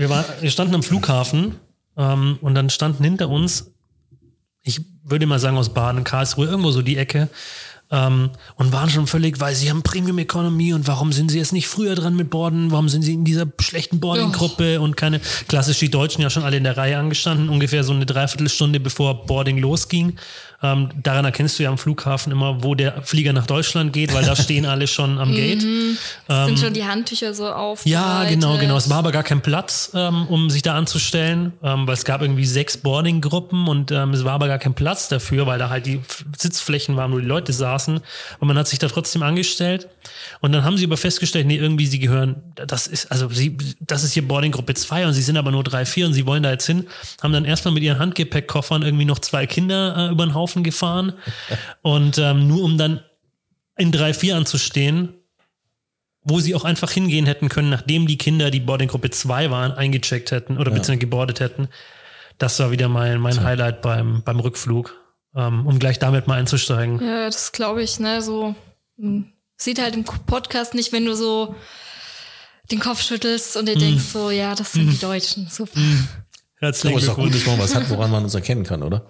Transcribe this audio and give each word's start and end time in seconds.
wir, 0.00 0.08
war, 0.08 0.24
wir 0.40 0.50
standen 0.50 0.74
am 0.74 0.82
Flughafen 0.82 1.56
ähm, 1.96 2.38
und 2.40 2.54
dann 2.54 2.70
standen 2.70 3.04
hinter 3.04 3.28
uns, 3.28 3.72
ich 4.62 4.80
würde 5.04 5.26
mal 5.26 5.38
sagen 5.38 5.58
aus 5.58 5.74
Baden, 5.74 6.04
Karlsruhe, 6.04 6.46
irgendwo 6.46 6.70
so 6.70 6.80
die 6.80 6.96
Ecke, 6.96 7.28
ähm, 7.90 8.30
und 8.54 8.72
waren 8.72 8.88
schon 8.88 9.06
völlig, 9.06 9.40
weil 9.40 9.54
sie 9.54 9.68
haben 9.68 9.82
Premium 9.82 10.18
Economy 10.18 10.72
und 10.72 10.86
warum 10.86 11.12
sind 11.12 11.30
sie 11.30 11.38
jetzt 11.38 11.52
nicht 11.52 11.68
früher 11.68 11.96
dran 11.96 12.14
mit 12.16 12.30
Borden? 12.30 12.70
Warum 12.70 12.88
sind 12.88 13.02
sie 13.02 13.12
in 13.12 13.24
dieser 13.24 13.46
schlechten 13.60 14.00
Boarding-Gruppe 14.00 14.80
und 14.80 14.96
keine, 14.96 15.20
klassisch 15.48 15.80
die 15.80 15.90
Deutschen 15.90 16.22
ja 16.22 16.30
schon 16.30 16.44
alle 16.44 16.56
in 16.56 16.64
der 16.64 16.76
Reihe 16.76 16.96
angestanden, 16.96 17.48
ungefähr 17.48 17.84
so 17.84 17.92
eine 17.92 18.06
Dreiviertelstunde 18.06 18.80
bevor 18.80 19.26
Boarding 19.26 19.58
losging. 19.58 20.16
Ähm, 20.62 20.90
daran 21.02 21.24
erkennst 21.24 21.58
du 21.58 21.62
ja 21.62 21.70
am 21.70 21.78
Flughafen 21.78 22.32
immer, 22.32 22.62
wo 22.62 22.74
der 22.74 23.02
Flieger 23.02 23.32
nach 23.32 23.46
Deutschland 23.46 23.92
geht, 23.92 24.12
weil 24.12 24.24
da 24.24 24.36
stehen 24.40 24.66
alle 24.66 24.86
schon 24.86 25.18
am 25.18 25.34
Gate. 25.34 25.62
Mhm. 25.62 25.96
sind 26.28 26.58
schon 26.58 26.74
die 26.74 26.84
Handtücher 26.84 27.34
so 27.34 27.50
auf. 27.50 27.86
Ja, 27.86 28.24
genau, 28.24 28.58
genau. 28.58 28.76
Es 28.76 28.90
war 28.90 28.98
aber 28.98 29.12
gar 29.12 29.22
kein 29.22 29.40
Platz, 29.40 29.92
ähm, 29.94 30.26
um 30.26 30.50
sich 30.50 30.62
da 30.62 30.74
anzustellen, 30.74 31.52
ähm, 31.62 31.86
weil 31.86 31.94
es 31.94 32.04
gab 32.04 32.22
irgendwie 32.22 32.44
sechs 32.44 32.76
Boarding-Gruppen 32.76 33.68
und 33.68 33.90
ähm, 33.90 34.10
es 34.10 34.24
war 34.24 34.32
aber 34.32 34.48
gar 34.48 34.58
kein 34.58 34.74
Platz 34.74 35.08
dafür, 35.08 35.46
weil 35.46 35.58
da 35.58 35.70
halt 35.70 35.86
die 35.86 36.00
Sitzflächen 36.36 36.96
waren, 36.96 37.12
wo 37.12 37.18
die 37.18 37.26
Leute 37.26 37.52
saßen. 37.52 38.00
Und 38.38 38.48
man 38.48 38.58
hat 38.58 38.68
sich 38.68 38.78
da 38.78 38.88
trotzdem 38.88 39.22
angestellt. 39.22 39.88
Und 40.40 40.52
dann 40.52 40.64
haben 40.64 40.76
sie 40.76 40.84
aber 40.84 40.96
festgestellt, 40.96 41.46
nee, 41.46 41.56
irgendwie 41.56 41.86
sie 41.86 41.98
gehören, 41.98 42.36
das 42.54 42.86
ist, 42.86 43.10
also 43.12 43.28
sie, 43.28 43.56
das 43.80 44.04
ist 44.04 44.12
hier 44.12 44.26
Boarding-Gruppe 44.26 44.74
2 44.74 45.06
und 45.06 45.12
sie 45.12 45.22
sind 45.22 45.36
aber 45.36 45.50
nur 45.50 45.62
drei, 45.62 45.84
vier 45.84 46.06
und 46.06 46.14
sie 46.14 46.26
wollen 46.26 46.42
da 46.42 46.50
jetzt 46.50 46.66
hin, 46.66 46.86
haben 47.22 47.32
dann 47.32 47.44
erstmal 47.44 47.74
mit 47.74 47.82
ihren 47.82 47.98
Handgepäckkoffern 47.98 48.82
irgendwie 48.82 49.04
noch 49.04 49.18
zwei 49.18 49.46
Kinder 49.46 50.08
äh, 50.08 50.12
über 50.12 50.26
den 50.26 50.34
Haufen 50.34 50.49
Haufen 50.50 50.64
gefahren. 50.64 51.14
und 51.82 52.18
ähm, 52.18 52.48
nur 52.48 52.62
um 52.64 52.78
dann 52.78 53.00
in 53.76 53.92
3-4 53.92 54.34
anzustehen, 54.34 55.14
wo 56.22 56.40
sie 56.40 56.54
auch 56.54 56.64
einfach 56.64 56.90
hingehen 56.90 57.26
hätten 57.26 57.48
können, 57.48 57.70
nachdem 57.70 58.06
die 58.06 58.18
Kinder, 58.18 58.50
die 58.50 58.60
Boarding-Gruppe 58.60 59.10
2 59.10 59.50
waren, 59.50 59.72
eingecheckt 59.72 60.32
hätten 60.32 60.58
oder 60.58 60.70
ja. 60.70 60.76
beziehungsweise 60.76 60.98
gebordet 60.98 61.40
hätten. 61.40 61.68
Das 62.38 62.58
war 62.58 62.70
wieder 62.70 62.88
mein, 62.88 63.20
mein 63.20 63.42
Highlight 63.42 63.80
beim, 63.82 64.22
beim 64.22 64.40
Rückflug, 64.40 64.96
ähm, 65.34 65.66
um 65.66 65.78
gleich 65.78 65.98
damit 65.98 66.26
mal 66.26 66.38
einzusteigen. 66.38 67.00
Ja, 67.00 67.26
das 67.26 67.52
glaube 67.52 67.82
ich, 67.82 68.00
ne, 68.00 68.20
so 68.20 68.54
hm, 68.98 69.32
sieht 69.56 69.80
halt 69.80 69.94
im 69.94 70.04
Podcast 70.04 70.74
nicht, 70.74 70.92
wenn 70.92 71.06
du 71.06 71.14
so 71.14 71.54
den 72.70 72.80
Kopf 72.80 73.02
schüttelst 73.02 73.56
und 73.56 73.66
dir 73.66 73.76
mm. 73.76 73.80
denkst 73.80 74.04
so, 74.04 74.30
ja, 74.30 74.54
das 74.54 74.72
sind 74.72 74.86
mm. 74.86 74.90
die 74.90 74.98
Deutschen, 74.98 75.48
super. 75.48 75.78
Mm. 75.78 76.08
Herzlichen 76.56 76.98
Glückwunsch. 76.98 77.02
ist 77.02 77.08
doch 77.08 77.16
gut, 77.16 77.34
dass 77.34 77.46
man 77.46 77.58
was 77.58 77.74
hat, 77.74 77.90
woran 77.90 78.10
man 78.10 78.24
uns 78.24 78.34
erkennen 78.34 78.64
kann, 78.64 78.82
oder? 78.82 79.06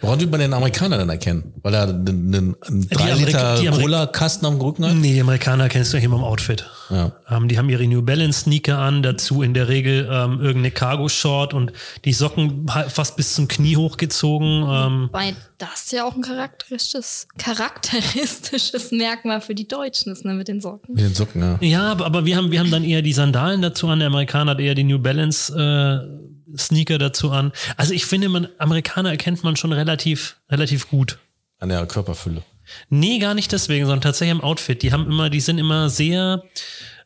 Woran 0.00 0.18
wird 0.20 0.30
man 0.30 0.40
den 0.40 0.54
Amerikaner 0.54 0.96
dann 0.96 1.08
erkennen? 1.10 1.52
Weil 1.62 1.74
er 1.74 1.88
einen, 1.88 2.56
einen 2.60 2.88
3 2.88 3.14
Liter 3.14 3.62
Cola-Kasten 3.70 4.46
am 4.46 4.60
Rücken 4.60 4.86
hat? 4.86 4.94
Nee, 4.94 5.12
die 5.12 5.20
Amerikaner 5.20 5.68
kennst 5.68 5.92
du 5.92 5.98
hier 5.98 6.06
im 6.06 6.14
Outfit. 6.14 6.64
Ja. 6.88 7.12
Ähm, 7.28 7.48
die 7.48 7.58
haben 7.58 7.68
ihre 7.68 7.86
New 7.86 8.02
Balance 8.02 8.40
Sneaker 8.40 8.78
an, 8.78 9.02
dazu 9.02 9.42
in 9.42 9.52
der 9.52 9.68
Regel 9.68 10.08
ähm, 10.10 10.40
irgendeine 10.40 10.70
Cargo-Short 10.70 11.52
und 11.52 11.72
die 12.04 12.12
Socken 12.12 12.66
fast 12.88 13.16
bis 13.16 13.34
zum 13.34 13.46
Knie 13.46 13.76
hochgezogen. 13.76 14.66
Ähm. 14.68 15.08
Weil 15.12 15.36
das 15.58 15.90
ja 15.90 16.04
auch 16.06 16.16
ein 16.16 16.22
charakteristisches, 16.22 17.28
charakteristisches 17.36 18.92
Merkmal 18.92 19.42
für 19.42 19.54
die 19.54 19.68
Deutschen 19.68 20.12
ist, 20.12 20.24
ne, 20.24 20.32
mit 20.32 20.48
den 20.48 20.60
Socken. 20.62 20.94
Mit 20.94 21.04
den 21.04 21.14
Socken, 21.14 21.42
ja. 21.42 21.58
Ja, 21.60 21.92
aber, 21.92 22.06
aber 22.06 22.24
wir, 22.24 22.36
haben, 22.36 22.50
wir 22.50 22.60
haben 22.60 22.70
dann 22.70 22.84
eher 22.84 23.02
die 23.02 23.12
Sandalen 23.12 23.60
dazu 23.60 23.88
an. 23.88 23.98
Der 23.98 24.08
Amerikaner 24.08 24.52
hat 24.52 24.60
eher 24.60 24.74
die 24.74 24.84
New 24.84 24.98
Balance 24.98 25.52
äh, 25.52 26.30
Sneaker 26.56 26.98
dazu 26.98 27.30
an. 27.30 27.52
Also 27.76 27.92
ich 27.94 28.06
finde, 28.06 28.28
man, 28.28 28.48
Amerikaner 28.58 29.10
erkennt 29.10 29.44
man 29.44 29.56
schon 29.56 29.72
relativ, 29.72 30.36
relativ 30.50 30.88
gut. 30.88 31.18
An 31.58 31.68
der 31.68 31.86
Körperfülle. 31.86 32.42
Nee, 32.88 33.18
gar 33.18 33.34
nicht 33.34 33.52
deswegen, 33.52 33.84
sondern 33.84 34.00
tatsächlich 34.00 34.32
am 34.32 34.42
Outfit. 34.42 34.82
Die 34.82 34.92
haben 34.92 35.06
immer, 35.06 35.30
die 35.30 35.40
sind 35.40 35.58
immer 35.58 35.90
sehr 35.90 36.44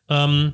ähm, 0.09 0.53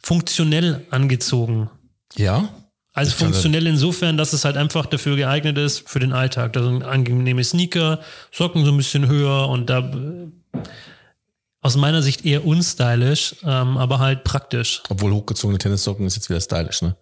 funktionell 0.00 0.84
angezogen. 0.90 1.70
Ja. 2.16 2.48
Also 2.92 3.12
funktionell 3.12 3.66
insofern, 3.68 4.16
dass 4.16 4.32
es 4.32 4.44
halt 4.44 4.56
einfach 4.56 4.84
dafür 4.86 5.14
geeignet 5.14 5.56
ist 5.56 5.88
für 5.88 6.00
den 6.00 6.12
Alltag. 6.12 6.52
Da 6.54 6.64
sind 6.64 6.82
angenehme 6.82 7.44
Sneaker, 7.44 8.00
Socken 8.32 8.64
so 8.64 8.72
ein 8.72 8.76
bisschen 8.76 9.06
höher 9.06 9.48
und 9.48 9.70
da 9.70 9.78
äh, 9.78 10.60
aus 11.60 11.76
meiner 11.76 12.02
Sicht 12.02 12.24
eher 12.24 12.44
unstylisch, 12.44 13.36
ähm, 13.44 13.76
aber 13.76 14.00
halt 14.00 14.24
praktisch. 14.24 14.82
Obwohl 14.88 15.12
hochgezogene 15.12 15.58
Tennissocken 15.58 16.06
ist 16.06 16.16
jetzt 16.16 16.28
wieder 16.28 16.40
stylisch, 16.40 16.82
ne? 16.82 16.96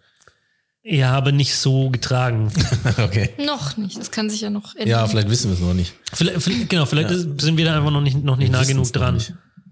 Ja, 0.88 1.14
aber 1.14 1.32
nicht 1.32 1.56
so 1.56 1.90
getragen. 1.90 2.52
okay. 2.98 3.30
Noch 3.38 3.76
nicht. 3.76 3.98
Das 3.98 4.12
kann 4.12 4.30
sich 4.30 4.42
ja 4.42 4.50
noch 4.50 4.76
ändern. 4.76 4.88
Ja, 4.88 5.06
vielleicht 5.08 5.28
wissen 5.28 5.50
wir 5.50 5.54
es 5.54 5.60
noch 5.60 5.74
nicht. 5.74 5.94
Vielleicht, 6.12 6.40
vielleicht, 6.40 6.68
genau, 6.68 6.86
vielleicht 6.86 7.10
ja. 7.10 7.16
sind 7.16 7.56
wir 7.56 7.64
da 7.64 7.76
einfach 7.76 7.90
noch 7.90 8.00
nicht, 8.00 8.22
noch 8.22 8.36
nicht 8.36 8.52
nah 8.52 8.62
genug 8.62 8.92
dran. 8.92 9.20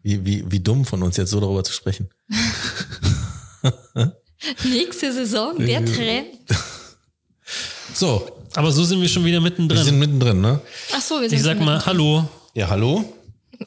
Wie, 0.03 0.24
wie, 0.26 0.44
wie 0.50 0.58
dumm 0.58 0.84
von 0.84 1.04
uns 1.04 1.16
jetzt 1.16 1.30
so 1.30 1.38
darüber 1.38 1.62
zu 1.62 1.72
sprechen. 1.72 2.10
Nächste 4.64 5.12
Saison, 5.12 5.56
der 5.58 5.84
Trend. 5.84 6.26
So. 7.92 8.26
Aber 8.54 8.72
so 8.72 8.82
sind 8.82 9.00
wir 9.00 9.08
schon 9.08 9.24
wieder 9.24 9.41
mittendrin. 9.41 9.78
Wir 9.78 9.84
sind 9.84 10.00
mittendrin, 10.00 10.41
ne? 10.41 10.60
Ach 10.92 11.00
so, 11.00 11.20
wir 11.20 11.28
sind 11.28 11.38
Ich 11.38 11.44
sag 11.44 11.60
mal 11.60 11.84
Hallo. 11.86 12.28
Ja, 12.54 12.69
hallo. 12.69 13.04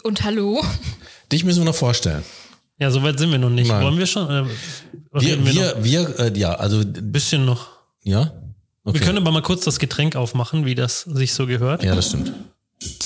Und 0.04 0.24
hallo. 0.24 0.62
Dich 1.32 1.46
müssen 1.46 1.62
wir 1.62 1.66
noch 1.66 1.76
vorstellen. 1.76 2.24
Ja, 2.80 2.92
so 2.92 3.02
weit 3.02 3.18
sind 3.18 3.32
wir 3.32 3.40
noch 3.40 3.50
nicht. 3.50 3.70
Nein. 3.70 3.84
Wollen 3.84 3.98
wir 3.98 4.06
schon? 4.06 4.30
Äh, 4.30 4.46
wir, 5.14 5.46
wir, 5.46 5.84
wir, 5.84 5.84
wir 5.84 6.20
äh, 6.20 6.40
ja, 6.40 6.54
also. 6.54 6.80
Ein 6.80 7.12
bisschen 7.12 7.46
noch. 7.46 7.70
Ja? 8.04 8.32
Okay. 8.84 9.00
Wir 9.00 9.06
können 9.06 9.18
aber 9.18 9.32
mal 9.32 9.42
kurz 9.42 9.66
das 9.66 9.80
Getränk 9.80 10.16
aufmachen, 10.16 10.66
wie 10.66 10.76
das 10.76 11.02
sich 11.02 11.34
so 11.34 11.48
gehört. 11.48 11.84
Ja, 11.84 11.96
das 11.96 12.08
stimmt. 12.08 12.34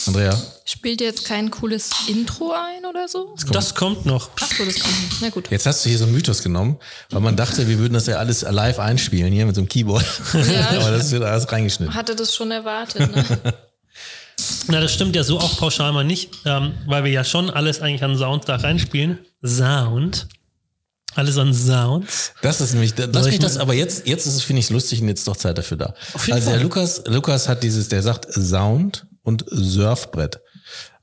Andrea? 0.07 0.37
Spielt 0.65 0.99
ihr 0.99 1.07
jetzt 1.07 1.25
kein 1.25 1.49
cooles 1.49 1.89
Intro 2.07 2.51
ein 2.51 2.85
oder 2.85 3.07
so? 3.07 3.31
Das 3.33 3.45
kommt, 3.45 3.55
das 3.55 3.75
kommt 3.75 4.05
noch. 4.05 4.29
Ach 4.41 4.51
so, 4.51 4.65
das 4.65 4.79
kommt 4.79 5.11
noch. 5.11 5.21
Na 5.21 5.29
gut. 5.29 5.49
Jetzt 5.49 5.65
hast 5.65 5.85
du 5.85 5.89
hier 5.89 5.97
so 5.97 6.03
einen 6.03 6.13
Mythos 6.13 6.43
genommen, 6.43 6.77
weil 7.09 7.21
man 7.21 7.37
dachte, 7.37 7.67
wir 7.67 7.79
würden 7.79 7.93
das 7.93 8.07
ja 8.07 8.17
alles 8.17 8.41
live 8.41 8.79
einspielen 8.79 9.31
hier 9.31 9.45
mit 9.45 9.55
so 9.55 9.61
einem 9.61 9.69
Keyboard. 9.69 10.05
Ja, 10.33 10.69
aber 10.81 10.91
das 10.91 11.11
wird 11.11 11.23
alles 11.23 11.49
reingeschnitten. 11.51 11.95
Hatte 11.95 12.15
das 12.15 12.35
schon 12.35 12.51
erwartet, 12.51 13.15
ne? 13.15 13.25
Na, 14.67 14.79
das 14.79 14.93
stimmt 14.93 15.15
ja 15.15 15.23
so 15.23 15.39
auch 15.39 15.57
pauschal 15.57 15.91
mal 15.91 16.03
nicht, 16.03 16.29
ähm, 16.45 16.73
weil 16.85 17.03
wir 17.03 17.11
ja 17.11 17.23
schon 17.23 17.49
alles 17.49 17.81
eigentlich 17.81 18.03
an 18.03 18.17
Sound 18.17 18.47
da 18.47 18.57
reinspielen. 18.57 19.19
Sound. 19.45 20.27
Alles 21.15 21.37
an 21.37 21.53
Sounds. 21.53 22.33
Das 22.41 22.61
ist 22.61 22.73
nämlich, 22.73 22.93
lass 22.97 23.25
mich 23.25 23.39
das, 23.39 23.57
aber 23.57 23.73
jetzt, 23.73 24.07
jetzt 24.07 24.25
ist 24.25 24.35
es, 24.35 24.43
finde 24.43 24.61
ich, 24.61 24.69
lustig 24.69 25.01
und 25.01 25.09
jetzt 25.09 25.19
ist 25.19 25.27
doch 25.27 25.35
Zeit 25.35 25.57
dafür 25.57 25.77
da. 25.77 25.93
Also 26.13 26.27
Fall. 26.27 26.39
der 26.39 26.59
Lukas, 26.59 27.03
Lukas 27.05 27.49
hat 27.49 27.63
dieses, 27.63 27.89
der 27.89 28.01
sagt 28.01 28.31
Sound 28.31 29.07
und 29.23 29.43
Surfbrett. 29.49 30.39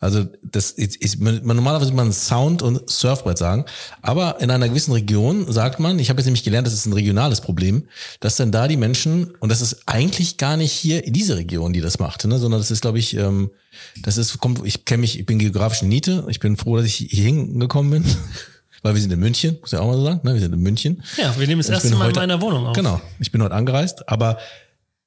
Also 0.00 0.26
das 0.42 0.70
ist, 0.70 0.96
ist 0.96 1.20
man, 1.20 1.44
normalerweise 1.44 1.92
man 1.92 2.12
Sound 2.12 2.62
und 2.62 2.88
Surfbrett 2.88 3.36
sagen, 3.36 3.64
aber 4.00 4.40
in 4.40 4.50
einer 4.50 4.68
gewissen 4.68 4.92
Region 4.92 5.50
sagt 5.50 5.80
man, 5.80 5.98
ich 5.98 6.08
habe 6.08 6.20
jetzt 6.20 6.26
nämlich 6.26 6.44
gelernt, 6.44 6.66
das 6.66 6.74
ist 6.74 6.86
ein 6.86 6.92
regionales 6.92 7.40
Problem, 7.40 7.84
dass 8.20 8.36
dann 8.36 8.52
da 8.52 8.68
die 8.68 8.76
Menschen 8.76 9.32
und 9.40 9.50
das 9.50 9.60
ist 9.60 9.82
eigentlich 9.86 10.36
gar 10.36 10.56
nicht 10.56 10.72
hier 10.72 11.04
in 11.04 11.12
dieser 11.12 11.36
Region, 11.36 11.72
die 11.72 11.80
das 11.80 11.98
macht, 11.98 12.24
ne, 12.26 12.38
sondern 12.38 12.60
das 12.60 12.70
ist, 12.70 12.82
glaube 12.82 12.98
ich, 12.98 13.16
ähm, 13.16 13.50
das 14.02 14.18
ist 14.18 14.38
kommt, 14.38 14.64
ich 14.64 14.84
kenne 14.84 15.00
mich, 15.00 15.18
ich 15.18 15.26
bin 15.26 15.38
geografisch 15.38 15.82
in 15.82 15.88
Niete, 15.88 16.24
ich 16.28 16.38
bin 16.38 16.56
froh, 16.56 16.76
dass 16.76 16.86
ich 16.86 16.96
hier 16.96 17.24
hingekommen 17.24 17.90
bin. 17.90 18.04
Weil 18.82 18.94
wir 18.94 19.02
sind 19.02 19.12
in 19.12 19.18
München, 19.18 19.58
muss 19.60 19.72
ich 19.72 19.78
auch 19.80 19.86
mal 19.88 19.96
so 19.96 20.04
sagen, 20.04 20.20
ne? 20.22 20.34
wir 20.34 20.40
sind 20.40 20.54
in 20.54 20.60
München. 20.60 21.02
Ja, 21.16 21.36
wir 21.36 21.48
nehmen 21.48 21.60
das 21.60 21.68
erste 21.68 21.90
Mal 21.96 22.06
heute, 22.06 22.20
in 22.20 22.28
meiner 22.28 22.40
Wohnung 22.40 22.68
auf. 22.68 22.76
Genau, 22.76 23.00
ich 23.18 23.32
bin 23.32 23.42
heute 23.42 23.56
angereist, 23.56 24.08
aber 24.08 24.38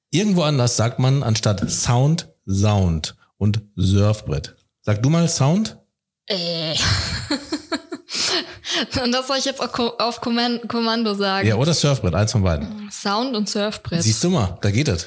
irgendwo 0.10 0.42
anders 0.42 0.76
sagt 0.76 1.00
man 1.00 1.24
anstatt 1.24 1.72
Sound, 1.72 2.28
Sound 2.46 3.16
und 3.38 3.62
Surfbrett. 3.78 4.56
Sag 4.82 5.04
du 5.04 5.10
mal 5.10 5.28
Sound? 5.28 5.78
Äh. 6.26 6.74
und 9.04 9.12
das 9.12 9.28
soll 9.28 9.38
ich 9.38 9.46
jetzt 9.46 9.62
auch 9.62 10.00
auf 10.00 10.22
Kommando 10.22 11.14
sagen. 11.14 11.48
Ja, 11.48 11.56
oder 11.56 11.74
Surfbrett, 11.74 12.16
eins 12.16 12.32
von 12.32 12.42
beiden. 12.42 12.90
Sound 12.92 13.36
und 13.36 13.48
Surfbrett. 13.48 14.02
Siehst 14.02 14.24
du 14.24 14.30
mal, 14.30 14.58
da 14.62 14.72
geht 14.72 14.88
das. 14.88 15.06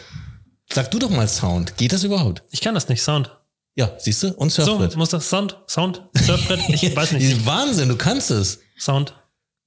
Sag 0.72 0.90
du 0.90 0.98
doch 0.98 1.10
mal 1.10 1.26
Sound. 1.26 1.76
Geht 1.76 1.92
das 1.92 2.04
überhaupt? 2.04 2.44
Ich 2.50 2.60
kann 2.60 2.74
das 2.74 2.88
nicht, 2.88 3.02
Sound. 3.02 3.30
Ja, 3.74 3.92
siehst 3.98 4.22
du? 4.22 4.32
Und 4.34 4.50
Surfbrett. 4.50 4.92
So, 4.92 4.98
muss 4.98 5.08
das 5.08 5.28
Sound, 5.28 5.58
Sound, 5.68 6.02
Surfbrett? 6.14 6.60
Ich 6.68 6.82
weiß 6.96 7.12
nicht. 7.12 7.44
Wahnsinn, 7.44 7.88
du 7.88 7.96
kannst 7.96 8.30
es. 8.30 8.60
Sound. 8.78 9.12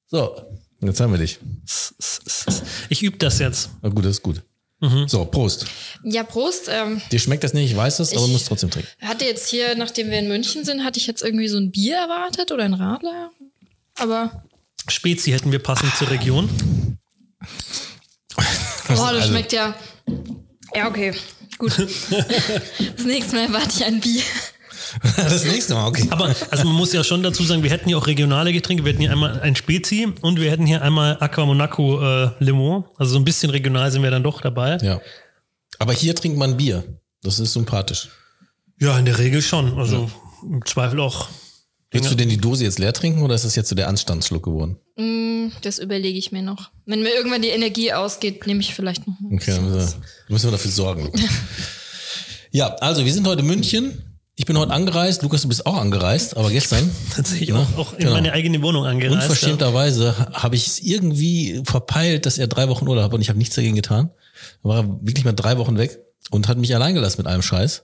So, 0.06 0.42
jetzt 0.82 1.02
haben 1.02 1.12
wir 1.12 1.20
dich. 1.20 1.40
Ich 2.88 3.04
übe 3.04 3.18
das 3.18 3.40
jetzt. 3.40 3.72
Na 3.82 3.90
gut, 3.90 4.06
das 4.06 4.12
ist 4.12 4.24
gut. 4.24 4.42
Mhm. 4.80 5.08
So, 5.08 5.26
Prost. 5.26 5.66
Ja, 6.04 6.24
Prost. 6.24 6.70
Ähm, 6.70 7.02
Dir 7.12 7.20
schmeckt 7.20 7.44
das 7.44 7.54
nicht, 7.54 7.72
ich 7.72 7.76
weiß 7.76 8.00
es, 8.00 8.12
aber 8.12 8.22
du 8.22 8.28
musst 8.28 8.48
trotzdem 8.48 8.70
trinken. 8.70 8.90
Hatte 9.02 9.26
jetzt 9.26 9.50
hier, 9.50 9.76
nachdem 9.76 10.12
wir 10.12 10.20
in 10.20 10.28
München 10.28 10.66
sind, 10.66 10.84
hatte 10.84 11.00
ich 11.00 11.08
jetzt 11.08 11.24
irgendwie 11.24 11.48
so 11.48 11.58
ein 11.58 11.72
Bier 11.72 11.96
erwartet 11.96 12.52
oder 12.52 12.64
ein 12.64 12.76
Radler. 12.76 13.32
Aber. 13.98 14.44
Spezi 14.88 15.32
hätten 15.32 15.52
wir 15.52 15.60
passend 15.60 15.96
zur 15.96 16.10
Region. 16.12 16.48
Boah, 18.36 18.46
das 18.88 19.00
also, 19.00 19.28
schmeckt 19.30 19.52
ja. 19.52 19.76
Ja, 20.76 20.88
okay. 20.88 21.14
Gut. 21.58 21.76
Das 22.96 23.06
nächste 23.06 23.36
Mal 23.36 23.46
erwarte 23.46 23.70
ich 23.76 23.84
ein 23.84 24.00
Bier. 24.00 24.22
Das 25.16 25.46
nächste 25.46 25.74
Mal, 25.74 25.88
okay. 25.88 26.08
Aber 26.10 26.34
also 26.50 26.66
man 26.66 26.74
muss 26.74 26.94
ja 26.94 27.04
schon 27.04 27.24
dazu 27.24 27.44
sagen, 27.44 27.64
wir 27.64 27.70
hätten 27.70 27.88
hier 27.88 27.98
auch 27.98 28.08
regionale 28.08 28.54
Getränke. 28.54 28.84
Wir 28.84 28.92
hätten 28.92 29.02
hier 29.02 29.12
einmal 29.12 29.40
ein 29.42 29.56
Spezi 29.56 30.08
und 30.22 30.40
wir 30.40 30.52
hätten 30.52 30.66
hier 30.66 30.82
einmal 30.82 31.18
Aqua 31.20 31.46
Monaco 31.46 32.02
äh, 32.02 32.32
Limon. 32.40 32.86
Also 32.98 33.14
so 33.14 33.20
ein 33.20 33.26
bisschen 33.26 33.50
regional 33.50 33.92
sind 33.92 34.04
wir 34.04 34.12
dann 34.12 34.24
doch 34.24 34.42
dabei. 34.42 34.78
Ja. 34.82 35.02
Aber 35.80 35.94
hier 35.94 36.16
trinkt 36.16 36.38
man 36.38 36.58
Bier. 36.58 36.84
Das 37.22 37.40
ist 37.40 37.54
sympathisch. 37.54 38.10
Ja, 38.80 38.98
in 38.98 39.06
der 39.06 39.18
Regel 39.18 39.42
schon. 39.42 39.78
Also 39.78 40.04
ja. 40.04 40.50
im 40.50 40.66
Zweifel 40.66 41.00
auch 41.00 41.30
Willst 41.92 42.12
du 42.12 42.16
denn 42.16 42.30
die 42.30 42.38
Dose 42.38 42.66
jetzt 42.66 42.80
leer 42.80 42.92
trinken 42.92 43.22
oder 43.22 43.36
ist 43.36 43.46
das 43.46 43.56
jetzt 43.56 43.70
so 43.70 43.76
der 43.76 43.88
Anstandsschluck 43.88 44.44
geworden? 44.44 44.78
Mm, 44.98 45.52
das 45.62 45.80
überlege 45.80 46.20
ich 46.20 46.34
mir 46.34 46.42
noch. 46.42 46.70
Wenn 46.86 47.02
mir 47.02 47.14
irgendwann 47.14 47.42
die 47.42 47.48
Energie 47.48 47.94
ausgeht, 47.94 48.46
nehme 48.46 48.60
ich 48.60 48.74
vielleicht 48.74 49.08
noch 49.08 49.18
mal. 49.22 49.30
ein 49.30 49.36
Okay, 49.36 49.60
müssen 49.60 49.74
wir, 49.74 49.94
müssen 50.28 50.48
wir 50.48 50.52
dafür 50.52 50.72
sorgen. 50.72 51.12
Ja, 52.52 52.74
also 52.76 53.06
wir 53.06 53.14
sind 53.14 53.28
heute 53.28 53.42
in 53.42 53.48
München. 53.48 54.17
Ich 54.40 54.46
bin 54.46 54.56
heute 54.58 54.72
angereist. 54.72 55.24
Lukas, 55.24 55.42
du 55.42 55.48
bist 55.48 55.66
auch 55.66 55.78
angereist, 55.78 56.38
aber 56.38 56.52
gestern. 56.52 56.92
Tatsächlich 57.16 57.50
Ne? 57.50 57.58
auch, 57.76 57.78
auch 57.80 57.94
in 57.94 58.00
Genau. 58.02 58.12
meine 58.12 58.34
eigene 58.34 58.62
Wohnung 58.62 58.86
angereist. 58.86 59.16
ja. 59.16 59.22
Unverschämterweise 59.24 60.16
habe 60.34 60.56
ich 60.56 60.68
es 60.68 60.80
irgendwie 60.80 61.62
verpeilt, 61.66 62.28
dass 62.28 62.38
er 62.38 62.46
drei 62.48 62.70
Wochen 62.70 62.88
Urlaub 62.88 63.06
hat 63.06 63.14
und 63.16 63.22
ich 63.22 63.30
habe 63.30 63.40
nichts 63.40 63.56
dagegen 63.56 63.76
getan. 63.76 64.12
Dann 64.64 64.72
war 64.72 64.84
wirklich 65.02 65.26
mal 65.26 65.32
drei 65.34 65.58
Wochen 65.58 65.78
weg 65.80 65.98
und 66.30 66.48
hat 66.48 66.60
mich 66.60 66.76
allein 66.76 66.94
gelassen 66.94 67.16
mit 67.18 67.26
einem 67.28 67.42
Scheiß. 67.42 67.84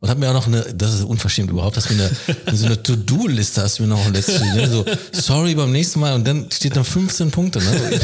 Und 0.00 0.08
hat 0.08 0.18
mir 0.18 0.30
auch 0.30 0.34
noch 0.34 0.46
eine, 0.46 0.62
das 0.74 0.94
ist 0.94 1.02
unverschämt 1.04 1.50
überhaupt, 1.50 1.76
dass 1.76 1.90
mir 1.90 2.10
eine, 2.46 2.56
so 2.56 2.64
eine 2.64 2.82
To-Do-Liste 2.82 3.60
hast 3.60 3.78
du 3.78 3.82
mir 3.82 3.90
noch 3.90 4.10
letztes 4.10 4.40
ne? 4.40 4.68
so, 4.70 4.84
sorry 5.12 5.54
beim 5.54 5.72
nächsten 5.72 6.00
Mal 6.00 6.14
und 6.14 6.26
dann 6.26 6.50
steht 6.50 6.76
da 6.76 6.84
15 6.84 7.30
Punkte, 7.30 7.58
ne? 7.58 8.00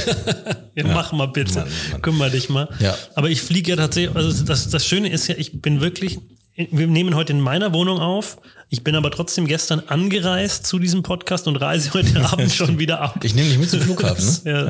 Ja, 0.77 0.87
mach 0.87 1.13
mal 1.13 1.27
bitte. 1.27 1.61
Mann, 1.61 1.69
Mann. 1.93 2.03
Kümmer 2.03 2.31
dich 2.31 2.49
mal. 2.51 2.69
Ja. 2.79 2.95
Aber 3.15 3.29
ich 3.31 3.41
fliege 3.43 3.71
ja 3.71 3.77
tatsächlich, 3.77 4.15
also 4.15 4.45
das, 4.45 4.69
das 4.69 4.85
Schöne 4.87 5.11
ist 5.11 5.27
ja, 5.29 5.35
ich 5.37 5.61
bin 5.63 5.81
wirklich, 5.81 6.19
wir 6.57 6.87
nehmen 6.87 7.15
heute 7.15 7.33
in 7.33 7.41
meiner 7.41 7.73
Wohnung 7.73 7.99
auf. 7.99 8.39
Ich 8.69 8.85
bin 8.85 8.95
aber 8.95 9.11
trotzdem 9.11 9.47
gestern 9.47 9.81
angereist 9.87 10.67
zu 10.67 10.79
diesem 10.79 11.03
Podcast 11.03 11.47
und 11.49 11.57
reise 11.57 11.93
heute 11.95 12.21
Abend 12.25 12.53
schon 12.53 12.79
wieder 12.79 13.01
ab. 13.01 13.21
Ich 13.25 13.35
nehme 13.35 13.49
dich 13.49 13.59
mit 13.59 13.71
zum 13.71 13.81
Flughafen, 13.81 14.25
ne? 14.45 14.51
Ja. 14.53 14.69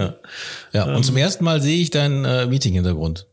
Ja. 0.82 0.86
ja. 0.88 0.94
Und 0.96 1.04
zum 1.04 1.16
ersten 1.16 1.44
Mal 1.44 1.60
sehe 1.60 1.80
ich 1.80 1.90
deinen 1.90 2.24
äh, 2.24 2.46
Meeting-Hintergrund. 2.46 3.26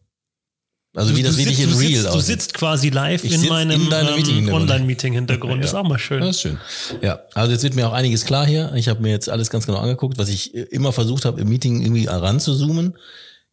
Also 0.96 1.16
wie 1.16 1.22
das 1.22 1.34
du 1.34 1.38
wirklich 1.38 1.58
sitzt, 1.58 1.70
in 1.70 1.74
du 1.74 1.80
real 1.80 1.92
sitzt, 1.92 2.06
Du 2.06 2.10
aussieht. 2.10 2.26
sitzt 2.26 2.54
quasi 2.56 2.90
live 2.90 3.24
Ich 3.24 3.34
in 3.34 3.48
meinem 3.48 3.82
ähm, 3.82 3.88
Meeting-Hintergrund. 4.16 4.64
Online-Meeting-Hintergrund. 4.64 5.64
Ist 5.64 5.76
auch 5.76 5.88
mal 5.88 6.00
schön. 6.00 6.22
Das 6.22 6.38
ist 6.38 6.42
schön. 6.42 6.58
Ja, 7.02 7.20
also 7.36 7.52
jetzt 7.52 7.62
wird 7.64 7.76
mir 7.76 7.88
auch 7.88 7.94
einiges 7.94 8.26
klar 8.26 8.48
hier. 8.48 8.74
Ich 8.76 8.88
habe 8.90 9.02
mir 9.02 9.12
jetzt 9.12 9.30
alles 9.30 9.52
ganz 9.52 9.68
genau 9.68 9.78
angeguckt, 9.78 10.18
was 10.18 10.28
ich 10.30 10.56
äh, 10.56 10.62
immer 10.64 10.92
versucht 10.94 11.26
habe, 11.26 11.40
im 11.40 11.50
Meeting 11.50 11.82
irgendwie 11.82 12.06
ranzuzoomen. 12.08 12.98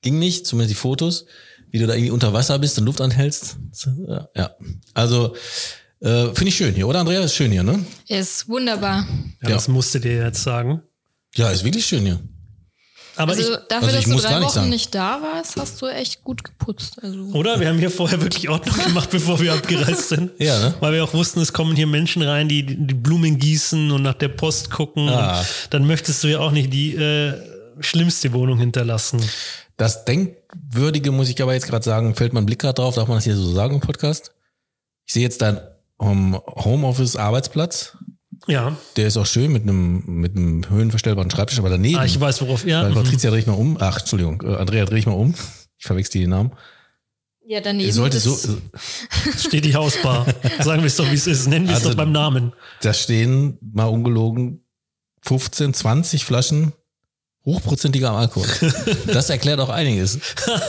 Ging 0.00 0.18
nicht, 0.18 0.46
zumindest 0.46 0.70
die 0.70 0.80
Fotos, 0.80 1.26
wie 1.74 1.80
du 1.80 1.88
da 1.88 1.94
irgendwie 1.94 2.12
unter 2.12 2.32
Wasser 2.32 2.56
bist 2.60 2.78
und 2.78 2.84
Luft 2.84 3.00
anhältst. 3.00 3.56
Ja, 4.36 4.54
also 4.94 5.34
äh, 6.00 6.26
finde 6.26 6.46
ich 6.46 6.56
schön 6.56 6.72
hier, 6.72 6.86
oder 6.86 7.00
Andrea? 7.00 7.20
Ist 7.20 7.34
schön 7.34 7.50
hier, 7.50 7.64
ne? 7.64 7.84
Ist 8.06 8.48
wunderbar. 8.48 9.04
Ja, 9.42 9.48
Ja. 9.48 9.54
Das 9.56 9.66
musste 9.66 9.98
dir 9.98 10.22
jetzt 10.22 10.40
sagen. 10.44 10.82
Ja, 11.34 11.50
ist 11.50 11.64
wirklich 11.64 11.84
schön 11.84 12.06
hier. 12.06 12.20
Aber 13.16 13.32
Also 13.32 13.42
ich, 13.42 13.58
dafür, 13.68 13.88
also 13.88 13.98
ich 13.98 14.04
dass 14.04 14.14
du 14.14 14.22
drei 14.22 14.34
nicht 14.34 14.44
Wochen 14.44 14.54
sagen. 14.54 14.68
nicht 14.68 14.94
da 14.94 15.20
warst, 15.20 15.56
hast 15.56 15.82
du 15.82 15.86
echt 15.86 16.22
gut 16.22 16.44
geputzt. 16.44 17.02
Also 17.02 17.18
oder? 17.32 17.58
Wir 17.58 17.66
haben 17.68 17.78
hier 17.80 17.90
vorher 17.90 18.22
wirklich 18.22 18.48
Ordnung 18.48 18.76
gemacht, 18.86 19.10
bevor 19.10 19.40
wir 19.40 19.52
abgereist 19.52 20.10
sind. 20.10 20.30
Ja, 20.38 20.56
ne? 20.60 20.74
Weil 20.78 20.92
wir 20.92 21.02
auch 21.02 21.12
wussten, 21.12 21.40
es 21.40 21.52
kommen 21.52 21.74
hier 21.74 21.88
Menschen 21.88 22.22
rein, 22.22 22.48
die 22.48 22.64
die 22.64 22.94
Blumen 22.94 23.36
gießen 23.36 23.90
und 23.90 24.02
nach 24.02 24.14
der 24.14 24.28
Post 24.28 24.70
gucken. 24.70 25.08
Ah. 25.08 25.40
Und 25.40 25.46
dann 25.70 25.88
möchtest 25.88 26.22
du 26.22 26.28
ja 26.28 26.38
auch 26.38 26.52
nicht 26.52 26.72
die 26.72 26.94
äh, 26.94 27.34
schlimmste 27.80 28.32
Wohnung 28.32 28.58
hinterlassen. 28.58 29.20
Das 29.76 30.04
Denkwürdige, 30.04 31.10
muss 31.10 31.28
ich 31.28 31.42
aber 31.42 31.54
jetzt 31.54 31.66
gerade 31.66 31.84
sagen, 31.84 32.14
fällt 32.14 32.32
mein 32.32 32.46
Blick 32.46 32.60
gerade 32.60 32.74
drauf, 32.74 32.94
darf 32.94 33.08
man 33.08 33.16
das 33.16 33.24
hier 33.24 33.36
so 33.36 33.52
sagen 33.52 33.74
im 33.76 33.80
Podcast? 33.80 34.32
Ich 35.06 35.12
sehe 35.14 35.22
jetzt 35.22 35.42
dein 35.42 35.60
um, 35.96 36.40
Homeoffice-Arbeitsplatz. 36.46 37.96
Ja. 38.46 38.76
Der 38.96 39.06
ist 39.06 39.16
auch 39.16 39.26
schön 39.26 39.52
mit 39.52 39.62
einem, 39.62 40.04
mit 40.06 40.36
einem 40.36 40.68
höhenverstellbaren 40.68 41.30
Schreibtisch, 41.30 41.58
aber 41.58 41.70
daneben. 41.70 41.98
Ah, 41.98 42.04
ich 42.04 42.20
weiß, 42.20 42.40
worauf. 42.42 42.64
Ja. 42.66 42.82
Weil 42.82 42.90
mhm. 42.90 42.94
Patricia 42.94 43.30
dreh 43.30 43.38
ich 43.38 43.46
mal 43.46 43.54
um. 43.54 43.76
Ach, 43.80 43.98
Entschuldigung, 43.98 44.42
äh, 44.42 44.56
Andrea 44.56 44.84
dreh 44.84 44.98
ich 44.98 45.06
mal 45.06 45.12
um. 45.12 45.34
Ich 45.78 45.86
verwechsel 45.86 46.20
die 46.20 46.26
Namen. 46.26 46.52
ja, 47.46 47.60
daneben. 47.60 47.90
Sollte 47.92 48.16
das- 48.16 48.24
so, 48.42 48.58
Steht 49.38 49.64
die 49.64 49.74
Hausbar. 49.74 50.26
Sagen 50.60 50.82
wir 50.82 50.86
es 50.86 50.96
doch, 50.96 51.10
wie 51.10 51.14
es 51.14 51.26
ist. 51.26 51.46
Nennen 51.48 51.66
wir 51.66 51.72
es 51.72 51.78
Also- 51.78 51.90
doch 51.90 51.96
beim 51.96 52.12
Namen. 52.12 52.52
da 52.82 52.92
stehen 52.92 53.58
mal 53.60 53.86
ungelogen 53.86 54.64
15, 55.22 55.72
20 55.74 56.24
Flaschen 56.24 56.72
hochprozentiger 57.44 58.12
Alkohol. 58.12 58.46
Das 59.06 59.30
erklärt 59.30 59.60
auch 59.60 59.68
einiges. 59.68 60.18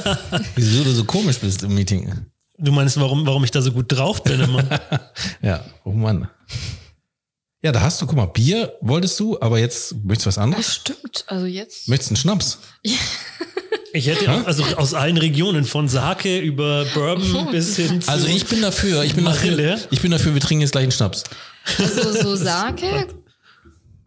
Wieso 0.55 0.83
du 0.83 0.91
so 0.91 1.03
komisch 1.05 1.39
bist 1.39 1.63
im 1.63 1.73
Meeting. 1.73 2.11
Du 2.57 2.71
meinst, 2.71 2.99
warum, 2.99 3.25
warum 3.25 3.43
ich 3.43 3.51
da 3.51 3.61
so 3.61 3.71
gut 3.71 3.91
drauf 3.91 4.23
bin 4.23 4.39
immer? 4.39 4.63
Ja, 5.41 5.63
oh 5.83 5.91
Mann. 5.91 6.29
Ja, 7.61 7.71
da 7.71 7.81
hast 7.81 8.01
du, 8.01 8.05
guck 8.05 8.15
mal, 8.15 8.27
Bier 8.27 8.73
wolltest 8.81 9.19
du, 9.19 9.39
aber 9.41 9.59
jetzt 9.59 9.95
möchtest 10.03 10.25
du 10.25 10.27
was 10.27 10.37
anderes? 10.37 10.65
Das 10.65 10.75
stimmt. 10.75 11.25
Also 11.27 11.45
jetzt. 11.45 11.87
Möchtest 11.87 12.11
du 12.11 12.13
einen 12.13 12.17
Schnaps? 12.17 12.59
Ich 13.93 14.07
hätte 14.07 14.29
auch, 14.29 14.45
also 14.45 14.65
aus 14.75 14.93
allen 14.93 15.15
Regionen, 15.15 15.63
von 15.63 15.87
Sake 15.87 16.39
über 16.39 16.83
Bourbon 16.93 17.49
bis 17.51 17.77
hin 17.77 18.01
zu. 18.01 18.11
Also 18.11 18.27
ich 18.27 18.45
bin 18.45 18.61
dafür, 18.61 19.05
ich 19.05 19.15
bin 19.15 19.23
Marille. 19.23 19.69
dafür, 19.69 19.87
ich 19.89 20.01
bin 20.01 20.11
dafür, 20.11 20.33
wir 20.33 20.41
trinken 20.41 20.63
jetzt 20.63 20.73
gleich 20.73 20.83
einen 20.83 20.91
Schnaps. 20.91 21.23
Also 21.79 22.11
so 22.11 22.35
Sake 22.35 23.07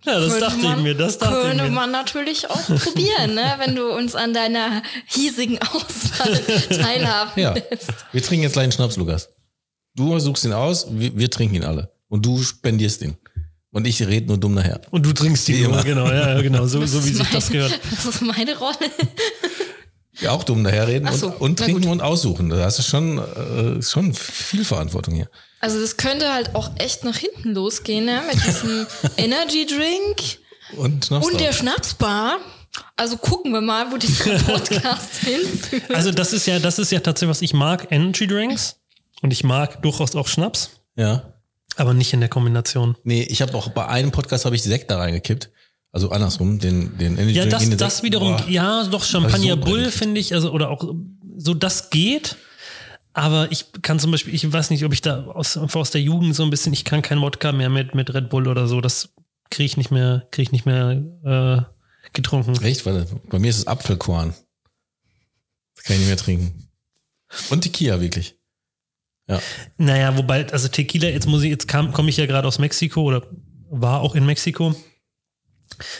Ja, 0.04 0.20
das 0.20 0.30
könnte 0.30 0.40
dachte 0.46 0.58
man, 0.58 0.78
ich 0.78 0.82
mir, 0.84 0.94
das 0.94 1.18
dachte 1.18 1.36
ich 1.36 1.42
könnte 1.48 1.64
mir. 1.64 1.70
man 1.70 1.90
natürlich 1.90 2.48
auch 2.48 2.64
probieren, 2.66 3.34
ne? 3.34 3.54
wenn 3.58 3.74
du 3.74 3.90
uns 3.92 4.14
an 4.14 4.32
deiner 4.32 4.82
hiesigen 5.06 5.58
Auswahl 5.60 6.38
teilhaben 6.70 7.32
Ja, 7.40 7.54
lässt. 7.54 7.88
wir 8.12 8.22
trinken 8.22 8.44
jetzt 8.44 8.52
gleich 8.52 8.64
einen 8.64 8.72
Schnaps, 8.72 8.96
Lukas. 8.96 9.28
Du 9.96 10.18
suchst 10.20 10.44
ihn 10.44 10.52
aus, 10.52 10.86
wir, 10.90 11.16
wir 11.16 11.30
trinken 11.30 11.56
ihn 11.56 11.64
alle. 11.64 11.90
Und 12.08 12.24
du 12.24 12.42
spendierst 12.42 13.02
ihn. 13.02 13.16
Und 13.70 13.86
ich 13.86 14.00
rede 14.06 14.28
nur 14.28 14.38
dumm 14.38 14.54
nachher. 14.54 14.80
Und 14.90 15.04
du 15.04 15.12
trinkst 15.12 15.46
die 15.48 15.58
Wie 15.58 15.62
immer. 15.64 15.82
genau, 15.84 16.06
ja, 16.10 16.40
genau, 16.40 16.66
so, 16.66 16.84
so 16.86 17.04
wie 17.04 17.12
sich 17.12 17.28
das 17.30 17.50
gehört. 17.50 17.78
Das 17.90 18.04
ist 18.06 18.22
meine 18.22 18.56
Rolle. 18.56 18.76
Ja, 20.20 20.32
auch 20.32 20.42
dumm 20.44 20.64
daherreden 20.64 21.12
so, 21.12 21.28
und, 21.28 21.40
und 21.40 21.58
trinken 21.58 21.82
gut. 21.82 21.90
und 21.92 22.00
aussuchen. 22.02 22.50
Da 22.50 22.64
hast 22.64 22.78
du 22.78 22.82
schon, 22.82 23.18
äh, 23.18 23.82
schon 23.82 24.12
viel 24.14 24.64
Verantwortung 24.64 25.14
hier. 25.14 25.28
Also 25.60 25.80
das 25.80 25.96
könnte 25.96 26.32
halt 26.32 26.54
auch 26.54 26.70
echt 26.78 27.04
nach 27.04 27.16
hinten 27.16 27.54
losgehen, 27.54 28.04
ne? 28.04 28.22
Mit 28.32 28.44
diesem 28.44 28.86
Energy 29.16 29.66
Drink 29.66 30.38
Und 30.76 31.06
Schnaps 31.06 31.26
und 31.26 31.40
der 31.40 31.52
Schnapsbar. 31.52 32.38
Also 32.96 33.16
gucken 33.16 33.52
wir 33.52 33.60
mal, 33.60 33.90
wo 33.92 33.96
dieser 33.96 34.38
Podcast 34.44 35.14
hinführt. 35.24 35.90
Also 35.94 36.10
das 36.12 36.32
ist 36.32 36.46
ja, 36.46 36.58
das 36.58 36.78
ist 36.78 36.92
ja 36.92 37.00
tatsächlich, 37.00 37.30
was 37.30 37.42
ich 37.42 37.54
mag, 37.54 37.86
Energy 37.90 38.26
Drinks. 38.26 38.76
Und 39.22 39.32
ich 39.32 39.42
mag 39.42 39.82
durchaus 39.82 40.14
auch 40.14 40.28
Schnaps, 40.28 40.70
Ja. 40.94 41.32
aber 41.76 41.92
nicht 41.92 42.12
in 42.12 42.20
der 42.20 42.28
Kombination. 42.28 42.96
Nee, 43.02 43.22
ich 43.22 43.42
habe 43.42 43.56
auch 43.56 43.68
bei 43.70 43.86
einem 43.86 44.12
Podcast 44.12 44.44
habe 44.44 44.54
ich 44.54 44.62
Sekt 44.62 44.90
da 44.92 44.98
reingekippt. 44.98 45.50
Also 45.90 46.10
andersrum, 46.10 46.58
den, 46.58 46.98
den 46.98 47.16
Energy 47.16 47.38
Ja, 47.38 47.46
das, 47.46 47.68
das 47.70 48.02
wiederum, 48.02 48.36
Boah. 48.36 48.48
ja, 48.48 48.84
doch 48.84 49.04
Champagner 49.04 49.54
so 49.54 49.56
Bull 49.56 49.90
finde 49.90 50.20
ich, 50.20 50.34
also 50.34 50.52
oder 50.52 50.70
auch 50.70 50.94
so, 51.36 51.54
das 51.54 51.90
geht. 51.90 52.36
Aber 53.14 53.50
ich 53.50 53.66
kann 53.82 53.98
zum 53.98 54.10
Beispiel, 54.10 54.34
ich 54.34 54.50
weiß 54.50 54.70
nicht, 54.70 54.84
ob 54.84 54.92
ich 54.92 55.00
da 55.00 55.24
aus, 55.24 55.56
einfach 55.56 55.80
aus 55.80 55.90
der 55.90 56.02
Jugend 56.02 56.36
so 56.36 56.44
ein 56.44 56.50
bisschen, 56.50 56.72
ich 56.72 56.84
kann 56.84 57.02
kein 57.02 57.20
Wodka 57.20 57.52
mehr 57.52 57.70
mit, 57.70 57.94
mit 57.94 58.12
Red 58.12 58.28
Bull 58.28 58.46
oder 58.46 58.68
so, 58.68 58.80
das 58.80 59.14
kriege 59.50 59.64
ich 59.66 59.76
nicht 59.76 59.90
mehr, 59.90 60.26
kriege 60.30 60.42
ich 60.42 60.52
nicht 60.52 60.66
mehr 60.66 61.02
äh, 61.24 62.12
getrunken. 62.12 62.62
Echt? 62.62 62.84
Warte, 62.86 63.06
bei 63.28 63.38
mir 63.38 63.48
ist 63.48 63.58
es 63.58 63.66
Apfelkorn. 63.66 64.34
Das 65.74 65.84
kann 65.84 65.94
ich 65.94 66.00
nicht 66.00 66.08
mehr 66.08 66.16
trinken. 66.16 66.68
Und 67.50 67.62
Tequila, 67.62 68.00
wirklich. 68.00 68.36
Ja. 69.28 69.40
Naja, 69.76 70.16
wobei, 70.16 70.50
also 70.52 70.68
Tequila, 70.68 71.08
jetzt 71.08 71.26
muss 71.26 71.42
ich, 71.42 71.50
jetzt 71.50 71.68
kam, 71.68 71.92
komme 71.92 72.10
ich 72.10 72.16
ja 72.16 72.26
gerade 72.26 72.46
aus 72.46 72.58
Mexiko 72.58 73.02
oder 73.02 73.26
war 73.70 74.00
auch 74.00 74.14
in 74.14 74.26
Mexiko. 74.26 74.74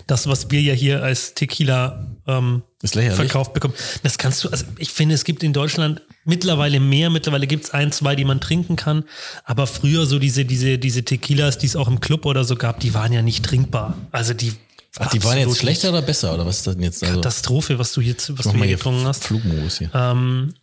Das, 0.07 0.27
was 0.27 0.51
wir 0.51 0.61
ja 0.61 0.75
hier 0.75 1.03
als 1.03 1.35
Tequila 1.35 2.07
ähm, 2.27 2.63
verkauft 2.83 3.55
bekommen, 3.55 3.75
das 4.03 4.19
kannst 4.19 4.45
du, 4.45 4.49
also 4.49 4.65
ich 4.79 4.91
finde, 4.91 5.15
es 5.15 5.25
gibt 5.25 5.43
in 5.43 5.53
Deutschland 5.53 6.03
mittlerweile 6.25 6.81
mehr, 6.81 7.11
mittlerweile 7.11 7.47
gibt 7.47 7.65
es 7.65 7.71
ein, 7.71 7.93
zwei, 7.93 8.17
die 8.17 8.25
man 8.25 8.41
trinken 8.41 8.77
kann, 8.77 9.05
aber 9.45 9.67
früher 9.67 10.07
so 10.07 10.19
diese, 10.19 10.45
diese, 10.45 10.79
diese 10.79 11.05
Tequilas, 11.05 11.59
die 11.59 11.67
es 11.67 11.77
auch 11.77 11.89
im 11.89 12.01
Club 12.01 12.27
oder 12.27 12.45
so 12.45 12.57
gab, 12.57 12.81
die 12.81 12.95
waren 12.95 13.13
ja 13.13 13.23
nicht 13.23 13.45
trinkbar. 13.45 13.97
Also 14.11 14.35
die 14.35 14.53
Ach, 14.99 15.11
die 15.11 15.23
waren 15.23 15.39
jetzt 15.39 15.59
schlechter 15.59 15.91
oder 15.91 16.03
besser? 16.03 16.35
Oder 16.35 16.47
was 16.47 16.59
ist 16.59 16.67
das 16.67 16.75
denn 16.75 16.83
jetzt? 16.83 17.03
Also, 17.03 17.17
Katastrophe, 17.17 17.79
was 17.79 17.93
du 17.93 18.01
jetzt, 18.01 18.37
was 18.37 18.45
du 18.45 18.53
mal 18.53 18.59
hier 18.59 18.67
hier 18.67 18.77
getrunken 18.77 19.07
hast. 19.07 19.25
Flugmodus 19.25 19.79
hier. 19.79 19.91
Ähm, 19.95 20.55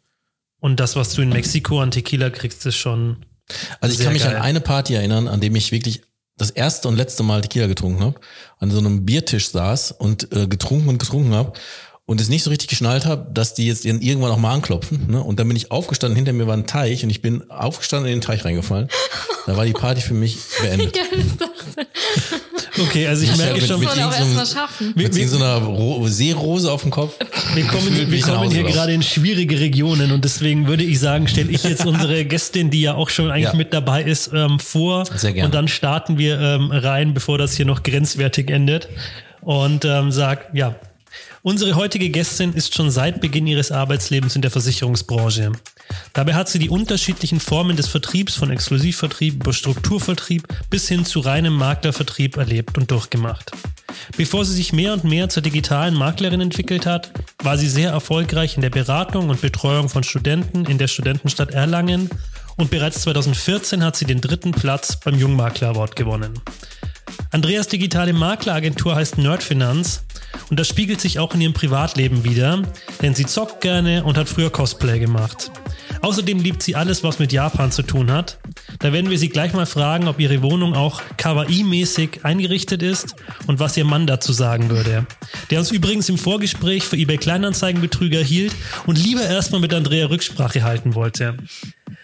und 0.60 0.80
das, 0.80 0.96
was 0.96 1.14
du 1.14 1.22
in 1.22 1.30
Mexiko 1.30 1.82
an 1.82 1.92
Tequila 1.92 2.30
kriegst, 2.30 2.66
ist 2.66 2.76
schon. 2.76 3.18
Also 3.80 3.94
ich 3.96 4.04
kann 4.04 4.14
mich 4.14 4.24
geil. 4.24 4.36
an 4.36 4.42
eine 4.42 4.62
Party 4.62 4.96
erinnern, 4.96 5.28
an 5.28 5.40
dem 5.40 5.56
ich 5.56 5.72
wirklich 5.72 6.02
das 6.38 6.50
erste 6.50 6.88
und 6.88 6.96
letzte 6.96 7.24
Mal 7.24 7.42
Tequila 7.42 7.68
getrunken 7.68 8.02
habe, 8.02 8.20
an 8.60 8.72
so 8.72 8.80
einem 8.80 9.06
Biertisch 9.06 9.50
saß 9.50 9.92
und 9.92 10.32
äh, 10.34 10.48
getrunken 10.48 10.90
und 10.90 10.98
getrunken 10.98 11.34
habe 11.34 11.54
und 12.06 12.22
es 12.22 12.30
nicht 12.30 12.44
so 12.44 12.50
richtig 12.50 12.70
geschnallt 12.70 13.06
habe, 13.06 13.32
dass 13.34 13.54
die 13.54 13.66
jetzt 13.66 13.86
irgendwann 13.86 14.32
auch 14.32 14.38
mal 14.38 14.54
anklopfen. 14.54 15.08
Ne? 15.10 15.24
Und 15.24 15.40
dann 15.40 15.48
bin 15.48 15.58
ich 15.58 15.72
aufgestanden, 15.72 16.16
hinter 16.16 16.34
mir 16.34 16.46
war 16.46 16.56
ein 16.56 16.68
Teich 16.68 17.04
und 17.04 17.10
ich 17.10 17.22
bin 17.22 17.50
aufgestanden 17.50 18.12
in 18.12 18.18
den 18.20 18.22
Teich 18.22 18.46
reingefallen. 18.46 18.90
Da 19.48 19.58
war 19.58 19.66
die 19.66 19.74
Party 19.74 20.02
für 20.02 20.14
mich 20.14 20.38
Wie 20.38 20.68
beendet. 20.68 20.94
geil 21.12 21.20
ist 21.20 21.42
das? 21.42 21.50
Okay, 22.78 23.08
also 23.08 23.24
ich 23.24 23.30
Ja, 23.30 23.38
merke 23.38 23.54
mit- 23.62 23.68
schon, 23.68 23.80
mit 23.80 23.88
man 23.88 24.00
auch 24.04 24.14
erstmal 24.14 24.46
schaffen. 24.46 24.92
wir, 24.96 25.04
Mit 25.08 25.16
wir, 25.16 25.30
so 25.30 25.38
einer 25.38 25.56
Ro 25.60 26.06
Seerose 26.08 26.70
auf 26.72 26.82
dem 26.82 26.92
Kopf. 26.92 27.14
wir 27.54 27.64
kommen, 27.68 28.12
wir 28.12 28.22
kommen 28.22 28.52
hier 28.52 28.64
gerade 28.64 28.92
in 28.94 29.02
schwierige 29.02 29.60
Regionen 29.60 30.12
und 30.12 30.26
deswegen 30.26 30.68
würde 30.68 30.84
ich 30.84 31.00
sagen, 31.00 31.28
stelle 31.30 31.52
ich 31.52 31.64
jetzt 31.64 31.86
unsere 31.86 32.26
Gästin, 32.26 32.70
die 32.72 32.82
ja 32.82 32.96
auch 32.96 33.10
schon 33.10 33.32
eigentlich 33.32 33.46
Ja. 33.46 33.56
mit 33.56 33.74
dabei 33.74 34.04
ist, 34.04 34.32
ähm, 34.34 34.60
vor. 34.60 35.06
Sehr 35.16 35.32
gerne. 35.32 35.46
Und 35.48 35.56
dann 35.56 35.70
starten 35.70 36.18
wir 36.18 36.38
ähm, 36.40 36.70
rein, 36.72 37.14
bevor 37.14 37.38
das 37.38 37.56
hier 37.56 37.66
noch 37.66 37.82
grenzwertig 37.84 38.50
endet. 38.52 38.90
Und 39.42 39.86
ähm, 39.86 40.12
sag, 40.12 40.50
ja, 40.54 40.76
Unsere 41.46 41.76
heutige 41.76 42.10
Gästin 42.10 42.54
ist 42.54 42.74
schon 42.74 42.90
seit 42.90 43.22
Beginn 43.22 43.46
ihres 43.46 43.72
Arbeitslebens 43.72 44.36
in 44.36 44.42
der 44.42 44.50
Versicherungsbranche. 44.50 45.52
Dabei 46.14 46.34
hat 46.34 46.50
sie 46.50 46.58
die 46.58 46.72
unterschiedlichen 46.72 47.40
Formen 47.40 47.78
des 47.78 47.88
Vertriebs 47.88 48.34
von 48.34 48.50
Exklusivvertrieb 48.50 49.36
über 49.36 49.54
Strukturvertrieb 49.54 50.48
bis 50.72 50.88
hin 50.88 51.06
zu 51.06 51.20
reinem 51.20 51.54
Maklervertrieb 51.54 52.38
erlebt 52.38 52.80
und 52.80 52.90
durchgemacht. 52.90 53.52
Bevor 54.18 54.44
sie 54.44 54.56
sich 54.56 54.74
mehr 54.74 54.94
und 54.94 55.04
mehr 55.04 55.30
zur 55.30 55.44
digitalen 55.44 55.94
Maklerin 55.94 56.42
entwickelt 56.42 56.88
hat, 56.88 57.12
war 57.44 57.60
sie 57.60 57.70
sehr 57.70 57.92
erfolgreich 57.92 58.56
in 58.56 58.64
der 58.64 58.72
Beratung 58.72 59.30
und 59.30 59.40
Betreuung 59.40 59.88
von 59.88 60.02
Studenten 60.02 60.66
in 60.66 60.80
der 60.80 60.88
Studentenstadt 60.88 61.52
Erlangen 61.52 62.10
und 62.58 62.72
bereits 62.72 63.02
2014 63.04 63.84
hat 63.84 63.96
sie 63.96 64.06
den 64.06 64.20
dritten 64.20 64.52
Platz 64.52 65.00
beim 65.00 65.14
Jungmakler 65.14 65.70
Award 65.70 65.96
gewonnen. 65.96 66.42
Andreas 67.30 67.68
digitale 67.68 68.14
Makleragentur 68.14 68.96
heißt 68.96 69.20
Nerdfinanz 69.20 70.02
und 70.50 70.60
das 70.60 70.68
spiegelt 70.68 71.02
sich 71.02 71.20
auch 71.20 71.34
in 71.34 71.42
ihrem 71.42 71.54
Privatleben 71.54 72.24
wieder, 72.24 72.62
denn 73.02 73.16
sie 73.16 73.26
zockt 73.26 73.62
gerne 73.62 74.04
und 74.04 74.18
hat 74.18 74.30
früher 74.30 74.50
Cosplay 74.50 75.00
gemacht. 75.00 75.52
Außerdem 76.02 76.40
liebt 76.40 76.62
sie 76.62 76.76
alles, 76.76 77.04
was 77.04 77.20
mit 77.20 77.32
Japan 77.32 77.72
zu 77.72 77.82
tun 77.82 78.12
hat. 78.12 78.38
Da 78.80 78.94
werden 78.94 79.10
wir 79.10 79.18
sie 79.18 79.30
gleich 79.30 79.54
mal 79.54 79.66
fragen, 79.66 80.08
ob 80.08 80.20
ihre 80.20 80.42
Wohnung 80.42 80.76
auch 80.76 81.02
Kawaii-mäßig 81.18 82.24
eingerichtet 82.24 82.84
ist 82.84 83.16
und 83.48 83.60
was 83.60 83.76
ihr 83.78 83.86
Mann 83.86 84.06
dazu 84.06 84.34
sagen 84.34 84.70
würde. 84.70 85.08
Der 85.50 85.60
uns 85.60 85.72
übrigens 85.72 86.10
im 86.10 86.18
Vorgespräch 86.18 86.84
für 86.84 86.98
eBay 86.98 87.18
Kleinanzeigenbetrüger 87.18 88.22
hielt 88.22 88.54
und 88.86 88.98
lieber 88.98 89.24
erstmal 89.24 89.62
mit 89.62 89.74
Andrea 89.74 90.08
Rücksprache 90.08 90.64
halten 90.64 90.94
wollte. 90.94 91.38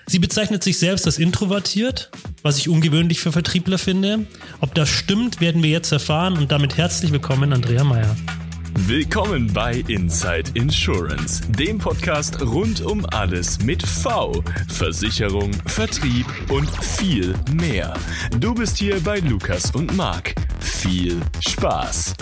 Sie 0.07 0.19
bezeichnet 0.19 0.63
sich 0.63 0.77
selbst 0.77 1.05
als 1.05 1.19
introvertiert, 1.19 2.11
was 2.41 2.57
ich 2.57 2.69
ungewöhnlich 2.69 3.19
für 3.19 3.31
Vertriebler 3.31 3.77
finde. 3.77 4.25
Ob 4.59 4.75
das 4.75 4.89
stimmt, 4.89 5.41
werden 5.41 5.63
wir 5.63 5.69
jetzt 5.69 5.91
erfahren 5.91 6.37
und 6.37 6.51
damit 6.51 6.77
herzlich 6.77 7.11
willkommen, 7.11 7.53
Andrea 7.53 7.83
Meyer. 7.83 8.15
Willkommen 8.87 9.51
bei 9.53 9.83
Inside 9.87 10.51
Insurance, 10.53 11.41
dem 11.49 11.77
Podcast 11.77 12.41
rund 12.41 12.81
um 12.81 13.05
alles 13.05 13.61
mit 13.61 13.83
V, 13.83 14.43
Versicherung, 14.69 15.53
Vertrieb 15.65 16.25
und 16.49 16.69
viel 16.83 17.35
mehr. 17.53 17.93
Du 18.39 18.53
bist 18.53 18.77
hier 18.77 18.99
bei 19.01 19.19
Lukas 19.19 19.71
und 19.71 19.95
Marc. 19.95 20.35
Viel 20.59 21.21
Spaß. 21.47 22.15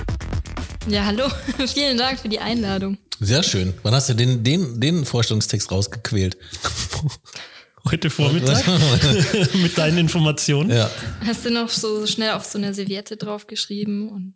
Ja, 0.87 1.05
hallo. 1.05 1.25
Vielen 1.73 1.97
Dank 1.97 2.19
für 2.19 2.29
die 2.29 2.39
Einladung. 2.39 2.97
Sehr 3.19 3.43
schön. 3.43 3.73
Wann 3.83 3.93
hast 3.93 4.09
du 4.09 4.13
den, 4.15 4.43
den, 4.43 4.79
den 4.79 5.05
Vorstellungstext 5.05 5.71
rausgequält? 5.71 6.37
Heute 7.85 8.09
Vormittag 8.09 8.63
mit 9.61 9.77
deinen 9.77 9.97
Informationen. 9.97 10.69
Ja. 10.69 10.89
Hast 11.25 11.45
du 11.45 11.51
noch 11.51 11.69
so 11.69 12.05
schnell 12.05 12.31
auf 12.31 12.45
so 12.45 12.57
eine 12.57 12.73
Serviette 12.73 13.17
draufgeschrieben 13.17 14.09
und 14.09 14.33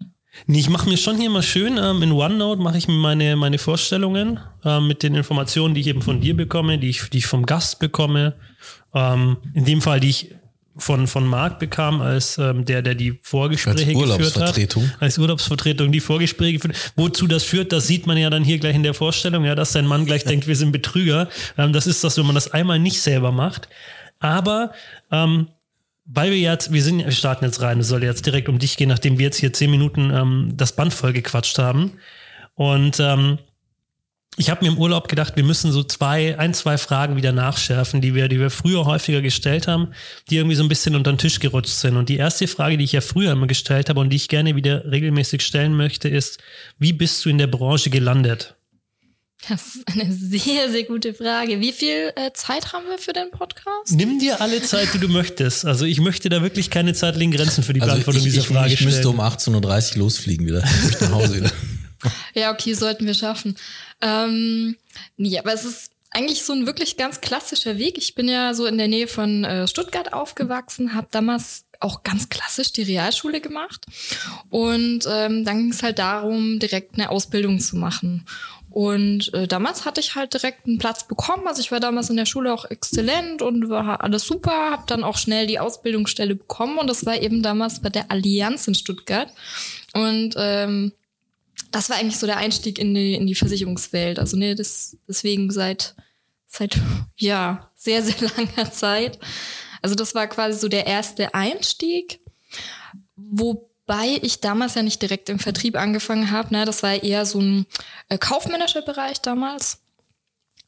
Nee, 0.47 0.59
ich 0.59 0.69
mache 0.69 0.89
mir 0.89 0.97
schon 0.97 1.17
hier 1.17 1.29
mal 1.29 1.43
schön, 1.43 1.77
ähm, 1.77 2.01
in 2.01 2.11
OneNote 2.11 2.59
mache 2.59 2.77
ich 2.77 2.87
mir 2.87 2.95
meine, 2.95 3.35
meine 3.35 3.59
Vorstellungen 3.59 4.39
ähm, 4.65 4.87
mit 4.87 5.03
den 5.03 5.13
Informationen, 5.13 5.75
die 5.75 5.81
ich 5.81 5.87
eben 5.87 6.01
von 6.01 6.21
dir 6.21 6.35
bekomme, 6.35 6.79
die 6.79 6.89
ich, 6.89 7.07
die 7.11 7.19
ich 7.19 7.27
vom 7.27 7.45
Gast 7.45 7.77
bekomme. 7.79 8.33
Ähm, 8.95 9.37
in 9.53 9.65
dem 9.65 9.79
Fall, 9.81 9.99
die 9.99 10.09
ich 10.09 10.31
von, 10.75 11.07
von 11.07 11.25
Marc 11.25 11.59
bekam, 11.59 12.01
als 12.01 12.37
ähm, 12.37 12.65
der, 12.65 12.81
der 12.81 12.95
die 12.95 13.19
Vorgespräche 13.21 13.93
geführt 13.93 14.09
hat. 14.09 14.19
Urlaubsvertretung. 14.19 14.91
Als 14.99 15.17
Urlaubsvertretung 15.17 15.91
die 15.91 15.99
Vorgespräche 15.99 16.53
geführt. 16.53 16.93
Wozu 16.95 17.27
das 17.27 17.43
führt, 17.43 17.71
das 17.71 17.87
sieht 17.87 18.07
man 18.07 18.17
ja 18.17 18.29
dann 18.29 18.43
hier 18.43 18.57
gleich 18.57 18.75
in 18.75 18.83
der 18.83 18.93
Vorstellung, 18.93 19.45
ja, 19.45 19.55
dass 19.55 19.73
dein 19.73 19.85
Mann 19.85 20.05
gleich 20.05 20.23
denkt, 20.25 20.47
wir 20.47 20.55
sind 20.55 20.71
Betrüger. 20.71 21.29
Ähm, 21.57 21.73
das 21.73 21.87
ist 21.87 22.03
das, 22.03 22.17
wenn 22.17 22.25
man 22.25 22.35
das 22.35 22.51
einmal 22.51 22.79
nicht 22.79 23.01
selber 23.01 23.31
macht. 23.31 23.69
Aber 24.19 24.71
ähm, 25.11 25.47
weil 26.05 26.31
wir 26.31 26.39
jetzt, 26.39 26.73
wir 26.73 26.83
sind, 26.83 26.99
wir 26.99 27.11
starten 27.11 27.45
jetzt 27.45 27.61
rein, 27.61 27.79
es 27.79 27.87
soll 27.87 28.03
jetzt 28.03 28.25
direkt 28.25 28.49
um 28.49 28.59
dich 28.59 28.75
gehen, 28.75 28.89
nachdem 28.89 29.17
wir 29.19 29.25
jetzt 29.25 29.37
hier 29.37 29.53
zehn 29.53 29.71
Minuten 29.71 30.11
ähm, 30.11 30.53
das 30.55 30.75
Band 30.75 30.93
voll 30.93 31.13
gequatscht 31.13 31.59
haben. 31.59 31.93
Und 32.55 32.99
ähm, 32.99 33.37
ich 34.37 34.49
habe 34.49 34.65
mir 34.65 34.71
im 34.71 34.77
Urlaub 34.77 35.07
gedacht, 35.07 35.35
wir 35.35 35.43
müssen 35.43 35.71
so 35.71 35.83
zwei, 35.83 36.37
ein, 36.39 36.53
zwei 36.53 36.77
Fragen 36.77 37.15
wieder 37.15 37.31
nachschärfen, 37.31 38.01
die 38.01 38.15
wir, 38.15 38.27
die 38.27 38.39
wir 38.39 38.49
früher 38.49 38.85
häufiger 38.85 39.21
gestellt 39.21 39.67
haben, 39.67 39.89
die 40.29 40.37
irgendwie 40.37 40.55
so 40.55 40.63
ein 40.63 40.69
bisschen 40.69 40.95
unter 40.95 41.11
den 41.11 41.17
Tisch 41.19 41.39
gerutscht 41.39 41.73
sind. 41.73 41.97
Und 41.97 42.09
die 42.09 42.17
erste 42.17 42.47
Frage, 42.47 42.77
die 42.77 42.83
ich 42.83 42.93
ja 42.93 43.01
früher 43.01 43.31
immer 43.31 43.47
gestellt 43.47 43.89
habe 43.89 43.99
und 43.99 44.09
die 44.09 44.15
ich 44.17 44.29
gerne 44.29 44.55
wieder 44.55 44.89
regelmäßig 44.91 45.41
stellen 45.43 45.75
möchte, 45.75 46.09
ist, 46.09 46.39
wie 46.79 46.93
bist 46.93 47.23
du 47.25 47.29
in 47.29 47.37
der 47.37 47.47
Branche 47.47 47.89
gelandet? 47.89 48.55
Das 49.49 49.75
ist 49.75 49.87
eine 49.89 50.09
sehr, 50.11 50.71
sehr 50.71 50.83
gute 50.85 51.13
Frage. 51.13 51.59
Wie 51.59 51.73
viel 51.73 52.13
äh, 52.15 52.31
Zeit 52.33 52.71
haben 52.71 52.85
wir 52.89 52.97
für 52.97 53.11
den 53.11 53.29
Podcast? 53.29 53.91
Nimm 53.91 54.17
dir 54.17 54.39
alle 54.39 54.61
Zeit, 54.61 54.93
die 54.93 54.99
du 54.99 55.09
möchtest. 55.09 55.65
Also 55.65 55.85
ich 55.85 55.99
möchte 55.99 56.29
da 56.29 56.41
wirklich 56.41 56.69
keine 56.69 56.93
zeitlichen 56.93 57.31
Grenzen 57.33 57.61
für 57.61 57.73
die 57.73 57.81
Also 57.81 57.91
Beantwortung 57.91 58.19
ich, 58.21 58.31
dieser 58.31 58.41
ich, 58.41 58.47
Frage 58.47 58.73
ich 58.73 58.81
müsste 58.81 59.01
stellen. 59.01 59.15
um 59.15 59.21
18.30 59.21 59.91
Uhr 59.93 59.97
losfliegen 59.99 60.47
wieder. 60.47 60.63
Ich 60.89 61.01
nach 61.01 61.11
Hause 61.11 61.35
wieder. 61.35 61.51
Ja, 62.33 62.51
okay, 62.51 62.73
sollten 62.73 63.05
wir 63.05 63.13
schaffen. 63.13 63.55
Ähm, 64.03 64.75
nee, 65.17 65.39
aber 65.39 65.53
es 65.53 65.65
ist 65.65 65.91
eigentlich 66.11 66.43
so 66.43 66.53
ein 66.53 66.67
wirklich 66.67 66.97
ganz 66.97 67.21
klassischer 67.21 67.77
Weg. 67.77 67.97
Ich 67.97 68.13
bin 68.13 68.27
ja 68.27 68.53
so 68.53 68.65
in 68.65 68.77
der 68.77 68.87
Nähe 68.87 69.07
von 69.07 69.43
äh, 69.43 69.67
Stuttgart 69.67 70.13
aufgewachsen, 70.13 70.93
habe 70.93 71.07
damals 71.09 71.65
auch 71.79 72.03
ganz 72.03 72.29
klassisch 72.29 72.71
die 72.71 72.83
Realschule 72.83 73.41
gemacht. 73.41 73.85
Und 74.49 75.05
ähm, 75.09 75.43
dann 75.43 75.57
ging 75.57 75.71
es 75.71 75.83
halt 75.83 75.99
darum, 75.99 76.59
direkt 76.59 76.93
eine 76.93 77.09
Ausbildung 77.09 77.59
zu 77.59 77.75
machen. 77.77 78.25
Und 78.69 79.31
äh, 79.35 79.47
damals 79.47 79.85
hatte 79.85 79.99
ich 79.99 80.15
halt 80.15 80.33
direkt 80.33 80.65
einen 80.65 80.79
Platz 80.79 81.07
bekommen. 81.07 81.47
Also 81.47 81.61
ich 81.61 81.71
war 81.71 81.79
damals 81.79 82.09
in 82.09 82.17
der 82.17 82.25
Schule 82.25 82.53
auch 82.53 82.65
exzellent 82.65 83.41
und 83.41 83.69
war 83.69 84.03
alles 84.03 84.25
super. 84.25 84.71
Habe 84.71 84.83
dann 84.87 85.03
auch 85.03 85.17
schnell 85.17 85.45
die 85.45 85.59
Ausbildungsstelle 85.59 86.35
bekommen 86.35 86.79
und 86.79 86.87
das 86.87 87.05
war 87.05 87.21
eben 87.21 87.43
damals 87.43 87.81
bei 87.81 87.89
der 87.89 88.09
Allianz 88.09 88.67
in 88.67 88.73
Stuttgart. 88.73 89.31
Und 89.93 90.33
ähm, 90.37 90.91
das 91.73 91.89
war 91.89 91.97
eigentlich 91.97 92.19
so 92.19 92.27
der 92.27 92.37
Einstieg 92.37 92.77
in 92.77 92.93
die, 92.93 93.15
in 93.15 93.25
die 93.27 93.35
Versicherungswelt. 93.35 94.19
Also 94.19 94.37
nee, 94.37 94.53
das, 94.53 94.95
deswegen 95.07 95.51
seit, 95.51 95.95
seit, 96.47 96.79
ja, 97.17 97.71
sehr, 97.75 98.01
sehr 98.03 98.29
langer 98.37 98.71
Zeit. 98.71 99.19
Also 99.81 99.95
das 99.95 100.15
war 100.15 100.27
quasi 100.27 100.59
so 100.59 100.69
der 100.69 100.85
erste 100.85 101.33
Einstieg, 101.33 102.21
wobei 103.15 104.19
ich 104.21 104.39
damals 104.39 104.75
ja 104.75 104.83
nicht 104.83 105.01
direkt 105.01 105.29
im 105.29 105.39
Vertrieb 105.39 105.75
angefangen 105.75 106.31
habe. 106.31 106.53
Ne? 106.53 106.63
Das 106.65 106.83
war 106.83 107.01
eher 107.03 107.25
so 107.25 107.41
ein 107.41 107.65
äh, 108.07 108.17
kaufmännischer 108.17 108.83
Bereich 108.83 109.19
damals. 109.21 109.79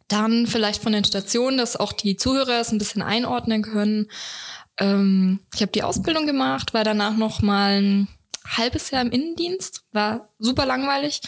Dann 0.07 0.47
vielleicht 0.47 0.81
von 0.81 0.91
den 0.91 1.05
Stationen, 1.05 1.57
dass 1.57 1.77
auch 1.77 1.93
die 1.93 2.17
Zuhörer 2.17 2.59
es 2.59 2.71
ein 2.71 2.77
bisschen 2.79 3.01
einordnen 3.03 3.61
können. 3.61 4.09
Ähm, 4.77 5.39
ich 5.53 5.61
habe 5.61 5.71
die 5.71 5.83
Ausbildung 5.83 6.25
gemacht, 6.25 6.73
war 6.73 6.83
danach 6.83 7.15
noch 7.15 7.41
mal 7.41 7.81
ein 7.81 8.07
halbes 8.45 8.91
Jahr 8.91 9.01
im 9.01 9.11
Innendienst, 9.11 9.83
war 9.91 10.29
super 10.39 10.65
langweilig. 10.65 11.21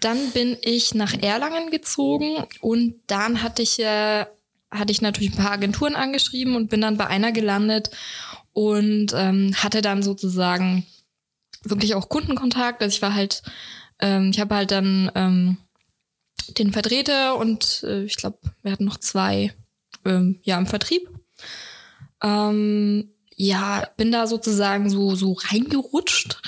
Dann 0.00 0.30
bin 0.30 0.56
ich 0.62 0.94
nach 0.94 1.14
Erlangen 1.14 1.70
gezogen 1.70 2.46
und 2.60 2.96
dann 3.06 3.42
hatte 3.42 3.62
ich 3.62 3.78
äh, 3.80 4.26
hatte 4.70 4.92
ich 4.92 5.00
natürlich 5.00 5.32
ein 5.32 5.42
paar 5.42 5.52
Agenturen 5.52 5.96
angeschrieben 5.96 6.54
und 6.54 6.68
bin 6.68 6.80
dann 6.80 6.98
bei 6.98 7.06
einer 7.06 7.32
gelandet 7.32 7.90
und 8.52 9.12
ähm, 9.14 9.54
hatte 9.56 9.82
dann 9.82 10.02
sozusagen 10.02 10.86
wirklich 11.62 11.94
auch 11.94 12.08
Kundenkontakt. 12.08 12.82
Also 12.82 12.94
ich 12.94 13.02
war 13.02 13.14
halt, 13.14 13.42
ähm, 14.00 14.30
ich 14.30 14.40
habe 14.40 14.54
halt 14.54 14.70
dann 14.70 15.10
ähm, 15.14 15.56
den 16.58 16.72
Vertreter 16.72 17.36
und 17.36 17.82
äh, 17.84 18.04
ich 18.04 18.16
glaube, 18.16 18.38
wir 18.62 18.72
hatten 18.72 18.84
noch 18.84 18.98
zwei 18.98 19.54
ähm, 20.04 20.40
ja 20.42 20.58
im 20.58 20.66
Vertrieb. 20.66 21.08
Ähm, 22.22 23.10
ja, 23.38 23.88
bin 23.96 24.12
da 24.12 24.26
sozusagen 24.26 24.90
so 24.90 25.14
so 25.14 25.32
reingerutscht 25.32 26.42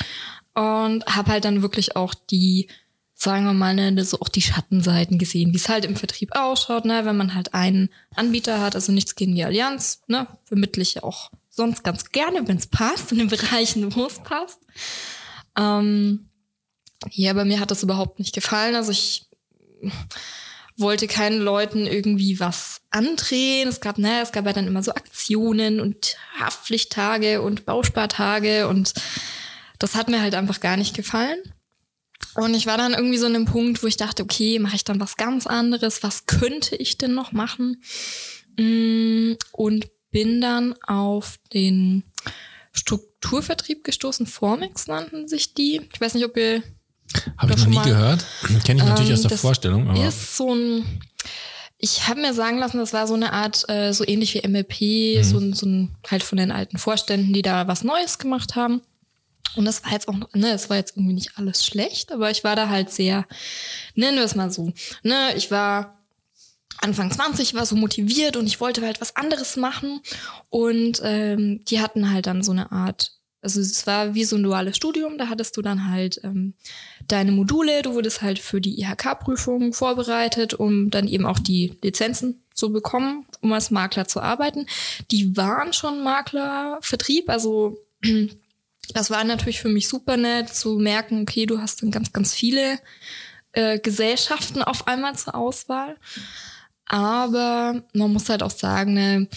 und 0.55 1.07
habe 1.07 1.31
halt 1.31 1.45
dann 1.45 1.63
wirklich 1.63 1.97
auch 1.97 2.15
die 2.15 2.69
sagen 3.15 3.45
wir 3.45 3.53
mal, 3.53 3.75
ne, 3.75 4.03
so 4.03 4.19
auch 4.21 4.29
die 4.29 4.41
Schattenseiten 4.41 5.19
gesehen, 5.19 5.53
wie 5.53 5.59
es 5.59 5.69
halt 5.69 5.85
im 5.85 5.95
Vertrieb 5.95 6.35
ausschaut, 6.35 6.87
ne, 6.87 7.05
wenn 7.05 7.19
man 7.19 7.35
halt 7.35 7.53
einen 7.53 7.91
Anbieter 8.17 8.63
hat, 8.63 8.75
also 8.75 8.93
nichts 8.93 9.15
gegen 9.15 9.35
die 9.35 9.45
Allianz, 9.45 10.01
ne, 10.09 10.27
vermittle 10.45 10.83
ich 10.83 10.95
ja 10.95 11.03
auch 11.03 11.31
sonst 11.51 11.85
ganz 11.85 12.13
gerne, 12.13 12.49
wenn 12.49 12.57
es 12.57 12.67
passt, 12.67 13.13
in 13.13 13.19
den 13.19 13.29
Bereichen, 13.29 13.95
wo 13.95 14.07
es 14.07 14.21
passt. 14.21 14.61
Ähm, 15.57 16.31
ja, 17.11 17.35
bei 17.35 17.45
mir 17.45 17.61
hat 17.61 17.71
das 17.71 17.83
überhaupt 17.83 18.19
nicht 18.19 18.35
gefallen. 18.35 18.75
Also 18.75 18.91
ich 18.91 19.29
wollte 20.81 21.07
keinen 21.07 21.41
Leuten 21.41 21.87
irgendwie 21.87 22.41
was 22.41 22.81
andrehen. 22.91 23.69
Es 23.69 23.81
gab, 23.81 23.99
ne, 23.99 24.21
es 24.23 24.33
gab 24.33 24.47
ja 24.47 24.53
dann 24.53 24.67
immer 24.67 24.83
so 24.83 24.93
Aktionen 24.93 25.81
und 25.81 26.17
Haftpflichttage 26.39 27.43
und 27.43 27.67
Bauspartage 27.67 28.69
und 28.69 28.95
das 29.79 29.95
hat 29.95 30.09
mir 30.09 30.21
halt 30.21 30.35
einfach 30.35 30.61
gar 30.61 30.77
nicht 30.77 30.95
gefallen. 30.95 31.39
Und 32.35 32.55
ich 32.55 32.67
war 32.67 32.77
dann 32.77 32.93
irgendwie 32.93 33.19
so 33.19 33.27
an 33.27 33.35
einem 33.35 33.47
Punkt, 33.47 33.83
wo 33.83 33.87
ich 33.87 33.97
dachte, 33.97 34.23
okay, 34.23 34.59
mache 34.59 34.77
ich 34.77 34.85
dann 34.85 35.01
was 35.01 35.17
ganz 35.17 35.47
anderes? 35.47 36.03
Was 36.03 36.27
könnte 36.27 36.77
ich 36.77 36.99
denn 36.99 37.15
noch 37.15 37.33
machen? 37.33 37.83
Mm, 38.59 39.33
Und 39.53 39.89
bin 40.11 40.41
dann 40.41 40.75
auf 40.83 41.39
den 41.53 42.05
Strukturvertrieb 42.73 43.85
gestoßen. 43.85 44.27
Formix 44.27 44.87
nannten 44.87 45.29
sich 45.29 45.55
die. 45.55 45.89
Ich 45.93 46.01
weiß 46.01 46.15
nicht, 46.15 46.25
ob 46.25 46.37
ihr 46.37 46.63
Habe 47.39 47.53
ich 47.53 47.59
noch 47.59 47.67
nie 47.67 47.75
mal. 47.77 47.85
gehört. 47.85 48.25
Kenne 48.65 48.81
ich 48.83 48.87
natürlich 48.89 49.09
Ähm, 49.11 49.15
aus 49.15 49.21
der 49.23 49.31
das 49.31 49.41
Vorstellung. 49.41 49.89
Aber 49.89 50.07
ist 50.09 50.37
so 50.37 50.55
ein, 50.55 51.01
ich 51.79 52.07
habe 52.09 52.21
mir 52.21 52.35
sagen 52.35 52.59
lassen, 52.59 52.79
das 52.79 52.93
war 52.93 53.07
so 53.07 53.15
eine 53.15 53.33
Art, 53.33 53.69
äh, 53.69 53.93
so 53.93 54.07
ähnlich 54.07 54.35
wie 54.35 54.47
MLP, 54.47 55.19
Mhm. 55.19 55.25
so, 55.25 55.39
ein, 55.39 55.53
so 55.55 55.67
ein 55.67 55.97
halt 56.11 56.23
von 56.23 56.39
den 56.39 56.53
alten 56.53 56.79
Vorständen, 56.79 57.33
die 57.33 57.43
da 57.43 57.67
was 57.69 57.83
Neues 57.85 58.19
gemacht 58.19 58.55
haben. 58.57 58.83
Und 59.57 59.65
das 59.65 59.83
war 59.83 59.93
jetzt 59.93 60.07
auch, 60.07 60.15
ne, 60.35 60.53
es 60.53 60.71
war 60.71 60.77
jetzt 60.77 60.97
irgendwie 60.97 61.15
nicht 61.15 61.33
alles 61.37 61.65
schlecht, 61.67 62.13
aber 62.13 62.31
ich 62.31 62.45
war 62.45 62.55
da 62.55 62.69
halt 62.69 62.91
sehr, 62.91 63.27
nennen 63.97 64.17
wir 64.19 64.25
es 64.25 64.37
mal 64.37 64.51
so, 64.53 64.73
ne, 65.03 65.35
ich 65.37 65.51
war 65.51 65.99
Anfang 66.83 67.11
20, 67.11 67.55
war 67.55 67.67
so 67.67 67.75
motiviert 67.75 68.37
und 68.37 68.47
ich 68.47 68.61
wollte 68.61 68.81
halt 68.83 69.01
was 69.01 69.17
anderes 69.17 69.57
machen. 69.57 70.01
Und 70.49 71.01
ähm, 71.03 71.63
die 71.65 71.81
hatten 71.81 72.13
halt 72.13 72.27
dann 72.27 72.43
so 72.45 72.53
eine 72.53 72.71
Art, 72.73 73.13
also 73.43 73.61
es 73.61 73.87
war 73.87 74.15
wie 74.15 74.25
so 74.25 74.37
ein 74.37 74.43
duales 74.43 74.77
Studium, 74.77 75.17
da 75.17 75.29
hattest 75.29 75.57
du 75.57 75.63
dann 75.63 75.91
halt 75.91 76.21
ähm, 76.25 76.55
deine 77.09 77.33
Module, 77.33 77.83
du 77.83 77.95
wurdest 77.95 78.23
halt 78.23 78.39
für 78.39 78.61
die 78.61 78.81
IHK-Prüfung 78.81 79.73
vorbereitet, 79.73 80.55
um 80.55 80.91
dann 80.91 81.09
eben 81.09 81.27
auch 81.27 81.39
die 81.39 81.79
Lizenzen 81.83 82.43
zu 82.55 82.71
bekommen, 82.73 83.27
um 83.41 83.53
als 83.53 83.71
Makler 83.71 84.07
zu 84.07 84.21
arbeiten. 84.21 84.67
Die 85.11 85.37
waren 85.37 85.73
schon 85.73 86.05
Maklervertrieb, 86.05 87.31
also 87.31 87.79
das 88.95 89.11
war 89.11 89.25
natürlich 89.25 89.61
für 89.61 89.69
mich 89.69 89.89
super 89.89 90.17
nett 90.17 90.51
zu 90.51 90.79
merken, 90.79 91.23
okay, 91.23 91.47
du 91.47 91.61
hast 91.61 91.83
dann 91.83 91.91
ganz, 91.91 92.13
ganz 92.13 92.35
viele 92.35 92.79
äh, 93.53 93.79
Gesellschaften 93.79 94.63
auf 94.63 94.87
einmal 94.87 95.17
zur 95.17 95.35
Auswahl. 95.35 95.97
Aber 96.85 97.83
man 97.95 98.13
muss 98.13 98.29
halt 98.29 98.43
auch 98.43 98.51
sagen, 98.51 98.95
ne, 98.95 99.29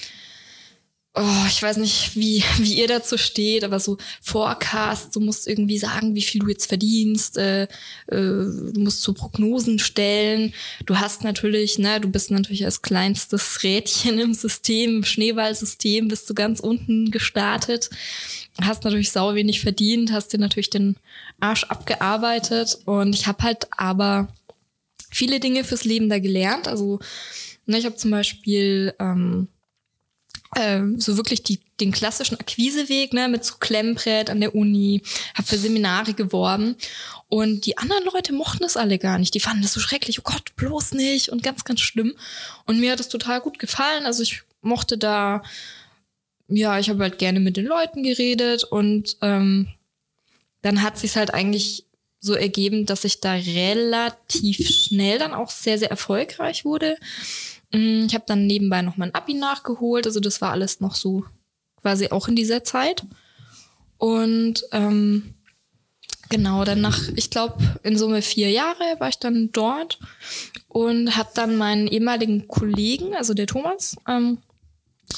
oh, 1.16 1.46
ich 1.48 1.62
weiß 1.62 1.78
nicht, 1.78 2.16
wie, 2.16 2.44
wie 2.58 2.80
ihr 2.80 2.88
dazu 2.88 3.18
steht, 3.18 3.64
aber 3.64 3.80
so 3.80 3.98
Forecast, 4.22 5.16
du 5.16 5.20
musst 5.20 5.48
irgendwie 5.48 5.78
sagen, 5.78 6.16
wie 6.16 6.22
viel 6.22 6.42
du 6.42 6.50
jetzt 6.50 6.66
verdienst, 6.66 7.38
äh, 7.38 7.64
äh, 7.64 7.68
du 8.08 8.74
musst 8.78 9.02
so 9.02 9.14
Prognosen 9.14 9.78
stellen. 9.80 10.54
Du 10.86 10.98
hast 10.98 11.24
natürlich, 11.24 11.78
ne, 11.78 12.02
du 12.02 12.10
bist 12.10 12.32
natürlich 12.32 12.66
als 12.66 12.82
kleinstes 12.82 13.62
Rädchen 13.64 14.20
im 14.20 14.34
System, 14.34 14.98
im 14.98 15.04
Schneeballsystem, 15.04 16.08
bist 16.08 16.30
du 16.30 16.34
ganz 16.34 16.60
unten 16.60 17.12
gestartet, 17.12 17.92
hast 18.62 18.84
natürlich 18.84 19.12
sau 19.12 19.36
wenig 19.36 19.62
verdient, 19.62 20.12
hast 20.12 20.34
dir 20.34 20.40
natürlich 20.40 20.72
den 20.72 20.96
Arsch 21.40 21.66
abgearbeitet 21.66 22.80
und 22.86 23.14
ich 23.14 23.28
habe 23.28 23.44
halt 23.44 23.68
aber 23.78 24.34
viele 25.12 25.40
Dinge 25.40 25.64
fürs 25.64 25.84
Leben 25.84 26.10
da 26.10 26.18
gelernt. 26.18 26.68
Also 26.68 27.00
ne, 27.68 27.78
ich 27.78 27.86
habe 27.86 27.98
zum 27.98 28.10
Beispiel 28.10 28.96
ähm, 29.00 29.48
äh, 30.56 30.82
so 30.98 31.18
wirklich 31.18 31.44
die, 31.44 31.60
den 31.80 31.92
klassischen 31.92 32.40
Akquiseweg 32.40 33.14
ne, 33.14 33.28
mit 33.28 33.44
so 33.44 33.56
Klemmbrett 33.60 34.30
an 34.30 34.40
der 34.40 34.56
Uni, 34.56 35.02
habe 35.36 35.48
für 35.48 35.58
Seminare 35.58 36.14
geworben 36.14 36.76
und 37.30 37.66
die 37.66 37.78
anderen 37.78 38.04
Leute 38.06 38.32
mochten 38.32 38.64
es 38.64 38.78
alle 38.78 39.00
gar 39.00 39.18
nicht. 39.18 39.34
Die 39.34 39.40
fanden 39.40 39.64
das 39.64 39.74
so 39.74 39.80
schrecklich, 39.80 40.20
oh 40.20 40.24
Gott, 40.24 40.56
bloß 40.56 40.94
nicht 40.94 41.30
und 41.30 41.42
ganz, 41.42 41.64
ganz 41.64 41.82
schlimm. 41.82 42.16
Und 42.66 42.80
mir 42.80 42.92
hat 42.92 43.00
es 43.00 43.10
total 43.10 43.42
gut 43.42 43.58
gefallen. 43.58 44.06
Also 44.06 44.22
ich 44.22 44.44
mochte 44.62 45.00
da, 45.00 45.42
ja, 46.48 46.78
ich 46.78 46.90
habe 46.90 47.02
halt 47.02 47.18
gerne 47.18 47.40
mit 47.40 47.58
den 47.58 47.66
Leuten 47.66 48.04
geredet 48.04 48.64
und 48.64 49.18
ähm, 49.22 49.68
dann 50.62 50.84
hat 50.84 51.00
sich 51.00 51.16
halt 51.16 51.34
eigentlich 51.34 51.86
so 52.20 52.36
ergeben, 52.36 52.86
dass 52.86 53.04
ich 53.04 53.20
da 53.20 53.34
relativ 53.34 54.58
schnell 54.58 55.20
dann 55.20 55.34
auch 55.34 55.50
sehr, 55.50 55.78
sehr 55.78 55.90
erfolgreich 55.90 56.64
wurde. 56.64 56.98
Mm, 57.74 58.06
ich 58.06 58.14
habe 58.14 58.24
dann 58.28 58.48
nebenbei 58.48 58.82
noch 58.82 58.98
mein 58.98 59.14
Abi 59.14 59.34
nachgeholt, 59.34 60.06
also 60.06 60.20
das 60.20 60.40
war 60.42 60.52
alles 60.52 60.80
noch 60.80 60.96
so 60.96 61.26
quasi 61.82 62.10
auch 62.10 62.28
in 62.28 62.36
dieser 62.36 62.64
Zeit. 62.64 63.04
Und 63.98 64.64
ähm, 64.72 65.34
genau, 66.30 66.64
dann 66.64 66.82
nach, 66.82 67.10
ich 67.16 67.30
glaube, 67.30 67.58
in 67.84 67.98
Summe 67.98 68.22
vier 68.22 68.50
Jahre 68.52 69.00
war 69.00 69.10
ich 69.10 69.18
dann 69.18 69.52
dort 69.52 70.00
und 70.68 71.18
habe 71.18 71.30
dann 71.34 71.58
meinen 71.58 71.88
ehemaligen 71.88 72.48
Kollegen, 72.48 73.16
also 73.16 73.34
der 73.34 73.48
Thomas, 73.48 73.96
ähm, 74.08 74.38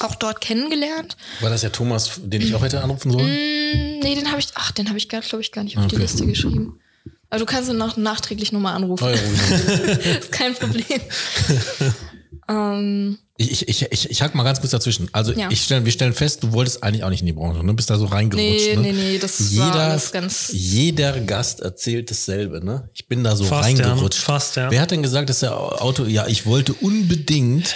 auch 0.00 0.14
dort 0.14 0.40
kennengelernt. 0.40 1.16
War 1.40 1.50
das 1.50 1.62
der 1.62 1.72
Thomas, 1.72 2.20
den 2.22 2.42
ich 2.42 2.54
auch 2.54 2.62
hätte 2.62 2.82
anrufen 2.82 3.12
sollen? 3.12 3.26
Mm, 3.26 3.98
nee, 4.00 4.14
den 4.14 4.30
habe 4.30 4.40
ich, 4.40 4.48
ach, 4.54 4.72
den 4.72 4.88
habe 4.88 4.98
ich, 4.98 5.08
glaube 5.08 5.42
ich, 5.42 5.52
gar 5.52 5.64
nicht 5.64 5.78
auf 5.78 5.84
okay. 5.84 5.96
die 5.96 6.02
Liste 6.02 6.26
geschrieben. 6.26 6.80
Aber 7.28 7.40
du 7.40 7.46
kannst 7.46 7.68
ihn 7.70 7.76
noch 7.76 7.96
nachträglich 7.96 8.52
nochmal 8.52 8.74
anrufen. 8.74 9.04
Oh, 9.04 9.08
ja, 9.08 9.14
ist 10.18 10.32
kein 10.32 10.54
Problem. 10.54 10.84
ähm, 12.48 13.18
ich, 13.38 13.68
ich, 13.68 13.92
ich, 13.92 14.10
ich 14.10 14.22
hack 14.22 14.34
mal 14.34 14.44
ganz 14.44 14.60
kurz 14.60 14.70
dazwischen. 14.70 15.08
Also 15.12 15.32
ja. 15.32 15.50
ich 15.50 15.62
stell, 15.62 15.84
wir 15.84 15.92
stellen 15.92 16.14
fest, 16.14 16.42
du 16.42 16.52
wolltest 16.52 16.82
eigentlich 16.82 17.04
auch 17.04 17.10
nicht 17.10 17.20
in 17.20 17.26
die 17.26 17.32
Branche. 17.32 17.58
Du 17.58 17.66
ne? 17.66 17.74
bist 17.74 17.90
da 17.90 17.98
so 17.98 18.06
reingerutscht. 18.06 18.66
Nee, 18.68 18.76
ne? 18.76 18.82
nee, 18.82 18.92
nee, 18.92 19.18
das 19.18 19.50
jeder, 19.50 19.64
war 19.66 19.90
alles 19.90 20.12
ganz... 20.12 20.50
Jeder 20.52 21.20
Gast 21.20 21.60
erzählt 21.60 22.10
dasselbe. 22.10 22.64
Ne? 22.64 22.88
Ich 22.94 23.08
bin 23.08 23.24
da 23.24 23.36
so 23.36 23.44
fast, 23.44 23.64
reingerutscht. 23.64 24.20
Ja, 24.20 24.24
fast, 24.24 24.56
ja. 24.56 24.70
Wer 24.70 24.80
hat 24.80 24.90
denn 24.90 25.02
gesagt, 25.02 25.28
dass 25.28 25.40
der 25.40 25.54
Auto... 25.54 26.04
Ja, 26.04 26.26
ich 26.26 26.46
wollte 26.46 26.72
unbedingt 26.72 27.74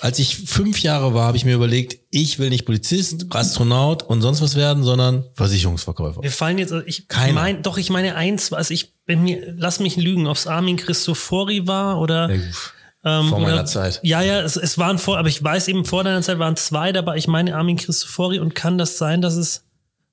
als 0.00 0.18
ich 0.18 0.36
fünf 0.36 0.80
Jahre 0.80 1.14
war, 1.14 1.26
habe 1.26 1.36
ich 1.36 1.44
mir 1.44 1.54
überlegt, 1.54 1.98
ich 2.10 2.38
will 2.38 2.50
nicht 2.50 2.64
Polizist, 2.66 3.26
Astronaut 3.30 4.02
und 4.02 4.20
sonst 4.20 4.40
was 4.42 4.54
werden, 4.54 4.84
sondern 4.84 5.24
Versicherungsverkäufer. 5.34 6.22
Wir 6.22 6.30
fallen 6.30 6.58
jetzt, 6.58 6.72
ich 6.84 7.06
meine, 7.32 7.60
doch, 7.62 7.78
ich 7.78 7.90
meine 7.90 8.14
eins, 8.14 8.52
also 8.52 8.72
ich 8.72 8.94
bin 9.04 9.22
mir, 9.22 9.54
lass 9.56 9.80
mich 9.80 9.96
lügen, 9.96 10.26
ob 10.26 10.36
es 10.36 10.46
Armin 10.46 10.76
Christofori 10.76 11.66
war 11.66 11.98
oder. 11.98 12.30
Ja, 12.30 12.40
ähm, 13.06 13.28
vor 13.28 13.38
meiner 13.38 13.54
oder, 13.54 13.64
Zeit. 13.66 14.00
Ja, 14.02 14.20
ja, 14.20 14.40
es, 14.40 14.56
es 14.56 14.78
waren 14.78 14.98
vor, 14.98 15.16
aber 15.16 15.28
ich 15.28 15.42
weiß 15.42 15.68
eben 15.68 15.84
vor 15.84 16.02
deiner 16.02 16.22
Zeit 16.22 16.40
waren 16.40 16.56
zwei 16.56 16.90
dabei. 16.90 17.16
Ich 17.16 17.28
meine 17.28 17.54
Armin 17.54 17.76
Christofori 17.76 18.40
und 18.40 18.56
kann 18.56 18.78
das 18.78 18.98
sein, 18.98 19.22
dass 19.22 19.36
es 19.36 19.64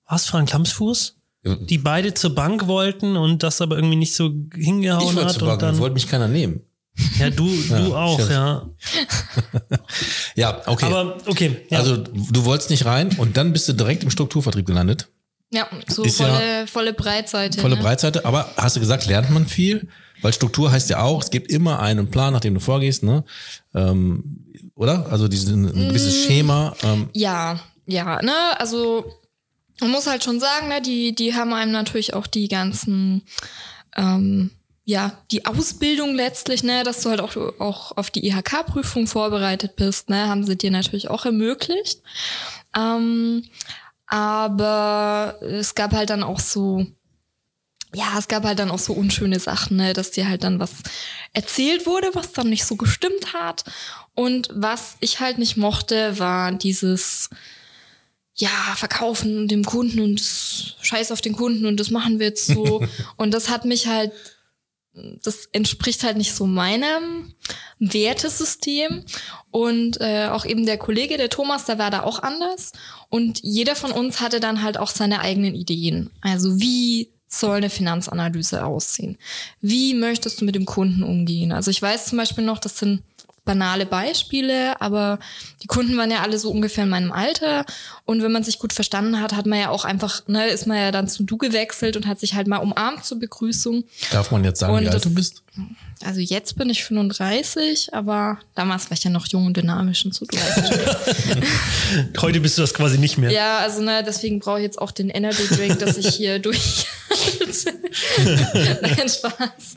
was 0.07 0.27
Frank 0.27 0.49
Klamsfuß? 0.49 1.17
Die 1.45 1.77
beide 1.77 2.13
zur 2.13 2.35
Bank 2.35 2.67
wollten 2.67 3.17
und 3.17 3.43
das 3.43 3.59
aber 3.59 3.75
irgendwie 3.75 3.97
nicht 3.97 4.15
so 4.15 4.31
hingehauen 4.53 5.17
ich 5.17 5.23
hat. 5.23 5.31
Zur 5.33 5.47
Bank, 5.47 5.61
und 5.61 5.61
dann 5.61 5.77
wollte 5.79 5.95
mich 5.95 6.07
keiner 6.07 6.29
nehmen. 6.29 6.61
Ja, 7.19 7.31
du, 7.31 7.49
ja, 7.69 7.79
du 7.79 7.95
auch, 7.95 8.13
stimmt. 8.13 8.31
ja. 8.31 8.69
ja, 10.35 10.61
okay. 10.67 10.85
Aber 10.85 11.17
okay. 11.25 11.65
Ja. 11.69 11.79
Also 11.79 11.97
du 11.97 12.45
wolltest 12.45 12.69
nicht 12.69 12.85
rein 12.85 13.09
und 13.17 13.35
dann 13.35 13.51
bist 13.51 13.67
du 13.67 13.73
direkt 13.73 14.03
im 14.03 14.11
Strukturvertrieb 14.11 14.65
gelandet. 14.65 15.09
Ja, 15.51 15.67
so 15.87 16.03
Ist 16.03 16.17
volle, 16.17 16.59
ja 16.59 16.67
volle 16.67 16.93
Breitseite. 16.93 17.59
Volle 17.59 17.75
ne? 17.75 17.81
Breitseite, 17.81 18.25
aber 18.25 18.49
hast 18.55 18.75
du 18.75 18.79
gesagt, 18.79 19.05
lernt 19.07 19.29
man 19.29 19.45
viel? 19.45 19.89
Weil 20.21 20.33
Struktur 20.33 20.71
heißt 20.71 20.89
ja 20.89 21.01
auch, 21.01 21.21
es 21.21 21.31
gibt 21.31 21.51
immer 21.51 21.79
einen 21.79 22.09
Plan, 22.09 22.33
nach 22.33 22.39
dem 22.39 22.53
du 22.53 22.59
vorgehst, 22.59 23.03
ne? 23.03 23.23
Ähm, 23.73 24.71
oder? 24.75 25.11
Also 25.11 25.27
diesen, 25.27 25.65
ein 25.65 25.89
gewisses 25.89 26.25
mm, 26.25 26.27
Schema. 26.27 26.75
Ähm. 26.83 27.09
Ja, 27.13 27.59
ja, 27.85 28.21
ne? 28.21 28.33
Also 28.57 29.05
man 29.79 29.91
muss 29.91 30.07
halt 30.07 30.23
schon 30.23 30.39
sagen, 30.39 30.69
ne, 30.69 30.81
die, 30.81 31.13
die 31.13 31.33
haben 31.35 31.53
einem 31.53 31.71
natürlich 31.71 32.13
auch 32.13 32.27
die 32.27 32.47
ganzen 32.47 33.23
ähm, 33.95 34.51
ja, 34.85 35.13
die 35.31 35.45
Ausbildung 35.45 36.13
letztlich, 36.13 36.63
ne, 36.63 36.83
dass 36.83 37.01
du 37.01 37.09
halt 37.09 37.21
auch, 37.21 37.35
auch 37.59 37.95
auf 37.95 38.11
die 38.11 38.27
IHK-Prüfung 38.27 39.07
vorbereitet 39.07 39.75
bist, 39.75 40.09
ne, 40.09 40.27
haben 40.27 40.43
sie 40.43 40.57
dir 40.57 40.71
natürlich 40.71 41.09
auch 41.09 41.25
ermöglicht. 41.25 42.01
Ähm, 42.75 43.45
aber 44.07 45.37
es 45.41 45.75
gab 45.75 45.93
halt 45.93 46.09
dann 46.09 46.23
auch 46.23 46.39
so, 46.39 46.85
ja, 47.93 48.17
es 48.17 48.27
gab 48.27 48.43
halt 48.43 48.59
dann 48.59 48.71
auch 48.71 48.79
so 48.79 48.93
unschöne 48.93 49.39
Sachen, 49.39 49.77
ne, 49.77 49.93
dass 49.93 50.11
dir 50.11 50.27
halt 50.27 50.43
dann 50.43 50.59
was 50.59 50.71
erzählt 51.33 51.85
wurde, 51.85 52.09
was 52.13 52.31
dann 52.31 52.49
nicht 52.49 52.65
so 52.65 52.75
gestimmt 52.75 53.33
hat. 53.33 53.63
Und 54.15 54.49
was 54.53 54.97
ich 54.99 55.19
halt 55.19 55.37
nicht 55.37 55.57
mochte, 55.57 56.19
war 56.19 56.51
dieses, 56.51 57.29
ja, 58.35 58.49
verkaufen 58.75 59.47
dem 59.47 59.63
Kunden 59.63 59.99
und 60.01 60.21
scheiß 60.81 61.11
auf 61.11 61.21
den 61.21 61.33
Kunden 61.33 61.65
und 61.65 61.79
das 61.79 61.91
machen 61.91 62.19
wir 62.19 62.27
jetzt 62.27 62.47
so. 62.47 62.85
und 63.17 63.33
das 63.33 63.49
hat 63.49 63.65
mich 63.65 63.87
halt 63.87 64.11
das 65.23 65.49
entspricht 65.51 66.03
halt 66.03 66.17
nicht 66.17 66.33
so 66.33 66.45
meinem 66.45 67.33
Wertesystem. 67.79 69.03
Und 69.51 69.99
äh, 70.01 70.27
auch 70.27 70.45
eben 70.45 70.65
der 70.65 70.77
Kollege, 70.77 71.17
der 71.17 71.29
Thomas, 71.29 71.65
der 71.65 71.79
war 71.79 71.91
da 71.91 72.03
auch 72.03 72.19
anders. 72.19 72.73
Und 73.09 73.39
jeder 73.41 73.75
von 73.75 73.91
uns 73.91 74.21
hatte 74.21 74.39
dann 74.39 74.61
halt 74.61 74.77
auch 74.77 74.91
seine 74.91 75.21
eigenen 75.21 75.55
Ideen. 75.55 76.11
Also 76.21 76.59
wie 76.59 77.12
soll 77.39 77.57
eine 77.57 77.69
Finanzanalyse 77.69 78.65
aussehen? 78.65 79.17
Wie 79.61 79.93
möchtest 79.93 80.41
du 80.41 80.45
mit 80.45 80.55
dem 80.55 80.65
Kunden 80.65 81.03
umgehen? 81.03 81.51
Also 81.51 81.71
ich 81.71 81.81
weiß 81.81 82.07
zum 82.07 82.17
Beispiel 82.17 82.43
noch, 82.43 82.59
das 82.59 82.77
sind 82.77 83.01
banale 83.45 83.85
Beispiele, 83.85 84.79
aber 84.79 85.19
die 85.61 85.67
Kunden 85.67 85.97
waren 85.97 86.11
ja 86.11 86.21
alle 86.21 86.39
so 86.39 86.49
ungefähr 86.49 86.85
in 86.85 86.89
meinem 86.89 87.11
Alter. 87.11 87.65
Und 88.05 88.23
wenn 88.23 88.31
man 88.31 88.43
sich 88.43 88.59
gut 88.59 88.73
verstanden 88.73 89.19
hat, 89.19 89.33
hat 89.33 89.45
man 89.45 89.59
ja 89.59 89.69
auch 89.69 89.83
einfach, 89.85 90.25
ne, 90.27 90.47
ist 90.47 90.65
man 90.65 90.77
ja 90.77 90.91
dann 90.91 91.07
zu 91.07 91.23
Du 91.23 91.37
gewechselt 91.37 91.97
und 91.97 92.07
hat 92.07 92.19
sich 92.19 92.35
halt 92.35 92.47
mal 92.47 92.57
umarmt 92.57 93.03
zur 93.03 93.19
Begrüßung. 93.19 93.83
Darf 94.11 94.31
man 94.31 94.43
jetzt 94.43 94.59
sagen, 94.59 94.73
und 94.73 94.83
wie 94.83 94.89
alt 94.89 95.03
du 95.03 95.13
bist? 95.13 95.43
Also 96.03 96.19
jetzt 96.19 96.57
bin 96.57 96.69
ich 96.69 96.83
35, 96.83 97.93
aber 97.93 98.37
damals 98.55 98.89
war 98.89 98.97
ich 98.97 99.03
ja 99.03 99.09
noch 99.09 99.27
jung 99.27 99.45
und 99.47 99.57
dynamisch 99.57 100.05
und 100.05 100.13
so, 100.13 100.25
du 100.25 100.35
weißt 100.37 100.71
Heute 102.21 102.39
bist 102.39 102.57
du 102.57 102.61
das 102.61 102.73
quasi 102.73 102.97
nicht 102.97 103.17
mehr. 103.17 103.31
Ja, 103.31 103.59
also 103.59 103.81
ne, 103.81 104.03
deswegen 104.05 104.39
brauche 104.39 104.59
ich 104.59 104.63
jetzt 104.63 104.79
auch 104.81 104.91
den 104.91 105.09
Energy 105.09 105.47
Drink, 105.47 105.79
dass 105.79 105.97
ich 105.97 106.07
hier 106.07 106.39
durch. 106.39 106.85
Nein, 108.81 109.09
Spaß. 109.09 109.75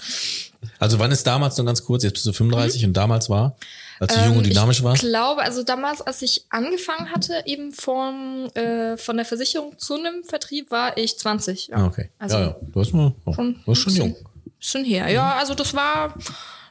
Also 0.79 0.99
wann 0.99 1.13
ist 1.13 1.27
damals 1.27 1.57
nur 1.57 1.67
ganz 1.67 1.83
kurz, 1.85 2.03
jetzt 2.03 2.15
bist 2.15 2.27
du 2.27 2.33
35 2.33 2.83
mhm. 2.83 2.89
und 2.89 2.93
damals 2.95 3.31
war, 3.31 3.57
als 4.01 4.13
du 4.13 4.21
ähm, 4.21 4.27
jung 4.27 4.37
und 4.39 4.47
dynamisch 4.47 4.83
warst? 4.83 5.03
Ich 5.03 5.09
glaube, 5.09 5.43
also 5.43 5.63
damals, 5.63 6.03
als 6.03 6.23
ich 6.23 6.45
angefangen 6.51 7.13
hatte, 7.13 7.43
eben 7.47 7.73
vom, 7.73 8.47
äh, 8.55 8.97
von 8.97 9.17
der 9.17 9.25
Versicherung 9.25 9.79
zu 9.79 9.95
einem 9.95 10.25
Vertrieb, 10.25 10.71
war 10.71 10.97
ich 10.99 11.19
20. 11.19 11.69
Ja. 11.69 11.77
Ah, 11.77 11.87
okay. 11.87 12.11
Also 12.19 12.37
ja, 12.37 12.43
ja. 12.47 12.57
Du 12.61 12.75
warst, 12.75 12.93
mal, 12.93 13.15
oh, 13.25 13.33
schon, 13.33 13.55
du 13.55 13.67
warst 13.67 13.83
schon 13.83 13.95
jung. 13.95 14.17
Schon 14.59 14.85
her. 14.85 15.09
Ja, 15.11 15.37
also 15.37 15.55
das 15.55 15.75
war, 15.75 16.15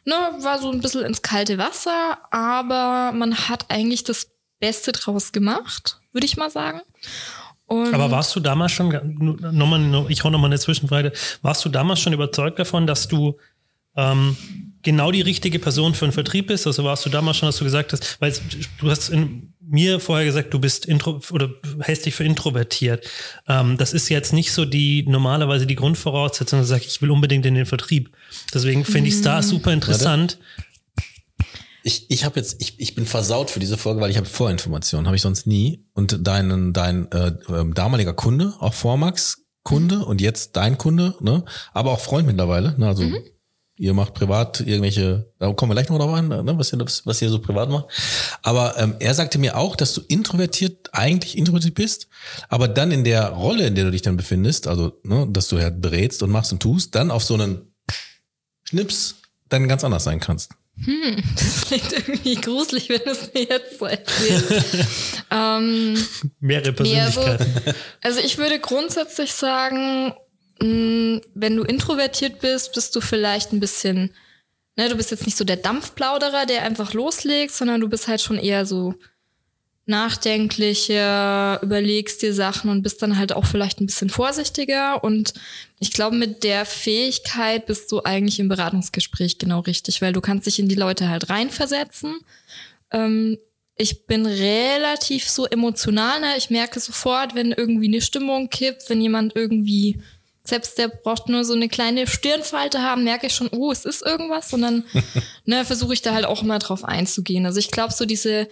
ne, 0.05 0.15
war 0.39 0.59
so 0.59 0.71
ein 0.71 0.81
bisschen 0.81 1.03
ins 1.03 1.21
kalte 1.21 1.57
Wasser, 1.57 2.17
aber 2.31 3.11
man 3.13 3.35
hat 3.49 3.65
eigentlich 3.69 4.03
das 4.03 4.31
Beste 4.59 4.91
draus 4.91 5.31
gemacht, 5.31 5.99
würde 6.11 6.25
ich 6.25 6.37
mal 6.37 6.49
sagen. 6.49 6.81
Und 7.67 7.93
Aber 7.93 8.11
warst 8.11 8.35
du 8.35 8.39
damals 8.39 8.71
schon, 8.71 8.89
nochmal, 9.39 10.05
ich 10.09 10.23
hau 10.23 10.29
nochmal 10.29 10.49
eine 10.49 10.59
Zwischenfrage, 10.59 11.11
warst 11.41 11.65
du 11.65 11.69
damals 11.69 11.99
schon 11.99 12.13
überzeugt 12.13 12.59
davon, 12.59 12.85
dass 12.85 13.07
du 13.07 13.39
ähm, 13.95 14.37
genau 14.83 15.11
die 15.11 15.21
richtige 15.21 15.57
Person 15.57 15.95
für 15.95 16.05
einen 16.05 16.11
Vertrieb 16.11 16.47
bist? 16.47 16.67
Also 16.67 16.83
warst 16.83 17.05
du 17.05 17.09
damals 17.09 17.37
schon, 17.37 17.47
dass 17.47 17.57
du 17.57 17.63
gesagt 17.63 17.91
hast, 17.91 18.21
weil 18.21 18.33
du 18.79 18.89
hast 18.89 19.09
in 19.09 19.54
mir 19.67 19.99
vorher 19.99 20.25
gesagt, 20.25 20.53
du 20.53 20.59
bist 20.59 20.85
intro 20.85 21.21
oder 21.31 21.49
hältst 21.79 22.05
dich 22.05 22.15
für 22.15 22.23
introvertiert. 22.23 23.07
Ähm, 23.47 23.77
das 23.77 23.93
ist 23.93 24.09
jetzt 24.09 24.33
nicht 24.33 24.51
so 24.51 24.65
die 24.65 25.05
normalerweise 25.07 25.65
die 25.65 25.75
Grundvoraussetzung, 25.75 26.59
dass 26.59 26.67
du 26.67 26.73
sagst, 26.73 26.87
ich 26.87 27.01
will 27.01 27.11
unbedingt 27.11 27.45
in 27.45 27.55
den 27.55 27.65
Vertrieb. 27.65 28.11
Deswegen 28.53 28.85
finde 28.85 29.09
ich 29.09 29.15
es 29.15 29.21
da 29.21 29.37
mhm. 29.37 29.43
super 29.43 29.73
interessant. 29.73 30.39
Ich, 31.83 32.09
ich 32.09 32.25
habe 32.25 32.39
jetzt, 32.39 32.61
ich, 32.61 32.79
ich 32.79 32.95
bin 32.95 33.05
versaut 33.05 33.51
für 33.51 33.59
diese 33.59 33.77
Folge, 33.77 34.01
weil 34.01 34.09
ich 34.09 34.17
habe 34.17 34.25
Vorinformationen, 34.25 35.05
habe 35.05 35.15
ich 35.15 35.21
sonst 35.21 35.45
nie. 35.45 35.85
Und 35.93 36.17
dein, 36.21 36.73
dein 36.73 37.11
äh, 37.11 37.33
ähm, 37.49 37.75
damaliger 37.75 38.13
Kunde, 38.13 38.53
auch 38.59 38.73
Vormax 38.73 39.45
Kunde 39.63 39.97
mhm. 39.97 40.03
und 40.03 40.21
jetzt 40.21 40.55
dein 40.55 40.77
Kunde, 40.77 41.15
ne? 41.19 41.43
aber 41.73 41.91
auch 41.91 41.99
Freund 41.99 42.27
mittlerweile, 42.27 42.75
ne? 42.77 42.87
also 42.87 43.03
mhm. 43.03 43.17
Ihr 43.77 43.93
macht 43.93 44.13
privat 44.13 44.61
irgendwelche, 44.61 45.31
da 45.39 45.51
kommen 45.51 45.71
wir 45.71 45.75
gleich 45.75 45.89
noch 45.89 45.97
drauf 45.97 46.13
an, 46.13 46.29
ne? 46.29 46.57
was, 46.57 46.71
ihr, 46.71 46.79
was 46.79 47.21
ihr 47.21 47.29
so 47.29 47.39
privat 47.39 47.69
macht. 47.69 47.87
Aber 48.41 48.77
ähm, 48.77 48.95
er 48.99 49.13
sagte 49.13 49.37
mir 49.37 49.57
auch, 49.57 49.75
dass 49.75 49.93
du 49.93 50.01
introvertiert, 50.07 50.89
eigentlich 50.93 51.37
introvertiert 51.37 51.75
bist, 51.75 52.07
aber 52.47 52.67
dann 52.67 52.91
in 52.91 53.03
der 53.03 53.29
Rolle, 53.29 53.67
in 53.67 53.75
der 53.75 53.85
du 53.85 53.91
dich 53.91 54.01
dann 54.01 54.17
befindest, 54.17 54.67
also 54.67 54.93
ne, 55.03 55.27
dass 55.29 55.49
du 55.49 55.57
ja 55.57 55.69
berätst 55.69 56.23
und 56.23 56.31
machst 56.31 56.53
und 56.53 56.61
tust, 56.61 56.95
dann 56.95 57.11
auf 57.11 57.23
so 57.23 57.33
einen 57.33 57.73
Schnips 58.63 59.15
dann 59.49 59.67
ganz 59.67 59.83
anders 59.83 60.05
sein 60.05 60.19
kannst. 60.19 60.51
Hm, 60.83 61.23
das 61.35 61.61
klingt 61.61 61.91
irgendwie 61.91 62.35
gruselig, 62.35 62.89
wenn 62.89 63.01
du 63.03 63.11
es 63.11 63.33
mir 63.33 63.43
jetzt 63.43 63.79
so 63.79 63.85
erzählst. 63.85 64.87
ähm, 65.31 65.97
Mehrere 66.39 66.73
Persönlichkeiten. 66.73 67.45
Nee, 67.53 67.61
also, 67.65 67.79
also 68.01 68.19
ich 68.21 68.37
würde 68.37 68.59
grundsätzlich 68.59 69.33
sagen, 69.33 70.13
mh, 70.61 70.67
hm, 70.67 71.21
wenn 71.33 71.55
du 71.55 71.63
introvertiert 71.63 72.39
bist, 72.39 72.73
bist 72.73 72.95
du 72.95 73.01
vielleicht 73.01 73.53
ein 73.53 73.59
bisschen, 73.59 74.11
ne, 74.75 74.89
du 74.89 74.95
bist 74.95 75.11
jetzt 75.11 75.25
nicht 75.25 75.37
so 75.37 75.43
der 75.43 75.57
Dampfplauderer, 75.57 76.45
der 76.45 76.63
einfach 76.63 76.93
loslegt, 76.93 77.53
sondern 77.53 77.81
du 77.81 77.89
bist 77.89 78.07
halt 78.07 78.21
schon 78.21 78.37
eher 78.37 78.65
so 78.65 78.95
nachdenklicher, 79.87 81.59
überlegst 81.61 82.21
dir 82.21 82.33
Sachen 82.33 82.71
und 82.71 82.81
bist 82.81 83.01
dann 83.01 83.17
halt 83.17 83.33
auch 83.33 83.45
vielleicht 83.45 83.79
ein 83.79 83.85
bisschen 83.85 84.09
vorsichtiger. 84.09 85.03
Und 85.03 85.33
ich 85.79 85.91
glaube, 85.91 86.15
mit 86.15 86.43
der 86.43 86.65
Fähigkeit 86.65 87.67
bist 87.67 87.91
du 87.91 88.01
eigentlich 88.03 88.39
im 88.39 88.47
Beratungsgespräch 88.47 89.37
genau 89.37 89.59
richtig, 89.59 90.01
weil 90.01 90.13
du 90.13 90.21
kannst 90.21 90.47
dich 90.47 90.59
in 90.59 90.67
die 90.67 90.75
Leute 90.75 91.09
halt 91.09 91.29
reinversetzen. 91.29 92.19
Ähm, 92.91 93.37
ich 93.77 94.07
bin 94.07 94.25
relativ 94.25 95.29
so 95.29 95.45
emotional, 95.45 96.21
ne? 96.21 96.37
Ich 96.37 96.49
merke 96.49 96.79
sofort, 96.79 97.35
wenn 97.35 97.51
irgendwie 97.51 97.87
eine 97.87 98.01
Stimmung 98.01 98.49
kippt, 98.49 98.89
wenn 98.89 99.01
jemand 99.01 99.35
irgendwie, 99.35 100.01
selbst 100.45 100.77
der 100.77 100.87
braucht 100.87 101.27
nur 101.27 101.43
so 101.43 101.53
eine 101.53 101.67
kleine 101.67 102.07
Stirnfalte 102.07 102.81
haben, 102.81 103.03
merke 103.03 103.27
ich 103.27 103.33
schon, 103.33 103.49
oh, 103.51 103.71
es 103.71 103.83
ist 103.83 104.05
irgendwas. 104.05 104.53
Und 104.53 104.61
dann 104.61 104.83
ne, 105.45 105.65
versuche 105.65 105.93
ich 105.93 106.01
da 106.01 106.13
halt 106.13 106.25
auch 106.25 106.43
immer 106.43 106.59
drauf 106.59 106.85
einzugehen. 106.85 107.45
Also 107.45 107.59
ich 107.59 107.71
glaube, 107.71 107.93
so 107.93 108.05
diese 108.05 108.47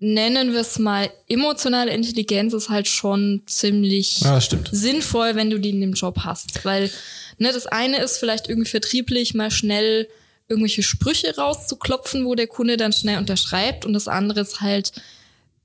nennen 0.00 0.52
wir 0.52 0.60
es 0.60 0.78
mal, 0.78 1.10
emotionale 1.28 1.92
Intelligenz 1.92 2.54
ist 2.54 2.70
halt 2.70 2.88
schon 2.88 3.42
ziemlich 3.46 4.20
ja, 4.22 4.40
sinnvoll, 4.40 5.34
wenn 5.36 5.50
du 5.50 5.60
die 5.60 5.70
in 5.70 5.82
dem 5.82 5.92
Job 5.92 6.20
hast. 6.24 6.64
Weil, 6.64 6.90
ne, 7.36 7.52
das 7.52 7.66
eine 7.66 7.98
ist 8.02 8.16
vielleicht 8.16 8.48
irgendwie 8.48 8.70
vertrieblich 8.70 9.34
mal 9.34 9.50
schnell 9.50 10.08
irgendwelche 10.48 10.82
Sprüche 10.82 11.36
rauszuklopfen, 11.36 12.24
wo 12.24 12.34
der 12.34 12.46
Kunde 12.46 12.78
dann 12.78 12.94
schnell 12.94 13.18
unterschreibt. 13.18 13.84
Und 13.84 13.92
das 13.92 14.08
andere 14.08 14.40
ist 14.40 14.62
halt, 14.62 14.92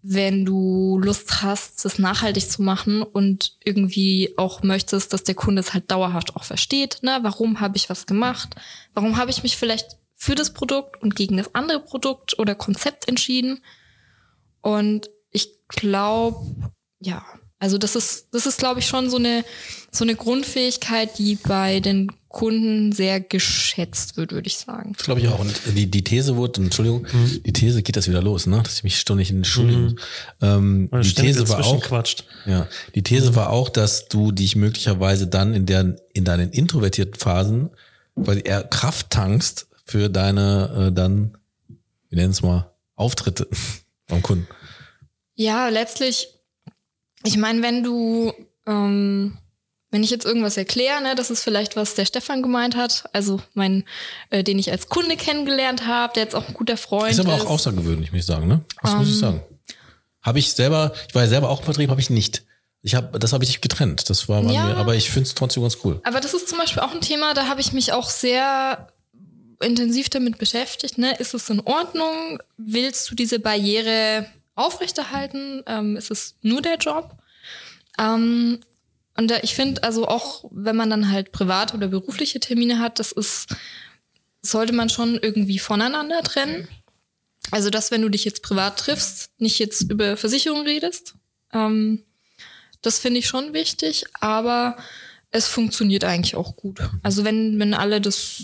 wenn 0.07 0.45
du 0.45 0.99
Lust 0.99 1.41
hast, 1.41 1.83
das 1.83 1.97
nachhaltig 1.97 2.47
zu 2.47 2.61
machen 2.61 3.01
und 3.01 3.57
irgendwie 3.63 4.35
auch 4.37 4.61
möchtest, 4.61 5.11
dass 5.13 5.23
der 5.23 5.33
Kunde 5.33 5.61
es 5.61 5.73
halt 5.73 5.89
dauerhaft 5.89 6.35
auch 6.35 6.43
versteht. 6.43 6.99
Ne? 7.01 7.17
Warum 7.23 7.59
habe 7.59 7.75
ich 7.75 7.89
was 7.89 8.05
gemacht? 8.05 8.55
Warum 8.93 9.17
habe 9.17 9.31
ich 9.31 9.41
mich 9.41 9.57
vielleicht 9.57 9.97
für 10.15 10.35
das 10.35 10.53
Produkt 10.53 11.01
und 11.01 11.15
gegen 11.15 11.37
das 11.37 11.55
andere 11.55 11.79
Produkt 11.79 12.37
oder 12.37 12.53
Konzept 12.53 13.07
entschieden? 13.07 13.63
Und 14.61 15.09
ich 15.31 15.65
glaube, 15.69 16.55
ja, 16.99 17.25
also 17.65 17.79
das 17.79 17.95
ist, 17.95 18.27
das 18.31 18.45
ist, 18.45 18.59
glaube 18.59 18.79
ich, 18.79 18.85
schon 18.85 19.09
so 19.09 19.17
eine, 19.17 19.43
so 19.89 20.03
eine 20.03 20.13
Grundfähigkeit, 20.13 21.17
die 21.17 21.33
bei 21.35 21.79
den 21.79 22.11
Kunden 22.29 22.91
sehr 22.91 23.19
geschätzt 23.19 24.17
wird, 24.17 24.33
würde 24.33 24.45
ich 24.45 24.57
sagen. 24.57 24.93
Das 24.95 25.03
glaube 25.03 25.21
ich 25.21 25.27
auch. 25.29 25.39
Und 25.39 25.59
die, 25.75 25.87
die 25.87 26.03
These 26.03 26.35
wurde, 26.35 26.61
Entschuldigung, 26.61 27.07
mhm. 27.11 27.41
die 27.43 27.53
These 27.53 27.81
geht 27.81 27.95
das 27.95 28.07
wieder 28.07 28.21
los, 28.21 28.45
ne? 28.45 28.61
Dass 28.61 28.75
ich 28.75 28.83
mich 28.83 28.99
ständig 28.99 29.31
entschuldigen. 29.31 29.97
Mhm. 30.41 30.89
Ähm, 30.91 31.01
die 31.01 31.15
These 31.15 31.49
war 31.49 31.65
auch, 31.65 31.81
quatscht. 31.81 32.25
ja, 32.45 32.67
die 32.93 33.01
These 33.01 33.31
mhm. 33.31 33.35
war 33.35 33.49
auch, 33.49 33.69
dass 33.69 34.07
du 34.09 34.31
dich 34.31 34.55
möglicherweise 34.55 35.25
dann 35.25 35.55
in 35.55 35.65
der, 35.65 35.95
in 36.13 36.23
deinen 36.23 36.51
introvertierten 36.51 37.15
Phasen, 37.15 37.71
weil 38.13 38.43
eher 38.45 38.63
Kraft 38.63 39.09
tankst 39.09 39.65
für 39.85 40.07
deine, 40.09 40.89
äh, 40.89 40.93
dann, 40.93 41.35
wie 42.09 42.17
nennen 42.17 42.29
es 42.29 42.43
mal, 42.43 42.71
Auftritte 42.95 43.47
beim 44.07 44.21
Kunden. 44.21 44.47
Ja, 45.33 45.69
letztlich, 45.69 46.34
ich 47.25 47.37
meine, 47.37 47.61
wenn 47.61 47.83
du, 47.83 48.33
ähm, 48.65 49.37
wenn 49.91 50.03
ich 50.03 50.09
jetzt 50.09 50.25
irgendwas 50.25 50.57
erkläre, 50.57 51.01
ne, 51.01 51.15
das 51.15 51.29
ist 51.29 51.43
vielleicht, 51.43 51.75
was 51.75 51.95
der 51.95 52.05
Stefan 52.05 52.41
gemeint 52.41 52.75
hat, 52.75 53.05
also 53.13 53.41
mein, 53.53 53.83
äh, 54.29 54.43
den 54.43 54.59
ich 54.59 54.71
als 54.71 54.89
Kunde 54.89 55.15
kennengelernt 55.15 55.87
habe, 55.87 56.13
der 56.13 56.23
jetzt 56.23 56.35
auch 56.35 56.47
ein 56.47 56.53
guter 56.53 56.77
Freund 56.77 57.11
ist. 57.11 57.19
Ist 57.19 57.25
aber 57.25 57.35
auch 57.35 57.49
außergewöhnlich, 57.49 58.11
muss 58.11 58.19
ich 58.21 58.25
sagen, 58.25 58.47
ne? 58.47 58.61
Das 58.81 58.91
um, 58.91 58.99
muss 58.99 59.07
ich 59.07 59.13
ähm. 59.15 59.19
sagen. 59.19 59.41
Habe 60.21 60.39
ich 60.39 60.51
selber, 60.51 60.91
ich 61.07 61.13
war 61.13 61.23
ja 61.23 61.29
selber 61.29 61.49
auch 61.49 61.59
im 61.59 61.65
Vertrieb, 61.65 61.89
habe 61.89 62.01
ich 62.01 62.09
nicht. 62.09 62.43
Ich 62.81 62.95
habe, 62.95 63.17
das 63.19 63.33
habe 63.33 63.43
ich 63.43 63.61
getrennt. 63.61 64.09
Das 64.09 64.27
war 64.29 64.41
bei 64.43 64.51
ja, 64.51 64.65
mir, 64.65 64.77
aber 64.77 64.95
ich 64.95 65.09
finde 65.09 65.27
es 65.27 65.35
trotzdem 65.35 65.63
ganz 65.63 65.77
cool. 65.83 65.99
Aber 66.03 66.19
das 66.19 66.33
ist 66.33 66.47
zum 66.47 66.57
Beispiel 66.57 66.83
auch 66.83 66.93
ein 66.93 67.01
Thema, 67.01 67.33
da 67.33 67.47
habe 67.47 67.61
ich 67.61 67.73
mich 67.73 67.93
auch 67.93 68.09
sehr 68.09 68.89
intensiv 69.61 70.09
damit 70.09 70.37
beschäftigt. 70.37 70.97
Ne? 70.97 71.15
Ist 71.17 71.33
es 71.33 71.49
in 71.49 71.61
Ordnung? 71.61 72.39
Willst 72.57 73.09
du 73.09 73.15
diese 73.15 73.39
Barriere 73.39 74.27
aufrechterhalten? 74.55 75.63
Ähm, 75.67 75.95
ist 75.95 76.11
es 76.11 76.35
nur 76.41 76.61
der 76.61 76.77
Job? 76.77 77.17
Ähm, 77.99 78.59
und 79.17 79.31
da, 79.31 79.37
ich 79.43 79.55
finde, 79.55 79.83
also 79.83 80.07
auch 80.07 80.45
wenn 80.51 80.75
man 80.75 80.89
dann 80.89 81.11
halt 81.11 81.31
private 81.31 81.75
oder 81.75 81.87
berufliche 81.87 82.39
Termine 82.39 82.79
hat, 82.79 82.99
das 82.99 83.11
ist, 83.11 83.55
sollte 84.41 84.73
man 84.73 84.89
schon 84.89 85.17
irgendwie 85.21 85.59
voneinander 85.59 86.21
trennen. 86.21 86.67
Also, 87.51 87.69
dass 87.69 87.91
wenn 87.91 88.01
du 88.01 88.09
dich 88.09 88.25
jetzt 88.25 88.41
privat 88.41 88.79
triffst, 88.79 89.29
nicht 89.37 89.59
jetzt 89.59 89.83
über 89.83 90.17
Versicherung 90.17 90.63
redest. 90.63 91.15
Ähm, 91.53 92.03
das 92.81 92.99
finde 92.99 93.19
ich 93.19 93.27
schon 93.27 93.53
wichtig, 93.53 94.05
aber 94.19 94.77
es 95.31 95.47
funktioniert 95.47 96.03
eigentlich 96.03 96.35
auch 96.35 96.55
gut. 96.55 96.79
Also 97.03 97.23
wenn, 97.23 97.59
wenn 97.59 97.73
alle 97.73 98.01
das, 98.01 98.41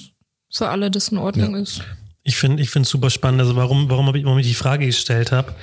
für 0.52 0.70
alle 0.70 0.92
das 0.92 1.10
in 1.10 1.18
Ordnung 1.18 1.56
ja. 1.56 1.62
ist. 1.62 1.82
Ich 2.24 2.36
finde 2.36 2.62
ich 2.62 2.70
finde 2.70 2.88
super 2.88 3.10
spannend, 3.10 3.42
also 3.42 3.56
warum, 3.56 3.90
warum, 3.90 4.06
hab 4.06 4.16
ich, 4.16 4.24
warum 4.24 4.38
ich 4.38 4.48
die 4.48 4.54
Frage 4.54 4.86
gestellt 4.86 5.32
habe. 5.32 5.56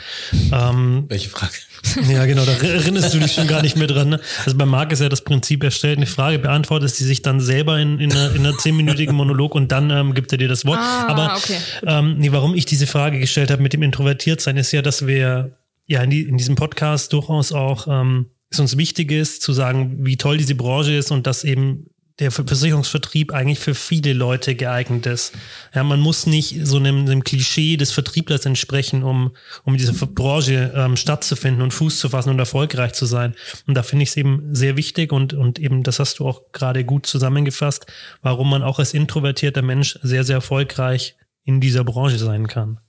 Ähm, 0.53 1.05
Welche 1.09 1.29
Frage? 1.29 1.53
Ja, 2.09 2.27
genau, 2.27 2.44
da 2.44 2.53
erinnerst 2.55 3.14
du 3.14 3.21
dich 3.21 3.33
schon 3.33 3.47
gar 3.47 3.62
nicht 3.62 3.77
mehr 3.77 3.87
dran. 3.87 4.09
Ne? 4.09 4.21
Also 4.44 4.59
bei 4.59 4.66
Marc 4.66 4.90
ist 4.90 5.01
ja 5.01 5.09
das 5.09 5.23
Prinzip, 5.23 5.62
er 5.62 5.71
stellt 5.71 5.97
eine 5.97 6.07
Frage, 6.07 6.40
beantwortet 6.40 6.92
sie 6.92 7.05
sich 7.05 7.23
dann 7.23 7.38
selber 7.38 7.79
in, 7.79 8.01
in, 8.01 8.11
einer, 8.11 8.35
in 8.35 8.44
einer 8.44 8.59
zehnminütigen 8.59 9.14
Monolog 9.14 9.55
und 9.55 9.71
dann 9.71 9.90
ähm, 9.90 10.12
gibt 10.12 10.33
er 10.33 10.38
dir 10.38 10.49
das 10.49 10.64
Wort. 10.66 10.81
Ah, 10.81 11.07
Aber 11.07 11.37
okay. 11.37 11.59
ähm, 11.87 12.16
nee, 12.18 12.33
warum 12.33 12.57
ich 12.57 12.64
diese 12.64 12.88
Frage 12.88 13.21
gestellt 13.21 13.53
habe 13.53 13.62
mit 13.62 13.73
dem 13.73 13.85
Introvertiertsein, 13.85 14.57
ist 14.57 14.73
ja, 14.73 14.83
dass 14.83 15.07
wir 15.07 15.57
ja 15.87 16.03
in, 16.03 16.11
die, 16.11 16.23
in 16.23 16.37
diesem 16.37 16.57
Podcast 16.57 17.12
durchaus 17.12 17.53
auch 17.53 17.87
ähm, 17.88 18.27
es 18.51 18.59
uns 18.59 18.77
wichtig 18.77 19.12
ist, 19.12 19.42
zu 19.42 19.53
sagen, 19.53 20.05
wie 20.05 20.16
toll 20.16 20.38
diese 20.38 20.55
Branche 20.55 20.94
ist 20.94 21.11
und 21.11 21.27
dass 21.27 21.44
eben 21.44 21.87
der 22.18 22.33
Versicherungsvertrieb 22.33 23.33
eigentlich 23.33 23.61
für 23.61 23.74
viele 23.74 24.12
Leute 24.12 24.57
geeignet 24.57 25.07
ist. 25.07 25.35
Ja, 25.72 25.85
man 25.85 26.00
muss 26.00 26.26
nicht 26.26 26.66
so 26.66 26.76
einem, 26.76 27.00
einem 27.00 27.22
Klischee 27.22 27.76
des 27.76 27.92
Vertrieblers 27.92 28.44
entsprechen, 28.44 29.04
um, 29.04 29.37
um 29.64 29.74
in 29.74 29.78
dieser 29.78 29.92
Branche 30.07 30.72
ähm, 30.74 30.96
stattzufinden 30.96 31.62
und 31.62 31.72
Fuß 31.72 31.98
zu 31.98 32.09
fassen 32.09 32.31
und 32.31 32.38
erfolgreich 32.38 32.92
zu 32.92 33.07
sein. 33.07 33.35
Und 33.66 33.74
da 33.74 33.85
finde 33.85 34.02
ich 34.02 34.11
es 34.11 34.16
eben 34.16 34.54
sehr 34.54 34.76
wichtig 34.76 35.12
und, 35.12 35.33
und 35.33 35.61
eben, 35.61 35.85
das 35.85 36.00
hast 36.00 36.18
du 36.18 36.26
auch 36.26 36.52
gerade 36.52 36.85
gut 36.85 37.07
zusammengefasst, 37.07 37.87
warum 38.20 38.50
man 38.50 38.62
auch 38.62 38.81
als 38.81 38.94
introvertierter 38.94 39.62
Mensch 39.62 39.98
sehr, 40.02 40.24
sehr 40.24 40.37
erfolgreich 40.37 41.16
in 41.44 41.61
dieser 41.61 41.85
Branche 41.85 42.18
sein 42.18 42.48
kann. 42.48 42.81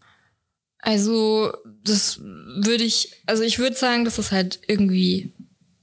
Also, 0.82 1.52
das 1.84 2.20
würde 2.20 2.84
ich, 2.84 3.14
also 3.26 3.44
ich 3.44 3.60
würde 3.60 3.76
sagen, 3.76 4.06
dass 4.06 4.18
es 4.18 4.32
halt 4.32 4.60
irgendwie 4.68 5.34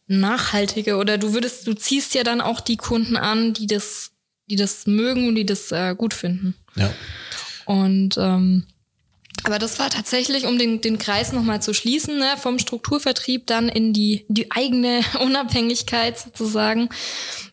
nachhaltiger 0.06 0.98
oder 0.98 1.18
du 1.18 1.32
würdest, 1.32 1.66
du 1.66 1.74
ziehst 1.74 2.14
ja 2.14 2.22
dann 2.22 2.40
auch 2.40 2.60
die 2.60 2.76
Kunden 2.76 3.16
an, 3.16 3.52
die 3.52 3.66
das, 3.66 4.12
die 4.48 4.56
das 4.56 4.86
mögen 4.86 5.28
und 5.28 5.34
die 5.34 5.46
das 5.46 5.72
äh, 5.72 5.94
gut 5.96 6.14
finden. 6.14 6.54
Ja. 6.76 6.92
Und 7.64 8.16
ähm, 8.18 8.66
aber 9.46 9.60
das 9.60 9.78
war 9.78 9.90
tatsächlich, 9.90 10.44
um 10.46 10.58
den, 10.58 10.80
den 10.80 10.98
Kreis 10.98 11.32
nochmal 11.32 11.62
zu 11.62 11.72
schließen, 11.72 12.18
ne, 12.18 12.34
vom 12.36 12.58
Strukturvertrieb 12.58 13.46
dann 13.46 13.68
in 13.68 13.92
die, 13.92 14.24
die 14.28 14.50
eigene 14.50 15.02
Unabhängigkeit 15.20 16.18
sozusagen. 16.18 16.88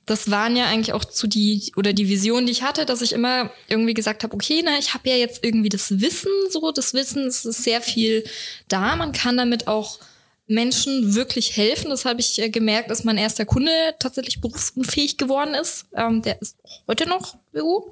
Das 0.06 0.32
waren 0.32 0.56
ja 0.56 0.66
eigentlich 0.66 0.94
auch 0.94 1.06
zu 1.06 1.28
die, 1.28 1.72
oder 1.76 1.94
die 1.94 2.10
Vision, 2.10 2.46
die 2.46 2.52
ich 2.52 2.64
hatte, 2.64 2.86
dass 2.86 3.04
ich 3.04 3.14
immer 3.14 3.52
irgendwie 3.68 3.94
gesagt 3.94 4.24
habe, 4.24 4.34
okay, 4.34 4.62
na, 4.66 4.78
ich 4.80 4.94
habe 4.96 5.08
ja 5.08 5.16
jetzt 5.16 5.44
irgendwie 5.44 5.70
das 5.70 6.02
Wissen, 6.02 6.32
so, 6.50 6.72
das 6.72 6.94
Wissen 6.94 7.28
es 7.28 7.46
ist 7.46 7.64
sehr 7.64 7.82
viel 7.82 8.24
da, 8.68 8.96
man 8.96 9.12
kann 9.12 9.38
damit 9.38 9.68
auch 9.68 10.00
Menschen 10.48 11.16
wirklich 11.16 11.56
helfen. 11.56 11.90
Das 11.90 12.06
habe 12.06 12.20
ich 12.20 12.40
äh, 12.42 12.50
gemerkt, 12.50 12.92
dass 12.92 13.04
mein 13.04 13.18
erster 13.18 13.46
Kunde 13.46 13.72
tatsächlich 14.00 14.42
berufsunfähig 14.42 15.18
geworden 15.18 15.54
ist. 15.54 15.86
Ähm, 15.96 16.22
der 16.22 16.42
ist 16.42 16.58
heute 16.88 17.08
noch 17.08 17.38
BU. 17.54 17.92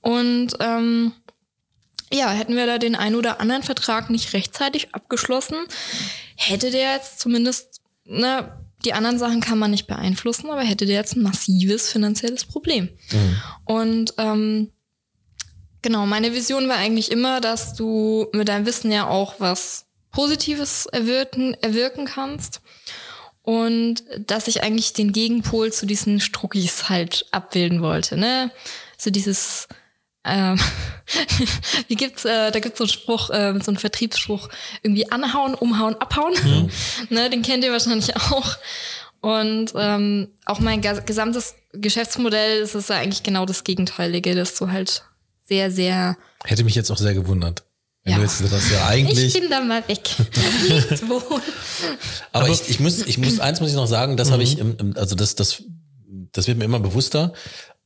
Und 0.00 0.54
ähm, 0.60 1.12
ja, 2.12 2.30
hätten 2.30 2.56
wir 2.56 2.66
da 2.66 2.78
den 2.78 2.94
einen 2.94 3.16
oder 3.16 3.40
anderen 3.40 3.62
Vertrag 3.62 4.10
nicht 4.10 4.32
rechtzeitig 4.34 4.94
abgeschlossen, 4.94 5.56
hätte 6.36 6.70
der 6.70 6.92
jetzt 6.92 7.18
zumindest, 7.18 7.80
ne, 8.04 8.52
die 8.84 8.92
anderen 8.92 9.18
Sachen 9.18 9.40
kann 9.40 9.58
man 9.58 9.70
nicht 9.70 9.86
beeinflussen, 9.86 10.50
aber 10.50 10.62
hätte 10.62 10.86
der 10.86 10.96
jetzt 10.96 11.16
ein 11.16 11.22
massives 11.22 11.90
finanzielles 11.90 12.44
Problem. 12.44 12.90
Mhm. 13.10 13.42
Und 13.64 14.14
ähm, 14.18 14.72
genau, 15.82 16.06
meine 16.06 16.34
Vision 16.34 16.68
war 16.68 16.76
eigentlich 16.76 17.10
immer, 17.10 17.40
dass 17.40 17.74
du 17.74 18.26
mit 18.32 18.48
deinem 18.48 18.66
Wissen 18.66 18.92
ja 18.92 19.08
auch 19.08 19.34
was 19.38 19.83
Positives 20.14 20.86
erwirken, 20.86 21.54
erwirken 21.60 22.06
kannst. 22.06 22.60
Und 23.42 24.02
dass 24.18 24.48
ich 24.48 24.62
eigentlich 24.62 24.94
den 24.94 25.12
Gegenpol 25.12 25.70
zu 25.70 25.84
diesen 25.84 26.20
Struckis 26.20 26.88
halt 26.88 27.26
abbilden 27.30 27.82
wollte, 27.82 28.16
ne? 28.16 28.50
So 28.96 29.10
dieses 29.10 29.68
ähm, 30.24 30.58
wie 31.88 31.96
gibt's, 31.96 32.24
äh, 32.24 32.50
da 32.50 32.58
gibt's 32.58 32.78
so 32.78 32.84
einen 32.84 32.90
Spruch, 32.90 33.28
äh, 33.28 33.52
so 33.60 33.70
einen 33.70 33.76
Vertriebsspruch, 33.76 34.48
irgendwie 34.82 35.10
anhauen, 35.10 35.54
umhauen, 35.54 35.94
abhauen. 35.96 36.32
Mhm. 36.42 36.70
ne, 37.14 37.28
den 37.28 37.42
kennt 37.42 37.64
ihr 37.64 37.72
wahrscheinlich 37.72 38.16
auch. 38.16 38.56
Und 39.20 39.72
ähm, 39.76 40.28
auch 40.44 40.60
mein 40.60 40.80
gesamtes 40.80 41.54
Geschäftsmodell 41.72 42.60
ist 42.60 42.74
es 42.74 42.88
ja 42.88 42.96
eigentlich 42.96 43.22
genau 43.22 43.46
das 43.46 43.64
Gegenteilige, 43.64 44.34
dass 44.34 44.54
du 44.54 44.70
halt 44.70 45.04
sehr, 45.42 45.70
sehr. 45.70 46.16
Hätte 46.44 46.64
mich 46.64 46.74
jetzt 46.74 46.90
auch 46.90 46.98
sehr 46.98 47.14
gewundert. 47.14 47.64
Wenn 48.04 48.12
ja. 48.12 48.18
du 48.18 48.24
jetzt 48.24 48.42
das 48.52 48.70
ja 48.70 48.86
eigentlich. 48.86 49.34
Ich 49.34 49.40
bin 49.40 49.50
da 49.50 49.60
mal 49.60 49.82
weg. 49.88 50.02
Aber, 51.02 51.32
Aber 52.32 52.48
ich, 52.50 52.68
ich 52.68 52.78
muss, 52.78 53.00
ich 53.00 53.16
muss, 53.16 53.40
eins 53.40 53.60
muss 53.60 53.70
ich 53.70 53.76
noch 53.76 53.86
sagen, 53.86 54.18
das 54.18 54.28
mhm. 54.28 54.32
habe 54.32 54.42
ich, 54.42 54.58
im, 54.58 54.94
also 54.96 55.14
das, 55.14 55.34
das, 55.36 55.62
das 56.32 56.46
wird 56.46 56.58
mir 56.58 56.64
immer 56.64 56.80
bewusster 56.80 57.32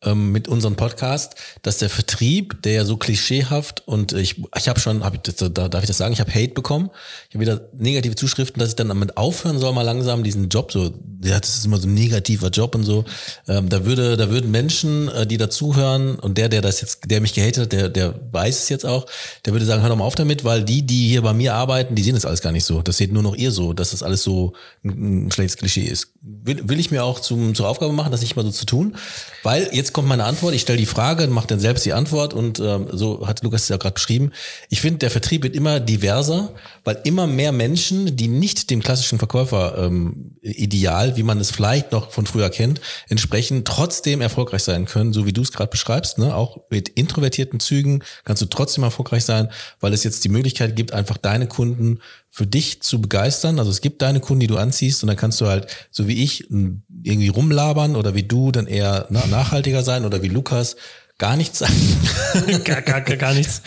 ähm, 0.04 0.30
mit 0.32 0.48
unserem 0.48 0.76
Podcast, 0.76 1.34
dass 1.62 1.78
der 1.78 1.90
Vertrieb, 1.90 2.62
der 2.62 2.72
ja 2.72 2.84
so 2.84 2.96
klischeehaft 2.96 3.86
und 3.86 4.12
ich, 4.12 4.40
ich 4.56 4.68
habe 4.68 4.78
schon, 4.78 5.04
hab 5.04 5.14
ich 5.14 5.20
das, 5.20 5.52
darf 5.52 5.82
ich 5.82 5.88
das 5.88 5.98
sagen, 5.98 6.12
ich 6.12 6.20
habe 6.20 6.32
Hate 6.32 6.54
bekommen. 6.54 6.90
Ich 7.28 7.34
habe 7.34 7.40
wieder 7.40 7.68
negative 7.76 8.14
Zuschriften, 8.14 8.60
dass 8.60 8.70
ich 8.70 8.76
dann 8.76 8.88
damit 8.88 9.16
aufhören 9.16 9.58
soll, 9.58 9.72
mal 9.72 9.82
langsam 9.82 10.22
diesen 10.22 10.48
Job 10.48 10.70
so, 10.70 10.92
ja, 11.22 11.40
das 11.40 11.56
ist 11.56 11.66
immer 11.66 11.78
so 11.78 11.88
ein 11.88 11.94
negativer 11.94 12.48
Job 12.48 12.74
und 12.74 12.84
so. 12.84 13.04
Ähm, 13.48 13.68
da 13.68 13.84
würde, 13.84 14.16
da 14.16 14.30
würden 14.30 14.50
Menschen, 14.50 15.08
äh, 15.08 15.26
die 15.26 15.36
dazuhören 15.36 16.16
und 16.16 16.38
der, 16.38 16.48
der 16.48 16.62
das 16.62 16.80
jetzt, 16.80 17.10
der 17.10 17.20
mich 17.20 17.34
gehatet 17.34 17.64
hat, 17.64 17.72
der, 17.72 17.88
der 17.88 18.14
weiß 18.32 18.62
es 18.62 18.68
jetzt 18.68 18.86
auch, 18.86 19.06
der 19.44 19.52
würde 19.52 19.66
sagen, 19.66 19.82
hör 19.82 19.88
doch 19.88 19.96
mal 19.96 20.04
auf 20.04 20.14
damit, 20.14 20.44
weil 20.44 20.64
die, 20.64 20.86
die 20.86 21.08
hier 21.08 21.22
bei 21.22 21.32
mir 21.32 21.54
arbeiten, 21.54 21.94
die 21.96 22.02
sehen 22.02 22.14
das 22.14 22.24
alles 22.24 22.40
gar 22.40 22.52
nicht 22.52 22.64
so. 22.64 22.82
Das 22.82 22.96
seht 22.98 23.12
nur 23.12 23.22
noch 23.22 23.34
ihr 23.34 23.50
so, 23.50 23.72
dass 23.72 23.90
das 23.90 24.02
alles 24.02 24.22
so 24.22 24.52
ein, 24.84 25.26
ein 25.26 25.30
schlechtes 25.32 25.56
Klischee 25.56 25.84
ist. 25.84 26.12
Will, 26.22 26.68
will 26.68 26.78
ich 26.78 26.90
mir 26.90 27.02
auch 27.02 27.20
zum, 27.20 27.54
zur 27.54 27.68
Aufgabe 27.68 27.92
machen, 27.92 28.12
das 28.12 28.20
nicht 28.20 28.36
mal 28.36 28.44
so 28.44 28.50
zu 28.50 28.66
tun, 28.66 28.96
weil 29.42 29.68
jetzt 29.72 29.87
kommt 29.92 30.08
meine 30.08 30.24
Antwort, 30.24 30.54
ich 30.54 30.62
stelle 30.62 30.78
die 30.78 30.86
Frage, 30.86 31.26
mache 31.28 31.46
dann 31.46 31.60
selbst 31.60 31.84
die 31.84 31.92
Antwort 31.92 32.34
und 32.34 32.58
ähm, 32.60 32.88
so 32.92 33.26
hat 33.26 33.42
Lukas 33.42 33.62
es 33.62 33.68
ja 33.68 33.76
gerade 33.76 33.94
beschrieben. 33.94 34.32
Ich 34.68 34.80
finde, 34.80 34.98
der 34.98 35.10
Vertrieb 35.10 35.42
wird 35.42 35.54
immer 35.54 35.80
diverser, 35.80 36.54
weil 36.84 36.98
immer 37.04 37.26
mehr 37.26 37.52
Menschen, 37.52 38.16
die 38.16 38.28
nicht 38.28 38.70
dem 38.70 38.82
klassischen 38.82 39.18
Verkäufer 39.18 39.78
ähm, 39.78 40.36
ideal, 40.42 41.16
wie 41.16 41.22
man 41.22 41.40
es 41.40 41.50
vielleicht 41.50 41.92
noch 41.92 42.10
von 42.10 42.26
früher 42.26 42.50
kennt, 42.50 42.80
entsprechen, 43.08 43.64
trotzdem 43.64 44.20
erfolgreich 44.20 44.62
sein 44.62 44.86
können, 44.86 45.12
so 45.12 45.26
wie 45.26 45.32
du 45.32 45.42
es 45.42 45.52
gerade 45.52 45.70
beschreibst. 45.70 46.18
Ne? 46.18 46.34
Auch 46.34 46.58
mit 46.70 46.88
introvertierten 46.88 47.60
Zügen 47.60 48.02
kannst 48.24 48.42
du 48.42 48.46
trotzdem 48.46 48.84
erfolgreich 48.84 49.24
sein, 49.24 49.50
weil 49.80 49.92
es 49.92 50.04
jetzt 50.04 50.24
die 50.24 50.28
Möglichkeit 50.28 50.76
gibt, 50.76 50.92
einfach 50.92 51.16
deine 51.16 51.46
Kunden 51.46 52.00
für 52.30 52.46
dich 52.46 52.82
zu 52.82 53.00
begeistern. 53.00 53.58
Also 53.58 53.70
es 53.70 53.80
gibt 53.80 54.02
deine 54.02 54.20
Kunden, 54.20 54.40
die 54.40 54.46
du 54.46 54.58
anziehst 54.58 55.02
und 55.02 55.08
dann 55.08 55.16
kannst 55.16 55.40
du 55.40 55.46
halt, 55.46 55.66
so 55.90 56.06
wie 56.06 56.22
ich, 56.22 56.48
irgendwie 56.50 57.28
rumlabern 57.28 57.96
oder 57.96 58.14
wie 58.14 58.22
du 58.22 58.52
dann 58.52 58.66
eher 58.66 59.06
nachhaltiger 59.10 59.82
sein 59.82 60.04
oder 60.04 60.22
wie 60.22 60.28
Lukas 60.28 60.76
gar 61.18 61.36
nichts 61.36 61.58
sagen. 61.58 61.74
gar, 62.64 62.80
gar, 62.82 63.00
gar, 63.00 63.16
gar 63.16 63.34
nichts. 63.34 63.60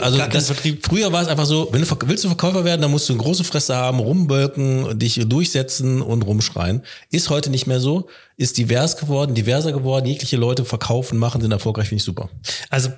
Also 0.00 0.18
gar 0.18 0.28
das, 0.28 0.52
früher 0.82 1.12
war 1.12 1.22
es 1.22 1.28
einfach 1.28 1.46
so, 1.46 1.68
wenn 1.70 1.80
du 1.80 1.96
willst 2.06 2.24
du 2.24 2.28
Verkäufer 2.28 2.64
werden, 2.64 2.82
dann 2.82 2.90
musst 2.90 3.08
du 3.08 3.12
eine 3.12 3.22
große 3.22 3.44
Fresse 3.44 3.76
haben, 3.76 4.00
rumbölken, 4.00 4.98
dich 4.98 5.20
durchsetzen 5.26 6.02
und 6.02 6.22
rumschreien. 6.22 6.82
Ist 7.10 7.30
heute 7.30 7.50
nicht 7.50 7.68
mehr 7.68 7.78
so, 7.78 8.08
ist 8.36 8.58
divers 8.58 8.96
geworden, 8.96 9.34
diverser 9.34 9.72
geworden, 9.72 10.06
jegliche 10.06 10.36
Leute 10.36 10.64
verkaufen, 10.64 11.18
machen, 11.18 11.40
sind 11.40 11.52
erfolgreich, 11.52 11.88
finde 11.88 12.00
ich 12.00 12.04
super. 12.04 12.28
Also 12.68 12.90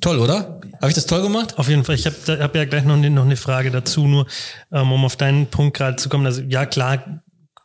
Toll, 0.00 0.18
oder? 0.18 0.60
Habe 0.80 0.88
ich 0.88 0.94
das 0.94 1.06
toll 1.06 1.22
gemacht? 1.22 1.58
Auf 1.58 1.68
jeden 1.68 1.84
Fall. 1.84 1.94
Ich 1.94 2.06
habe 2.06 2.42
hab 2.42 2.54
ja 2.54 2.64
gleich 2.64 2.84
noch, 2.84 2.96
noch 2.96 3.24
eine 3.24 3.36
Frage 3.36 3.70
dazu, 3.70 4.06
nur 4.06 4.26
ähm, 4.72 4.90
um 4.90 5.04
auf 5.04 5.16
deinen 5.16 5.46
Punkt 5.46 5.76
gerade 5.76 5.96
zu 5.96 6.08
kommen. 6.08 6.26
Also 6.26 6.42
ja, 6.42 6.66
klar 6.66 7.22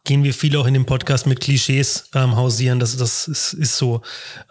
gehen 0.08 0.24
wir 0.24 0.34
viel 0.34 0.56
auch 0.58 0.66
in 0.66 0.74
dem 0.74 0.86
Podcast 0.86 1.28
mit 1.28 1.42
Klischees 1.42 2.10
ähm, 2.16 2.36
hausieren. 2.36 2.80
Das, 2.80 2.96
das 2.96 3.28
ist, 3.28 3.54
ist 3.54 3.78
so. 3.78 4.02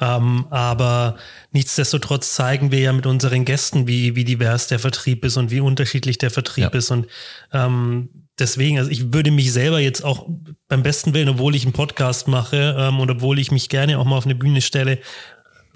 Ähm, 0.01 0.47
aber 0.51 1.17
nichtsdestotrotz 1.51 2.35
zeigen 2.35 2.71
wir 2.71 2.81
ja 2.81 2.93
mit 2.93 3.07
unseren 3.07 3.45
Gästen, 3.45 3.87
wie, 3.87 4.15
wie 4.15 4.25
divers 4.25 4.69
der 4.69 4.79
Vertrieb 4.79 5.25
ist 5.25 5.37
und 5.37 5.51
wie 5.51 5.61
unterschiedlich 5.61 6.19
der 6.19 6.31
Vertrieb 6.31 6.73
ja. 6.73 6.79
ist. 6.79 6.91
Und 6.91 7.07
ähm, 7.53 8.11
deswegen, 8.39 8.79
also 8.79 8.91
ich 8.91 9.15
würde 9.15 9.31
mich 9.31 9.53
selber 9.53 9.81
jetzt 9.81 10.05
auch 10.05 10.29
beim 10.69 10.83
besten 10.83 11.15
Willen, 11.15 11.31
obwohl 11.31 11.55
ich 11.55 11.65
einen 11.65 11.73
Podcast 11.73 12.29
mache 12.29 12.77
ähm, 12.79 13.01
und 13.01 13.11
obwohl 13.11 13.39
ich 13.39 13.51
mich 13.51 13.71
gerne 13.71 13.99
auch 13.99 14.05
mal 14.05 14.19
auf 14.19 14.27
eine 14.27 14.35
Bühne 14.35 14.61
stelle, 14.61 14.99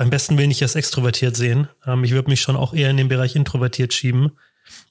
beim 0.00 0.08
besten 0.08 0.38
Willen 0.38 0.48
nicht 0.48 0.62
als 0.62 0.76
extrovertiert 0.76 1.36
sehen. 1.36 1.68
Ähm, 1.86 2.04
ich 2.04 2.12
würde 2.12 2.30
mich 2.30 2.40
schon 2.40 2.56
auch 2.56 2.72
eher 2.72 2.88
in 2.88 2.96
den 2.96 3.08
Bereich 3.08 3.36
introvertiert 3.36 3.92
schieben. 3.92 4.30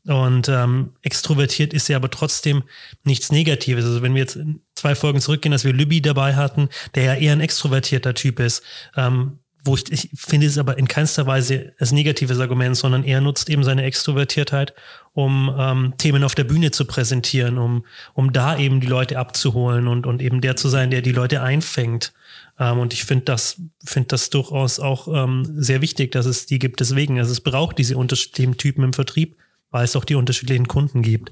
Und 0.06 0.48
ähm, 0.50 0.91
extrovertiert 1.02 1.74
ist 1.74 1.88
ja 1.88 1.95
aber 1.95 2.12
trotzdem 2.12 2.62
nichts 3.06 3.32
Negatives. 3.32 3.86
Also 3.86 4.04
wenn 4.04 4.13
wir 4.13 4.22
jetzt 4.22 4.38
zwei 4.76 4.93
Folgen 4.93 5.19
zurückgehen, 5.19 5.52
dass 5.52 5.63
wir 5.63 5.74
Lübby 5.74 6.04
dabei 6.04 6.36
hatten, 6.36 6.69
der 6.93 7.06
ja 7.06 7.15
eher 7.15 7.34
ein 7.34 7.41
extrovertierter 7.41 8.13
Typ 8.13 8.39
ist, 8.39 8.62
ähm, 8.95 9.39
wo 9.63 9.76
ich, 9.76 9.91
ich 9.91 10.10
finde 10.13 10.45
es 10.45 10.60
aber 10.60 10.78
in 10.78 10.88
keinster 10.88 11.26
Weise 11.26 11.74
als 11.80 11.91
negatives 11.91 12.39
Argument, 12.39 12.78
sondern 12.78 13.04
er 13.04 13.19
nutzt 13.19 13.50
eben 13.50 13.63
seine 13.63 13.86
Extrovertiertheit, 13.86 14.76
um 15.13 15.52
ähm, 15.58 15.93
Themen 15.98 16.24
auf 16.24 16.36
der 16.36 16.43
Bühne 16.43 16.69
zu 16.69 16.86
präsentieren, 16.86 17.58
um, 17.58 17.84
um 18.13 18.32
da 18.32 18.60
eben 18.60 18.80
die 18.80 18.88
Leute 18.88 19.17
abzuholen 19.17 19.88
und, 19.88 20.06
und 20.06 20.22
eben 20.22 20.39
der 20.39 20.56
zu 20.56 20.69
sein, 20.69 20.91
der 20.91 21.02
die 21.02 21.13
Leute 21.13 21.41
einfängt. 21.41 22.13
Ähm, 22.60 22.80
und 22.80 22.93
ich 22.93 23.06
finde 23.06 23.26
das, 23.26 23.62
finde 23.84 24.10
das 24.10 24.30
durchaus 24.30 24.80
auch 24.80 25.08
ähm, 25.08 25.45
sehr 25.48 25.82
wichtig, 25.82 26.12
dass 26.12 26.26
es 26.26 26.45
die 26.45 26.60
gibt. 26.60 26.80
Deswegen, 26.80 27.17
also 27.17 27.32
es 27.32 27.41
braucht 27.41 27.78
diese 27.78 27.98
unterschiedlichen 27.98 28.58
Typen 28.58 28.84
im 28.84 28.93
Vertrieb, 28.93 29.38
weil 29.72 29.86
es 29.86 29.95
auch 29.95 30.06
die 30.06 30.15
unterschiedlichen 30.15 30.67
Kunden 30.67 31.02
gibt. 31.02 31.32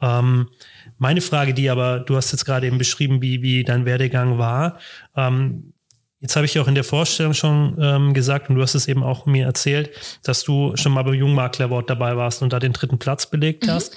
Ähm, 0.00 0.48
meine 0.98 1.20
Frage, 1.20 1.54
die 1.54 1.70
aber, 1.70 2.00
du 2.00 2.16
hast 2.16 2.32
jetzt 2.32 2.44
gerade 2.44 2.66
eben 2.66 2.78
beschrieben, 2.78 3.22
wie, 3.22 3.42
wie 3.42 3.62
dein 3.62 3.84
Werdegang 3.84 4.38
war. 4.38 4.78
Ähm, 5.16 5.72
jetzt 6.20 6.34
habe 6.34 6.46
ich 6.46 6.54
ja 6.54 6.62
auch 6.62 6.68
in 6.68 6.74
der 6.74 6.84
Vorstellung 6.84 7.34
schon 7.34 7.76
ähm, 7.80 8.14
gesagt, 8.14 8.50
und 8.50 8.56
du 8.56 8.62
hast 8.62 8.74
es 8.74 8.88
eben 8.88 9.04
auch 9.04 9.26
mir 9.26 9.46
erzählt, 9.46 9.90
dass 10.24 10.42
du 10.42 10.76
schon 10.76 10.92
mal 10.92 11.04
beim 11.04 11.14
Jungmakler-Award 11.14 11.88
dabei 11.88 12.16
warst 12.16 12.42
und 12.42 12.52
da 12.52 12.58
den 12.58 12.72
dritten 12.72 12.98
Platz 12.98 13.26
belegt 13.26 13.66
mhm. 13.66 13.70
hast. 13.70 13.96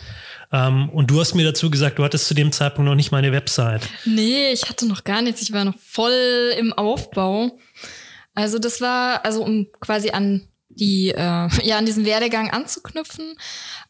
Ähm, 0.52 0.90
und 0.90 1.10
du 1.10 1.20
hast 1.20 1.34
mir 1.36 1.46
dazu 1.46 1.70
gesagt, 1.70 2.00
du 2.00 2.04
hattest 2.04 2.28
zu 2.28 2.34
dem 2.34 2.52
Zeitpunkt 2.52 2.90
noch 2.90 2.96
nicht 2.96 3.12
mal 3.12 3.20
eine 3.20 3.32
Website. 3.32 3.88
Nee, 4.06 4.52
ich 4.52 4.70
hatte 4.70 4.88
noch 4.88 5.04
gar 5.04 5.22
nichts. 5.22 5.42
Ich 5.42 5.54
war 5.54 5.66
noch 5.66 5.78
voll 5.78 6.54
im 6.58 6.74
Aufbau. 6.74 7.58
Also 8.34 8.60
das 8.60 8.82
war, 8.82 9.26
also 9.26 9.44
um 9.44 9.68
quasi 9.80 10.12
an 10.12 10.48
die, 10.70 11.10
äh, 11.10 11.50
ja, 11.64 11.78
an 11.78 11.86
diesen 11.86 12.06
Werdegang 12.06 12.52
anzuknüpfen. 12.52 13.36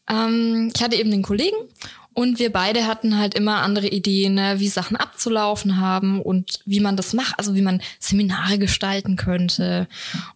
Ähm, 0.08 0.70
ich 0.74 0.82
hatte 0.82 0.96
eben 0.96 1.10
den 1.10 1.22
Kollegen 1.22 1.56
und 2.14 2.38
wir 2.38 2.52
beide 2.52 2.86
hatten 2.86 3.18
halt 3.18 3.34
immer 3.34 3.62
andere 3.62 3.88
Ideen, 3.88 4.34
ne, 4.34 4.60
wie 4.60 4.68
Sachen 4.68 4.96
abzulaufen 4.96 5.80
haben 5.80 6.20
und 6.20 6.60
wie 6.66 6.80
man 6.80 6.96
das 6.96 7.14
macht, 7.14 7.38
also 7.38 7.54
wie 7.54 7.62
man 7.62 7.80
Seminare 7.98 8.58
gestalten 8.58 9.16
könnte. 9.16 9.88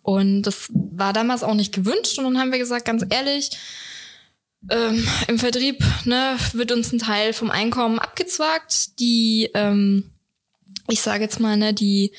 Und 0.02 0.42
das 0.42 0.70
war 0.70 1.12
damals 1.12 1.42
auch 1.42 1.54
nicht 1.54 1.74
gewünscht. 1.74 2.18
Und 2.18 2.24
dann 2.24 2.38
haben 2.38 2.52
wir 2.52 2.58
gesagt, 2.58 2.86
ganz 2.86 3.04
ehrlich, 3.10 3.50
ähm, 4.70 5.07
im 5.29 5.38
Vertrieb 5.38 5.85
ne, 6.05 6.37
wird 6.52 6.72
uns 6.72 6.92
ein 6.92 6.98
Teil 6.98 7.33
vom 7.33 7.50
Einkommen 7.50 7.98
abgezwagt. 7.98 8.98
Die, 8.98 9.50
ähm, 9.55 10.11
ich 10.88 11.00
sage 11.00 11.24
jetzt 11.24 11.40
mal, 11.40 11.57
ne, 11.57 11.74
die 11.74 12.12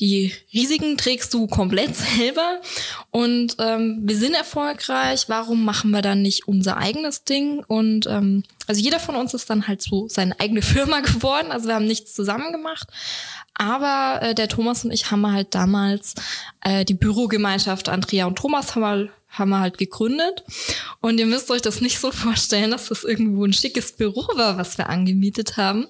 die 0.00 0.34
Risiken 0.52 0.98
trägst 0.98 1.32
du 1.32 1.46
komplett 1.46 1.96
selber 2.18 2.60
und 3.10 3.56
ähm, 3.58 4.00
wir 4.02 4.16
sind 4.16 4.34
erfolgreich. 4.34 5.24
Warum 5.28 5.64
machen 5.64 5.90
wir 5.90 6.02
dann 6.02 6.22
nicht 6.22 6.46
unser 6.46 6.76
eigenes 6.76 7.24
Ding? 7.24 7.64
Und 7.66 8.06
ähm, 8.06 8.42
also 8.66 8.80
jeder 8.80 9.00
von 9.00 9.16
uns 9.16 9.32
ist 9.32 9.48
dann 9.48 9.68
halt 9.68 9.80
so 9.82 10.06
seine 10.08 10.38
eigene 10.38 10.62
Firma 10.62 11.00
geworden. 11.00 11.50
Also 11.50 11.68
wir 11.68 11.74
haben 11.74 11.86
nichts 11.86 12.14
zusammen 12.14 12.52
gemacht. 12.52 12.88
Aber 13.54 14.20
äh, 14.22 14.34
der 14.34 14.48
Thomas 14.48 14.84
und 14.84 14.90
ich 14.90 15.10
haben 15.10 15.30
halt 15.32 15.54
damals 15.54 16.14
äh, 16.60 16.84
die 16.84 16.94
Bürogemeinschaft 16.94 17.88
Andrea 17.88 18.26
und 18.26 18.36
Thomas 18.36 18.74
haben 18.74 18.82
wir, 18.82 19.08
haben 19.28 19.50
wir 19.50 19.60
halt 19.60 19.78
gegründet. 19.78 20.44
Und 21.00 21.18
ihr 21.18 21.26
müsst 21.26 21.50
euch 21.50 21.62
das 21.62 21.80
nicht 21.80 21.98
so 21.98 22.10
vorstellen, 22.12 22.70
dass 22.70 22.88
das 22.88 23.04
irgendwo 23.04 23.44
ein 23.44 23.52
schickes 23.52 23.92
Büro 23.92 24.26
war, 24.36 24.56
was 24.56 24.78
wir 24.78 24.88
angemietet 24.88 25.56
haben, 25.56 25.86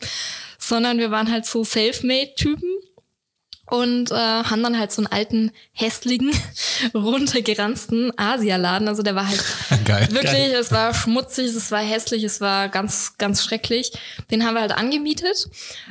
sondern 0.59 0.99
wir 0.99 1.11
waren 1.11 1.31
halt 1.31 1.47
so 1.47 1.65
Selfmade-Typen 1.65 2.71
und 3.69 4.13
äh, 4.13 4.15
haben 4.15 4.63
dann 4.63 4.79
halt 4.79 4.93
so 4.93 5.03
einen 5.03 5.13
alten, 5.13 5.51
hässlichen, 5.73 6.31
runtergeranzten 6.95 8.17
Asialaden. 8.17 8.89
Also 8.89 9.03
der 9.03 9.17
war 9.17 9.29
halt 9.29 9.43
Geil. 9.85 10.09
wirklich, 10.11 10.33
Geil. 10.33 10.57
es 10.59 10.71
war 10.71 10.95
schmutzig, 10.95 11.47
es 11.47 11.71
war 11.71 11.81
hässlich, 11.81 12.23
es 12.23 12.41
war 12.41 12.69
ganz, 12.69 13.19
ganz 13.19 13.43
schrecklich. 13.43 13.93
Den 14.31 14.47
haben 14.47 14.55
wir 14.55 14.61
halt 14.61 14.73
angemietet, 14.73 15.49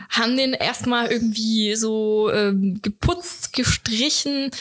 haben 0.09 0.37
den 0.37 0.53
erstmal 0.53 1.07
irgendwie 1.11 1.75
so 1.75 2.31
ähm, 2.31 2.79
geputzt, 2.81 3.51
gestrichen, 3.53 4.51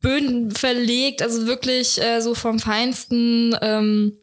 Böden 0.00 0.50
verlegt, 0.50 1.22
also 1.22 1.46
wirklich 1.46 2.00
äh, 2.02 2.20
so 2.20 2.34
vom 2.34 2.58
Feinsten. 2.58 3.56
Ähm, 3.60 4.16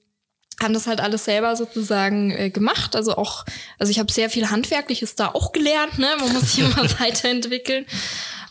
haben 0.62 0.74
das 0.74 0.88
halt 0.88 1.02
alles 1.02 1.26
selber 1.26 1.56
sozusagen 1.56 2.32
äh, 2.32 2.50
gemacht. 2.50 2.96
Also 2.96 3.16
auch, 3.16 3.46
also 3.78 3.92
ich 3.92 4.00
habe 4.00 4.12
sehr 4.12 4.30
viel 4.30 4.50
Handwerkliches 4.50 5.16
da 5.16 5.28
auch 5.28 5.52
gelernt, 5.52 6.00
ne? 6.00 6.08
Man 6.20 6.34
muss 6.34 6.54
sich 6.54 6.64
immer 6.64 6.90
weiterentwickeln. 7.00 7.86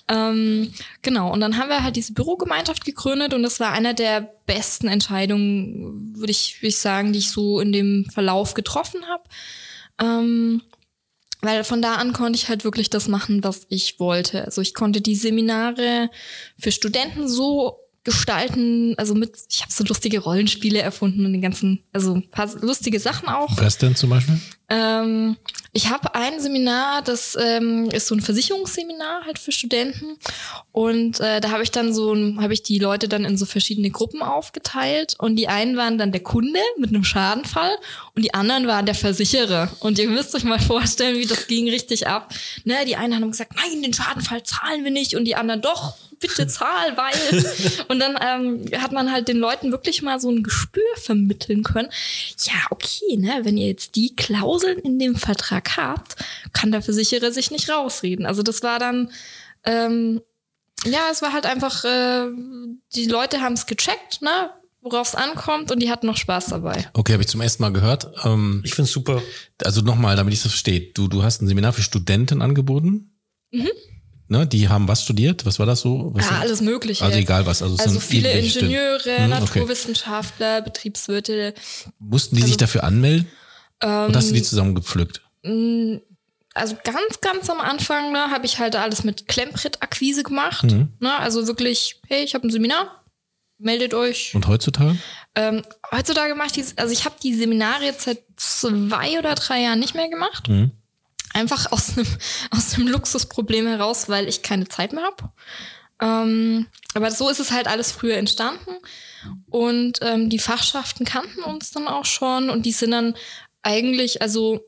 Ähm, 0.08 0.72
genau, 1.02 1.32
und 1.32 1.40
dann 1.40 1.56
haben 1.56 1.68
wir 1.68 1.82
halt 1.82 1.96
diese 1.96 2.12
Bürogemeinschaft 2.12 2.84
gegründet 2.84 3.34
und 3.34 3.42
das 3.42 3.58
war 3.58 3.72
einer 3.72 3.92
der 3.92 4.20
besten 4.46 4.86
Entscheidungen, 4.86 6.16
würde 6.16 6.30
ich, 6.30 6.62
würd 6.62 6.72
ich 6.72 6.78
sagen, 6.78 7.12
die 7.12 7.18
ich 7.18 7.30
so 7.30 7.58
in 7.58 7.72
dem 7.72 8.04
Verlauf 8.12 8.54
getroffen 8.54 9.00
habe. 9.08 9.24
Ähm, 10.00 10.62
weil 11.46 11.64
von 11.64 11.80
da 11.80 11.94
an 11.94 12.12
konnte 12.12 12.36
ich 12.36 12.48
halt 12.48 12.64
wirklich 12.64 12.90
das 12.90 13.08
machen, 13.08 13.42
was 13.44 13.66
ich 13.70 13.98
wollte. 13.98 14.44
Also 14.44 14.60
ich 14.60 14.74
konnte 14.74 15.00
die 15.00 15.14
Seminare 15.14 16.10
für 16.58 16.72
Studenten 16.72 17.28
so 17.28 17.85
gestalten, 18.06 18.94
also 18.96 19.14
mit, 19.14 19.32
ich 19.50 19.60
habe 19.60 19.72
so 19.72 19.84
lustige 19.84 20.20
Rollenspiele 20.20 20.80
erfunden 20.80 21.26
und 21.26 21.32
den 21.32 21.42
ganzen, 21.42 21.82
also 21.92 22.14
ein 22.14 22.30
paar 22.30 22.48
lustige 22.62 23.00
Sachen 23.00 23.28
auch. 23.28 23.50
Was 23.58 23.76
denn 23.76 23.96
zum 23.96 24.10
Beispiel? 24.10 24.40
Ähm, 24.68 25.36
ich 25.72 25.90
habe 25.90 26.14
ein 26.14 26.40
Seminar, 26.40 27.02
das 27.02 27.36
ähm, 27.40 27.90
ist 27.90 28.06
so 28.06 28.14
ein 28.14 28.20
Versicherungsseminar 28.20 29.26
halt 29.26 29.38
für 29.38 29.52
Studenten 29.52 30.16
und 30.72 31.20
äh, 31.20 31.40
da 31.40 31.50
habe 31.50 31.62
ich 31.62 31.70
dann 31.70 31.92
so, 31.92 32.16
habe 32.40 32.52
ich 32.52 32.62
die 32.62 32.78
Leute 32.78 33.08
dann 33.08 33.24
in 33.24 33.36
so 33.36 33.44
verschiedene 33.44 33.90
Gruppen 33.90 34.22
aufgeteilt 34.22 35.16
und 35.18 35.36
die 35.36 35.48
einen 35.48 35.76
waren 35.76 35.98
dann 35.98 36.12
der 36.12 36.22
Kunde 36.22 36.60
mit 36.78 36.90
einem 36.90 37.04
Schadenfall 37.04 37.76
und 38.14 38.24
die 38.24 38.34
anderen 38.34 38.66
waren 38.66 38.86
der 38.86 38.94
Versicherer 38.94 39.70
und 39.80 39.98
ihr 39.98 40.08
müsst 40.08 40.34
euch 40.34 40.44
mal 40.44 40.60
vorstellen, 40.60 41.18
wie 41.18 41.26
das 41.26 41.46
ging 41.48 41.68
richtig 41.68 42.06
ab. 42.06 42.32
Ne, 42.64 42.76
die 42.86 42.96
einen 42.96 43.14
haben 43.14 43.30
gesagt, 43.30 43.52
nein, 43.56 43.82
den 43.82 43.92
Schadenfall 43.92 44.42
zahlen 44.44 44.84
wir 44.84 44.92
nicht 44.92 45.14
und 45.14 45.24
die 45.24 45.36
anderen 45.36 45.60
doch, 45.60 45.96
bitte 46.20 46.46
zahl, 46.46 46.96
weil 46.96 47.44
und 47.88 47.98
dann 47.98 48.16
ähm, 48.20 48.64
hat 48.80 48.92
man 48.92 49.12
halt 49.12 49.28
den 49.28 49.38
Leuten 49.38 49.70
wirklich 49.72 50.02
mal 50.02 50.18
so 50.20 50.30
ein 50.30 50.42
Gespür 50.42 50.82
vermitteln 50.96 51.62
können. 51.62 51.88
Ja, 52.44 52.54
okay, 52.70 53.16
ne, 53.16 53.40
wenn 53.42 53.56
ihr 53.56 53.68
jetzt 53.68 53.96
die 53.96 54.14
Klauseln 54.16 54.78
in 54.78 54.98
dem 54.98 55.16
Vertrag 55.16 55.76
habt, 55.76 56.16
kann 56.52 56.72
der 56.72 56.82
Versicherer 56.82 57.32
sich 57.32 57.50
nicht 57.50 57.68
rausreden. 57.70 58.26
Also 58.26 58.42
das 58.42 58.62
war 58.62 58.78
dann 58.78 59.10
ähm, 59.64 60.20
ja, 60.84 61.08
es 61.10 61.22
war 61.22 61.32
halt 61.32 61.46
einfach, 61.46 61.84
äh, 61.84 62.26
die 62.94 63.06
Leute 63.06 63.40
haben 63.40 63.54
es 63.54 63.66
gecheckt, 63.66 64.22
ne, 64.22 64.50
worauf 64.80 65.08
es 65.08 65.14
ankommt 65.14 65.72
und 65.72 65.80
die 65.80 65.90
hatten 65.90 66.06
noch 66.06 66.16
Spaß 66.16 66.46
dabei. 66.46 66.88
Okay, 66.92 67.12
habe 67.12 67.22
ich 67.22 67.28
zum 67.28 67.40
ersten 67.40 67.62
Mal 67.62 67.72
gehört. 67.72 68.08
Ähm, 68.24 68.62
Ich 68.64 68.74
find's 68.74 68.92
super. 68.92 69.20
also 69.64 69.80
nochmal, 69.80 70.16
damit 70.16 70.32
ich 70.34 70.42
das 70.42 70.52
verstehe. 70.52 70.92
Du, 70.92 71.08
du 71.08 71.22
hast 71.22 71.42
ein 71.42 71.48
Seminar 71.48 71.72
für 71.72 71.82
Studenten 71.82 72.40
angeboten. 72.42 73.18
Mhm. 73.50 73.70
Ne, 74.28 74.46
die 74.46 74.68
haben 74.68 74.88
was 74.88 75.02
studiert? 75.04 75.46
Was 75.46 75.58
war 75.58 75.66
das 75.66 75.80
so? 75.80 76.10
Was 76.14 76.26
Ja, 76.26 76.38
alles 76.40 76.60
Mögliche. 76.60 77.04
Also 77.04 77.16
egal 77.18 77.46
was. 77.46 77.62
Also, 77.62 77.76
Also 77.76 78.00
viele. 78.00 78.30
Ingenieure, 78.32 78.98
Hm, 79.04 79.12
okay. 79.24 79.28
Naturwissenschaftler, 79.28 80.62
Betriebswirte. 80.62 81.54
Mussten 81.98 82.34
die 82.36 82.42
sich 82.42 82.52
also- 82.52 82.58
dafür 82.58 82.84
anmelden? 82.84 83.28
Ähm, 83.82 84.06
Und 84.06 84.16
hast 84.16 84.30
du 84.30 84.34
die 84.34 84.42
zusammengepflückt? 84.42 85.20
mh, 85.42 86.00
also 86.54 86.76
ganz, 86.82 87.20
ganz 87.20 87.50
am 87.50 87.60
Anfang 87.60 88.12
ne, 88.12 88.30
habe 88.30 88.46
ich 88.46 88.58
halt 88.58 88.74
alles 88.76 89.04
mit 89.04 89.28
Klemmbrett-Akquise 89.28 90.22
gemacht. 90.22 90.64
Mhm. 90.64 90.88
Ne, 91.00 91.14
also 91.18 91.46
wirklich, 91.46 92.00
hey, 92.08 92.24
ich 92.24 92.34
habe 92.34 92.46
ein 92.46 92.50
Seminar, 92.50 93.04
meldet 93.58 93.92
euch. 93.94 94.34
Und 94.34 94.48
heutzutage? 94.48 94.96
Ähm, 95.34 95.62
heutzutage 95.92 96.34
mache 96.34 96.46
ich 96.48 96.52
die, 96.52 96.64
also 96.78 96.92
ich 96.92 97.04
habe 97.04 97.14
die 97.22 97.34
Seminare 97.34 97.84
jetzt 97.84 98.02
seit 98.04 98.22
zwei 98.36 99.18
oder 99.18 99.34
drei 99.34 99.60
Jahren 99.62 99.78
nicht 99.78 99.94
mehr 99.94 100.08
gemacht. 100.08 100.48
Mhm. 100.48 100.70
Einfach 101.36 101.66
aus 101.72 101.96
einem 101.96 102.06
aus 102.50 102.70
dem 102.70 102.88
Luxusproblem 102.88 103.66
heraus, 103.66 104.08
weil 104.08 104.28
ich 104.28 104.42
keine 104.42 104.66
Zeit 104.68 104.92
mehr 104.92 105.04
habe. 105.04 105.30
Ähm, 106.00 106.66
aber 106.94 107.10
so 107.10 107.28
ist 107.28 107.40
es 107.40 107.50
halt 107.50 107.68
alles 107.68 107.92
früher 107.92 108.16
entstanden. 108.16 108.76
Und 109.50 109.98
ähm, 110.02 110.30
die 110.30 110.38
Fachschaften 110.38 111.04
kannten 111.04 111.42
uns 111.42 111.70
dann 111.72 111.88
auch 111.88 112.04
schon 112.04 112.50
und 112.50 112.64
die 112.64 112.72
sind 112.72 112.92
dann 112.92 113.14
eigentlich, 113.62 114.22
also 114.22 114.64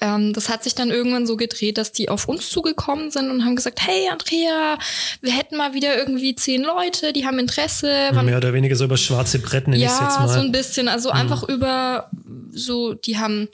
ähm, 0.00 0.32
das 0.32 0.48
hat 0.48 0.64
sich 0.64 0.74
dann 0.74 0.90
irgendwann 0.90 1.26
so 1.26 1.36
gedreht, 1.36 1.78
dass 1.78 1.92
die 1.92 2.08
auf 2.08 2.26
uns 2.26 2.50
zugekommen 2.50 3.10
sind 3.10 3.30
und 3.30 3.44
haben 3.44 3.54
gesagt, 3.54 3.86
hey 3.86 4.08
Andrea, 4.10 4.78
wir 5.20 5.32
hätten 5.32 5.56
mal 5.56 5.74
wieder 5.74 5.96
irgendwie 5.96 6.34
zehn 6.34 6.62
Leute, 6.62 7.12
die 7.12 7.24
haben 7.26 7.38
Interesse. 7.38 8.10
Mehr 8.12 8.38
oder 8.38 8.52
weniger 8.52 8.74
so 8.74 8.84
über 8.84 8.96
schwarze 8.96 9.38
Bretten 9.38 9.70
nenne 9.70 9.84
ich 9.84 9.90
jetzt 9.90 10.00
ja, 10.00 10.20
mal. 10.20 10.28
so 10.28 10.40
ein 10.40 10.50
bisschen. 10.50 10.88
Also 10.88 11.10
einfach 11.10 11.44
über 11.44 12.10
so, 12.50 12.94
die 12.94 13.18
haben 13.18 13.48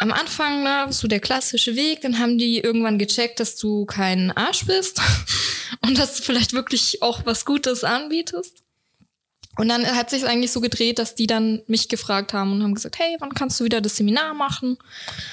am 0.00 0.12
Anfang 0.12 0.62
ne, 0.62 0.86
so 0.90 1.06
der 1.08 1.20
klassische 1.20 1.76
Weg, 1.76 2.00
dann 2.00 2.18
haben 2.18 2.38
die 2.38 2.58
irgendwann 2.58 2.98
gecheckt, 2.98 3.38
dass 3.38 3.56
du 3.56 3.84
kein 3.84 4.30
Arsch 4.32 4.64
bist 4.64 5.00
und 5.82 5.98
dass 5.98 6.16
du 6.16 6.22
vielleicht 6.22 6.54
wirklich 6.54 7.02
auch 7.02 7.26
was 7.26 7.44
Gutes 7.44 7.84
anbietest. 7.84 8.64
Und 9.60 9.68
dann 9.68 9.84
hat 9.86 10.08
sich 10.10 10.24
eigentlich 10.26 10.52
so 10.52 10.60
gedreht, 10.60 10.98
dass 10.98 11.14
die 11.14 11.26
dann 11.26 11.60
mich 11.66 11.88
gefragt 11.88 12.32
haben 12.32 12.52
und 12.52 12.62
haben 12.62 12.74
gesagt, 12.74 12.98
hey, 12.98 13.16
wann 13.20 13.34
kannst 13.34 13.60
du 13.60 13.64
wieder 13.64 13.80
das 13.82 13.96
Seminar 13.96 14.32
machen? 14.32 14.78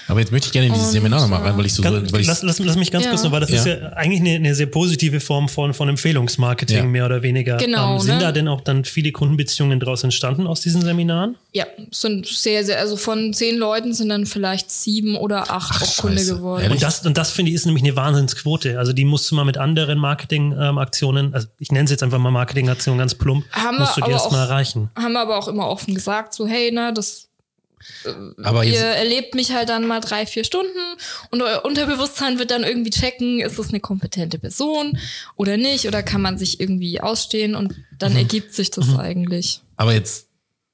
Aber 0.08 0.20
jetzt 0.20 0.32
möchte 0.32 0.48
ich 0.48 0.52
gerne 0.52 0.68
in 0.68 0.74
dieses 0.74 0.88
Und, 0.88 0.94
Seminar 0.94 1.22
nochmal 1.22 1.42
rein, 1.44 1.58
weil 1.58 1.66
ich 1.66 1.74
so, 1.74 1.82
Ganz, 1.82 2.12
weil 2.12 2.22
ich, 2.22 2.28
lass, 2.28 2.44
lass, 2.44 2.60
lass 2.60 2.76
mich 2.76 2.92
ganz 2.92 3.06
Ja. 3.06 3.12
kurz 3.12 3.24
noch, 3.24 3.32
weil 3.32 3.40
das 3.40 3.52
Ja. 3.52 3.56
ist 3.60 3.66
ja 3.66 3.90
eigentlich 3.94 4.20
eine, 4.20 4.36
eine 4.36 4.54
sehr 4.56 4.66
positive 4.68 5.20
Form 5.22 5.48
von, 5.48 5.74
von 5.74 5.88
Empfehlungsmarketing, 5.88 6.76
Ja. 6.78 6.84
mehr 6.84 7.06
oder 7.06 7.24
weniger. 7.24 7.56
Genau, 7.58 7.96
Ähm, 7.96 8.00
sind 8.02 8.16
ne? 8.16 8.22
da 8.22 8.32
denn 8.34 8.48
auch 8.50 8.60
dann 8.62 8.84
viele 8.84 9.12
Kundenbeziehungen 9.14 9.80
daraus 9.80 10.04
entstanden 10.04 10.46
aus 10.46 10.60
diesen 10.60 10.82
Seminaren? 10.82 11.38
Ja, 11.54 11.66
es 11.90 12.02
sind 12.02 12.28
sehr, 12.28 12.66
sehr, 12.66 12.80
also 12.80 12.98
von 12.98 13.34
zehn 13.34 13.58
Leuten 13.58 13.94
sind 13.94 14.10
dann 14.10 14.26
vielleicht 14.26 14.70
sieben 14.72 15.16
oder 15.16 15.50
acht 15.52 15.72
Ach, 15.76 15.82
auch 15.84 15.98
Kunde 15.98 16.26
geworden. 16.26 16.64
Ehrlich? 16.64 16.76
Und 16.76 16.84
das, 16.84 17.06
und 17.06 17.18
das 17.18 17.32
finde 17.32 17.52
ich 17.52 17.56
ist 17.56 17.66
nämlich 17.66 17.84
eine 17.84 17.96
Wahnsinnsquote. 17.96 18.78
Also 18.78 18.92
die 18.92 19.06
musst 19.06 19.32
du 19.32 19.36
mal 19.36 19.46
mit 19.46 19.58
anderen 19.58 19.98
Marketingaktionen, 20.00 21.34
also 21.34 21.48
ich 21.60 21.72
nenne 21.72 21.86
es 21.86 21.92
jetzt 21.92 22.04
einfach 22.04 22.20
mal 22.20 22.32
Marketingaktionen 22.32 22.98
ganz 23.00 23.16
plump, 23.16 23.46
Haben 23.52 23.78
wir 23.78 23.80
musst 23.86 23.98
du 23.98 24.02
aber 24.04 24.17
erstmal 24.24 24.48
erreichen. 24.48 24.90
haben 24.98 25.14
wir 25.14 25.22
aber 25.22 25.38
auch 25.38 25.48
immer 25.48 25.68
offen 25.68 25.94
gesagt, 25.96 26.34
so 26.34 26.46
hey, 26.48 26.72
na, 26.74 26.92
das 26.92 27.26
aber 28.44 28.66
ihr 28.66 28.80
erlebt 28.82 29.36
mich 29.36 29.52
halt 29.54 29.70
dann 29.70 29.86
mal 29.88 30.02
drei, 30.02 30.26
vier 30.26 30.44
Stunden 30.44 30.78
und 31.32 31.42
euer 31.42 31.64
Unterbewusstsein 31.64 32.40
wird 32.40 32.52
dann 32.52 32.64
irgendwie 32.64 32.90
checken, 32.90 33.40
ist 33.40 33.60
das 33.60 33.70
eine 33.70 33.80
kompetente 33.80 34.40
Person 34.40 34.98
oder 35.36 35.58
nicht 35.58 35.88
oder 35.88 36.04
kann 36.04 36.22
man 36.22 36.38
sich 36.38 36.60
irgendwie 36.60 37.00
ausstehen 37.02 37.56
und 37.56 37.76
dann 37.98 38.12
Mhm. 38.14 38.18
ergibt 38.20 38.54
sich 38.54 38.72
das 38.72 38.98
eigentlich. 38.98 39.62
aber 39.78 39.94
jetzt, 39.94 40.27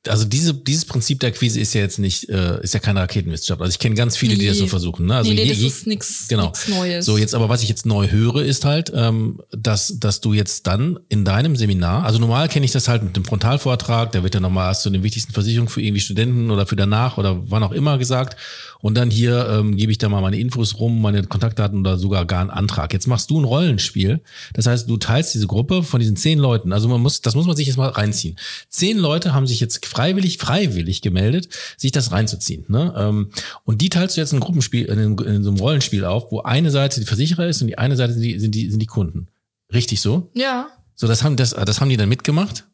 also 0.07 0.25
diese, 0.25 0.53
dieses 0.53 0.85
Prinzip 0.85 1.19
der 1.21 1.29
Akquise 1.29 1.59
ist 1.59 1.73
ja 1.73 1.81
jetzt 1.81 1.97
nicht, 1.99 2.27
äh, 2.29 2.61
ist 2.61 2.73
ja 2.73 2.79
keine 2.81 2.99
Raketenwissenschaft. 3.01 3.61
Also 3.61 3.71
ich 3.71 3.79
kenne 3.79 3.95
ganz 3.95 4.17
viele, 4.17 4.35
die 4.35 4.45
das 4.47 4.57
so 4.57 4.67
versuchen. 4.67 5.05
Ne? 5.05 5.15
Also 5.15 5.29
nee, 5.31 5.35
nee, 5.37 5.43
je- 5.43 5.53
das 5.53 5.59
ist 5.61 5.87
nichts 5.87 6.27
Genau. 6.27 6.51
Neues. 6.67 7.05
So, 7.05 7.17
jetzt 7.17 7.33
aber, 7.33 7.47
was 7.49 7.63
ich 7.63 7.69
jetzt 7.69 7.85
neu 7.85 8.09
höre, 8.11 8.43
ist 8.43 8.65
halt, 8.65 8.91
ähm, 8.93 9.39
dass, 9.51 9.99
dass 9.99 10.19
du 10.19 10.33
jetzt 10.33 10.67
dann 10.67 10.99
in 11.09 11.23
deinem 11.23 11.55
Seminar, 11.55 12.03
also 12.05 12.19
normal 12.19 12.49
kenne 12.49 12.65
ich 12.65 12.71
das 12.73 12.87
halt 12.87 13.03
mit 13.03 13.15
dem 13.15 13.23
Frontalvortrag, 13.25 14.11
da 14.11 14.23
wird 14.23 14.33
ja 14.33 14.39
nochmal 14.41 14.67
hast 14.69 14.85
du 14.85 14.89
den 14.89 15.03
wichtigsten 15.03 15.31
Versicherungen 15.33 15.69
für 15.69 15.81
irgendwie 15.81 16.01
Studenten 16.01 16.51
oder 16.51 16.65
für 16.65 16.75
danach 16.75 17.17
oder 17.17 17.49
wann 17.49 17.63
auch 17.63 17.71
immer 17.71 17.97
gesagt. 17.97 18.35
Und 18.83 18.95
dann 18.95 19.09
hier 19.09 19.47
ähm, 19.49 19.77
gebe 19.77 19.93
ich 19.93 19.97
da 19.97 20.09
mal 20.09 20.19
meine 20.21 20.37
Infos 20.37 20.77
rum, 20.77 21.01
meine 21.01 21.23
Kontaktdaten 21.23 21.79
oder 21.79 21.97
sogar 21.97 22.25
gar 22.25 22.41
einen 22.41 22.49
Antrag. 22.49 22.91
Jetzt 22.91 23.07
machst 23.07 23.29
du 23.29 23.39
ein 23.39 23.45
Rollenspiel. 23.45 24.19
Das 24.53 24.67
heißt, 24.67 24.89
du 24.89 24.97
teilst 24.97 25.33
diese 25.33 25.47
Gruppe 25.47 25.83
von 25.83 26.01
diesen 26.01 26.17
zehn 26.17 26.37
Leuten. 26.37 26.73
Also 26.73 26.89
man 26.89 26.99
muss, 27.01 27.21
das 27.21 27.33
muss 27.33 27.45
man 27.47 27.55
sich 27.55 27.67
jetzt 27.67 27.77
mal 27.77 27.87
reinziehen. 27.87 28.35
Zehn 28.67 28.97
Leute 28.97 29.33
haben 29.33 29.47
sich 29.47 29.61
jetzt 29.61 29.85
freiwillig, 29.85 30.37
freiwillig 30.37 31.01
gemeldet, 31.01 31.47
sich 31.77 31.93
das 31.93 32.11
reinzuziehen. 32.11 32.65
Ne? 32.67 32.93
Ähm, 32.97 33.29
und 33.63 33.81
die 33.81 33.87
teilst 33.87 34.17
du 34.17 34.21
jetzt 34.21 34.33
in 34.33 34.39
ein 34.39 34.41
Gruppenspiel, 34.41 34.83
in, 34.85 34.99
einem- 34.99 35.17
in 35.19 35.43
so 35.43 35.49
einem 35.51 35.59
Rollenspiel 35.59 36.03
auf, 36.03 36.29
wo 36.33 36.41
eine 36.41 36.69
Seite 36.69 36.99
die 36.99 37.05
Versicherer 37.05 37.47
ist 37.47 37.61
und 37.61 37.69
die 37.69 37.77
eine 37.77 37.95
Seite 37.95 38.11
sind 38.11 38.21
die, 38.21 38.37
sind 38.37 38.53
die, 38.53 38.69
sind 38.69 38.81
die 38.81 38.85
Kunden. 38.85 39.27
Richtig 39.73 40.01
so? 40.01 40.29
ja. 40.33 40.67
So, 40.95 41.07
das 41.07 41.23
haben, 41.23 41.37
das, 41.37 41.51
das 41.51 41.81
haben 41.81 41.89
die 41.89 41.97
dann 41.97 42.07
mitgemacht? 42.09 42.65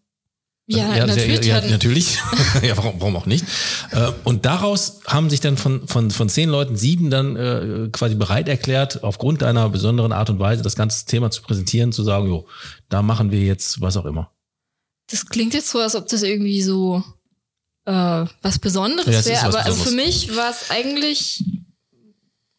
Ja, 0.71 0.95
ja, 0.95 1.07
natürlich. 1.07 1.45
Ja, 1.47 1.55
hatten- 1.55 1.71
natürlich. 1.71 2.17
ja, 2.61 2.77
warum, 2.77 2.93
warum 2.99 3.15
auch 3.15 3.25
nicht? 3.25 3.43
Äh, 3.89 4.11
Und 4.23 4.45
daraus 4.45 4.99
haben 5.07 5.29
sich 5.31 5.39
dann 5.39 5.57
von, 5.57 5.87
von, 5.87 6.11
von 6.11 6.29
zehn 6.29 6.47
Leuten 6.47 6.77
sieben 6.77 7.09
dann 7.09 7.35
äh, 7.35 7.89
quasi 7.91 8.13
bereit 8.13 8.47
erklärt, 8.47 9.03
aufgrund 9.03 9.41
deiner 9.41 9.67
besonderen 9.69 10.11
Art 10.11 10.29
und 10.29 10.37
Weise 10.37 10.61
das 10.61 10.75
ganze 10.75 11.07
Thema 11.07 11.31
zu 11.31 11.41
präsentieren, 11.41 11.91
zu 11.91 12.03
sagen, 12.03 12.27
jo, 12.27 12.45
da 12.87 13.01
machen 13.01 13.31
wir 13.31 13.41
jetzt 13.41 13.81
was 13.81 13.97
auch 13.97 14.05
immer. 14.05 14.31
Das 15.09 15.25
klingt 15.25 15.55
jetzt 15.55 15.69
so, 15.71 15.79
als 15.79 15.95
ob 15.95 16.07
das 16.07 16.21
irgendwie 16.21 16.61
so 16.61 17.03
äh, 17.85 18.25
was 18.43 18.59
Besonderes 18.59 19.25
Ja, 19.25 19.31
wäre, 19.31 19.45
aber 19.47 19.65
also 19.65 19.83
für 19.83 19.95
mich 19.95 20.35
war 20.35 20.51
es 20.51 20.69
eigentlich 20.69 21.43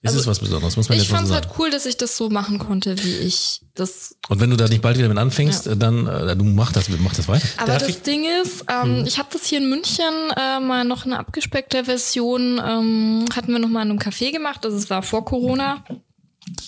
Es 0.02 0.08
Also, 0.12 0.20
ist 0.20 0.26
was 0.28 0.38
Besonderes, 0.38 0.76
muss 0.78 0.88
man 0.88 0.96
ich 0.96 1.04
jetzt 1.04 1.10
fand 1.10 1.28
so 1.28 1.34
es 1.34 1.40
sagen. 1.40 1.48
halt 1.50 1.58
cool, 1.58 1.70
dass 1.70 1.84
ich 1.84 1.98
das 1.98 2.16
so 2.16 2.30
machen 2.30 2.58
konnte, 2.58 2.96
wie 3.04 3.16
ich 3.18 3.60
das 3.74 4.16
Und 4.30 4.40
wenn 4.40 4.48
du 4.48 4.56
da 4.56 4.66
nicht 4.66 4.80
bald 4.80 4.96
wieder 4.96 5.08
mit 5.10 5.18
anfängst, 5.18 5.66
Ja. 5.66 5.74
dann 5.74 6.06
äh, 6.06 6.34
du 6.36 6.44
mach 6.44 6.72
das, 6.72 6.88
mach 6.88 7.12
das 7.14 7.28
weiter. 7.28 7.46
Aber 7.58 7.66
Darf 7.72 7.80
das 7.82 7.88
ich- 7.90 8.02
Ding 8.02 8.24
ist, 8.42 8.64
ähm, 8.68 9.04
ich 9.06 9.18
habe 9.18 9.28
das 9.30 9.44
hier 9.44 9.58
in 9.58 9.68
München 9.68 10.06
äh, 10.38 10.58
mal 10.58 10.84
noch 10.84 11.04
eine 11.04 11.18
abgespeckte 11.18 11.84
Version, 11.84 12.58
ähm, 12.64 13.26
hatten 13.36 13.52
wir 13.52 13.58
noch 13.58 13.68
mal 13.68 13.82
in 13.82 13.90
einem 13.90 13.98
Café 13.98 14.32
gemacht, 14.32 14.64
also 14.64 14.76
es 14.78 14.88
war 14.88 15.02
vor 15.02 15.26
Corona. 15.26 15.84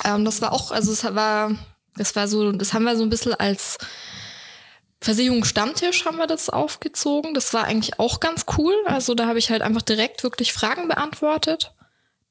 Ähm, 0.05 0.27
das 0.27 0.43
war 0.43 0.53
auch, 0.53 0.71
also 0.71 0.93
es 0.93 1.03
war 1.05 1.53
Das 1.97 2.15
war 2.17 2.27
so, 2.29 2.53
das 2.53 2.73
haben 2.75 2.85
wir 2.85 2.97
so 2.97 3.03
ein 3.03 3.11
bisschen 3.11 3.35
als 3.35 3.79
Versicherung 5.01 5.45
Stammtisch 5.45 6.05
haben 6.05 6.17
wir 6.17 6.27
das 6.27 6.49
aufgezogen. 6.49 7.35
Das 7.35 7.53
war 7.53 7.65
eigentlich 7.65 7.99
auch 7.99 8.21
ganz 8.21 8.45
cool. 8.57 8.75
Also 8.87 9.15
da 9.15 9.27
habe 9.27 9.39
ich 9.39 9.51
halt 9.51 9.61
einfach 9.63 9.83
direkt 9.83 10.23
wirklich 10.23 10.53
Fragen 10.53 10.87
beantwortet. 10.89 11.73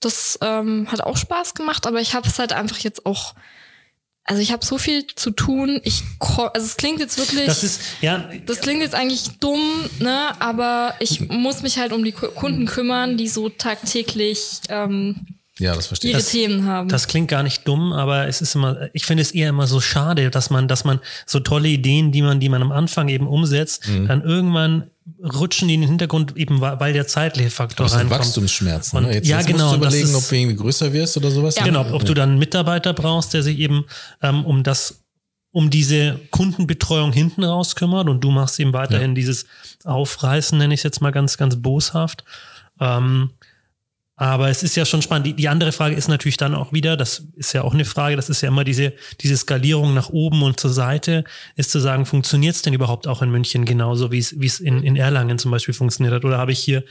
Das 0.01 0.37
ähm, 0.41 0.87
hat 0.91 1.01
auch 1.01 1.15
Spaß 1.17 1.53
gemacht, 1.53 1.87
aber 1.87 2.01
ich 2.01 2.13
habe 2.13 2.27
es 2.27 2.37
halt 2.39 2.51
einfach 2.53 2.79
jetzt 2.79 3.05
auch 3.05 3.33
also 4.23 4.39
ich 4.41 4.51
habe 4.51 4.63
so 4.63 4.77
viel 4.77 5.07
zu 5.07 5.31
tun. 5.31 5.81
Ich 5.83 6.03
also 6.19 6.65
es 6.65 6.77
klingt 6.77 6.99
jetzt 6.99 7.17
wirklich 7.17 7.45
Das 7.47 7.63
ist 7.63 7.81
ja 8.01 8.29
das 8.45 8.59
klingt 8.59 8.81
jetzt 8.81 8.93
eigentlich 8.93 9.39
dumm, 9.39 9.89
ne, 9.99 10.29
aber 10.39 10.93
ich 10.99 11.27
muss 11.29 11.63
mich 11.63 11.79
halt 11.79 11.91
um 11.91 12.03
die 12.03 12.11
Kunden 12.11 12.67
kümmern, 12.67 13.17
die 13.17 13.27
so 13.27 13.49
tagtäglich 13.49 14.61
ähm, 14.69 15.25
ja, 15.57 15.75
das 15.75 15.87
verstehe 15.87 16.11
ihre 16.11 16.19
ich. 16.21 16.27
Themen 16.27 16.65
haben. 16.65 16.87
Das 16.89 17.07
klingt 17.07 17.27
gar 17.29 17.43
nicht 17.43 17.67
dumm, 17.67 17.93
aber 17.93 18.27
es 18.27 18.41
ist 18.41 18.55
immer, 18.55 18.89
ich 18.93 19.05
finde 19.05 19.21
es 19.21 19.31
eher 19.31 19.49
immer 19.49 19.67
so 19.67 19.81
schade, 19.81 20.29
dass 20.29 20.49
man, 20.49 20.67
dass 20.67 20.85
man 20.85 20.99
so 21.25 21.39
tolle 21.39 21.67
Ideen, 21.67 22.11
die 22.11 22.21
man, 22.21 22.39
die 22.39 22.49
man 22.49 22.61
am 22.61 22.71
Anfang 22.71 23.09
eben 23.09 23.27
umsetzt, 23.27 23.87
Mhm. 23.87 24.07
dann 24.07 24.21
irgendwann 24.23 24.90
rutschen 25.23 25.67
die 25.67 25.75
in 25.75 25.81
den 25.81 25.89
Hintergrund, 25.89 26.35
eben 26.37 26.61
weil 26.61 26.93
der 26.93 27.07
zeitliche 27.07 27.49
Faktor 27.51 27.85
Das 27.85 27.95
reinkommt. 27.95 28.19
Wachstumsschmerzen. 28.21 28.97
Und- 28.97 29.03
ne? 29.07 29.13
Jetzt, 29.13 29.27
ja, 29.27 29.37
jetzt 29.37 29.47
genau, 29.47 29.65
musst 29.65 29.73
du 29.73 29.77
überlegen, 29.77 30.07
ist- 30.09 30.15
ob 30.15 30.27
du 30.29 30.35
irgendwie 30.35 30.55
größer 30.55 30.93
wirst 30.93 31.17
oder 31.17 31.31
sowas. 31.31 31.55
Ja. 31.55 31.63
Genau, 31.63 31.85
ob 31.93 32.05
du 32.05 32.13
dann 32.13 32.29
einen 32.31 32.39
Mitarbeiter 32.39 32.93
brauchst, 32.93 33.33
der 33.33 33.43
sich 33.43 33.57
eben 33.59 33.85
ähm, 34.21 34.45
um 34.45 34.63
das, 34.63 35.03
um 35.51 35.69
diese 35.69 36.19
Kundenbetreuung 36.31 37.11
hinten 37.13 37.43
raus 37.43 37.75
kümmert 37.75 38.07
und 38.09 38.21
du 38.23 38.31
machst 38.31 38.59
eben 38.59 38.73
weiterhin 38.73 39.15
dieses 39.15 39.45
Aufreißen, 39.83 40.57
nenne 40.57 40.73
ich 40.73 40.79
es 40.79 40.83
jetzt 40.83 41.01
mal 41.01 41.11
ganz, 41.11 41.37
ganz 41.37 41.55
boshaft. 41.61 42.23
Ähm, 42.79 43.31
aber 44.21 44.49
es 44.49 44.61
ist 44.61 44.75
ja 44.75 44.85
schon 44.85 45.01
spannend. 45.01 45.25
Die, 45.25 45.33
die 45.33 45.49
andere 45.49 45.71
Frage 45.71 45.95
ist 45.95 46.07
natürlich 46.07 46.37
dann 46.37 46.53
auch 46.53 46.71
wieder, 46.71 46.95
das 46.95 47.23
ist 47.37 47.53
ja 47.53 47.63
auch 47.63 47.73
eine 47.73 47.85
Frage, 47.85 48.15
das 48.15 48.29
ist 48.29 48.41
ja 48.41 48.49
immer 48.49 48.63
diese, 48.63 48.93
diese 49.19 49.35
Skalierung 49.35 49.95
nach 49.95 50.09
oben 50.09 50.43
und 50.43 50.59
zur 50.59 50.69
Seite, 50.69 51.23
ist 51.55 51.71
zu 51.71 51.79
sagen, 51.79 52.05
funktioniert 52.05 52.55
es 52.55 52.61
denn 52.61 52.75
überhaupt 52.75 53.07
auch 53.07 53.23
in 53.23 53.31
München 53.31 53.65
genauso, 53.65 54.11
wie 54.11 54.19
es, 54.19 54.39
wie 54.39 54.45
es 54.45 54.59
in, 54.59 54.83
in 54.83 54.95
Erlangen 54.95 55.39
zum 55.39 55.49
Beispiel 55.49 55.73
funktioniert 55.73 56.13
hat? 56.13 56.23
Oder 56.23 56.37
habe 56.37 56.51
ich 56.51 56.59
hier 56.59 56.83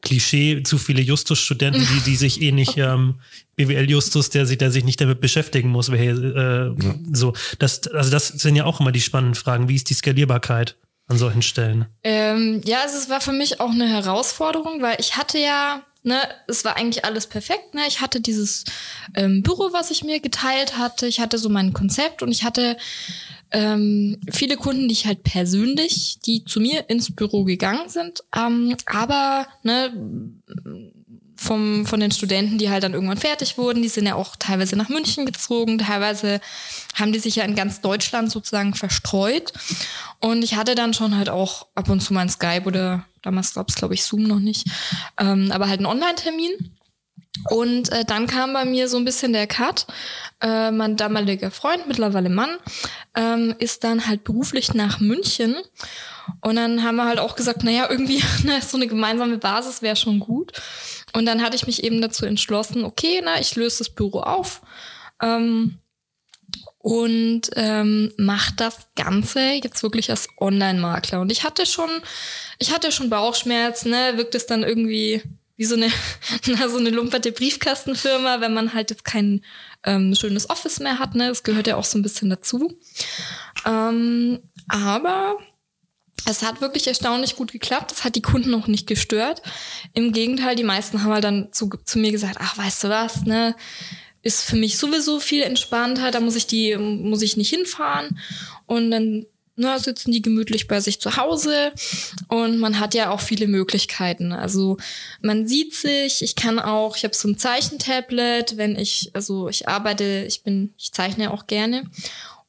Klischee, 0.00 0.62
zu 0.62 0.78
viele 0.78 1.02
Justus-Studenten, 1.02 1.80
die, 1.80 2.10
die 2.10 2.16
sich 2.16 2.40
eh 2.40 2.52
nicht, 2.52 2.78
ähm, 2.78 3.16
BWL-Justus, 3.56 4.30
der 4.30 4.46
sich, 4.46 4.56
der 4.56 4.70
sich 4.70 4.84
nicht 4.84 4.98
damit 4.98 5.20
beschäftigen 5.20 5.68
muss, 5.68 5.92
wer, 5.92 6.00
äh, 6.00 6.74
so. 7.12 7.34
Das, 7.58 7.86
also 7.88 8.10
das 8.10 8.28
sind 8.28 8.56
ja 8.56 8.64
auch 8.64 8.80
immer 8.80 8.92
die 8.92 9.02
spannenden 9.02 9.34
Fragen. 9.34 9.68
Wie 9.68 9.74
ist 9.74 9.90
die 9.90 9.94
Skalierbarkeit 9.94 10.76
an 11.06 11.18
solchen 11.18 11.42
Stellen? 11.42 11.84
Ähm, 12.02 12.62
ja, 12.64 12.80
also 12.82 12.96
es 12.96 13.10
war 13.10 13.20
für 13.20 13.32
mich 13.32 13.60
auch 13.60 13.72
eine 13.72 13.88
Herausforderung, 13.88 14.80
weil 14.80 14.96
ich 15.00 15.18
hatte 15.18 15.38
ja, 15.38 15.82
ne, 16.08 16.20
es 16.48 16.64
war 16.64 16.76
eigentlich 16.76 17.04
alles 17.04 17.26
perfekt, 17.26 17.74
ne? 17.74 17.82
Ich 17.86 18.00
hatte 18.00 18.20
dieses 18.20 18.64
ähm, 19.14 19.42
Büro, 19.42 19.72
was 19.72 19.90
ich 19.90 20.02
mir 20.02 20.20
geteilt 20.20 20.76
hatte, 20.76 21.06
ich 21.06 21.20
hatte 21.20 21.38
so 21.38 21.48
mein 21.48 21.72
Konzept 21.72 22.22
und 22.22 22.32
ich 22.32 22.42
hatte 22.42 22.76
ähm, 23.50 24.20
viele 24.30 24.56
Kunden, 24.56 24.88
die 24.88 24.92
ich 24.92 25.06
halt 25.06 25.22
persönlich, 25.22 26.18
die 26.26 26.44
zu 26.44 26.60
mir 26.60 26.90
ins 26.90 27.14
Büro 27.14 27.44
gegangen 27.44 27.88
sind, 27.88 28.24
ähm, 28.36 28.76
aber 28.86 29.46
ne, 29.62 29.92
vom, 31.38 31.86
von 31.86 32.00
den 32.00 32.10
Studenten, 32.10 32.58
die 32.58 32.68
halt 32.68 32.82
dann 32.82 32.94
irgendwann 32.94 33.16
fertig 33.16 33.56
wurden, 33.56 33.80
die 33.80 33.88
sind 33.88 34.06
ja 34.06 34.16
auch 34.16 34.34
teilweise 34.36 34.74
nach 34.76 34.88
München 34.88 35.24
gezogen, 35.24 35.78
teilweise 35.78 36.40
haben 36.94 37.12
die 37.12 37.20
sich 37.20 37.36
ja 37.36 37.44
in 37.44 37.54
ganz 37.54 37.80
Deutschland 37.80 38.30
sozusagen 38.30 38.74
verstreut. 38.74 39.52
Und 40.20 40.42
ich 40.42 40.56
hatte 40.56 40.74
dann 40.74 40.94
schon 40.94 41.16
halt 41.16 41.28
auch 41.28 41.68
ab 41.76 41.88
und 41.88 42.00
zu 42.00 42.12
mal 42.12 42.22
ein 42.22 42.28
Skype 42.28 42.64
oder 42.64 43.04
damals 43.22 43.54
gab 43.54 43.68
es, 43.68 43.76
glaube 43.76 43.94
ich, 43.94 44.02
Zoom 44.04 44.24
noch 44.24 44.40
nicht, 44.40 44.66
ähm, 45.16 45.52
aber 45.52 45.68
halt 45.68 45.78
einen 45.78 45.86
Online-Termin. 45.86 46.74
Und 47.50 47.92
äh, 47.92 48.04
dann 48.04 48.26
kam 48.26 48.52
bei 48.52 48.64
mir 48.64 48.88
so 48.88 48.96
ein 48.96 49.04
bisschen 49.04 49.32
der 49.32 49.46
Cut. 49.46 49.86
Äh, 50.40 50.72
mein 50.72 50.96
damaliger 50.96 51.52
Freund, 51.52 51.86
mittlerweile 51.86 52.30
Mann, 52.30 52.50
ähm, 53.14 53.54
ist 53.60 53.84
dann 53.84 54.08
halt 54.08 54.24
beruflich 54.24 54.74
nach 54.74 54.98
München. 54.98 55.54
Und 56.40 56.56
dann 56.56 56.82
haben 56.82 56.96
wir 56.96 57.06
halt 57.06 57.18
auch 57.18 57.36
gesagt, 57.36 57.64
naja, 57.64 57.86
irgendwie 57.88 58.22
ne, 58.44 58.60
so 58.60 58.76
eine 58.76 58.86
gemeinsame 58.86 59.38
Basis 59.38 59.82
wäre 59.82 59.96
schon 59.96 60.18
gut. 60.18 60.52
Und 61.12 61.26
dann 61.26 61.42
hatte 61.42 61.56
ich 61.56 61.66
mich 61.66 61.84
eben 61.84 62.00
dazu 62.00 62.26
entschlossen, 62.26 62.84
okay, 62.84 63.20
na, 63.24 63.40
ich 63.40 63.56
löse 63.56 63.78
das 63.78 63.90
Büro 63.90 64.20
auf. 64.20 64.62
Ähm, 65.22 65.78
und 66.78 67.42
ähm, 67.56 68.12
macht 68.16 68.60
das 68.60 68.88
Ganze 68.96 69.40
jetzt 69.62 69.82
wirklich 69.82 70.10
als 70.10 70.28
Online-Makler. 70.38 71.20
Und 71.20 71.32
ich 71.32 71.44
hatte 71.44 71.66
schon, 71.66 71.90
ich 72.58 72.72
hatte 72.72 72.92
schon 72.92 73.10
Bauchschmerzen, 73.10 73.90
ne? 73.90 74.12
Wirkt 74.16 74.34
es 74.34 74.46
dann 74.46 74.62
irgendwie 74.62 75.22
wie 75.56 75.64
so 75.64 75.74
eine, 75.74 75.90
na, 76.46 76.68
so 76.68 76.78
eine 76.78 76.90
lumperte 76.90 77.32
Briefkastenfirma, 77.32 78.40
wenn 78.40 78.54
man 78.54 78.72
halt 78.74 78.90
jetzt 78.90 79.04
kein 79.04 79.44
ähm, 79.84 80.14
schönes 80.14 80.48
Office 80.48 80.80
mehr 80.80 80.98
hat, 80.98 81.14
ne? 81.14 81.28
Das 81.28 81.42
gehört 81.42 81.66
ja 81.66 81.76
auch 81.76 81.84
so 81.84 81.98
ein 81.98 82.02
bisschen 82.02 82.30
dazu. 82.30 82.78
Ähm, 83.66 84.38
aber 84.68 85.36
es 86.26 86.42
hat 86.42 86.60
wirklich 86.60 86.86
erstaunlich 86.86 87.36
gut 87.36 87.52
geklappt. 87.52 87.92
Es 87.92 88.04
hat 88.04 88.14
die 88.14 88.22
Kunden 88.22 88.54
auch 88.54 88.66
nicht 88.66 88.86
gestört. 88.86 89.42
Im 89.94 90.12
Gegenteil, 90.12 90.56
die 90.56 90.64
meisten 90.64 91.02
haben 91.02 91.12
halt 91.12 91.24
dann 91.24 91.48
zu, 91.52 91.70
zu 91.84 91.98
mir 91.98 92.12
gesagt, 92.12 92.36
ach, 92.40 92.58
weißt 92.58 92.84
du 92.84 92.88
was, 92.88 93.24
ne? 93.24 93.54
Ist 94.22 94.42
für 94.42 94.56
mich 94.56 94.78
sowieso 94.78 95.20
viel 95.20 95.42
entspannter, 95.42 96.10
da 96.10 96.20
muss 96.20 96.36
ich 96.36 96.46
die, 96.46 96.76
muss 96.76 97.22
ich 97.22 97.36
nicht 97.36 97.50
hinfahren. 97.50 98.18
Und 98.66 98.90
dann 98.90 99.26
na, 99.58 99.78
sitzen 99.78 100.12
die 100.12 100.22
gemütlich 100.22 100.68
bei 100.68 100.80
sich 100.80 101.00
zu 101.00 101.16
Hause 101.16 101.72
und 102.28 102.58
man 102.58 102.78
hat 102.78 102.94
ja 102.94 103.10
auch 103.10 103.20
viele 103.20 103.48
Möglichkeiten. 103.48 104.32
Also 104.32 104.76
man 105.20 105.48
sieht 105.48 105.74
sich, 105.74 106.22
ich 106.22 106.36
kann 106.36 106.60
auch, 106.60 106.96
ich 106.96 107.02
habe 107.02 107.14
so 107.14 107.28
ein 107.28 107.38
Zeichentablet, 107.38 108.56
wenn 108.56 108.76
ich, 108.76 109.10
also 109.14 109.48
ich 109.48 109.66
arbeite, 109.66 110.24
ich 110.28 110.44
bin, 110.44 110.74
ich 110.78 110.92
zeichne 110.92 111.32
auch 111.32 111.48
gerne 111.48 111.82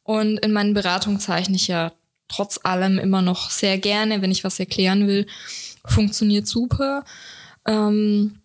und 0.03 0.37
in 0.37 0.53
meinen 0.53 0.75
Beratungen 0.75 1.19
zeichne 1.19 1.55
ich 1.55 1.67
ja 1.67 1.91
trotz 2.29 2.59
allem 2.63 2.99
immer 2.99 3.21
noch 3.21 3.49
sehr 3.49 3.77
gerne, 3.77 4.21
wenn 4.21 4.31
ich 4.31 4.43
was 4.43 4.59
erklären 4.59 5.07
will, 5.07 5.25
funktioniert 5.85 6.47
super. 6.47 7.05
Ähm, 7.65 8.39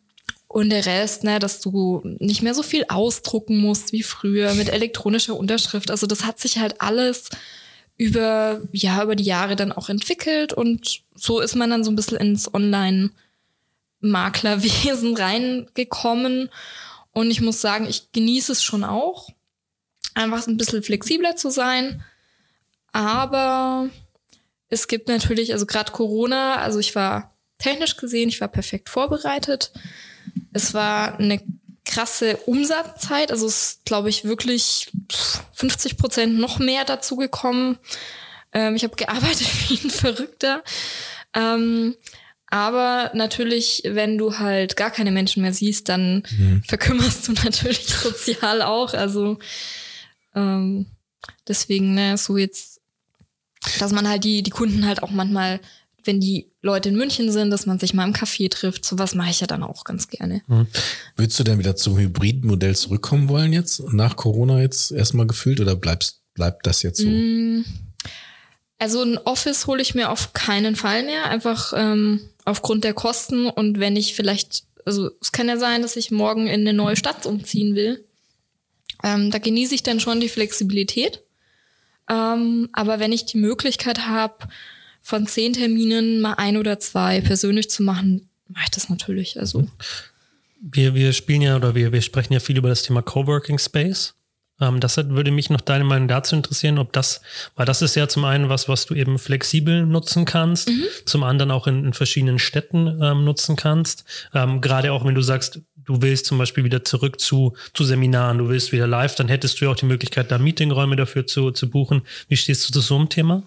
und 0.49 0.71
der 0.71 0.87
Rest, 0.87 1.25
ne, 1.25 1.41
dass 1.41 1.61
du 1.61 2.01
nicht 2.21 2.43
mehr 2.43 2.55
so 2.55 2.63
viel 2.63 2.85
ausdrucken 2.89 3.59
musst 3.59 3.93
wie 3.93 4.05
früher 4.05 4.55
mit 4.55 4.69
elektronischer 4.69 5.37
Unterschrift. 5.37 5.91
Also 5.91 6.07
das 6.07 6.25
hat 6.25 6.39
sich 6.39 6.59
halt 6.59 6.81
alles 6.81 7.29
über, 7.97 8.61
ja, 8.73 9.03
über 9.03 9.17
die 9.17 9.25
Jahre 9.25 9.57
dann 9.57 9.73
auch 9.73 9.89
entwickelt 9.89 10.53
und 10.53 11.03
so 11.15 11.41
ist 11.41 11.57
man 11.57 11.71
dann 11.71 11.83
so 11.83 11.91
ein 11.91 11.97
bisschen 11.97 12.19
ins 12.19 12.53
Online-Maklerwesen 12.53 15.17
reingekommen. 15.17 16.51
Und 17.13 17.31
ich 17.31 17.41
muss 17.41 17.61
sagen, 17.61 17.87
ich 17.89 18.13
genieße 18.13 18.53
es 18.53 18.63
schon 18.63 18.85
auch, 18.85 19.31
einfach 20.15 20.47
ein 20.47 20.57
bisschen 20.57 20.83
flexibler 20.83 21.37
zu 21.37 21.51
sein. 21.51 22.05
Aber 22.95 23.89
es 24.69 24.87
gibt 24.87 25.09
natürlich, 25.09 25.53
also 25.53 25.67
gerade 25.67 25.91
Corona, 25.91 26.59
also 26.59 26.79
ich 26.79 26.95
war 26.95 27.35
technisch 27.59 27.97
gesehen, 27.97 28.29
ich 28.29 28.41
war 28.41 28.47
perfekt 28.47 28.89
vorbereitet. 28.89 29.73
Es 30.53 30.75
war 30.75 31.19
eine 31.19 31.43
krasse 31.85 32.37
Umsatzzeit, 32.47 33.33
also 33.33 33.47
es 33.47 33.57
ist, 33.63 33.85
glaube 33.85 34.11
ich, 34.11 34.25
wirklich 34.25 34.93
50 35.55 35.97
Prozent 35.97 36.39
noch 36.39 36.61
mehr 36.61 36.85
dazu 36.85 37.17
gekommen. 37.17 37.79
Ähm, 38.53 38.77
ich 38.77 38.85
habe 38.85 38.95
gearbeitet 38.95 39.49
wie 39.69 39.85
ein 39.85 39.91
Verrückter. 39.91 40.63
Ähm, 41.35 41.97
aber 42.47 43.11
natürlich, 43.13 43.83
wenn 43.85 44.19
du 44.19 44.39
halt 44.39 44.77
gar 44.77 44.93
keine 44.93 45.11
Menschen 45.11 45.43
mehr 45.43 45.53
siehst, 45.53 45.89
dann 45.89 46.23
verkümmerst 46.69 47.27
du 47.27 47.33
natürlich 47.45 47.89
sozial 47.89 48.63
auch. 48.63 48.95
Also 48.95 49.39
ähm, 50.37 50.87
deswegen, 51.49 51.95
ne, 51.95 52.17
so 52.17 52.37
jetzt, 52.37 52.74
dass 53.79 53.93
man 53.93 54.09
halt 54.09 54.25
die, 54.25 54.43
die 54.43 54.51
Kunden 54.51 54.87
halt 54.87 55.03
auch 55.03 55.11
manchmal, 55.11 55.61
wenn 56.05 56.21
die 56.21 56.51
Leute 56.61 56.91
in 56.91 56.97
München 56.97 57.31
sind, 57.33 57.51
dass 57.51 57.67
man 57.67 57.79
sich 57.79 57.95
mal 57.95 58.07
im 58.07 58.13
Café 58.15 58.51
trifft, 58.51 58.85
sowas 58.85 59.15
mache 59.15 59.31
ich 59.31 59.41
ja 59.41 59.47
dann 59.47 59.63
auch 59.63 59.85
ganz 59.85 60.09
gerne. 60.09 60.43
Würdest 61.17 61.39
du 61.39 61.45
denn 61.45 61.59
wieder 61.59 61.77
zum 61.77 61.97
Hybridmodell 61.99 62.77
zurückkommen 62.77 63.29
wollen 63.29 63.53
jetzt, 63.53 63.81
nach 63.93 64.17
Corona 64.17 64.61
jetzt 64.61 64.93
erstmal 64.93 65.27
gefühlt 65.27 65.61
oder 65.61 65.77
bleibst, 65.77 66.21
bleibt 66.35 66.67
das 66.67 66.83
jetzt 66.83 66.99
so? 67.01 67.09
Mm, 67.09 67.65
Also 68.79 69.03
ein 69.03 69.19
Office 69.19 69.67
hole 69.67 69.81
ich 69.81 69.95
mir 69.95 70.11
auf 70.11 70.33
keinen 70.35 70.77
Fall 70.77 71.05
mehr, 71.05 71.31
einfach 71.31 71.73
ähm, 71.75 72.21
aufgrund 72.45 72.85
der 72.85 72.93
Kosten 72.95 73.47
und 73.49 73.81
wenn 73.81 73.97
ich 73.97 74.15
vielleicht, 74.15 74.65
also 74.85 75.11
es 75.23 75.33
kann 75.33 75.49
ja 75.49 75.57
sein, 75.59 75.81
dass 75.83 75.97
ich 75.97 76.11
morgen 76.11 76.47
in 76.47 76.61
eine 76.61 76.75
neue 76.75 76.97
Stadt 76.97 77.25
umziehen 77.25 77.75
will. 77.77 78.05
Ähm, 79.03 79.31
da 79.31 79.39
genieße 79.39 79.75
ich 79.75 79.83
dann 79.83 80.01
schon 80.01 80.21
die 80.21 80.29
Flexibilität. 80.29 81.23
Ähm, 82.09 82.69
aber 82.73 82.99
wenn 82.99 83.13
ich 83.13 83.27
die 83.27 83.39
Möglichkeit 83.39 84.07
habe, 84.07 84.49
von 85.01 85.27
zehn 85.27 85.53
Terminen 85.53 86.21
mal 86.21 86.35
ein 86.35 86.57
oder 86.57 86.79
zwei 86.81 87.21
persönlich 87.21 87.69
zu 87.71 87.83
machen, 87.83 88.29
mache 88.49 88.65
ich 88.65 88.71
das 88.71 88.89
natürlich. 88.89 89.39
Also 89.39 89.67
Wir, 90.61 90.95
wir 90.95 91.13
spielen 91.13 91.43
ja 91.43 91.57
oder 91.57 91.75
wir, 91.75 91.93
wir 91.93 92.01
sprechen 92.01 92.33
ja 92.33 92.41
viel 92.41 92.57
über 92.57 92.71
das 92.71 92.83
Thema 92.83 93.03
Coworking 93.03 93.59
Space. 93.59 94.15
Ähm, 94.61 94.81
das 94.81 94.97
würde 94.97 95.31
mich 95.31 95.51
noch 95.51 95.61
deine 95.61 95.85
Meinung 95.85 96.09
dazu 96.09 96.37
interessieren, 96.37 96.79
ob 96.79 96.93
das, 96.93 97.21
weil 97.57 97.67
das 97.67 97.83
ist 97.83 97.97
ja 97.97 98.09
zum 98.09 98.25
einen 98.25 98.49
was, 98.49 98.69
was 98.69 98.87
du 98.87 98.95
eben 98.95 99.19
flexibel 99.19 99.85
nutzen 99.85 100.25
kannst, 100.25 100.71
zum 101.05 101.23
anderen 101.23 101.51
auch 101.51 101.67
in, 101.67 101.85
in 101.85 101.93
verschiedenen 101.93 102.39
Städten 102.39 102.99
ähm, 103.03 103.25
nutzen 103.25 103.57
kannst. 103.57 104.05
Ähm, 104.33 104.61
Gerade 104.61 104.93
auch 104.93 105.05
wenn 105.05 105.15
du 105.15 105.23
sagst, 105.23 105.61
du 105.85 106.03
willst 106.03 106.27
zum 106.27 106.39
Beispiel 106.39 106.65
wieder 106.65 106.85
zurück 106.85 107.21
zu, 107.21 107.55
zu 107.73 107.85
Seminaren, 107.85 108.39
du 108.39 108.49
willst 108.49 108.73
wieder 108.73 108.87
live, 108.87 109.15
dann 109.15 109.29
hättest 109.29 109.61
du 109.61 109.67
ja 109.67 109.71
auch 109.71 109.77
die 109.77 109.87
Möglichkeit, 109.87 110.31
da 110.31 110.39
Meetingräume 110.39 110.97
dafür 110.97 111.27
zu, 111.27 111.51
zu 111.51 111.71
buchen. 111.71 112.03
Wie 112.29 112.37
stehst 112.37 112.69
du 112.69 112.73
zu 112.73 112.81
so 112.81 112.97
einem 112.97 113.09
Thema? 113.09 113.43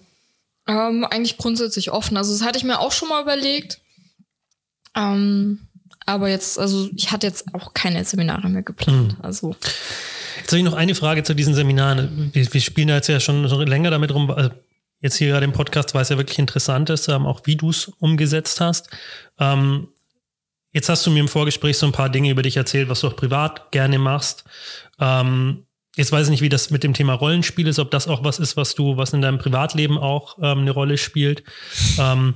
Ähm, 0.66 1.04
eigentlich 1.04 1.38
grundsätzlich 1.38 1.90
offen. 1.90 2.16
Also 2.16 2.32
das 2.32 2.42
hatte 2.42 2.58
ich 2.58 2.64
mir 2.64 2.78
auch 2.78 2.92
schon 2.92 3.08
mal 3.08 3.22
überlegt. 3.22 3.80
Ähm, 4.94 5.60
aber 6.06 6.28
jetzt, 6.28 6.58
also 6.58 6.88
ich 6.94 7.10
hatte 7.10 7.26
jetzt 7.26 7.54
auch 7.54 7.74
keine 7.74 8.04
Seminare 8.04 8.48
mehr 8.48 8.62
geplant. 8.62 9.18
Mhm. 9.18 9.24
Also 9.24 9.54
Jetzt 10.48 10.52
habe 10.52 10.58
ich 10.60 10.64
noch 10.64 10.78
eine 10.78 10.94
Frage 10.94 11.22
zu 11.24 11.34
diesen 11.34 11.52
Seminaren. 11.52 12.30
Wir, 12.32 12.52
wir 12.52 12.60
spielen 12.62 12.88
da 12.88 12.94
jetzt 12.94 13.08
ja 13.08 13.20
schon, 13.20 13.46
schon 13.50 13.66
länger 13.66 13.90
damit 13.90 14.14
rum. 14.14 14.30
Also 14.30 14.50
jetzt 15.00 15.16
hier 15.16 15.28
gerade 15.28 15.44
im 15.44 15.52
Podcast, 15.52 15.94
weil 15.94 16.00
es 16.00 16.08
ja 16.08 16.16
wirklich 16.16 16.38
interessant 16.38 16.88
ist, 16.88 17.08
ähm, 17.08 17.26
auch 17.26 17.42
wie 17.44 17.56
du 17.56 17.68
es 17.68 17.88
umgesetzt 17.98 18.60
hast. 18.60 18.88
Ähm, 19.38 19.88
jetzt 20.72 20.88
hast 20.88 21.06
du 21.06 21.10
mir 21.10 21.20
im 21.20 21.28
Vorgespräch 21.28 21.78
so 21.78 21.86
ein 21.86 21.92
paar 21.92 22.08
Dinge 22.08 22.30
über 22.30 22.42
dich 22.42 22.56
erzählt, 22.56 22.88
was 22.88 23.00
du 23.00 23.08
auch 23.08 23.16
privat 23.16 23.72
gerne 23.72 23.98
machst. 23.98 24.44
Ähm, 25.00 25.66
jetzt 25.96 26.12
weiß 26.12 26.26
ich 26.26 26.30
nicht, 26.30 26.42
wie 26.42 26.48
das 26.48 26.70
mit 26.70 26.84
dem 26.84 26.94
Thema 26.94 27.14
Rollenspiel 27.14 27.66
ist, 27.66 27.78
ob 27.78 27.90
das 27.90 28.08
auch 28.08 28.24
was 28.24 28.38
ist, 28.38 28.56
was 28.56 28.74
du, 28.74 28.96
was 28.96 29.12
in 29.12 29.22
deinem 29.22 29.38
Privatleben 29.38 29.98
auch 29.98 30.38
ähm, 30.38 30.60
eine 30.60 30.70
Rolle 30.70 30.98
spielt. 30.98 31.42
Ähm, 31.98 32.34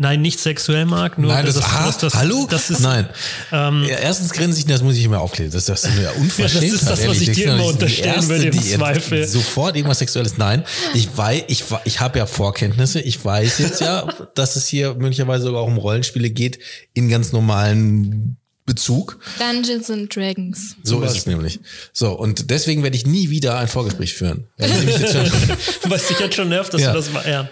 Nein, 0.00 0.22
nicht 0.22 0.38
sexuell 0.38 0.84
mag. 0.84 1.18
Nur 1.18 1.32
Nein, 1.32 1.44
das, 1.44 1.56
das, 1.56 1.64
ah, 1.64 1.86
das, 1.86 1.98
das 1.98 2.14
hallo? 2.14 2.46
Das 2.48 2.70
ist, 2.70 2.78
Nein. 2.78 3.08
Ähm, 3.50 3.82
ja, 3.82 3.96
erstens 3.96 4.32
grinse 4.32 4.60
ich, 4.60 4.64
das 4.64 4.80
muss 4.80 4.96
ich 4.96 5.02
immer 5.02 5.20
aufklären. 5.20 5.50
Das, 5.50 5.64
das 5.64 5.82
ist 5.82 5.98
ja 6.00 6.12
unverschämt. 6.12 6.62
Ja, 6.62 6.70
das 6.70 6.82
ist 6.82 6.88
das, 6.88 7.08
was 7.08 7.20
ich 7.20 7.32
dir 7.32 7.54
immer 7.54 7.66
unterstellen 7.66 8.28
würde 8.28 8.44
im 8.44 8.62
Zweifel. 8.62 9.26
Sofort 9.26 9.74
irgendwas 9.74 9.98
Sexuelles. 9.98 10.38
Nein, 10.38 10.62
ich 10.94 11.08
weiß, 11.16 11.42
ich, 11.48 11.64
ich 11.84 11.98
habe 11.98 12.20
ja 12.20 12.26
Vorkenntnisse. 12.26 13.00
Ich 13.00 13.24
weiß 13.24 13.58
jetzt 13.58 13.80
ja, 13.80 14.06
dass 14.36 14.54
es 14.54 14.68
hier 14.68 14.94
möglicherweise 14.94 15.46
sogar 15.46 15.62
auch 15.62 15.66
um 15.66 15.78
Rollenspiele 15.78 16.30
geht 16.30 16.60
in 16.94 17.08
ganz 17.08 17.32
normalen 17.32 18.36
Bezug. 18.66 19.18
Dungeons 19.40 19.90
and 19.90 20.14
Dragons. 20.14 20.76
So 20.84 21.02
ist 21.02 21.16
es 21.16 21.26
nämlich. 21.26 21.58
So, 21.92 22.12
und 22.12 22.50
deswegen 22.50 22.84
werde 22.84 22.94
ich 22.94 23.04
nie 23.04 23.30
wieder 23.30 23.58
ein 23.58 23.66
Vorgespräch 23.66 24.14
führen. 24.14 24.46
Was 24.58 26.06
dich 26.06 26.20
jetzt 26.20 26.36
schon 26.36 26.50
nervt, 26.50 26.72
dass 26.72 26.82
ja. 26.82 26.92
du 26.92 26.98
das 26.98 27.10
mal, 27.10 27.28
ja. 27.28 27.48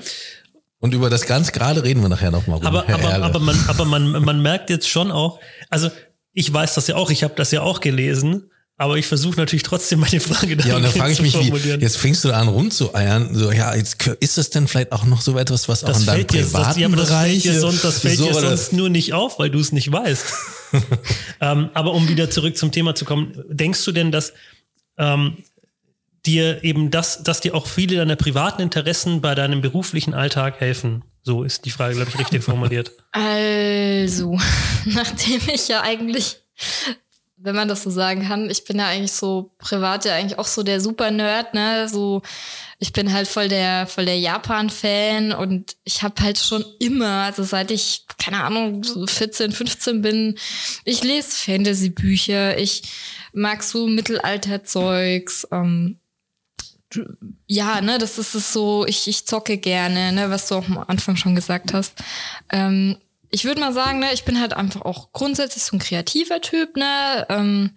Und 0.78 0.94
über 0.94 1.08
das 1.10 1.26
ganz 1.26 1.52
gerade 1.52 1.82
reden 1.82 2.02
wir 2.02 2.08
nachher 2.08 2.30
nochmal. 2.30 2.60
Aber, 2.64 2.88
aber, 2.88 3.14
aber, 3.14 3.38
man, 3.40 3.58
aber 3.66 3.84
man, 3.84 4.10
man 4.24 4.42
merkt 4.42 4.70
jetzt 4.70 4.88
schon 4.88 5.10
auch, 5.10 5.40
also 5.70 5.90
ich 6.32 6.52
weiß 6.52 6.74
das 6.74 6.86
ja 6.86 6.96
auch, 6.96 7.10
ich 7.10 7.24
habe 7.24 7.34
das 7.34 7.50
ja 7.50 7.62
auch 7.62 7.80
gelesen, 7.80 8.50
aber 8.78 8.98
ich 8.98 9.06
versuche 9.06 9.38
natürlich 9.38 9.62
trotzdem 9.62 10.00
meine 10.00 10.20
Frage 10.20 10.54
Ja, 10.66 10.76
und 10.76 10.82
dann 10.82 10.92
frage 10.92 11.12
ich 11.12 11.22
mich, 11.22 11.34
wie, 11.34 11.68
jetzt 11.80 11.96
fängst 11.96 12.24
du 12.24 12.28
da 12.28 12.38
an 12.38 12.48
rumzueiern, 12.48 13.34
so, 13.34 13.50
ja, 13.50 13.74
jetzt 13.74 14.06
ist 14.20 14.36
das 14.36 14.50
denn 14.50 14.68
vielleicht 14.68 14.92
auch 14.92 15.06
noch 15.06 15.22
so 15.22 15.38
etwas, 15.38 15.66
was 15.66 15.80
das 15.80 15.96
auch 15.96 16.00
in 16.00 16.06
deinem 16.06 16.26
privaten 16.26 16.68
das, 16.68 16.76
ja, 16.76 16.86
aber 16.86 16.96
Bereich... 16.96 17.42
Das 17.42 17.42
fällt 17.42 17.54
dir 17.54 17.60
sonst, 17.60 17.84
das 17.84 17.98
fällt 18.00 18.18
so, 18.18 18.26
dir 18.26 18.34
sonst 18.34 18.72
nur 18.74 18.90
nicht 18.90 19.14
auf, 19.14 19.38
weil 19.38 19.48
du 19.48 19.60
es 19.60 19.72
nicht 19.72 19.90
weißt. 19.90 20.26
ähm, 21.40 21.70
aber 21.72 21.94
um 21.94 22.06
wieder 22.08 22.28
zurück 22.28 22.58
zum 22.58 22.70
Thema 22.70 22.94
zu 22.94 23.06
kommen, 23.06 23.32
denkst 23.48 23.82
du 23.82 23.92
denn, 23.92 24.12
dass 24.12 24.34
ähm, 24.98 25.38
dir 26.26 26.64
eben 26.64 26.90
das, 26.90 27.22
dass 27.22 27.40
dir 27.40 27.54
auch 27.54 27.66
viele 27.66 27.96
deiner 27.96 28.16
privaten 28.16 28.62
Interessen 28.62 29.20
bei 29.20 29.34
deinem 29.34 29.60
beruflichen 29.60 30.14
Alltag 30.14 30.60
helfen? 30.60 31.04
So 31.22 31.42
ist 31.42 31.64
die 31.64 31.70
Frage, 31.70 31.94
glaube 31.94 32.10
ich, 32.10 32.18
richtig 32.18 32.44
formuliert. 32.44 32.92
Also, 33.12 34.38
nachdem 34.84 35.40
ich 35.52 35.68
ja 35.68 35.82
eigentlich, 35.82 36.36
wenn 37.36 37.56
man 37.56 37.68
das 37.68 37.82
so 37.82 37.90
sagen 37.90 38.26
kann, 38.26 38.48
ich 38.50 38.64
bin 38.64 38.78
ja 38.78 38.86
eigentlich 38.86 39.12
so 39.12 39.54
privat 39.58 40.04
ja 40.04 40.14
eigentlich 40.14 40.38
auch 40.38 40.46
so 40.46 40.62
der 40.62 40.80
Super-Nerd, 40.80 41.54
ne? 41.54 41.88
So, 41.88 42.22
ich 42.78 42.92
bin 42.92 43.12
halt 43.12 43.26
voll 43.26 43.48
der, 43.48 43.86
voll 43.86 44.04
der 44.04 44.18
Japan-Fan 44.18 45.32
und 45.32 45.76
ich 45.84 46.02
habe 46.02 46.22
halt 46.22 46.38
schon 46.38 46.64
immer, 46.78 47.24
also 47.24 47.42
seit 47.42 47.70
ich, 47.70 48.04
keine 48.18 48.44
Ahnung, 48.44 48.82
14, 48.84 49.52
15 49.52 50.02
bin, 50.02 50.38
ich 50.84 51.02
lese 51.02 51.30
Fantasy-Bücher, 51.30 52.58
ich 52.58 52.82
mag 53.32 53.62
so 53.62 53.86
Mittelalter-Zeugs, 53.86 55.48
ähm, 55.52 55.98
ja, 57.46 57.80
ne, 57.80 57.98
das 57.98 58.18
ist 58.18 58.34
es 58.34 58.52
so, 58.52 58.86
ich, 58.86 59.08
ich 59.08 59.26
zocke 59.26 59.58
gerne, 59.58 60.12
ne, 60.12 60.30
was 60.30 60.48
du 60.48 60.56
auch 60.56 60.68
am 60.68 60.78
Anfang 60.78 61.16
schon 61.16 61.34
gesagt 61.34 61.72
hast. 61.72 61.94
Ähm, 62.50 62.96
ich 63.30 63.44
würde 63.44 63.60
mal 63.60 63.72
sagen, 63.72 63.98
ne, 63.98 64.12
ich 64.12 64.24
bin 64.24 64.40
halt 64.40 64.54
einfach 64.54 64.82
auch 64.82 65.12
grundsätzlich 65.12 65.62
so 65.62 65.76
ein 65.76 65.80
kreativer 65.80 66.40
Typ, 66.40 66.76
ne? 66.76 67.26
Ähm, 67.28 67.70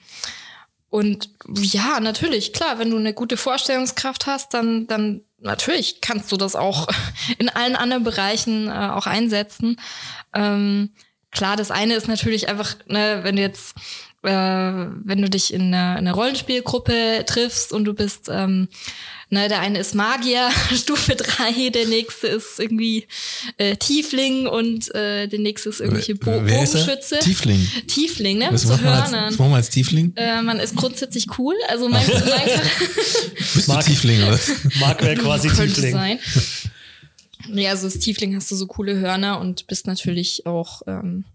und 0.89 1.29
ja, 1.55 1.99
natürlich, 1.99 2.51
klar, 2.53 2.79
wenn 2.79 2.89
du 2.89 2.97
eine 2.97 3.13
gute 3.13 3.37
Vorstellungskraft 3.37 4.25
hast, 4.25 4.53
dann, 4.53 4.87
dann 4.87 5.21
natürlich 5.39 6.01
kannst 6.01 6.31
du 6.31 6.37
das 6.37 6.55
auch 6.55 6.87
in 7.37 7.49
allen 7.49 7.75
anderen 7.75 8.03
Bereichen 8.03 8.67
äh, 8.67 8.71
auch 8.71 9.05
einsetzen. 9.05 9.79
Ähm, 10.33 10.93
klar, 11.31 11.55
das 11.55 11.71
eine 11.71 11.95
ist 11.95 12.07
natürlich 12.07 12.49
einfach, 12.49 12.75
ne, 12.87 13.19
wenn 13.23 13.35
du 13.35 13.41
jetzt 13.41 13.75
äh, 14.23 14.29
wenn 14.29 15.21
du 15.21 15.29
dich 15.29 15.53
in 15.53 15.73
einer, 15.73 15.93
in 15.93 16.07
einer 16.07 16.13
Rollenspielgruppe 16.13 17.23
triffst 17.25 17.71
und 17.71 17.85
du 17.85 17.93
bist, 17.93 18.27
ähm, 18.29 18.67
ne, 19.29 19.47
der 19.47 19.61
eine 19.61 19.79
ist 19.79 19.95
Magier, 19.95 20.49
Stufe 20.75 21.15
3, 21.15 21.69
der 21.69 21.87
nächste 21.87 22.27
ist 22.27 22.59
irgendwie 22.59 23.07
äh, 23.57 23.75
Tiefling 23.77 24.47
und 24.47 24.93
äh, 24.93 25.27
der 25.27 25.39
nächste 25.39 25.69
ist 25.69 25.79
irgendwelche 25.79 26.15
Bo 26.15 26.41
Wer 26.43 26.65
Bogenschütze. 26.65 27.17
Ist 27.17 27.25
Tiefling. 27.25 27.67
Tiefling, 27.87 28.37
ne? 28.39 28.49
Was, 28.51 28.65
machen 28.65 28.83
wir 28.83 28.91
als, 28.91 29.11
was 29.11 29.37
machen 29.37 29.51
wir 29.51 29.55
als 29.55 29.69
Tiefling? 29.69 30.13
Äh, 30.15 30.41
man 30.41 30.59
ist 30.59 30.75
grundsätzlich 30.75 31.27
cool. 31.37 31.55
Also 31.69 31.87
mein, 31.87 32.05
mein 32.07 32.19
Bist 33.53 33.67
Mark, 33.67 33.85
du 33.85 33.91
Tiefling, 33.91 34.21
oder? 34.23 34.39
Mark 34.79 35.01
wäre 35.01 35.15
quasi 35.15 35.49
Tiefling. 35.49 35.93
Sein. 35.93 36.19
Ja, 37.53 37.71
also 37.71 37.87
als 37.87 37.99
Tiefling 37.99 38.35
hast 38.35 38.51
du 38.51 38.55
so 38.55 38.67
coole 38.67 38.99
Hörner 38.99 39.39
und 39.39 39.65
bist 39.67 39.87
natürlich 39.87 40.45
auch, 40.45 40.81
ähm, 40.87 41.25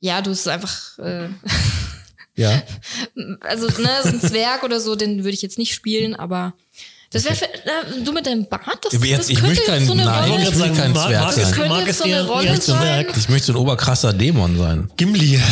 ja, 0.00 0.22
du 0.22 0.30
bist 0.30 0.46
einfach 0.48 0.98
äh, 0.98 1.28
Ja. 2.36 2.62
Also, 3.40 3.66
ne, 3.80 3.88
so 4.02 4.08
ein 4.08 4.20
Zwerg 4.20 4.62
oder 4.64 4.80
so, 4.80 4.96
den 4.96 5.18
würde 5.18 5.34
ich 5.34 5.42
jetzt 5.42 5.58
nicht 5.58 5.72
spielen, 5.74 6.14
aber 6.14 6.54
das 7.14 7.24
wäre 7.24 7.34
äh, 7.34 8.02
du 8.04 8.12
mit 8.12 8.26
deinem 8.26 8.46
Bart, 8.48 8.62
das, 8.82 8.92
jetzt, 8.92 9.18
das 9.20 9.28
ich 9.28 9.40
möchte 9.40 9.64
kein, 9.64 9.86
so 9.86 9.92
eine 9.92 10.04
nein, 10.04 10.30
Rolle 10.30 10.48
ich 10.48 10.58
will 10.58 10.72
kein 10.74 10.92
Zwerg 10.92 11.32
sein. 11.32 11.42
Das 11.42 11.52
könnte 11.52 11.82
jetzt 11.86 11.98
so 11.98 12.04
eine 12.04 12.26
Rolle 12.26 12.60
sein. 12.60 13.06
Ich 13.16 13.28
möchte 13.28 13.46
so 13.46 13.52
ein 13.52 13.56
oberkrasser 13.56 14.12
Dämon 14.12 14.58
sein. 14.58 14.90
Gimli. 14.96 15.40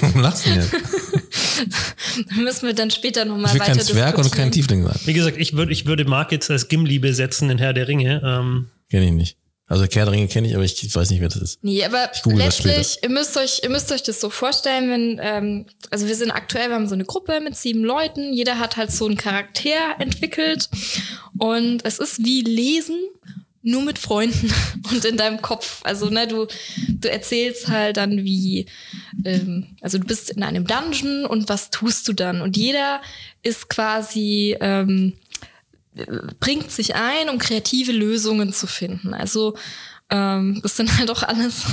Warum 0.00 0.20
lachst 0.20 0.46
du 0.46 0.50
jetzt? 0.50 0.72
da 2.28 2.34
müssen 2.36 2.66
wir 2.66 2.74
dann 2.74 2.90
später 2.90 3.24
nochmal 3.24 3.54
weiter 3.54 3.54
Ich 3.54 3.68
will 3.68 3.76
kein 3.76 3.84
Zwerg 3.84 4.18
und 4.18 4.32
kein 4.32 4.50
Tiefling 4.50 4.84
sein. 4.84 4.98
Wie 5.04 5.12
gesagt, 5.12 5.36
ich 5.38 5.52
würde 5.54 5.72
ich 5.72 5.86
würde 5.86 6.04
Mark 6.04 6.32
jetzt 6.32 6.50
als 6.50 6.66
Gimli 6.66 6.98
besetzen 6.98 7.50
in 7.50 7.58
Herr 7.58 7.72
der 7.72 7.86
Ringe. 7.86 8.20
Ähm, 8.24 8.66
Kenn 8.90 9.04
ich 9.04 9.12
nicht. 9.12 9.36
Also 9.68 9.86
Kehrringe 9.86 10.28
kenne 10.28 10.48
ich, 10.48 10.54
aber 10.54 10.64
ich 10.64 10.94
weiß 10.94 11.10
nicht, 11.10 11.20
wer 11.20 11.28
das 11.28 11.42
ist. 11.42 11.58
Nee, 11.62 11.84
aber 11.84 12.10
letztlich, 12.24 12.98
ihr 13.02 13.10
müsst 13.10 13.36
euch, 13.36 13.60
ihr 13.62 13.68
müsst 13.68 13.92
euch 13.92 14.02
das 14.02 14.18
so 14.18 14.30
vorstellen, 14.30 14.88
wenn, 14.88 15.20
ähm, 15.22 15.66
also 15.90 16.08
wir 16.08 16.16
sind 16.16 16.30
aktuell, 16.30 16.70
wir 16.70 16.74
haben 16.74 16.88
so 16.88 16.94
eine 16.94 17.04
Gruppe 17.04 17.40
mit 17.40 17.54
sieben 17.54 17.84
Leuten, 17.84 18.32
jeder 18.32 18.58
hat 18.58 18.78
halt 18.78 18.90
so 18.90 19.04
einen 19.04 19.18
Charakter 19.18 19.96
entwickelt 19.98 20.70
und 21.38 21.84
es 21.84 21.98
ist 21.98 22.24
wie 22.24 22.40
Lesen, 22.40 22.98
nur 23.62 23.82
mit 23.82 23.98
Freunden 23.98 24.52
und 24.90 25.04
in 25.04 25.16
deinem 25.16 25.42
Kopf. 25.42 25.80
Also, 25.84 26.08
ne, 26.08 26.26
du, 26.26 26.46
du 26.88 27.10
erzählst 27.10 27.68
halt 27.68 27.98
dann 27.98 28.24
wie, 28.24 28.66
ähm, 29.24 29.76
also 29.80 29.98
du 29.98 30.06
bist 30.06 30.30
in 30.30 30.42
einem 30.42 30.66
Dungeon 30.66 31.26
und 31.26 31.48
was 31.48 31.70
tust 31.70 32.08
du 32.08 32.12
dann? 32.12 32.40
Und 32.40 32.56
jeder 32.56 33.02
ist 33.42 33.68
quasi, 33.68 34.56
ähm, 34.60 35.14
bringt 36.40 36.70
sich 36.70 36.94
ein, 36.94 37.28
um 37.28 37.38
kreative 37.38 37.92
Lösungen 37.92 38.52
zu 38.52 38.66
finden. 38.66 39.14
Also 39.14 39.54
ähm, 40.10 40.60
das 40.62 40.76
sind 40.76 40.98
halt 40.98 41.10
auch 41.10 41.22
alles, 41.22 41.64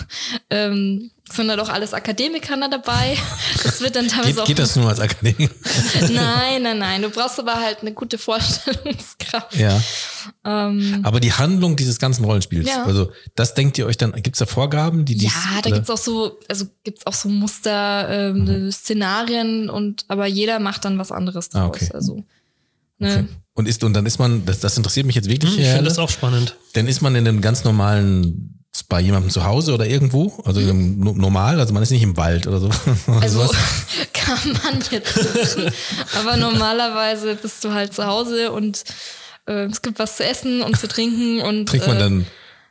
ähm, 0.50 1.10
sind 1.32 1.50
halt 1.50 1.60
auch 1.62 1.70
alles 1.70 1.94
Akademiker 1.94 2.58
da 2.58 2.68
dabei. 2.68 3.18
Das 3.64 3.80
wird 3.80 3.96
dann 3.96 4.10
teilweise 4.10 4.34
geht, 4.34 4.40
auch. 4.42 4.48
Geht 4.48 4.60
das 4.60 4.76
nur 4.76 4.90
als 4.90 5.00
Akademiker? 5.00 5.54
nein, 6.12 6.64
nein, 6.64 6.78
nein. 6.78 7.02
Du 7.02 7.10
brauchst 7.10 7.40
aber 7.40 7.56
halt 7.56 7.80
eine 7.80 7.94
gute 7.94 8.18
Vorstellungskraft. 8.18 9.56
Ja. 9.56 9.82
Ähm, 10.44 11.00
aber 11.04 11.22
die 11.22 11.32
Handlung 11.32 11.78
dieses 11.78 11.98
ganzen 11.98 12.26
Rollenspiels, 12.26 12.68
ja. 12.68 12.84
also 12.84 13.10
das 13.36 13.54
denkt 13.54 13.78
ihr 13.78 13.86
euch 13.86 13.98
dann, 13.98 14.12
gibt's 14.22 14.40
da 14.40 14.46
Vorgaben, 14.46 15.06
die 15.06 15.16
die. 15.16 15.28
Ja, 15.28 15.62
da 15.64 15.70
gibt's 15.70 15.90
auch 15.90 15.98
so, 15.98 16.38
also 16.50 16.66
gibt's 16.84 17.08
auch 17.08 17.14
so 17.14 17.30
Muster, 17.30 18.10
ähm, 18.10 18.66
mhm. 18.66 18.72
Szenarien 18.72 19.70
und 19.70 20.04
aber 20.10 20.26
jeder 20.26 20.60
macht 20.60 20.84
dann 20.84 21.00
was 21.00 21.12
anderes 21.12 21.50
draus. 21.50 21.62
Ah, 21.62 21.68
okay. 21.68 21.90
Also. 21.94 22.24
Ne? 22.98 23.26
Okay. 23.26 23.26
Und 23.58 23.68
ist, 23.68 23.84
und 23.84 23.94
dann 23.94 24.06
ist 24.06 24.20
man, 24.20 24.46
das, 24.46 24.60
das 24.60 24.78
interessiert 24.78 25.06
mich 25.06 25.16
jetzt 25.16 25.30
wirklich. 25.30 25.54
Hm, 25.56 25.62
ich 25.62 25.68
finde 25.68 25.86
das 25.86 25.98
auch 25.98 26.10
spannend. 26.10 26.56
Dann 26.74 26.88
ist 26.88 27.02
man 27.02 27.16
in 27.16 27.28
einem 27.28 27.42
ganz 27.42 27.64
normalen 27.64 28.52
bei 28.90 29.00
jemandem 29.00 29.32
zu 29.32 29.46
Hause 29.46 29.74
oder 29.74 29.86
irgendwo, 29.88 30.34
also 30.44 30.60
mhm. 30.60 31.18
normal, 31.18 31.60
also 31.60 31.74
man 31.74 31.82
ist 31.82 31.92
nicht 31.92 32.04
im 32.04 32.18
Wald 32.18 32.46
oder 32.46 32.60
so. 32.60 32.70
Also 33.08 33.40
kann 34.14 34.38
man 34.64 34.84
jetzt 34.92 35.16
machen, 35.16 35.72
aber 36.20 36.38
normalerweise 36.38 37.36
bist 37.36 37.64
du 37.64 37.74
halt 37.74 37.94
zu 37.94 38.06
Hause 38.06 38.52
und 38.52 38.84
äh, 39.48 39.66
es 39.66 39.82
gibt 39.82 39.98
was 39.98 40.18
zu 40.18 40.26
essen 40.26 40.62
und 40.62 40.78
zu 40.78 40.88
trinken 40.88 41.42
und 41.42 41.68
trinkt 41.68 41.88
man 41.88 41.98
äh, 41.98 42.00
dann 42.00 42.26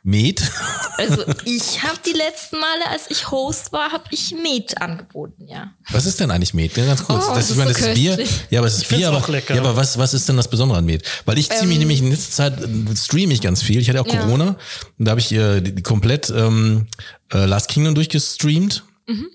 Met? 0.05 0.51
Also 0.97 1.25
ich 1.45 1.83
habe 1.83 1.97
die 2.05 2.13
letzten 2.15 2.57
Male, 2.57 2.89
als 2.91 3.09
ich 3.09 3.29
Host 3.31 3.73
war, 3.73 3.91
habe 3.91 4.05
ich 4.11 4.33
Met 4.41 4.79
angeboten, 4.79 5.45
ja. 5.47 5.73
Was 5.89 6.05
ist 6.05 6.19
denn 6.19 6.29
eigentlich 6.29 6.53
Met? 6.53 6.75
Ganz 6.75 7.03
kurz. 7.03 7.25
Oh, 7.25 7.33
das, 7.33 7.47
das, 7.47 7.49
ist, 7.49 7.57
meine, 7.57 7.73
so 7.73 7.79
das 7.79 7.87
ist 7.87 7.95
Bier. 7.95 8.27
Ja, 8.51 8.59
aber 8.59 8.67
es 8.67 8.75
ist 8.75 8.83
ich 8.83 8.87
Bier, 8.89 9.09
aber, 9.09 9.31
lecker. 9.31 9.55
ja, 9.55 9.61
aber 9.61 9.75
was, 9.75 9.97
was 9.97 10.13
ist 10.13 10.29
denn 10.29 10.37
das 10.37 10.47
Besondere 10.47 10.77
an 10.77 10.85
Met? 10.85 11.03
Weil 11.25 11.39
ich 11.39 11.49
ziehe 11.49 11.65
mich 11.65 11.73
ähm, 11.73 11.79
nämlich 11.79 12.01
in 12.01 12.11
letzter 12.11 12.31
Zeit, 12.31 12.61
äh, 12.61 12.95
streame 12.95 13.33
ich 13.33 13.41
ganz 13.41 13.63
viel. 13.63 13.81
Ich 13.81 13.89
hatte 13.89 13.99
auch 13.99 14.07
Corona 14.07 14.45
ja. 14.45 14.55
und 14.99 15.05
da 15.05 15.11
habe 15.11 15.19
ich 15.19 15.31
äh, 15.31 15.59
die, 15.59 15.73
die 15.73 15.81
komplett 15.81 16.29
ähm, 16.29 16.87
äh, 17.33 17.45
Last 17.45 17.67
Kingdom 17.67 17.95
durchgestreamt. 17.95 18.83
Mhm. 19.07 19.27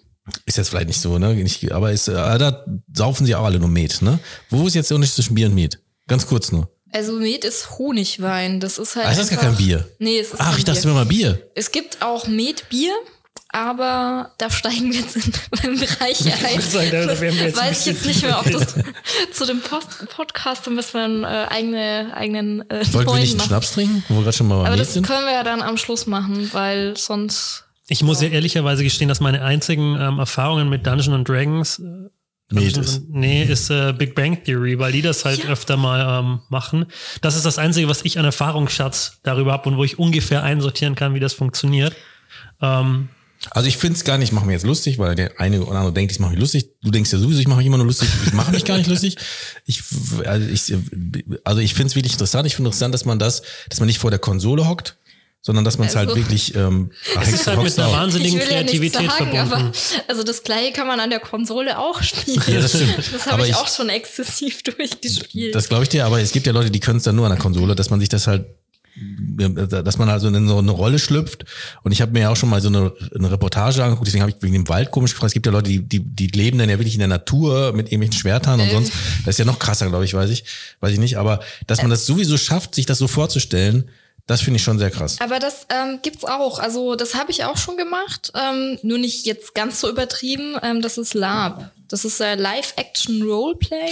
Ist 0.47 0.57
jetzt 0.57 0.69
vielleicht 0.69 0.89
nicht 0.89 1.01
so, 1.01 1.19
ne? 1.19 1.35
Nicht, 1.35 1.73
aber 1.73 1.91
ist, 1.91 2.07
äh, 2.07 2.13
da 2.15 2.65
saufen 2.95 3.27
sie 3.27 3.35
auch 3.35 3.45
alle 3.45 3.59
nur 3.59 3.69
Met, 3.69 4.03
ne? 4.03 4.21
Wo 4.51 4.69
ist 4.69 4.75
jetzt 4.75 4.91
der 4.91 4.95
Unterschied 4.95 5.17
zwischen 5.17 5.35
Bier 5.35 5.49
und 5.49 5.55
Met? 5.55 5.81
Ganz 6.07 6.27
kurz 6.27 6.53
nur. 6.53 6.71
Also 6.93 7.13
Met 7.13 7.45
ist 7.45 7.79
Honigwein. 7.79 8.61
Das 8.61 8.79
ist 8.79 8.97
halt. 8.97 9.07
Ah, 9.07 9.11
ist 9.13 9.19
das 9.21 9.31
gar 9.31 9.39
kein 9.41 9.57
Bier? 9.57 9.89
Nee, 9.99 10.19
es 10.19 10.33
ist 10.33 10.41
Ach, 10.41 10.51
kein 10.51 10.59
ich 10.59 10.65
dachte 10.65 10.81
Bier. 10.81 10.91
immer 10.91 11.01
mal 11.01 11.07
Bier. 11.07 11.51
Es 11.55 11.71
gibt 11.73 12.03
auch 12.03 12.27
Metbier, 12.27 12.93
aber 13.49 14.33
da 14.39 14.51
steigen 14.51 14.93
wir 14.93 15.01
jetzt 15.01 15.17
in 15.17 15.33
beim 15.63 15.79
Bereich 15.79 16.21
ein. 16.45 16.61
sagen, 16.61 16.91
da 16.91 17.21
wären 17.21 17.37
wir 17.37 17.47
jetzt 17.47 17.57
Weiß 17.57 17.81
ich 17.81 17.87
jetzt 17.87 18.07
nicht 18.07 18.23
mehr, 18.23 18.39
ob 18.39 18.51
das 18.51 18.75
zu 19.33 19.47
dem 19.47 19.61
Post 19.61 20.09
Podcast, 20.15 20.67
da 20.67 20.71
müssen 20.71 20.95
wir 20.95 21.05
einen 21.05 21.25
äh, 21.25 21.47
eigene, 21.49 22.11
eigenen 22.15 22.69
äh, 22.71 22.85
Wollten 22.93 23.11
wir 23.13 23.21
nicht 23.21 23.39
einen. 23.39 23.49
Schnaps 23.49 23.73
trinken, 23.73 24.05
wo 24.09 24.17
wir 24.17 24.23
gerade 24.23 24.37
schon 24.37 24.49
mal 24.49 24.67
Aber 24.67 24.77
das 24.77 24.95
sind? 24.95 25.07
können 25.07 25.27
wir 25.27 25.33
ja 25.33 25.43
dann 25.45 25.63
am 25.63 25.77
Schluss 25.77 26.07
machen, 26.07 26.51
weil 26.53 26.97
sonst. 26.97 27.65
Ich 27.89 28.03
muss 28.05 28.23
ja 28.23 28.29
ehrlicherweise 28.29 28.85
gestehen, 28.85 29.09
dass 29.09 29.19
meine 29.19 29.43
einzigen 29.43 29.97
ähm, 30.01 30.19
Erfahrungen 30.21 30.69
mit 30.69 30.87
Dungeons 30.87 31.09
and 31.09 31.29
Dragons 31.29 31.83
äh, 32.51 32.55
Met 32.55 32.65
Dungeons 32.65 32.89
ist. 32.89 33.03
Nee, 33.09 33.43
äh, 33.43 33.93
Big 33.93 34.15
Bang 34.15 34.43
Theory, 34.45 34.79
weil 34.79 34.93
die 34.93 35.03
das 35.03 35.25
halt 35.25 35.47
öfter 35.49 35.77
mal 35.77 36.21
ähm, 36.21 36.41
machen. 36.49 36.87
Das 37.21 37.37
ist 37.37 37.45
das 37.47 37.59
Einzige, 37.59 37.89
was 37.89 38.03
ich 38.05 38.19
an 38.19 38.25
Erfahrungsschatz 38.25 39.19
darüber 39.23 39.53
habe 39.53 39.69
und 39.69 39.77
wo 39.77 39.85
ich 39.85 39.99
ungefähr 39.99 40.43
einsortieren 40.43 40.95
kann, 40.95 41.15
wie 41.15 41.21
das 41.21 41.33
funktioniert. 41.33 41.95
Ähm, 42.61 43.09
Also 43.53 43.69
ich 43.69 43.79
finde 43.79 43.97
es 43.97 44.05
gar 44.05 44.19
nicht, 44.19 44.29
ich 44.29 44.33
mache 44.33 44.45
mir 44.47 44.53
jetzt 44.53 44.67
lustig, 44.67 44.99
weil 44.99 45.15
der 45.15 45.41
eine 45.41 45.63
oder 45.63 45.79
andere 45.79 45.95
denkt, 45.95 46.13
ich 46.13 46.21
mache 46.21 46.33
mich 46.33 46.41
lustig. 46.41 46.69
Du 46.83 46.91
denkst 46.91 47.11
ja 47.13 47.19
sowieso, 47.19 47.41
ich 47.41 47.49
mache 47.49 47.59
mich 47.59 47.67
immer 47.67 47.79
nur 47.79 47.87
lustig. 47.87 48.09
Ich 48.27 48.33
mache 48.35 48.53
mich 48.53 48.65
gar 48.67 48.77
nicht 48.77 48.89
lustig. 48.89 49.17
Ich, 49.65 49.83
also 50.27 50.47
ich, 50.47 50.75
also 51.45 51.61
ich 51.61 51.73
finde 51.73 51.89
es 51.89 51.97
wirklich 51.97 52.13
interessant. 52.13 52.47
Ich 52.47 52.55
finde 52.57 52.69
interessant, 52.69 52.93
dass 52.93 53.07
man 53.07 53.19
das, 53.19 53.43
dass 53.69 53.81
man 53.81 53.87
nicht 53.87 53.99
vor 53.99 54.11
der 54.11 54.21
Konsole 54.21 54.69
hockt, 54.69 54.97
sondern 55.43 55.65
dass 55.65 55.79
man 55.79 55.89
es 55.89 55.97
halt 55.97 56.09
Also- 56.11 56.21
wirklich 56.21 56.55
ähm, 56.55 56.91
es 57.23 57.33
ist 57.33 57.47
halt 57.47 57.63
mit 57.63 57.79
einer 57.79 57.89
Ich 57.89 57.95
wahnsinnigen 57.95 58.35
will 58.35 58.43
ja 58.43 58.49
Kreativität 58.49 59.11
sagen, 59.11 59.31
verbunden. 59.33 59.53
aber 59.53 59.73
also 60.09 60.23
das 60.23 60.43
gleiche 60.43 60.73
kann 60.73 60.87
man 60.87 61.01
an 61.01 61.09
der 61.11 61.21
Konsole 61.21 61.79
auch 61.79 62.03
spielen. 62.03 62.43
Ja, 62.47 62.61
das 62.61 62.71
stimmt. 62.73 62.97
Das 63.13 63.27
habe 63.27 63.43
ich 63.43 63.49
ich- 63.51 63.55
auch 63.57 63.69
schon 63.69 63.89
exzessiv 63.89 64.63
durchgespielt. 64.65 65.55
Das 65.55 65.69
glaube 65.69 65.85
ich 65.85 65.89
dir, 65.89 66.05
aber 66.05 66.21
es 66.21 66.33
gibt 66.33 66.47
ja 66.47 66.53
Leute, 66.53 66.71
die 66.71 66.81
können 66.81 66.99
es 66.99 67.05
dann 67.05 67.17
nur 67.17 67.25
an 67.27 67.33
der 67.33 67.41
Konsole, 67.41 67.75
dass 67.75 67.89
man 67.91 68.01
sich 68.01 68.09
das 68.11 68.27
halt, 68.27 68.45
dass 69.39 69.99
man 69.99 70.09
also 70.09 70.29
in 70.29 70.49
so 70.49 70.59
eine 70.59 70.71
Rolle 70.73 70.99
schlüpft. 70.99 71.45
Und 71.85 71.93
ich 71.93 72.03
habe 72.03 72.13
mir 72.13 72.21
ja 72.21 72.31
auch 72.31 72.37
schon 72.37 72.49
mal 72.51 72.61
so 72.61 72.69
eine, 72.69 72.93
eine 73.15 73.31
Reportage 73.31 73.83
angeguckt, 73.83 74.07
deswegen 74.07 74.23
habe 74.23 74.33
ich 74.33 74.43
wegen 74.43 74.53
dem 74.55 74.69
Wald 74.69 74.91
komisch 74.91 75.13
gefragt. 75.13 75.29
Es 75.31 75.35
gibt 75.35 75.47
ja 75.47 75.53
Leute, 75.53 75.71
die, 75.71 75.79
die, 75.81 76.01
die 76.01 76.27
leben 76.27 76.59
dann 76.59 76.69
ja 76.69 76.79
wirklich 76.79 76.95
in 76.95 76.99
der 77.01 77.09
Natur 77.09 77.73
mit 77.73 77.87
irgendwelchen 77.87 78.19
Schwertern 78.21 78.61
und 78.61 78.67
Äh. 78.69 78.73
sonst. 78.73 78.93
Das 79.25 79.35
ist 79.35 79.39
ja 79.39 79.45
noch 79.45 79.59
krasser, 79.59 79.89
glaube 79.89 80.05
ich, 80.05 80.13
weiß 80.15 80.31
ich, 80.31 80.45
weiß 80.81 80.93
ich 80.93 80.99
nicht. 80.99 81.17
Aber 81.19 81.41
dass 81.67 81.81
man 81.83 81.91
das 81.91 82.05
sowieso 82.05 82.37
schafft, 82.37 82.75
sich 82.75 82.85
das 82.85 82.99
so 82.99 83.09
vorzustellen, 83.09 83.89
das 84.31 84.43
finde 84.43 84.59
ich 84.59 84.63
schon 84.63 84.79
sehr 84.79 84.93
krass. 84.93 85.17
Aber 85.19 85.41
das 85.41 85.67
ähm, 85.71 85.99
gibt's 86.03 86.25
auch. 86.25 86.61
Also 86.61 86.95
das 86.95 87.17
habe 87.17 87.33
ich 87.33 87.45
auch 87.45 87.57
schon 87.57 87.77
gemacht. 87.77 88.31
Ähm, 88.35 88.79
nur 88.83 88.99
nicht 88.99 89.27
jetzt 89.27 89.57
ganz 89.57 89.81
so 89.81 89.91
übertrieben. 89.91 90.57
Ähm, 90.63 90.83
das 90.83 90.99
ist 90.99 91.15
Lab. 91.15 91.73
Das 91.89 92.05
ist 92.05 92.21
äh, 92.21 92.37
Live-Action-Roleplay. 92.37 93.91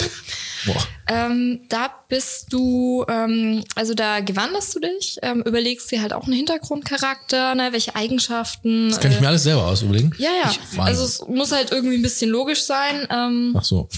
Boah. 0.66 0.86
Ähm, 1.09 1.62
da 1.68 1.91
bist 2.09 2.53
du, 2.53 3.05
ähm, 3.09 3.64
also 3.74 3.95
da 3.95 4.20
gewanderst 4.20 4.76
du 4.76 4.78
dich, 4.78 5.18
ähm, 5.22 5.43
überlegst 5.43 5.91
dir 5.91 6.03
halt 6.03 6.12
auch 6.12 6.24
einen 6.24 6.34
Hintergrundcharakter, 6.34 7.57
ne, 7.57 7.72
welche 7.72 7.97
Eigenschaften. 7.97 8.91
Das 8.91 9.01
kann 9.01 9.11
ich 9.11 9.18
äh, 9.18 9.20
mir 9.20 9.28
alles 9.28 9.43
selber 9.43 9.66
aus 9.66 9.82
überlegen. 9.82 10.12
ja, 10.18 10.30
ja. 10.45 10.53
Ich, 10.53 10.78
Also 10.78 11.05
es 11.05 11.26
muss 11.26 11.51
halt 11.51 11.72
irgendwie 11.72 11.97
ein 11.97 12.03
bisschen 12.03 12.30
logisch 12.30 12.62
sein. 12.62 13.09
Ähm, 13.11 13.57
Ach 13.59 13.64
so. 13.64 13.89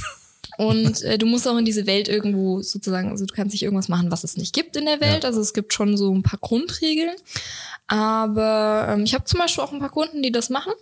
Und 0.61 1.01
äh, 1.05 1.17
du 1.17 1.25
musst 1.25 1.49
auch 1.49 1.57
in 1.57 1.65
diese 1.65 1.87
Welt 1.87 2.07
irgendwo 2.07 2.61
sozusagen, 2.61 3.09
also 3.09 3.25
du 3.25 3.33
kannst 3.33 3.55
nicht 3.55 3.63
irgendwas 3.63 3.89
machen, 3.89 4.11
was 4.11 4.25
es 4.25 4.37
nicht 4.37 4.55
gibt 4.55 4.77
in 4.77 4.85
der 4.85 5.01
Welt. 5.01 5.23
Ja. 5.23 5.31
Also 5.31 5.41
es 5.41 5.55
gibt 5.55 5.73
schon 5.73 5.97
so 5.97 6.15
ein 6.15 6.23
paar 6.23 6.39
Grundregeln. 6.39 7.17
Aber 7.87 8.89
ähm, 8.91 9.05
ich 9.05 9.15
habe 9.15 9.25
zum 9.25 9.41
Beispiel 9.41 9.65
auch 9.65 9.73
ein 9.73 9.79
paar 9.79 9.89
Kunden, 9.89 10.23
die 10.23 10.31
das 10.31 10.51
machen. 10.51 10.75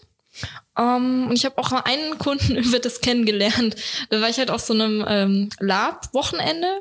Ähm, 0.76 1.28
und 1.28 1.36
ich 1.36 1.44
habe 1.44 1.58
auch 1.58 1.70
einen 1.70 2.18
Kunden 2.18 2.56
über 2.64 2.80
das 2.80 3.00
kennengelernt. 3.00 3.76
Da 4.10 4.20
war 4.20 4.28
ich 4.28 4.38
halt 4.38 4.50
auf 4.50 4.62
so 4.62 4.74
einem 4.74 5.04
ähm, 5.06 5.50
Lab-Wochenende. 5.60 6.80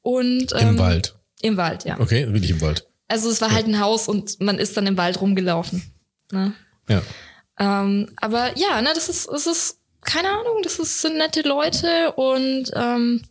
Und, 0.00 0.54
ähm, 0.54 0.68
Im 0.70 0.78
Wald. 0.78 1.16
Im 1.42 1.58
Wald, 1.58 1.84
ja. 1.84 2.00
Okay, 2.00 2.26
wirklich 2.32 2.52
im 2.52 2.62
Wald. 2.62 2.88
Also 3.06 3.28
es 3.28 3.42
war 3.42 3.52
halt 3.52 3.66
ein 3.66 3.80
Haus 3.80 4.08
und 4.08 4.40
man 4.40 4.58
ist 4.58 4.78
dann 4.78 4.86
im 4.86 4.96
Wald 4.96 5.20
rumgelaufen. 5.20 5.82
Ne? 6.32 6.54
Ja. 6.88 7.02
Ähm, 7.58 8.08
aber 8.16 8.56
ja, 8.56 8.80
ne, 8.80 8.92
das 8.94 9.10
ist, 9.10 9.28
es 9.28 9.46
ist, 9.46 9.79
keine 10.02 10.28
Ahnung, 10.28 10.62
das 10.62 10.78
ist, 10.78 11.00
sind 11.02 11.16
nette 11.18 11.42
Leute 11.42 12.12
und 12.12 12.70
ähm, 12.74 13.22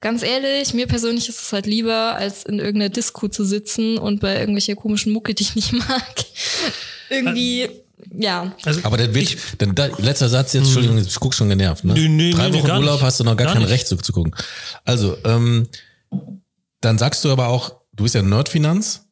ganz 0.00 0.22
ehrlich, 0.22 0.74
mir 0.74 0.86
persönlich 0.86 1.28
ist 1.28 1.40
es 1.40 1.52
halt 1.52 1.66
lieber, 1.66 2.14
als 2.16 2.44
in 2.44 2.58
irgendeiner 2.58 2.90
Disco 2.90 3.28
zu 3.28 3.44
sitzen 3.44 3.98
und 3.98 4.20
bei 4.20 4.38
irgendwelcher 4.38 4.76
komischen 4.76 5.12
Mucke, 5.12 5.34
die 5.34 5.42
ich 5.42 5.54
nicht 5.56 5.72
mag, 5.88 6.14
irgendwie, 7.10 7.68
ja. 8.14 8.52
Also, 8.64 8.80
Aber 8.84 8.96
der 8.96 9.14
wird, 9.14 9.36
denn 9.60 9.74
da, 9.74 9.86
letzter 9.98 10.28
Satz 10.28 10.52
jetzt, 10.52 10.64
Entschuldigung, 10.66 10.98
ich 10.98 11.14
guck 11.20 11.34
schon 11.34 11.48
genervt, 11.48 11.84
ne? 11.84 11.94
Nö, 11.94 12.08
nö, 12.08 12.30
Drei 12.32 12.48
nö, 12.48 12.58
Wochen 12.58 12.70
Urlaub 12.70 12.94
nicht. 12.94 13.02
hast 13.02 13.20
du 13.20 13.24
noch 13.24 13.36
gar, 13.36 13.46
Gar 13.46 13.54
kein 13.54 13.62
nicht. 13.62 13.72
Recht 13.72 13.88
zuzugucken. 13.88 14.34
Also, 14.84 15.16
ähm, 15.24 15.68
dann 16.80 16.98
sagst 16.98 17.24
du 17.24 17.30
aber 17.30 17.48
auch, 17.48 17.74
du 17.92 18.04
bist 18.04 18.14
ja 18.14 18.22
Nerdfinanz. 18.22 19.05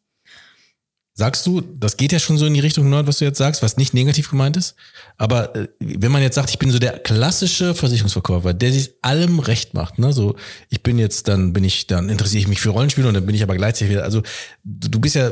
Sagst 1.16 1.46
du, 1.46 1.60
das 1.60 1.96
geht 1.96 2.10
ja 2.10 2.18
schon 2.18 2.38
so 2.38 2.46
in 2.46 2.54
die 2.54 2.60
Richtung 2.60 2.90
was 3.06 3.18
du 3.18 3.24
jetzt 3.24 3.38
sagst, 3.38 3.62
was 3.62 3.76
nicht 3.76 3.94
negativ 3.94 4.28
gemeint 4.28 4.56
ist. 4.56 4.74
Aber 5.16 5.54
äh, 5.54 5.68
wenn 5.78 6.10
man 6.10 6.22
jetzt 6.22 6.34
sagt, 6.34 6.50
ich 6.50 6.58
bin 6.58 6.72
so 6.72 6.80
der 6.80 6.98
klassische 6.98 7.72
Versicherungsverkäufer, 7.76 8.52
der 8.52 8.72
sich 8.72 8.94
allem 9.00 9.38
recht 9.38 9.74
macht, 9.74 10.00
ne? 10.00 10.12
So, 10.12 10.34
ich 10.70 10.82
bin 10.82 10.98
jetzt, 10.98 11.28
dann 11.28 11.52
bin 11.52 11.62
ich, 11.62 11.86
dann 11.86 12.08
interessiere 12.08 12.40
ich 12.40 12.48
mich 12.48 12.60
für 12.60 12.70
Rollenspiele 12.70 13.06
und 13.06 13.14
dann 13.14 13.26
bin 13.26 13.36
ich 13.36 13.44
aber 13.44 13.54
gleichzeitig 13.54 13.90
wieder, 13.90 14.02
also 14.02 14.22
du, 14.64 14.88
du 14.88 14.98
bist 14.98 15.14
ja, 15.14 15.30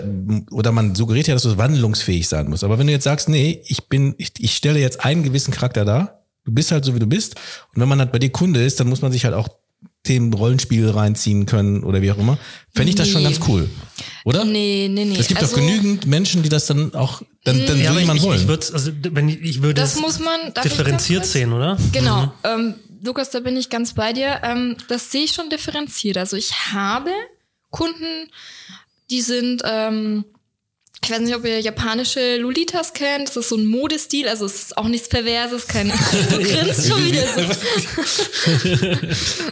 oder 0.52 0.70
man 0.70 0.94
suggeriert 0.94 1.26
ja, 1.26 1.34
dass 1.34 1.42
du 1.42 1.58
wandlungsfähig 1.58 2.28
sein 2.28 2.48
musst. 2.48 2.62
Aber 2.62 2.78
wenn 2.78 2.86
du 2.86 2.92
jetzt 2.92 3.04
sagst, 3.04 3.28
nee, 3.28 3.60
ich 3.66 3.88
bin, 3.88 4.14
ich, 4.18 4.34
ich 4.38 4.54
stelle 4.54 4.78
jetzt 4.78 5.04
einen 5.04 5.24
gewissen 5.24 5.52
Charakter 5.52 5.84
dar, 5.84 6.22
du 6.44 6.52
bist 6.52 6.70
halt 6.70 6.84
so, 6.84 6.94
wie 6.94 7.00
du 7.00 7.06
bist. 7.06 7.34
Und 7.74 7.80
wenn 7.80 7.88
man 7.88 7.98
halt 7.98 8.12
bei 8.12 8.20
dir 8.20 8.30
Kunde 8.30 8.64
ist, 8.64 8.78
dann 8.78 8.88
muss 8.88 9.02
man 9.02 9.10
sich 9.10 9.24
halt 9.24 9.34
auch 9.34 9.48
Themen 10.04 10.32
Rollenspiel 10.32 10.88
reinziehen 10.90 11.46
können 11.46 11.84
oder 11.84 12.02
wie 12.02 12.10
auch 12.10 12.18
immer. 12.18 12.38
Fände 12.74 12.90
ich 12.90 12.96
das 12.96 13.08
schon 13.08 13.22
Nee. 13.22 13.32
ganz 13.32 13.48
cool. 13.48 13.70
Oder? 14.24 14.44
Nee, 14.44 14.88
nee, 14.90 15.04
nee. 15.04 15.16
Es 15.16 15.28
gibt 15.28 15.40
also, 15.40 15.54
doch 15.56 15.62
genügend 15.62 16.06
Menschen, 16.06 16.42
die 16.42 16.48
das 16.48 16.66
dann 16.66 16.94
auch, 16.94 17.22
dann, 17.44 17.64
dann 17.66 17.80
ja, 17.80 17.92
will 17.92 18.00
jemand 18.00 18.18
ich, 18.18 18.24
ich, 18.24 18.28
wollen. 18.28 18.40
ich 18.40 18.48
würde, 18.48 18.66
also 18.72 18.90
wenn 19.10 19.28
ich, 19.28 19.40
ich 19.40 19.62
würde 19.62 19.80
Das 19.80 20.00
muss 20.00 20.18
man 20.18 20.40
ich 20.48 20.62
differenziert 20.62 21.24
sehen, 21.24 21.52
oder? 21.52 21.76
Genau. 21.92 22.32
Ähm, 22.42 22.74
Lukas, 23.04 23.30
da 23.30 23.40
bin 23.40 23.56
ich 23.56 23.70
ganz 23.70 23.94
bei 23.94 24.12
dir. 24.12 24.40
Ähm, 24.42 24.76
das 24.88 25.10
sehe 25.10 25.24
ich 25.24 25.32
schon 25.32 25.50
differenziert. 25.50 26.16
Also 26.18 26.36
ich 26.36 26.52
habe 26.72 27.10
Kunden, 27.70 28.28
die 29.10 29.20
sind, 29.20 29.62
ähm, 29.64 30.24
ich 31.04 31.10
weiß 31.10 31.20
nicht, 31.20 31.34
ob 31.34 31.44
ihr 31.44 31.60
japanische 31.60 32.36
Lolitas 32.36 32.92
kennt. 32.92 33.28
Das 33.28 33.36
ist 33.36 33.48
so 33.48 33.56
ein 33.56 33.66
Modestil, 33.66 34.28
also 34.28 34.46
es 34.46 34.62
ist 34.62 34.78
auch 34.78 34.86
nichts 34.86 35.08
Perverses, 35.08 35.66
kein 35.66 35.88
du 36.30 36.38
grinst 36.38 36.88
schon 36.88 37.04
wieder 37.04 37.26
so. 37.26 37.40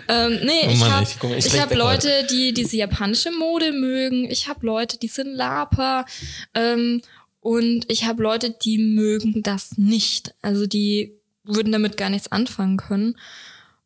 ähm, 0.09 0.39
nee, 0.45 0.67
Oh 0.67 0.71
ich 0.71 0.79
Mann, 0.79 0.93
habe 0.93 1.03
ich 1.03 1.11
echt 1.11 1.47
ich 1.47 1.53
schlecht 1.53 1.63
hab 1.63 1.75
Leute, 1.75 2.25
die 2.31 2.55
diese 2.55 2.77
japanische 2.77 3.33
Mode 3.33 3.73
mögen. 3.73 4.31
Ich 4.31 4.47
habe 4.49 4.65
Leute, 4.65 4.97
die 4.97 5.09
sind 5.09 5.35
Laper. 5.35 6.07
Ähm, 6.55 7.03
und 7.41 7.91
ich 7.91 8.05
habe 8.05 8.23
Leute, 8.23 8.51
die 8.51 8.79
mögen 8.79 9.43
das 9.43 9.77
nicht. 9.77 10.35
Also 10.43 10.67
die 10.67 11.17
würden 11.43 11.73
damit 11.73 11.97
gar 11.97 12.11
nichts 12.11 12.31
anfangen 12.31 12.77
können. 12.77 13.17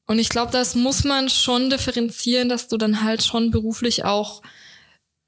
Und 0.07 0.19
ich 0.19 0.29
glaube, 0.29 0.53
das 0.53 0.75
muss 0.75 1.05
man 1.05 1.31
schon 1.31 1.71
differenzieren, 1.71 2.51
dass 2.51 2.69
du 2.69 2.77
dann 2.77 3.03
halt 3.03 3.25
schon 3.25 3.51
beruflich 3.51 4.05
auch 4.05 4.43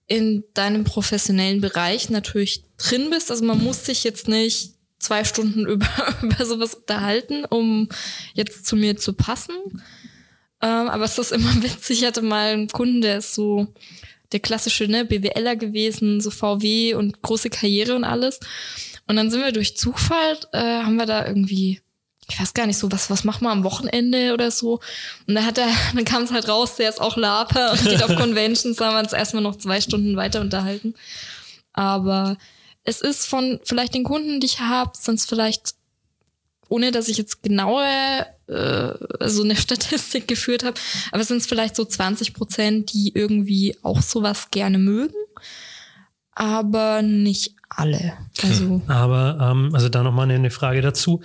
in 0.07 0.45
deinem 0.55 0.85
professionellen 0.85 1.61
Bereich 1.61 2.11
natürlich 2.11 2.65
drin 2.79 3.11
bist. 3.11 3.31
Also 3.31 3.45
man 3.45 3.63
muss 3.63 3.85
sich 3.85 4.05
jetzt 4.05 4.29
nicht 4.29 4.75
zwei 4.99 5.25
Stunden 5.25 5.67
über, 5.67 5.89
über 6.23 6.45
sowas 6.45 6.75
unterhalten, 6.75 7.45
um 7.45 7.89
jetzt 8.35 8.67
zu 8.67 8.77
mir 8.77 8.97
zu 8.97 9.13
passen. 9.13 9.55
Ähm, 10.63 10.89
aber 10.89 11.05
es 11.05 11.19
ist 11.19 11.33
immer 11.33 11.55
witzig. 11.63 12.01
Ich 12.01 12.07
hatte 12.07 12.23
mal 12.23 12.53
einen 12.53 12.69
Kunden, 12.69 13.03
der 13.03 13.19
ist 13.19 13.35
so 13.35 13.67
der 14.33 14.41
klassische 14.41 14.89
ne, 14.89 15.05
BWLer 15.05 15.57
gewesen, 15.57 16.21
so 16.21 16.31
VW 16.31 16.95
und 16.95 17.23
große 17.23 17.51
Karriere 17.51 17.95
und 17.95 18.05
alles. 18.05 18.41
Und 19.07 19.17
dann 19.17 19.31
sind 19.31 19.41
wir 19.41 19.53
durch 19.53 19.77
Zufall, 19.77 20.37
äh, 20.53 20.59
haben 20.59 20.97
wir 20.97 21.07
da 21.07 21.27
irgendwie, 21.27 21.81
ich 22.29 22.41
weiß 22.41 22.55
gar 22.55 22.67
nicht 22.67 22.79
so, 22.79 22.91
was, 22.91 23.09
was 23.09 23.25
machen 23.25 23.45
wir 23.45 23.51
am 23.51 23.65
Wochenende 23.65 24.33
oder 24.33 24.51
so. 24.51 24.81
Und 25.27 25.35
dann 25.35 25.47
hat 25.47 25.59
er, 25.59 25.69
dann 25.95 26.05
kam 26.05 26.23
es 26.25 26.33
halt 26.33 26.49
raus, 26.49 26.77
der 26.77 26.89
ist 26.89 27.01
auch 27.01 27.17
Laper 27.17 27.73
und 27.73 27.85
geht 27.85 28.03
auf 28.03 28.17
Conventions, 28.17 28.77
da 28.77 28.87
haben 28.87 28.95
wir 28.95 29.01
uns 29.01 29.13
erstmal 29.13 29.43
noch 29.43 29.57
zwei 29.57 29.81
Stunden 29.81 30.17
weiter 30.17 30.41
unterhalten. 30.41 30.95
Aber 31.73 32.37
es 32.85 33.01
ist 33.01 33.27
von 33.27 33.61
vielleicht 33.65 33.95
den 33.95 34.05
Kunden, 34.05 34.41
die 34.41 34.47
ich 34.47 34.61
habe, 34.61 34.93
sind 34.95 35.17
es 35.17 35.27
vielleicht, 35.27 35.75
ohne 36.69 36.91
dass 36.91 37.09
ich 37.09 37.19
jetzt 37.19 37.43
genaue 37.43 37.85
äh, 38.47 39.29
so 39.29 39.43
eine 39.43 39.57
Statistik 39.57 40.27
geführt 40.27 40.65
habe, 40.65 40.79
aber 41.13 41.21
es 41.21 41.29
sind 41.29 41.39
es 41.39 41.47
vielleicht 41.47 41.77
so 41.77 41.85
20 41.85 42.33
Prozent, 42.33 42.93
die 42.93 43.13
irgendwie 43.15 43.77
auch 43.83 44.03
sowas 44.03 44.51
gerne 44.51 44.79
mögen, 44.79 45.15
aber 46.33 47.03
nicht 47.03 47.56
alle. 47.69 48.15
Also 48.43 48.83
Aber 48.87 49.39
ähm, 49.41 49.75
also 49.75 49.89
da 49.89 50.03
nochmal 50.03 50.31
eine 50.31 50.51
Frage 50.51 50.83
dazu. 50.83 51.23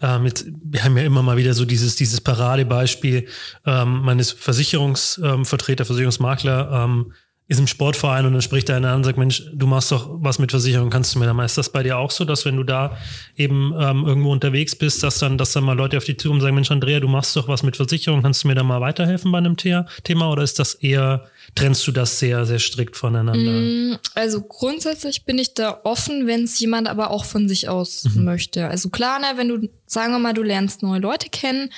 Ähm, 0.00 0.26
jetzt, 0.26 0.46
wir 0.62 0.84
haben 0.84 0.96
ja 0.96 1.04
immer 1.04 1.22
mal 1.22 1.36
wieder 1.36 1.54
so 1.54 1.64
dieses, 1.64 1.96
dieses 1.96 2.20
Paradebeispiel. 2.20 3.26
Ähm, 3.64 4.08
ist 4.18 4.32
Versicherungsvertreter, 4.32 5.84
Versicherungsmakler, 5.84 6.84
ähm, 6.84 7.12
ist 7.46 7.60
im 7.60 7.66
Sportverein 7.66 8.24
und 8.24 8.32
dann 8.32 8.40
spricht 8.40 8.70
einer 8.70 8.88
an 8.88 8.96
und 8.96 9.04
sagt, 9.04 9.18
Mensch, 9.18 9.42
du 9.52 9.66
machst 9.66 9.92
doch 9.92 10.08
was 10.10 10.38
mit 10.38 10.50
Versicherung, 10.50 10.88
kannst 10.88 11.14
du 11.14 11.18
mir 11.18 11.26
da 11.26 11.34
mal, 11.34 11.44
ist 11.44 11.58
das 11.58 11.70
bei 11.70 11.82
dir 11.82 11.98
auch 11.98 12.10
so, 12.10 12.24
dass 12.24 12.46
wenn 12.46 12.56
du 12.56 12.64
da 12.64 12.96
eben 13.36 13.74
ähm, 13.78 14.04
irgendwo 14.06 14.32
unterwegs 14.32 14.74
bist, 14.74 15.02
dass 15.02 15.18
dann, 15.18 15.36
dass 15.36 15.52
dann 15.52 15.64
mal 15.64 15.76
Leute 15.76 15.98
auf 15.98 16.04
die 16.04 16.16
Tür 16.16 16.30
und 16.30 16.40
sagen, 16.40 16.54
Mensch, 16.54 16.70
Andrea, 16.70 17.00
du 17.00 17.08
machst 17.08 17.36
doch 17.36 17.46
was 17.46 17.62
mit 17.62 17.76
Versicherung, 17.76 18.22
kannst 18.22 18.44
du 18.44 18.48
mir 18.48 18.54
da 18.54 18.62
mal 18.62 18.80
weiterhelfen 18.80 19.30
bei 19.30 19.38
einem 19.38 19.56
The 19.60 19.80
Thema 20.04 20.30
oder 20.30 20.42
ist 20.42 20.58
das 20.58 20.74
eher, 20.74 21.26
trennst 21.54 21.86
du 21.86 21.92
das 21.92 22.18
sehr, 22.18 22.44
sehr 22.46 22.58
strikt 22.58 22.96
voneinander? 22.96 23.52
Mm, 23.52 23.98
also 24.14 24.42
grundsätzlich 24.42 25.24
bin 25.24 25.38
ich 25.38 25.54
da 25.54 25.80
offen, 25.84 26.26
wenn 26.26 26.44
es 26.44 26.58
jemand 26.58 26.88
aber 26.88 27.10
auch 27.10 27.24
von 27.24 27.48
sich 27.48 27.68
aus 27.68 28.04
mhm. 28.04 28.24
möchte. 28.24 28.68
Also 28.68 28.90
klar, 28.90 29.18
ne, 29.20 29.26
wenn 29.36 29.48
du, 29.48 29.68
sagen 29.86 30.12
wir 30.12 30.18
mal, 30.18 30.34
du 30.34 30.42
lernst 30.42 30.82
neue 30.82 31.00
Leute 31.00 31.28
kennen, 31.30 31.70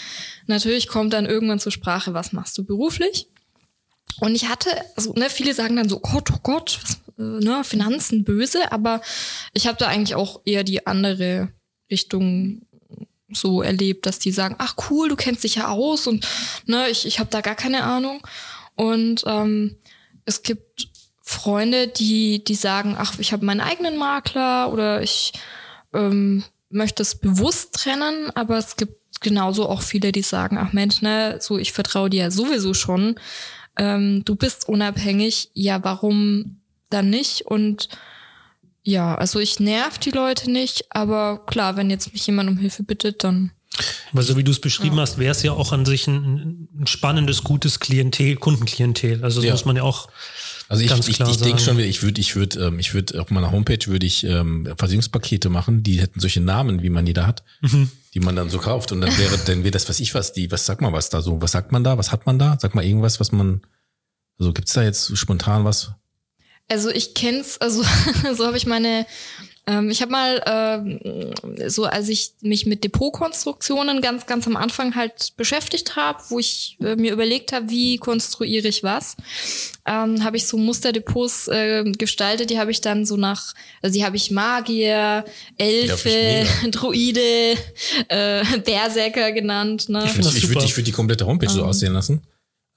natürlich 0.47 0.89
kommt 0.89 1.13
dann 1.13 1.27
irgendwann 1.27 1.61
zur 1.61 1.73
Sprache, 1.73 2.15
was 2.15 2.33
machst 2.33 2.57
du 2.59 2.65
beruflich? 2.65 3.29
Und 4.21 4.35
ich 4.35 4.49
hatte, 4.49 4.71
also 4.97 5.13
ne, 5.13 5.29
viele 5.29 5.53
sagen 5.53 5.77
dann 5.77 5.89
so, 5.89 6.01
Gott, 6.01 6.31
oh 6.33 6.39
Gott, 6.43 6.79
was, 6.83 6.95
äh, 7.19 7.45
ne, 7.45 7.63
Finanzen 7.65 8.25
böse, 8.25 8.73
aber 8.73 9.03
ich 9.53 9.67
habe 9.67 9.79
da 9.79 9.89
eigentlich 9.89 10.15
auch 10.15 10.41
eher 10.45 10.65
die 10.65 10.87
andere 10.87 11.51
Richtung 11.91 12.63
so 13.31 13.61
erlebt, 13.63 14.07
dass 14.07 14.19
die 14.19 14.33
sagen, 14.33 14.55
ach 14.59 14.77
cool, 14.89 15.09
du 15.09 15.17
kennst 15.17 15.45
dich 15.45 15.57
ja 15.57 15.69
aus 15.69 16.07
und 16.07 16.27
ne, 16.67 16.89
ich, 16.89 17.07
ich 17.07 17.19
habe 17.19 17.31
da 17.31 17.41
gar 17.41 17.57
keine 17.57 17.83
Ahnung. 17.83 18.23
Und 18.77 19.25
ähm, 19.27 19.77
es 20.25 20.43
gibt 20.43 20.89
Freunde, 21.23 21.89
die, 21.89 22.45
die 22.45 22.55
sagen, 22.55 22.95
ach, 22.97 23.19
ich 23.19 23.33
habe 23.33 23.45
meinen 23.45 23.61
eigenen 23.61 23.97
Makler 23.97 24.73
oder 24.73 25.03
ich 25.03 25.33
ähm, 25.93 26.45
möchte 26.71 27.03
es 27.03 27.17
bewusst 27.17 27.75
trennen, 27.75 28.31
aber 28.35 28.59
es 28.59 28.77
gibt 28.77 29.21
genauso 29.21 29.69
auch 29.69 29.83
viele, 29.83 30.13
die 30.13 30.23
sagen, 30.23 30.59
ach 30.59 30.73
Mensch, 30.73 31.03
ne, 31.03 31.39
so 31.41 31.59
ich 31.59 31.73
vertraue 31.73 32.11
dir 32.11 32.25
ja 32.25 32.31
sowieso 32.31 32.75
schon 32.75 33.17
ähm, 33.77 34.25
du 34.25 34.37
bist 34.37 34.69
unabhängig, 34.69 35.51
ja, 35.55 35.83
warum 35.85 36.61
dann 36.91 37.11
nicht? 37.11 37.43
Und 37.43 37.89
ja, 38.83 39.15
also 39.15 39.39
ich 39.39 39.61
nerv 39.61 39.99
die 39.99 40.11
Leute 40.11 40.51
nicht, 40.51 40.87
aber 40.91 41.45
klar, 41.47 41.77
wenn 41.77 41.91
jetzt 41.91 42.13
mich 42.13 42.27
jemand 42.27 42.49
um 42.49 42.57
Hilfe 42.57 42.83
bittet, 42.83 43.25
dann. 43.25 43.53
Weil 44.13 44.23
so 44.23 44.37
wie 44.37 44.45
du 44.45 44.53
es 44.53 44.61
beschrieben 44.61 44.97
ja. 44.97 45.03
hast, 45.03 45.19
wäre 45.19 45.33
es 45.33 45.43
ja 45.43 45.53
auch 45.53 45.73
an 45.73 45.85
sich 45.85 46.07
ein, 46.07 46.66
ein 46.79 46.87
spannendes, 46.87 47.43
gutes 47.43 47.81
Klientel, 47.81 48.37
Kundenklientel. 48.37 49.23
Also 49.25 49.41
das 49.41 49.47
ja. 49.47 49.53
muss 49.53 49.65
man 49.65 49.77
ja 49.77 49.83
auch 49.83 50.09
also 50.69 50.83
ich, 50.83 50.91
ich, 50.91 51.21
ich 51.21 51.37
denke 51.39 51.61
schon, 51.61 51.79
ich 51.79 52.03
würde, 52.03 52.21
ich 52.21 52.35
würde, 52.35 52.67
ähm, 52.67 52.79
ich 52.81 52.93
würde 52.93 53.21
auf 53.21 53.31
meiner 53.31 53.53
Homepage 53.53 53.87
würde 53.87 54.05
ich 54.05 54.25
ähm, 54.25 54.67
Versicherungspakete 54.77 55.49
machen, 55.49 55.85
die 55.85 56.01
hätten 56.01 56.19
solche 56.19 56.41
Namen, 56.41 56.83
wie 56.83 56.91
man 56.91 57.05
die 57.05 57.13
da 57.13 57.27
hat, 57.27 57.45
mhm. 57.61 57.91
die 58.15 58.21
man 58.21 58.35
dann 58.35 58.51
so 58.51 58.59
kauft. 58.59 58.91
Und 58.91 59.01
dann 59.01 59.17
wäre, 59.17 59.39
dann 59.39 59.63
wäre 59.63 59.71
das, 59.71 59.89
was 59.89 60.01
ich 60.01 60.15
was, 60.15 60.33
die, 60.33 60.51
was 60.51 60.67
sag 60.67 60.81
mal 60.81 60.93
was 60.93 61.09
da 61.09 61.23
so, 61.23 61.41
was 61.41 61.53
sagt 61.53 61.71
man 61.71 61.85
da, 61.85 61.99
was 61.99 62.11
hat 62.11 62.27
man 62.27 62.39
da? 62.41 62.59
Sag 62.61 62.75
mal 62.75 62.85
irgendwas, 62.85 63.21
was 63.21 63.31
man, 63.31 63.63
also 64.41 64.53
gibt's 64.53 64.73
da 64.73 64.83
jetzt 64.83 65.17
spontan 65.17 65.65
was? 65.65 65.93
Also 66.69 66.91
ich 66.91 67.15
kenn's, 67.15 67.59
also 67.59 67.85
so 68.35 68.45
habe 68.45 68.57
ich 68.57 68.67
meine 68.67 69.07
ähm, 69.69 69.91
ich 69.91 70.01
habe 70.01 70.13
mal 70.13 71.35
äh, 71.57 71.69
so, 71.69 71.85
als 71.85 72.09
ich 72.09 72.33
mich 72.41 72.67
mit 72.67 72.85
Depotkonstruktionen 72.85 74.01
ganz, 74.01 74.27
ganz 74.27 74.47
am 74.47 74.57
Anfang 74.57 74.95
halt 74.95 75.33
beschäftigt 75.37 75.97
habe, 75.97 76.23
wo 76.29 76.39
ich 76.39 76.77
äh, 76.81 76.95
mir 76.95 77.13
überlegt 77.13 77.53
habe, 77.53 77.69
wie 77.69 77.99
konstruiere 77.99 78.69
ich 78.69 78.85
was, 78.85 79.17
ähm, 79.85 80.23
habe 80.23 80.37
ich 80.37 80.47
so 80.47 80.57
Musterdepots 80.57 81.49
äh, 81.49 81.83
gestaltet. 81.99 82.51
Die 82.51 82.61
habe 82.61 82.71
ich 82.71 82.81
dann 82.81 83.05
so 83.05 83.17
nach, 83.17 83.55
also 83.83 83.95
die 83.95 84.05
habe 84.05 84.17
ich 84.17 84.31
Magier, 84.31 85.25
Elfe, 85.59 86.47
Druide, 86.71 87.57
äh, 88.09 88.45
Berserker 88.65 89.33
genannt. 89.33 89.89
Ne? 89.89 90.05
Ich 90.07 90.17
würde 90.17 90.29
ich 90.29 90.49
würd, 90.49 90.65
ich 90.65 90.77
würd 90.77 90.87
die 90.87 90.93
komplette 90.93 91.27
Homepage 91.27 91.49
um. 91.49 91.55
so 91.55 91.61
ähm. 91.63 91.69
aussehen 91.69 91.93
lassen. 91.93 92.23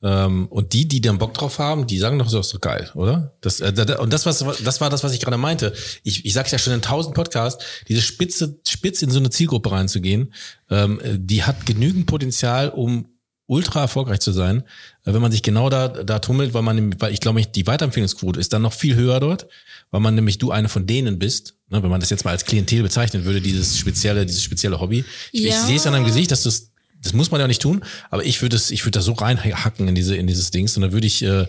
Ähm, 0.02 0.48
und 0.48 0.72
die, 0.74 0.88
die 0.88 1.02
dann 1.02 1.18
Bock 1.18 1.34
drauf 1.34 1.60
haben, 1.60 1.86
die 1.86 1.98
sagen 1.98 2.20
doch, 2.20 2.30
so 2.30 2.40
ist 2.40 2.54
doch 2.54 2.62
geil, 2.62 2.90
oder? 2.94 3.34
Das, 3.42 3.60
äh, 3.60 3.98
und 4.00 4.14
das, 4.14 4.26
was, 4.26 4.46
das 4.64 4.80
war 4.80 4.90
das, 4.90 5.04
was 5.04 5.14
ich 5.14 5.20
gerade 5.20 5.38
meinte. 5.38 5.74
Ich, 6.04 6.26
ich 6.26 6.34
sage 6.34 6.50
ja 6.52 6.58
schon 6.58 6.74
in 6.74 6.82
tausend 6.82 7.16
Podcasts, 7.16 7.64
diese 7.88 8.02
Spitze, 8.02 8.60
spitz 8.66 9.02
in 9.02 9.12
so 9.12 9.20
eine 9.20 9.30
Zielgruppe 9.30 9.72
reinzugehen, 9.72 10.34
ähm, 10.70 11.02
die 11.04 11.44
hat 11.44 11.66
genügend 11.66 12.06
Potenzial, 12.06 12.70
um 12.70 13.08
ultra 13.50 13.82
erfolgreich 13.82 14.20
zu 14.20 14.32
sein, 14.32 14.64
äh, 15.06 15.14
wenn 15.14 15.22
man 15.22 15.32
sich 15.32 15.44
genau 15.44 15.70
da, 15.70 15.90
da 15.90 16.20
tummelt, 16.20 16.54
weil 16.54 16.62
man, 16.62 16.96
weil 17.02 17.12
ich 17.12 17.20
glaube, 17.20 17.42
die 17.42 17.68
Weiterempfehlungsquote 17.68 18.40
ist 18.40 18.54
dann 18.54 18.62
noch 18.62 18.74
viel 18.74 18.96
höher 18.96 19.20
dort, 19.20 19.48
weil 19.92 20.00
man 20.00 20.16
nämlich 20.16 20.38
du 20.38 20.52
eine 20.52 20.70
von 20.70 20.88
denen 20.88 21.20
bist, 21.20 21.56
ne, 21.70 21.84
wenn 21.84 21.90
man 21.90 22.00
das 22.00 22.10
jetzt 22.10 22.24
mal 22.24 22.32
als 22.32 22.46
Klientel 22.46 22.84
bezeichnen 22.84 23.26
würde, 23.26 23.42
dieses 23.42 23.78
spezielle, 23.78 24.26
dieses 24.26 24.44
spezielle 24.44 24.80
Hobby. 24.80 25.04
Ich, 25.32 25.42
ja. 25.42 25.50
ich 25.50 25.56
sehe 25.66 25.76
es 25.76 25.86
an 25.88 25.94
deinem 25.94 26.06
Gesicht, 26.06 26.32
dass 26.32 26.44
du 26.44 26.50
es 26.50 26.72
das 27.02 27.14
muss 27.14 27.32
man 27.32 27.40
ja 27.40 27.48
nicht 27.48 27.62
tun, 27.62 27.84
aber 28.10 28.26
ich 28.26 28.42
würde 28.42 28.56
es, 28.56 28.72
ich 28.72 28.86
würde 28.86 29.00
da 29.00 29.02
so 29.02 29.14
reinhacken 29.14 29.88
in 29.88 29.96
diese, 29.96 30.16
in 30.16 30.28
dieses 30.28 30.52
Dings 30.52 30.76
und 30.76 30.82
dann 30.82 30.92
würde 30.92 31.08
ich, 31.08 31.24
äh, 31.24 31.46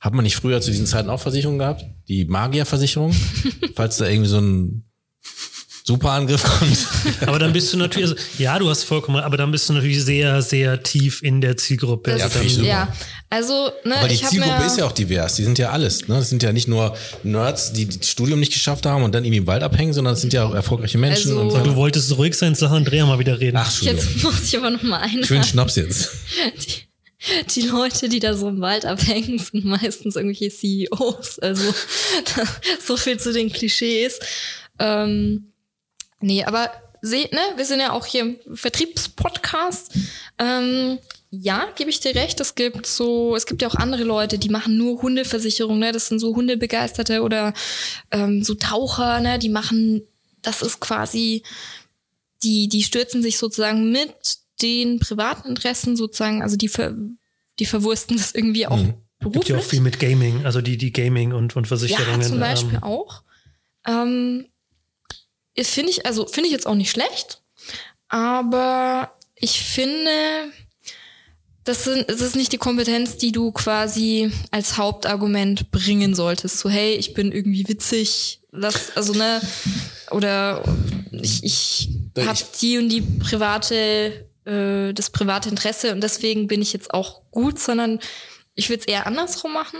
hat 0.00 0.14
man 0.14 0.24
nicht 0.24 0.36
früher 0.36 0.60
zu 0.60 0.70
diesen 0.70 0.86
Zeiten 0.86 1.10
auch 1.10 1.20
Versicherungen 1.20 1.58
gehabt? 1.58 1.84
Die 2.08 2.24
Magierversicherung? 2.24 3.12
Falls 3.76 3.98
da 3.98 4.06
irgendwie 4.06 4.28
so 4.28 4.38
ein 4.38 4.84
super 5.84 6.10
Angriff 6.10 6.42
kommt. 6.42 6.78
Aber 7.26 7.38
dann 7.38 7.52
bist 7.52 7.72
du 7.72 7.76
natürlich, 7.76 8.10
also, 8.10 8.22
ja, 8.38 8.58
du 8.58 8.68
hast 8.68 8.84
vollkommen, 8.84 9.22
aber 9.22 9.36
dann 9.36 9.50
bist 9.50 9.68
du 9.68 9.72
natürlich 9.72 10.04
sehr, 10.04 10.42
sehr 10.42 10.82
tief 10.82 11.22
in 11.22 11.40
der 11.40 11.56
Zielgruppe. 11.56 12.16
ja, 12.16 12.28
dann, 12.28 12.64
ja, 12.64 12.88
also, 13.30 13.70
ne, 13.84 13.96
aber 13.96 14.08
die 14.08 14.22
Zielgruppe 14.22 14.64
ist 14.64 14.78
ja 14.78 14.84
auch 14.84 14.92
divers. 14.92 15.36
Die 15.36 15.44
sind 15.44 15.58
ja 15.58 15.70
alles. 15.70 16.06
Ne? 16.06 16.16
Das 16.16 16.28
sind 16.28 16.42
ja 16.42 16.52
nicht 16.52 16.68
nur 16.68 16.94
Nerds, 17.22 17.72
die 17.72 17.88
das 17.88 18.08
Studium 18.08 18.40
nicht 18.40 18.52
geschafft 18.52 18.84
haben 18.84 19.02
und 19.04 19.14
dann 19.14 19.24
irgendwie 19.24 19.38
im 19.38 19.46
Wald 19.46 19.62
abhängen, 19.62 19.92
sondern 19.92 20.14
es 20.14 20.20
sind 20.20 20.32
ja 20.32 20.44
auch 20.44 20.54
erfolgreiche 20.54 20.98
Menschen. 20.98 21.30
Also, 21.30 21.40
und 21.40 21.50
so. 21.50 21.58
Du 21.58 21.76
wolltest 21.76 22.16
ruhig 22.16 22.34
sein, 22.34 22.54
sag 22.54 22.70
Andrea 22.70 23.06
mal 23.06 23.18
wieder 23.18 23.40
reden. 23.40 23.56
Ach, 23.56 23.82
jetzt 23.82 24.22
muss 24.22 24.44
ich 24.44 24.56
aber 24.56 24.70
noch 24.70 24.82
mal 24.82 24.98
ein. 24.98 25.24
Einen 25.24 25.44
Schnaps 25.44 25.76
jetzt. 25.76 26.10
Die, 27.54 27.60
die 27.60 27.68
Leute, 27.68 28.08
die 28.08 28.18
da 28.18 28.34
so 28.34 28.48
im 28.48 28.60
Wald 28.60 28.84
abhängen, 28.84 29.38
sind 29.38 29.64
meistens 29.64 30.16
irgendwelche 30.16 30.50
CEOs. 30.50 31.38
Also 31.38 31.72
so 32.84 32.96
viel 32.96 33.16
zu 33.16 33.32
den 33.32 33.52
Klischees. 33.52 34.18
Ähm, 34.80 35.51
Nee, 36.22 36.44
aber 36.44 36.70
seht, 37.02 37.32
ne, 37.32 37.40
wir 37.56 37.64
sind 37.64 37.80
ja 37.80 37.92
auch 37.92 38.06
hier 38.06 38.22
im 38.22 38.36
Vertriebspodcast. 38.54 39.92
Ähm, 40.38 40.98
ja, 41.30 41.66
gebe 41.76 41.90
ich 41.90 42.00
dir 42.00 42.14
recht. 42.14 42.40
Es 42.40 42.54
gibt 42.54 42.86
so, 42.86 43.34
es 43.34 43.46
gibt 43.46 43.62
ja 43.62 43.68
auch 43.68 43.74
andere 43.74 44.04
Leute, 44.04 44.38
die 44.38 44.48
machen 44.48 44.76
nur 44.76 45.02
Hundeversicherung, 45.02 45.78
ne? 45.78 45.90
Das 45.90 46.08
sind 46.08 46.18
so 46.18 46.36
Hundebegeisterte 46.36 47.22
oder 47.22 47.54
ähm, 48.10 48.44
so 48.44 48.54
Taucher, 48.54 49.20
ne? 49.20 49.38
Die 49.38 49.48
machen, 49.48 50.02
das 50.42 50.62
ist 50.62 50.80
quasi, 50.80 51.42
die, 52.42 52.68
die 52.68 52.82
stürzen 52.82 53.22
sich 53.22 53.38
sozusagen 53.38 53.90
mit 53.90 54.14
den 54.60 54.98
privaten 54.98 55.48
Interessen 55.48 55.96
sozusagen, 55.96 56.42
also 56.42 56.56
die 56.56 56.68
ver, 56.68 56.94
die 57.58 57.66
verwursten 57.66 58.16
das 58.16 58.34
irgendwie 58.34 58.66
auch 58.66 58.76
mhm. 58.76 58.94
beruflich. 59.18 59.46
Gibt 59.46 59.48
ja 59.48 59.58
auch 59.58 59.68
viel 59.68 59.80
mit 59.80 59.98
Gaming, 59.98 60.44
also 60.44 60.60
die, 60.60 60.76
die 60.76 60.92
Gaming 60.92 61.32
und, 61.32 61.56
und 61.56 61.66
Versicherungen. 61.66 62.20
Ja, 62.20 62.26
zum 62.26 62.40
Beispiel 62.40 62.74
ähm, 62.74 62.82
auch. 62.82 63.22
Ähm, 63.86 64.46
finde 65.60 65.90
ich, 65.90 66.06
also 66.06 66.26
finde 66.26 66.48
ich 66.48 66.52
jetzt 66.52 66.66
auch 66.66 66.74
nicht 66.74 66.90
schlecht, 66.90 67.42
aber 68.08 69.16
ich 69.34 69.60
finde, 69.60 70.10
das, 71.64 71.84
sind, 71.84 72.08
das 72.08 72.20
ist 72.20 72.36
nicht 72.36 72.52
die 72.52 72.58
Kompetenz, 72.58 73.16
die 73.16 73.32
du 73.32 73.52
quasi 73.52 74.32
als 74.50 74.78
Hauptargument 74.78 75.70
bringen 75.70 76.14
solltest. 76.14 76.58
So, 76.58 76.68
hey, 76.68 76.94
ich 76.94 77.14
bin 77.14 77.32
irgendwie 77.32 77.68
witzig, 77.68 78.40
das, 78.52 78.96
also 78.96 79.12
ne, 79.14 79.40
oder 80.10 80.62
ich, 81.12 81.44
ich 81.44 81.88
habe 82.18 82.38
die 82.60 82.78
und 82.78 82.88
die 82.88 83.00
private, 83.00 84.26
äh, 84.44 84.92
das 84.92 85.10
private 85.10 85.48
Interesse 85.48 85.92
und 85.92 86.02
deswegen 86.02 86.46
bin 86.46 86.62
ich 86.62 86.72
jetzt 86.72 86.92
auch 86.92 87.22
gut, 87.30 87.58
sondern 87.58 88.00
ich 88.54 88.68
würde 88.68 88.80
es 88.80 88.86
eher 88.86 89.06
andersrum 89.06 89.52
machen. 89.52 89.78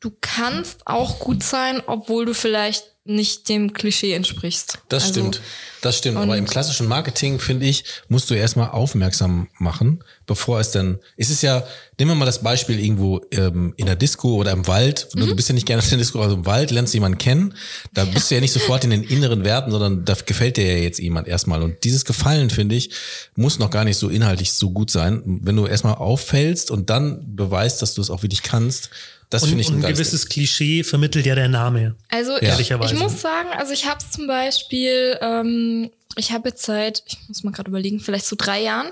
Du 0.00 0.10
kannst 0.20 0.86
auch 0.86 1.18
gut 1.18 1.42
sein, 1.42 1.82
obwohl 1.86 2.24
du 2.24 2.32
vielleicht 2.32 2.84
nicht 3.04 3.48
dem 3.48 3.72
Klischee 3.72 4.12
entsprichst. 4.12 4.78
Das 4.88 5.04
also, 5.04 5.20
stimmt. 5.20 5.40
Das 5.82 5.98
stimmt. 5.98 6.18
Aber 6.18 6.36
im 6.36 6.46
klassischen 6.46 6.86
Marketing, 6.86 7.38
finde 7.38 7.66
ich, 7.66 7.84
musst 8.08 8.30
du 8.30 8.34
erstmal 8.34 8.70
aufmerksam 8.70 9.48
machen, 9.58 10.04
bevor 10.26 10.60
es 10.60 10.70
dann, 10.70 10.98
ist 11.16 11.30
es 11.30 11.40
ja, 11.42 11.64
nehmen 11.98 12.12
wir 12.12 12.14
mal 12.14 12.24
das 12.26 12.42
Beispiel 12.42 12.78
irgendwo 12.78 13.20
ähm, 13.30 13.72
in 13.76 13.86
der 13.86 13.96
Disco 13.96 14.34
oder 14.34 14.52
im 14.52 14.66
Wald. 14.66 15.08
Mhm. 15.14 15.26
Du 15.26 15.36
bist 15.36 15.48
ja 15.48 15.54
nicht 15.54 15.66
gerne 15.66 15.82
in 15.82 15.88
der 15.88 15.98
Disco, 15.98 16.20
also 16.20 16.36
im 16.36 16.46
Wald 16.46 16.70
lernst 16.70 16.92
du 16.92 16.96
jemanden 16.96 17.18
kennen. 17.18 17.54
Da 17.94 18.04
bist 18.04 18.30
du 18.30 18.34
ja 18.34 18.40
nicht 18.40 18.52
sofort 18.52 18.84
in 18.84 18.90
den 18.90 19.02
inneren 19.02 19.44
Werten, 19.44 19.70
sondern 19.70 20.04
da 20.04 20.14
gefällt 20.14 20.58
dir 20.58 20.66
ja 20.66 20.82
jetzt 20.82 20.98
jemand 20.98 21.26
erstmal. 21.26 21.62
Und 21.62 21.84
dieses 21.84 22.04
Gefallen, 22.04 22.50
finde 22.50 22.74
ich, 22.74 22.90
muss 23.34 23.58
noch 23.58 23.70
gar 23.70 23.84
nicht 23.84 23.96
so 23.96 24.08
inhaltlich 24.08 24.52
so 24.52 24.70
gut 24.70 24.90
sein. 24.90 25.22
Wenn 25.42 25.56
du 25.56 25.66
erstmal 25.66 25.94
auffällst 25.94 26.70
und 26.70 26.90
dann 26.90 27.34
beweist, 27.34 27.80
dass 27.80 27.94
du 27.94 28.02
es 28.02 28.10
auch 28.10 28.22
wirklich 28.22 28.42
kannst, 28.42 28.90
das 29.30 29.46
finde 29.46 29.60
ich 29.60 29.70
ein, 29.70 29.84
ein 29.84 29.92
gewisses 29.92 30.28
Klischee 30.28 30.82
vermittelt 30.82 31.24
ja 31.24 31.36
der 31.36 31.48
Name. 31.48 31.94
Also 32.08 32.32
ja. 32.40 32.58
ich, 32.58 32.70
ich 32.70 32.94
muss 32.94 33.20
sagen, 33.20 33.48
also 33.56 33.72
ich 33.72 33.86
habe 33.86 34.00
es 34.00 34.10
zum 34.10 34.26
Beispiel, 34.26 35.16
ähm, 35.20 35.90
ich 36.16 36.32
habe 36.32 36.48
jetzt 36.48 36.64
seit, 36.64 37.04
ich 37.06 37.16
muss 37.28 37.44
mal 37.44 37.52
gerade 37.52 37.70
überlegen, 37.70 38.00
vielleicht 38.00 38.26
so 38.26 38.34
drei 38.36 38.60
Jahren, 38.60 38.88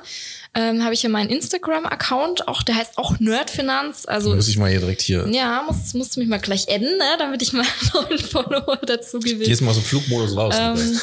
ähm, 0.54 0.84
habe 0.84 0.94
ich 0.94 1.02
ja 1.02 1.08
meinen 1.08 1.28
Instagram-Account, 1.28 2.46
auch 2.46 2.62
der 2.62 2.76
heißt 2.76 2.98
auch 2.98 3.18
Nerdfinanz. 3.18 4.06
Also 4.06 4.34
muss 4.34 4.48
ich 4.48 4.58
mal 4.58 4.70
hier 4.70 4.78
direkt 4.78 5.02
hier. 5.02 5.26
Ja, 5.28 5.64
muss, 5.66 5.92
musst 5.94 6.14
du 6.14 6.20
mich 6.20 6.28
mal 6.28 6.38
gleich 6.38 6.68
adden, 6.68 6.96
ne, 6.96 7.16
damit 7.18 7.42
ich 7.42 7.52
mal 7.52 7.66
einen 7.94 8.08
neuen 8.08 8.18
Follower 8.18 8.78
dazu 8.86 9.18
gewinne. 9.18 9.44
Gehst 9.44 9.60
mal 9.60 9.70
aus 9.70 9.76
dem 9.76 9.84
Flugmodus 9.84 10.36
raus. 10.36 10.54
Ähm, 10.56 11.00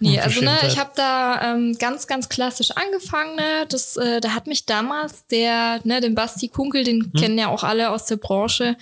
Nee, 0.00 0.18
also 0.18 0.40
ne, 0.40 0.58
ich 0.66 0.78
habe 0.78 0.90
da 0.96 1.54
ähm, 1.54 1.78
ganz, 1.78 2.06
ganz 2.06 2.28
klassisch 2.28 2.72
angefangen. 2.72 3.36
Ne? 3.36 3.66
Das, 3.68 3.96
äh, 3.96 4.20
da 4.20 4.34
hat 4.34 4.46
mich 4.46 4.66
damals 4.66 5.26
der, 5.28 5.80
ne, 5.84 6.00
den 6.00 6.14
Basti 6.14 6.48
Kunkel, 6.48 6.84
den 6.84 7.04
hm. 7.04 7.12
kennen 7.12 7.38
ja 7.38 7.48
auch 7.48 7.62
alle 7.62 7.90
aus 7.90 8.06
der 8.06 8.16
Branche. 8.16 8.76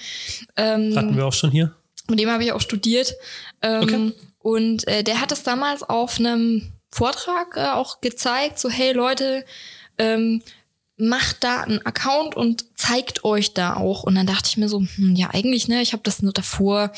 Ähm, 0.56 0.96
Hatten 0.96 1.16
wir 1.16 1.26
auch 1.26 1.32
schon 1.32 1.50
hier. 1.50 1.74
Mit 2.08 2.18
dem 2.18 2.30
habe 2.30 2.44
ich 2.44 2.52
auch 2.52 2.60
studiert. 2.60 3.14
Ähm, 3.60 3.82
okay. 3.82 4.12
Und 4.38 4.88
äh, 4.88 5.04
der 5.04 5.20
hat 5.20 5.32
es 5.32 5.42
damals 5.42 5.82
auf 5.82 6.18
einem 6.18 6.72
Vortrag 6.90 7.56
äh, 7.56 7.68
auch 7.68 8.00
gezeigt, 8.00 8.58
so 8.58 8.68
hey 8.68 8.92
Leute, 8.92 9.44
ähm, 9.98 10.42
macht 10.96 11.42
da 11.42 11.62
einen 11.62 11.84
Account 11.84 12.36
und 12.36 12.64
zeigt 12.78 13.24
euch 13.24 13.54
da 13.54 13.76
auch. 13.76 14.02
Und 14.02 14.14
dann 14.14 14.26
dachte 14.26 14.48
ich 14.48 14.56
mir 14.56 14.68
so, 14.68 14.80
hm, 14.80 15.14
ja 15.16 15.30
eigentlich, 15.32 15.68
ne, 15.68 15.82
ich 15.82 15.92
habe 15.92 16.02
das 16.02 16.22
nur 16.22 16.32
davor, 16.32 16.92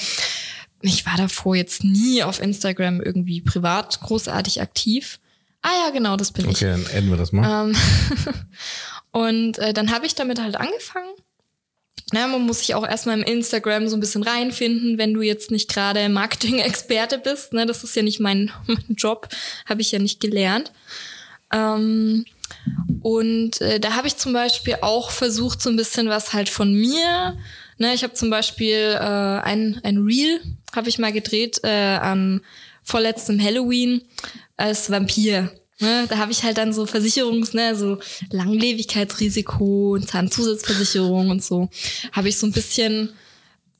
ich 0.86 1.06
war 1.06 1.16
davor 1.16 1.56
jetzt 1.56 1.84
nie 1.84 2.22
auf 2.22 2.40
Instagram 2.40 3.00
irgendwie 3.00 3.40
privat 3.40 4.00
großartig 4.00 4.60
aktiv. 4.60 5.18
Ah 5.62 5.86
ja, 5.86 5.90
genau, 5.90 6.16
das 6.16 6.32
bin 6.32 6.44
okay, 6.44 6.52
ich. 6.52 6.58
Okay, 6.58 6.70
dann 6.70 6.86
enden 6.96 7.10
wir 7.10 7.16
das 7.16 7.32
mal. 7.32 7.70
Ähm, 7.70 7.76
und 9.10 9.58
äh, 9.58 9.72
dann 9.72 9.92
habe 9.92 10.06
ich 10.06 10.14
damit 10.14 10.40
halt 10.40 10.56
angefangen 10.56 11.14
ja, 12.12 12.26
man 12.26 12.42
muss 12.42 12.60
sich 12.60 12.74
auch 12.74 12.86
erstmal 12.86 13.18
im 13.18 13.24
Instagram 13.24 13.88
so 13.88 13.96
ein 13.96 14.00
bisschen 14.00 14.22
reinfinden, 14.22 14.98
wenn 14.98 15.14
du 15.14 15.22
jetzt 15.22 15.50
nicht 15.50 15.70
gerade 15.72 16.08
Marketing-Experte 16.08 17.18
bist. 17.18 17.52
Ne? 17.52 17.66
Das 17.66 17.82
ist 17.82 17.96
ja 17.96 18.02
nicht 18.02 18.20
mein, 18.20 18.50
mein 18.66 18.96
Job, 18.96 19.28
habe 19.66 19.80
ich 19.80 19.92
ja 19.92 19.98
nicht 19.98 20.20
gelernt. 20.20 20.72
Ähm, 21.52 22.24
und 23.00 23.60
äh, 23.60 23.80
da 23.80 23.94
habe 23.96 24.06
ich 24.06 24.16
zum 24.16 24.32
Beispiel 24.32 24.78
auch 24.82 25.10
versucht, 25.10 25.62
so 25.62 25.70
ein 25.70 25.76
bisschen 25.76 26.08
was 26.08 26.32
halt 26.32 26.48
von 26.48 26.72
mir. 26.72 27.36
Ne? 27.78 27.94
Ich 27.94 28.02
habe 28.02 28.14
zum 28.14 28.30
Beispiel 28.30 28.96
äh, 28.98 29.40
ein, 29.40 29.80
ein 29.82 29.98
Reel, 29.98 30.40
habe 30.76 30.88
ich 30.88 30.98
mal 30.98 31.12
gedreht 31.12 31.60
äh, 31.62 31.68
an 31.68 32.40
vorletztem 32.82 33.42
Halloween 33.42 34.02
als 34.56 34.90
Vampir. 34.90 35.50
Ne, 35.80 36.06
da 36.08 36.18
habe 36.18 36.30
ich 36.30 36.44
halt 36.44 36.56
dann 36.56 36.72
so 36.72 36.86
Versicherungs, 36.86 37.52
ne, 37.52 37.74
so 37.74 37.98
Langlebigkeitsrisiko, 38.30 39.98
Zahnzusatzversicherung 39.98 41.30
und 41.30 41.42
so, 41.42 41.68
habe 42.12 42.28
ich 42.28 42.38
so 42.38 42.46
ein 42.46 42.52
bisschen 42.52 43.12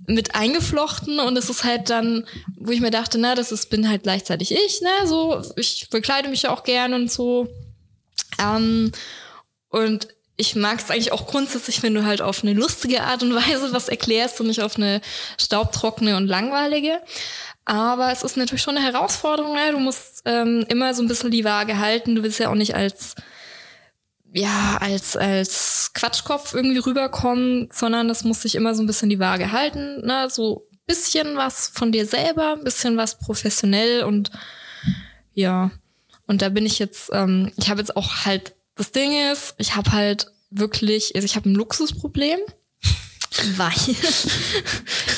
mit 0.06 0.34
eingeflochten 0.34 1.20
und 1.20 1.36
es 1.36 1.48
ist 1.48 1.62
halt 1.62 1.90
dann, 1.90 2.26
wo 2.56 2.72
ich 2.72 2.80
mir 2.80 2.90
dachte, 2.90 3.18
na, 3.18 3.36
das 3.36 3.52
ist, 3.52 3.70
bin 3.70 3.88
halt 3.88 4.02
gleichzeitig 4.02 4.50
ich, 4.50 4.80
ne, 4.80 5.06
so, 5.06 5.40
ich 5.56 5.88
bekleide 5.88 6.28
mich 6.28 6.42
ja 6.42 6.50
auch 6.52 6.64
gern 6.64 6.94
und 6.94 7.12
so. 7.12 7.48
Ähm, 8.40 8.90
und 9.70 10.08
ich 10.36 10.56
mag 10.56 10.80
es 10.80 10.90
eigentlich 10.90 11.12
auch 11.12 11.26
grundsätzlich, 11.26 11.82
wenn 11.82 11.94
du 11.94 12.04
halt 12.04 12.20
auf 12.20 12.42
eine 12.42 12.54
lustige 12.54 13.02
Art 13.02 13.22
und 13.22 13.34
Weise 13.34 13.72
was 13.72 13.88
erklärst 13.88 14.40
und 14.40 14.48
nicht 14.48 14.62
auf 14.62 14.76
eine 14.76 15.00
staubtrockene 15.38 16.16
und 16.16 16.26
langweilige. 16.26 17.00
Aber 17.64 18.12
es 18.12 18.22
ist 18.22 18.36
natürlich 18.36 18.62
schon 18.62 18.76
eine 18.76 18.84
Herausforderung. 18.84 19.54
Ne? 19.54 19.72
Du 19.72 19.78
musst 19.78 20.22
ähm, 20.26 20.66
immer 20.68 20.92
so 20.94 21.02
ein 21.02 21.08
bisschen 21.08 21.30
die 21.30 21.44
Waage 21.44 21.78
halten. 21.78 22.14
Du 22.14 22.22
willst 22.22 22.38
ja 22.38 22.50
auch 22.50 22.54
nicht 22.54 22.74
als 22.74 23.14
ja, 24.36 24.78
als, 24.80 25.16
als 25.16 25.92
Quatschkopf 25.94 26.54
irgendwie 26.54 26.78
rüberkommen, 26.78 27.68
sondern 27.72 28.08
das 28.08 28.24
muss 28.24 28.42
sich 28.42 28.56
immer 28.56 28.74
so 28.74 28.82
ein 28.82 28.86
bisschen 28.88 29.08
die 29.08 29.20
Waage 29.20 29.52
halten. 29.52 30.04
Ne? 30.04 30.28
So 30.28 30.66
bisschen 30.86 31.36
was 31.36 31.68
von 31.68 31.92
dir 31.92 32.04
selber, 32.04 32.56
bisschen 32.56 32.96
was 32.96 33.18
professionell 33.18 34.02
und 34.02 34.32
ja. 35.32 35.70
Und 36.26 36.42
da 36.42 36.48
bin 36.48 36.66
ich 36.66 36.78
jetzt, 36.78 37.10
ähm, 37.12 37.52
ich 37.56 37.70
habe 37.70 37.80
jetzt 37.80 37.96
auch 37.96 38.24
halt, 38.24 38.54
das 38.76 38.92
Ding 38.92 39.12
ist, 39.32 39.54
ich 39.58 39.76
habe 39.76 39.92
halt 39.92 40.26
wirklich, 40.50 41.14
also 41.14 41.24
ich 41.24 41.36
habe 41.36 41.48
ein 41.48 41.54
Luxusproblem. 41.54 42.40
Weil. 43.56 43.72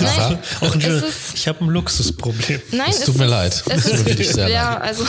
nein, 0.00 0.38
auch 0.60 0.74
ein, 0.74 0.80
ist, 0.80 1.34
ich 1.34 1.48
habe 1.48 1.64
ein 1.64 1.68
Luxusproblem. 1.68 2.62
Nein, 2.72 2.90
es 2.90 3.04
tut 3.04 3.16
mir 3.16 3.26
leid. 3.26 3.62
Es 3.68 3.86
ist, 3.86 4.06
wirklich 4.06 4.30
sehr 4.30 4.48
ja, 4.48 4.74
leid. 4.74 4.82
also. 4.82 5.06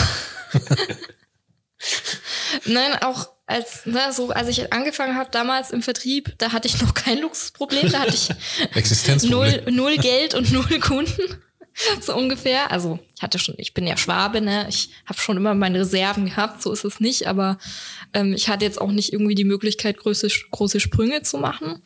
nein, 2.65 3.01
auch 3.01 3.29
als, 3.45 3.85
ne, 3.85 4.11
so, 4.11 4.29
als 4.31 4.49
ich 4.49 4.73
angefangen 4.73 5.15
habe 5.15 5.29
damals 5.31 5.71
im 5.71 5.81
Vertrieb, 5.81 6.33
da 6.37 6.51
hatte 6.51 6.67
ich 6.67 6.81
noch 6.81 6.93
kein 6.93 7.19
Luxusproblem, 7.19 7.89
da 7.91 7.99
hatte 7.99 8.13
ich 8.13 9.23
null, 9.23 9.63
null 9.71 9.97
Geld 9.97 10.33
und 10.33 10.51
null 10.51 10.79
Kunden. 10.79 11.41
So 12.01 12.15
ungefähr. 12.15 12.71
Also 12.71 12.99
ich 13.15 13.21
hatte 13.21 13.39
schon, 13.39 13.55
ich 13.57 13.73
bin 13.73 13.87
ja 13.87 13.97
Schwabe, 13.97 14.41
ne? 14.41 14.65
Ich 14.69 14.89
habe 15.05 15.19
schon 15.19 15.37
immer 15.37 15.53
meine 15.53 15.79
Reserven 15.79 16.25
gehabt, 16.25 16.61
so 16.61 16.71
ist 16.71 16.85
es 16.85 16.99
nicht, 16.99 17.27
aber 17.27 17.57
ähm, 18.13 18.33
ich 18.33 18.49
hatte 18.49 18.65
jetzt 18.65 18.81
auch 18.81 18.91
nicht 18.91 19.13
irgendwie 19.13 19.35
die 19.35 19.43
Möglichkeit, 19.43 19.97
große, 19.97 20.27
große 20.51 20.79
Sprünge 20.79 21.21
zu 21.21 21.37
machen. 21.37 21.81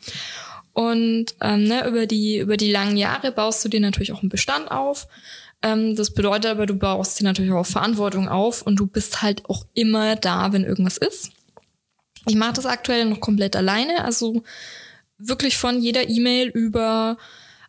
Und 0.72 1.34
ähm, 1.40 1.64
ne, 1.64 1.86
über, 1.86 2.06
die, 2.06 2.38
über 2.38 2.56
die 2.56 2.72
langen 2.72 2.96
Jahre 2.96 3.30
baust 3.30 3.64
du 3.64 3.68
dir 3.68 3.80
natürlich 3.80 4.12
auch 4.12 4.22
einen 4.22 4.30
Bestand 4.30 4.70
auf. 4.70 5.06
Ähm, 5.62 5.94
das 5.96 6.14
bedeutet 6.14 6.50
aber, 6.50 6.66
du 6.66 6.74
baust 6.74 7.20
dir 7.20 7.24
natürlich 7.24 7.52
auch 7.52 7.66
Verantwortung 7.66 8.28
auf 8.28 8.62
und 8.62 8.76
du 8.76 8.86
bist 8.86 9.20
halt 9.20 9.44
auch 9.46 9.66
immer 9.74 10.16
da, 10.16 10.52
wenn 10.52 10.64
irgendwas 10.64 10.96
ist. 10.96 11.30
Ich 12.26 12.36
mache 12.36 12.54
das 12.54 12.66
aktuell 12.66 13.04
noch 13.04 13.20
komplett 13.20 13.56
alleine, 13.56 14.04
also 14.04 14.42
wirklich 15.18 15.56
von 15.56 15.80
jeder 15.80 16.08
E-Mail 16.08 16.48
über 16.48 17.18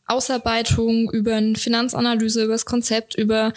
Ausarbeitung, 0.05 1.11
über 1.11 1.35
eine 1.35 1.55
Finanzanalyse, 1.55 2.43
über 2.43 2.53
das 2.53 2.65
Konzept, 2.65 3.15
über 3.15 3.53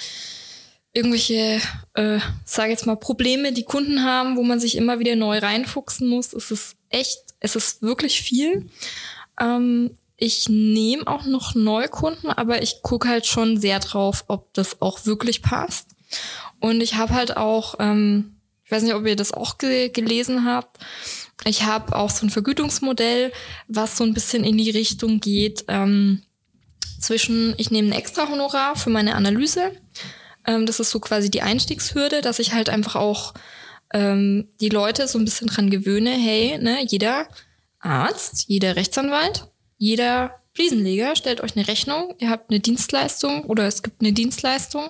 irgendwelche, 0.93 1.61
äh, 1.95 2.19
sage 2.45 2.71
jetzt 2.71 2.87
mal, 2.87 2.97
Probleme, 2.97 3.53
die 3.53 3.65
Kunden 3.65 4.03
haben, 4.03 4.37
wo 4.37 4.43
man 4.43 4.61
sich 4.61 4.77
immer 4.77 4.99
wieder 4.99 5.15
neu 5.15 5.39
reinfuchsen 5.39 6.09
muss. 6.09 6.33
Es 6.33 6.51
ist 6.51 6.77
echt, 6.89 7.19
es 7.41 7.55
ist 7.55 7.83
wirklich 7.83 8.23
viel. 8.23 8.71
Ähm, 9.39 9.91
ich 10.17 10.49
nehme 10.49 11.07
auch 11.07 11.25
noch 11.27 11.55
Neukunden, 11.55 12.31
aber 12.31 12.63
ich 12.63 12.81
gucke 12.83 13.09
halt 13.09 13.27
schon 13.27 13.61
sehr 13.61 13.81
drauf, 13.81 14.25
ob 14.29 14.55
das 14.55 14.81
auch 14.81 15.05
wirklich 15.05 15.43
passt. 15.43 15.89
Und 16.61 16.81
ich 16.81 16.95
habe 16.95 17.13
halt 17.13 17.37
auch, 17.37 17.75
ähm, 17.79 18.37
ich 18.65 18.71
weiß 18.71 18.83
nicht, 18.83 18.95
ob 18.95 19.07
ihr 19.07 19.17
das 19.17 19.33
auch 19.33 19.59
ge 19.59 19.91
gelesen 19.91 20.47
habt, 20.47 20.79
ich 21.45 21.65
habe 21.65 21.95
auch 21.95 22.11
so 22.11 22.25
ein 22.25 22.31
Vergütungsmodell, 22.31 23.33
was 23.69 23.99
so 23.99 24.05
ein 24.05 24.15
bisschen 24.15 24.43
in 24.43 24.57
die 24.57 24.71
Richtung 24.71 25.21
geht 25.21 25.65
ähm, 25.69 26.23
zwischen, 27.01 27.55
ich 27.57 27.71
nehme 27.71 27.89
ein 27.89 27.99
extra 27.99 28.29
Honorar 28.29 28.77
für 28.77 28.91
meine 28.91 29.15
Analyse. 29.15 29.73
Ähm, 30.47 30.67
das 30.67 30.81
ist 30.81 30.91
so 30.91 31.01
quasi 31.01 31.31
die 31.31 31.43
Einstiegshürde, 31.43 32.21
dass 32.21 32.39
ich 32.39 32.53
halt 32.53 32.69
einfach 32.69 32.97
auch 32.97 33.35
ähm, 33.93 34.49
die 34.61 34.69
Leute 34.69 35.09
so 35.09 35.19
ein 35.19 35.25
bisschen 35.25 35.49
dran 35.49 35.71
gewöhne, 35.71 36.11
hey, 36.11 36.59
ne, 36.59 36.85
jeder 36.87 37.29
Arzt, 37.81 38.45
jeder 38.49 38.77
Rechtsanwalt, 38.77 39.49
jeder 39.79 40.41
Fliesenleger 40.55 41.17
stellt 41.17 41.41
euch 41.43 41.57
eine 41.57 41.69
Rechnung, 41.69 42.15
ihr 42.19 42.31
habt 42.31 42.51
eine 42.51 42.61
Dienstleistung 42.61 43.45
oder 43.45 43.67
es 43.67 43.83
gibt 43.83 44.01
eine 44.01 44.13
Dienstleistung. 44.13 44.89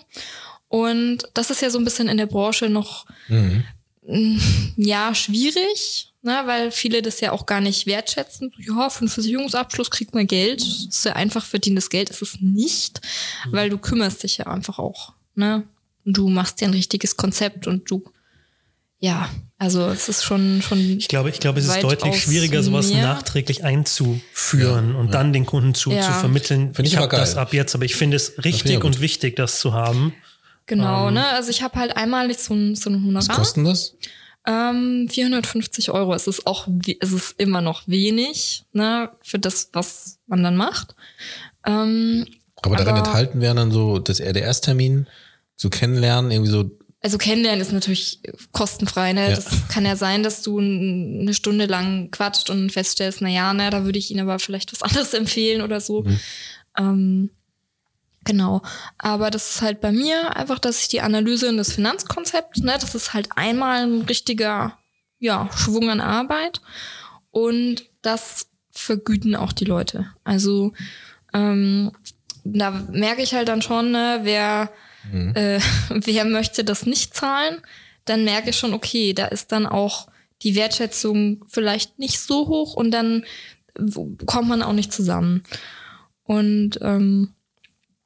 Und 0.68 1.28
das 1.34 1.50
ist 1.50 1.62
ja 1.62 1.70
so 1.70 1.78
ein 1.78 1.84
bisschen 1.84 2.08
in 2.08 2.16
der 2.16 2.26
Branche 2.26 2.68
noch 2.68 3.06
mhm. 3.28 3.64
ja 4.76 5.14
schwierig, 5.14 6.12
ne, 6.26 6.42
weil 6.44 6.70
viele 6.70 7.00
das 7.00 7.20
ja 7.20 7.32
auch 7.32 7.46
gar 7.46 7.62
nicht 7.62 7.86
wertschätzen. 7.86 8.52
Ja, 8.58 8.90
für 8.90 9.00
einen 9.00 9.08
Versicherungsabschluss 9.08 9.90
kriegt 9.90 10.14
man 10.14 10.26
Geld. 10.26 10.60
Das 10.60 10.86
ist 10.90 11.04
ja 11.06 11.12
einfach 11.14 11.44
verdientes 11.44 11.88
Geld, 11.88 12.10
ist 12.10 12.20
es 12.20 12.38
nicht, 12.40 13.00
mhm. 13.46 13.52
weil 13.52 13.70
du 13.70 13.78
kümmerst 13.78 14.22
dich 14.24 14.36
ja 14.36 14.46
einfach 14.48 14.78
auch. 14.78 15.14
Ne? 15.34 15.62
Du 16.04 16.28
machst 16.28 16.60
dir 16.60 16.66
ein 16.66 16.74
richtiges 16.74 17.16
Konzept 17.16 17.66
und 17.66 17.90
du 17.90 18.04
ja, 18.98 19.28
also 19.58 19.88
es 19.88 20.08
ist 20.08 20.24
schon 20.24 20.62
schon. 20.62 20.78
Ich 20.98 21.08
glaube, 21.08 21.28
ich 21.28 21.38
glaube, 21.38 21.60
es 21.60 21.68
ist 21.68 21.82
deutlich 21.82 22.20
schwieriger, 22.20 22.62
sowas 22.62 22.88
mehr. 22.88 23.02
nachträglich 23.02 23.62
einzuführen 23.62 24.92
ja, 24.92 24.98
und 24.98 25.06
ja. 25.06 25.12
dann 25.12 25.34
den 25.34 25.44
Kunden 25.44 25.74
zu, 25.74 25.90
ja. 25.90 26.00
zu 26.00 26.12
vermitteln. 26.12 26.74
Find 26.74 26.88
ich 26.88 26.94
ich 26.94 26.98
habe 26.98 27.14
das 27.14 27.36
ab 27.36 27.52
jetzt, 27.52 27.74
aber 27.74 27.84
ich 27.84 27.94
finde 27.94 28.16
es 28.16 28.42
richtig 28.42 28.84
und 28.84 29.00
wichtig, 29.00 29.36
das 29.36 29.60
zu 29.60 29.74
haben. 29.74 30.14
Genau, 30.64 31.08
ähm, 31.08 31.14
ne? 31.14 31.26
Also 31.28 31.50
ich 31.50 31.62
habe 31.62 31.78
halt 31.78 31.96
einmal 31.96 32.32
so 32.34 32.54
ein, 32.54 32.74
so 32.74 32.88
ein 32.88 33.04
Honorar. 33.04 33.28
Was 33.28 33.36
kostet 33.36 33.66
das? 33.66 33.94
Ähm, 34.46 35.08
450 35.10 35.90
Euro. 35.90 36.14
Es 36.14 36.26
ist 36.26 36.46
auch, 36.46 36.68
es 37.00 37.12
ist 37.12 37.34
immer 37.38 37.60
noch 37.60 37.86
wenig, 37.86 38.64
ne, 38.72 39.10
für 39.22 39.38
das, 39.38 39.70
was 39.72 40.18
man 40.26 40.42
dann 40.42 40.56
macht. 40.56 40.94
Ähm, 41.66 42.26
aber 42.62 42.76
darin 42.76 42.94
aber, 42.94 43.06
enthalten 43.06 43.40
wären 43.40 43.56
dann 43.56 43.72
so 43.72 43.98
das 43.98 44.20
RDS-Termin, 44.20 45.06
so 45.56 45.68
kennenlernen, 45.68 46.30
irgendwie 46.30 46.50
so 46.50 46.70
also 47.02 47.18
kennenlernen 47.18 47.60
ist 47.60 47.72
natürlich 47.72 48.20
kostenfrei, 48.50 49.12
ne? 49.12 49.28
Ja. 49.30 49.36
Das 49.36 49.68
kann 49.68 49.84
ja 49.84 49.94
sein, 49.94 50.24
dass 50.24 50.42
du 50.42 50.58
eine 50.58 51.34
Stunde 51.34 51.66
lang 51.66 52.10
quatscht 52.10 52.50
und 52.50 52.72
feststellst, 52.72 53.20
na 53.20 53.28
ja, 53.28 53.54
ne, 53.54 53.70
da 53.70 53.84
würde 53.84 53.98
ich 53.98 54.10
Ihnen 54.10 54.20
aber 54.20 54.40
vielleicht 54.40 54.72
was 54.72 54.82
anderes 54.88 55.14
empfehlen 55.14 55.62
oder 55.62 55.80
so. 55.80 56.02
Mhm. 56.02 56.20
Ähm, 56.76 57.30
genau. 58.26 58.60
Aber 58.98 59.30
das 59.30 59.48
ist 59.48 59.62
halt 59.62 59.80
bei 59.80 59.90
mir 59.90 60.36
einfach, 60.36 60.58
dass 60.58 60.82
ich 60.82 60.88
die 60.88 61.00
Analyse 61.00 61.48
und 61.48 61.56
das 61.56 61.72
Finanzkonzept, 61.72 62.58
ne, 62.58 62.76
das 62.78 62.94
ist 62.94 63.14
halt 63.14 63.30
einmal 63.36 63.86
ein 63.86 64.02
richtiger, 64.02 64.76
ja, 65.18 65.48
Schwung 65.56 65.88
an 65.88 66.02
Arbeit. 66.02 66.60
Und 67.30 67.86
das 68.02 68.48
vergüten 68.70 69.34
auch 69.34 69.52
die 69.52 69.64
Leute. 69.64 70.10
Also 70.24 70.74
ähm, 71.32 71.92
da 72.44 72.70
merke 72.70 73.22
ich 73.22 73.34
halt 73.34 73.48
dann 73.48 73.62
schon, 73.62 73.90
ne, 73.92 74.20
wer 74.24 74.70
Mhm. 75.12 75.34
Äh, 75.34 75.60
wer 75.88 76.24
möchte 76.24 76.64
das 76.64 76.86
nicht 76.86 77.14
zahlen? 77.14 77.58
Dann 78.04 78.24
merke 78.24 78.50
ich 78.50 78.56
schon, 78.56 78.74
okay, 78.74 79.12
da 79.12 79.26
ist 79.26 79.52
dann 79.52 79.66
auch 79.66 80.08
die 80.42 80.54
Wertschätzung 80.54 81.44
vielleicht 81.48 81.98
nicht 81.98 82.20
so 82.20 82.46
hoch 82.46 82.74
und 82.74 82.90
dann 82.90 83.24
kommt 84.26 84.48
man 84.48 84.62
auch 84.62 84.72
nicht 84.72 84.92
zusammen. 84.92 85.42
Und 86.24 86.78
ähm, 86.82 87.34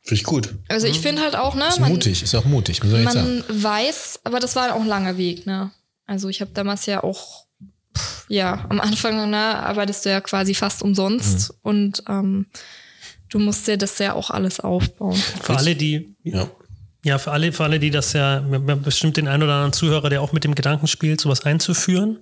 Finde 0.02 0.14
ich 0.14 0.24
gut. 0.24 0.54
Also 0.68 0.86
ich 0.86 0.98
finde 1.00 1.22
halt 1.22 1.36
auch, 1.36 1.54
ne? 1.54 1.68
Ist 1.68 1.78
man, 1.80 1.92
mutig, 1.92 2.22
ist 2.22 2.34
auch 2.34 2.44
mutig, 2.46 2.82
muss 2.82 2.92
man 2.92 3.00
nicht 3.02 3.12
sagen. 3.12 3.44
man 3.48 3.62
weiß, 3.62 4.20
aber 4.24 4.40
das 4.40 4.56
war 4.56 4.74
auch 4.74 4.80
ein 4.80 4.86
langer 4.86 5.16
Weg, 5.18 5.46
ne? 5.46 5.70
Also 6.06 6.28
ich 6.28 6.40
habe 6.40 6.50
damals 6.54 6.86
ja 6.86 7.02
auch, 7.04 7.46
pff, 7.96 8.24
ja, 8.28 8.64
am 8.68 8.80
Anfang, 8.80 9.30
ne, 9.30 9.36
arbeitest 9.36 10.04
du 10.04 10.10
ja 10.10 10.20
quasi 10.20 10.54
fast 10.54 10.82
umsonst 10.82 11.54
und 11.62 12.02
ähm, 12.08 12.46
du 13.28 13.38
musst 13.38 13.68
dir 13.68 13.76
das 13.76 13.98
ja 13.98 14.14
auch 14.14 14.30
alles 14.30 14.58
aufbauen. 14.58 15.14
Für 15.42 15.56
alle, 15.56 15.76
die, 15.76 16.16
Ja. 16.24 16.48
ja, 17.04 17.18
für 17.18 17.30
alle, 17.32 17.52
für 17.52 17.64
alle, 17.64 17.78
die 17.78 17.90
das 17.90 18.12
ja, 18.14 18.42
wir 18.50 18.58
haben 18.58 18.82
bestimmt 18.82 19.16
den 19.18 19.28
einen 19.28 19.42
oder 19.42 19.54
anderen 19.54 19.72
Zuhörer, 19.72 20.08
der 20.10 20.22
auch 20.22 20.32
mit 20.32 20.44
dem 20.44 20.54
Gedanken 20.54 20.86
spielt, 20.86 21.20
sowas 21.20 21.44
einzuführen. 21.44 22.18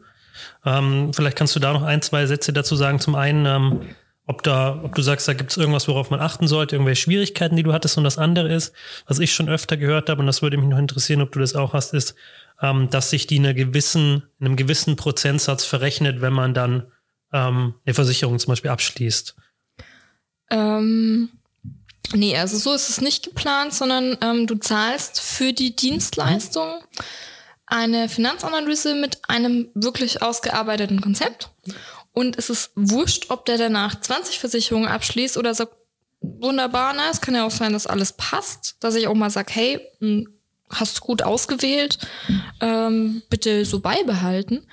Ähm, 0.65 1.13
vielleicht 1.15 1.37
kannst 1.37 1.55
du 1.57 1.61
da 1.61 1.73
noch 1.73 1.83
ein, 1.83 2.03
zwei 2.03 2.27
Sätze 2.27 2.53
dazu 2.53 2.77
sagen. 2.77 3.01
Zum 3.01 3.15
einen, 3.15 3.47
ähm, 3.47 3.81
ob 4.29 4.43
da, 4.43 4.79
ob 4.83 4.95
du 4.95 5.01
sagst, 5.01 5.27
da 5.27 5.33
gibt 5.33 5.51
es 5.51 5.57
irgendwas, 5.57 5.89
worauf 5.89 6.11
man 6.11 6.21
achten 6.21 6.47
sollte, 6.49 6.77
irgendwelche 6.77 7.01
Schwierigkeiten, 7.01 7.57
die 7.57 7.63
du 7.63 7.73
hattest. 7.73 7.97
Und 7.97 8.05
das 8.05 8.19
andere 8.19 8.53
ist, 8.53 8.75
was 9.07 9.19
ich 9.21 9.33
schon 9.33 9.49
öfter 9.49 9.79
gehört 9.79 10.11
habe, 10.11 10.21
und 10.21 10.27
das 10.27 10.43
würde 10.43 10.59
mich 10.59 10.69
noch 10.69 10.79
interessieren, 10.79 11.23
ob 11.23 11.33
du 11.33 11.41
das 11.41 11.55
auch 11.55 11.73
hast, 11.73 11.95
ist, 11.95 12.15
ähm, 12.61 12.91
dass 12.91 13.09
sich 13.09 13.27
die 13.27 13.37
in 13.37 13.47
einer 13.47 13.55
gewissen, 13.55 14.25
in 14.39 14.47
einem 14.47 14.57
gewissen 14.57 14.97
Prozentsatz 14.97 15.65
verrechnet, 15.65 16.21
wenn 16.21 16.35
man 16.35 16.53
dann 16.53 16.93
ähm, 17.33 17.75
eine 17.87 17.95
Versicherung 17.95 18.39
zum 18.39 18.53
Beispiel 18.53 18.71
abschließt. 18.71 19.35
Ähm, 20.51 21.31
nee, 22.13 22.37
also 22.37 22.59
so 22.59 22.75
ist 22.75 22.91
es 22.91 23.01
nicht 23.01 23.25
geplant, 23.25 23.73
sondern 23.73 24.19
ähm, 24.21 24.47
du 24.47 24.57
zahlst 24.57 25.23
für 25.23 25.55
die 25.55 25.75
Dienstleistung 25.75 26.85
eine 27.65 28.11
Finanzanalyse 28.11 28.95
mit 28.95 29.21
einem 29.27 29.69
wirklich 29.75 30.21
ausgearbeiteten 30.21 31.01
Konzept. 31.01 31.51
Und 32.19 32.37
es 32.37 32.51
ist 32.51 32.73
wurscht, 32.75 33.27
ob 33.29 33.47
der 33.47 33.59
danach 33.59 34.01
20 34.01 34.41
Versicherungen 34.41 34.89
abschließt 34.89 35.37
oder 35.37 35.55
sagt, 35.55 35.77
wunderbar, 36.21 36.93
ne? 36.93 37.03
Es 37.13 37.21
kann 37.21 37.37
ja 37.37 37.47
auch 37.47 37.53
sein, 37.53 37.73
dass 37.73 37.87
alles 37.87 38.13
passt, 38.15 38.75
dass 38.81 38.97
ich 38.97 39.07
auch 39.07 39.15
mal 39.15 39.31
sage, 39.31 39.53
hey, 39.53 39.81
mh, 40.01 40.25
hast 40.69 40.99
du 40.99 41.03
gut 41.03 41.23
ausgewählt, 41.23 41.99
ähm, 42.61 43.23
bitte 43.31 43.65
so 43.65 43.79
beibehalten. 43.79 44.67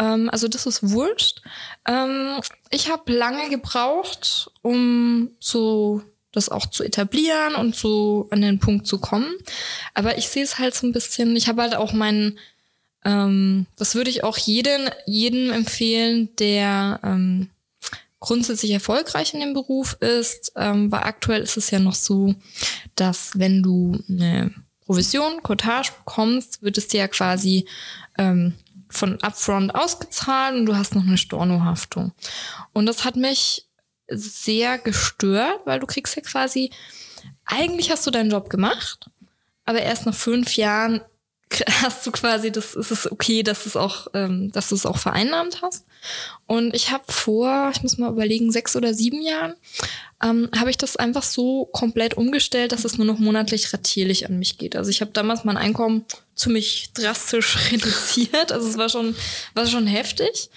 Ähm, 0.00 0.30
also 0.32 0.48
das 0.48 0.66
ist 0.66 0.90
wurscht. 0.90 1.42
Ähm, 1.86 2.40
ich 2.70 2.90
habe 2.90 3.12
lange 3.12 3.50
gebraucht, 3.50 4.50
um 4.62 5.30
so 5.38 6.02
das 6.32 6.48
auch 6.48 6.66
zu 6.66 6.82
etablieren 6.82 7.54
und 7.54 7.76
so 7.76 8.26
an 8.32 8.42
den 8.42 8.58
Punkt 8.58 8.88
zu 8.88 8.98
kommen. 8.98 9.32
Aber 9.94 10.18
ich 10.18 10.28
sehe 10.28 10.42
es 10.42 10.58
halt 10.58 10.74
so 10.74 10.88
ein 10.88 10.92
bisschen, 10.92 11.36
ich 11.36 11.46
habe 11.46 11.62
halt 11.62 11.76
auch 11.76 11.92
meinen, 11.92 12.40
ähm, 13.04 13.66
das 13.76 13.94
würde 13.94 14.10
ich 14.10 14.24
auch 14.24 14.36
jeden, 14.36 14.90
jedem 15.06 15.50
empfehlen, 15.52 16.28
der 16.38 17.00
ähm, 17.02 17.50
grundsätzlich 18.18 18.70
erfolgreich 18.72 19.32
in 19.32 19.40
dem 19.40 19.54
Beruf 19.54 19.94
ist, 20.00 20.52
ähm, 20.56 20.92
weil 20.92 21.02
aktuell 21.02 21.40
ist 21.40 21.56
es 21.56 21.70
ja 21.70 21.78
noch 21.78 21.94
so, 21.94 22.34
dass 22.94 23.32
wenn 23.34 23.62
du 23.62 23.98
eine 24.08 24.52
Provision, 24.84 25.42
Cottage 25.42 25.92
bekommst, 26.04 26.62
wird 26.62 26.76
es 26.76 26.88
dir 26.88 27.00
ja 27.00 27.08
quasi 27.08 27.66
ähm, 28.18 28.54
von 28.90 29.20
upfront 29.22 29.74
ausgezahlt 29.74 30.56
und 30.56 30.66
du 30.66 30.76
hast 30.76 30.94
noch 30.94 31.04
eine 31.04 31.16
Stornohaftung. 31.16 32.12
Und 32.72 32.86
das 32.86 33.04
hat 33.04 33.16
mich 33.16 33.66
sehr 34.08 34.78
gestört, 34.78 35.60
weil 35.64 35.80
du 35.80 35.86
kriegst 35.86 36.16
ja 36.16 36.22
quasi, 36.22 36.70
eigentlich 37.44 37.90
hast 37.90 38.06
du 38.06 38.10
deinen 38.10 38.30
Job 38.30 38.50
gemacht, 38.50 39.08
aber 39.64 39.80
erst 39.80 40.06
nach 40.06 40.14
fünf 40.14 40.56
Jahren 40.56 41.00
hast 41.82 42.06
du 42.06 42.10
quasi, 42.10 42.52
das 42.52 42.74
ist 42.74 42.90
es 42.90 43.10
okay, 43.10 43.42
dass 43.42 43.66
es 43.66 43.76
auch, 43.76 44.08
ähm, 44.14 44.52
dass 44.52 44.68
du 44.68 44.74
es 44.74 44.86
auch 44.86 44.98
vereinnahmt 44.98 45.62
hast. 45.62 45.84
Und 46.46 46.74
ich 46.74 46.90
habe 46.90 47.04
vor, 47.08 47.70
ich 47.74 47.82
muss 47.82 47.98
mal 47.98 48.10
überlegen, 48.10 48.52
sechs 48.52 48.76
oder 48.76 48.94
sieben 48.94 49.22
Jahren, 49.22 49.54
ähm, 50.22 50.48
habe 50.56 50.70
ich 50.70 50.78
das 50.78 50.96
einfach 50.96 51.22
so 51.22 51.66
komplett 51.66 52.14
umgestellt, 52.14 52.72
dass 52.72 52.84
es 52.84 52.98
nur 52.98 53.06
noch 53.06 53.18
monatlich 53.18 53.72
ratierlich 53.72 54.26
an 54.26 54.38
mich 54.38 54.58
geht. 54.58 54.76
Also 54.76 54.90
ich 54.90 55.00
habe 55.00 55.10
damals 55.12 55.44
mein 55.44 55.56
Einkommen 55.56 56.04
ziemlich 56.34 56.92
drastisch 56.94 57.56
reduziert. 57.72 58.52
Also 58.52 58.68
es 58.68 58.78
war 58.78 58.88
schon, 58.88 59.16
war 59.54 59.66
schon 59.66 59.86
heftig. 59.86 60.50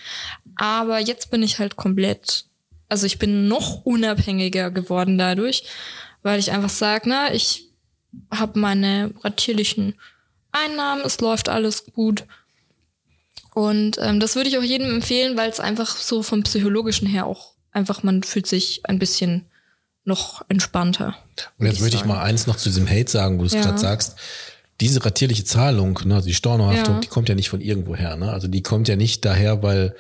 Aber 0.56 1.00
jetzt 1.00 1.32
bin 1.32 1.44
ich 1.44 1.60
halt 1.60 1.76
komplett, 1.76 2.46
also 2.90 3.06
ich 3.06 3.18
bin 3.18 3.48
noch 3.48 3.84
unabhängiger 3.86 4.70
geworden 4.70 5.18
dadurch, 5.18 5.64
weil 6.22 6.40
ich 6.40 6.52
einfach 6.52 6.70
sage, 6.70 7.10
na, 7.10 7.34
ich 7.34 7.70
habe 8.32 8.60
meine 8.60 9.12
ratierlichen 9.24 9.96
Einnahmen, 10.54 11.04
es 11.06 11.20
läuft 11.20 11.50
alles 11.50 11.86
gut. 11.94 12.26
Und 13.54 13.98
ähm, 14.02 14.20
das 14.20 14.36
würde 14.36 14.50
ich 14.50 14.58
auch 14.58 14.64
jedem 14.64 14.90
empfehlen, 14.90 15.38
weil 15.38 15.50
es 15.50 15.60
einfach 15.60 15.96
so 15.98 16.24
vom 16.24 16.44
psychologischen 16.44 17.08
her 17.08 17.26
auch 17.28 17.54
einfach, 17.72 18.04
man 18.04 18.24
fühlt 18.24 18.48
sich 18.48 18.82
ein 18.86 19.00
bisschen 19.00 19.46
noch 20.06 20.44
entspannter. 20.50 21.16
Und 21.58 21.66
jetzt 21.66 21.76
würd 21.78 21.82
möchte 21.94 21.98
ich 21.98 22.06
mal 22.06 22.22
eins 22.22 22.48
noch 22.48 22.56
zu 22.58 22.70
diesem 22.70 22.90
Hate 22.90 23.10
sagen, 23.10 23.38
wo 23.38 23.42
du 23.42 23.48
es 23.48 23.54
Ja. 23.54 23.62
gerade 23.62 23.78
sagst. 23.78 24.16
Diese 24.82 25.04
ratierliche 25.06 25.44
Zahlung, 25.46 26.00
ne, 26.06 26.16
also 26.16 26.28
die 26.28 26.34
Stornohaftung, 26.34 26.96
Ja. 26.96 27.00
die 27.02 27.08
kommt 27.08 27.30
ja 27.30 27.36
nicht 27.36 27.50
von 27.50 27.62
irgendwo 27.62 27.96
her. 27.96 28.16
Ne? 28.16 28.32
Also 28.32 28.48
die 28.48 28.64
kommt 28.64 28.88
ja 28.88 28.96
nicht 28.96 29.24
daher, 29.24 29.62
weil 29.64 29.96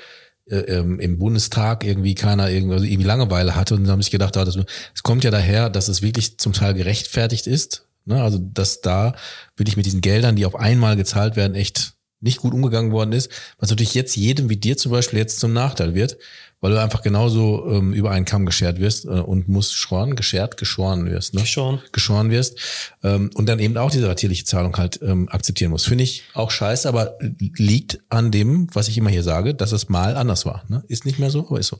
äh, 0.49 0.57
ähm, 0.57 0.99
im 0.99 1.19
Bundestag 1.19 1.85
irgendwie 1.85 2.15
keiner 2.15 2.49
irgendwie, 2.49 2.73
also 2.73 2.85
irgendwie 2.85 3.05
Langeweile 3.07 3.55
hatte 3.55 3.75
und 3.75 3.87
haben 3.87 4.01
sich 4.01 4.11
gedacht, 4.11 4.35
ah, 4.35 4.43
das, 4.43 4.57
es 4.93 5.01
kommt 5.03 5.23
ja 5.23 5.31
daher, 5.31 5.69
dass 5.69 5.87
es 5.87 6.01
wirklich 6.01 6.37
zum 6.37 6.51
Teil 6.51 6.73
gerechtfertigt 6.73 7.47
ist. 7.47 7.85
Ne? 8.05 8.21
Also 8.21 8.37
dass 8.37 8.81
da 8.81 9.15
wirklich 9.55 9.77
mit 9.77 9.85
diesen 9.85 10.01
Geldern, 10.01 10.35
die 10.35 10.45
auf 10.45 10.55
einmal 10.55 10.95
gezahlt 10.95 11.35
werden, 11.35 11.55
echt 11.55 11.93
nicht 12.23 12.37
gut 12.37 12.53
umgegangen 12.53 12.91
worden 12.91 13.11
ist, 13.11 13.29
was 13.59 13.69
natürlich 13.69 13.93
jetzt 13.93 14.15
jedem 14.15 14.49
wie 14.49 14.55
dir 14.55 14.77
zum 14.77 14.91
Beispiel 14.91 15.19
jetzt 15.19 15.39
zum 15.39 15.51
Nachteil 15.51 15.93
wird, 15.93 16.17
weil 16.61 16.71
du 16.71 16.81
einfach 16.81 17.01
genauso 17.01 17.69
ähm, 17.69 17.93
über 17.93 18.11
einen 18.11 18.23
Kamm 18.23 18.45
geschert 18.45 18.79
wirst 18.79 19.03
äh, 19.03 19.09
und 19.09 19.49
musst 19.49 19.73
schoren, 19.73 20.15
geschert, 20.15 20.55
geschoren 20.55 21.05
wirst. 21.05 21.33
Ne? 21.33 21.41
Geschoren. 21.41 21.81
geschoren 21.91 22.31
wirst 22.31 22.57
ähm, 23.03 23.29
und 23.33 23.49
dann 23.49 23.59
eben 23.59 23.75
auch 23.77 23.91
diese 23.91 24.07
ratierliche 24.07 24.45
Zahlung 24.45 24.75
halt 24.77 25.01
ähm, 25.01 25.27
akzeptieren 25.29 25.71
musst. 25.71 25.87
Finde 25.87 26.05
ich 26.05 26.23
auch 26.33 26.49
scheiße, 26.49 26.87
aber 26.87 27.17
liegt 27.19 27.99
an 28.07 28.31
dem, 28.31 28.73
was 28.73 28.87
ich 28.87 28.97
immer 28.97 29.09
hier 29.09 29.23
sage, 29.23 29.53
dass 29.53 29.73
es 29.73 29.89
mal 29.89 30.15
anders 30.15 30.45
war. 30.45 30.63
Ne? 30.69 30.81
Ist 30.87 31.05
nicht 31.05 31.19
mehr 31.19 31.29
so, 31.29 31.45
aber 31.45 31.59
ist 31.59 31.67
so. 31.67 31.79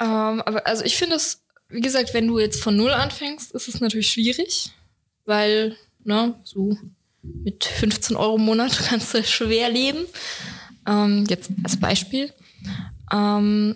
Ähm, 0.00 0.40
aber 0.40 0.66
also 0.66 0.82
ich 0.84 0.96
finde 0.96 1.16
es, 1.16 1.42
wie 1.68 1.82
gesagt, 1.82 2.14
wenn 2.14 2.26
du 2.26 2.38
jetzt 2.38 2.62
von 2.62 2.74
null 2.74 2.92
anfängst, 2.92 3.52
ist 3.52 3.68
es 3.68 3.80
natürlich 3.80 4.10
schwierig, 4.10 4.72
weil, 5.24 5.76
ne, 6.04 6.34
so 6.44 6.76
mit 7.22 7.64
15 7.64 8.16
Euro 8.16 8.36
im 8.36 8.44
Monat 8.44 8.78
kannst 8.88 9.14
du 9.14 9.22
schwer 9.24 9.70
leben. 9.70 10.04
Ähm, 10.86 11.24
jetzt 11.28 11.50
als 11.62 11.78
Beispiel. 11.78 12.32
Ähm, 13.12 13.74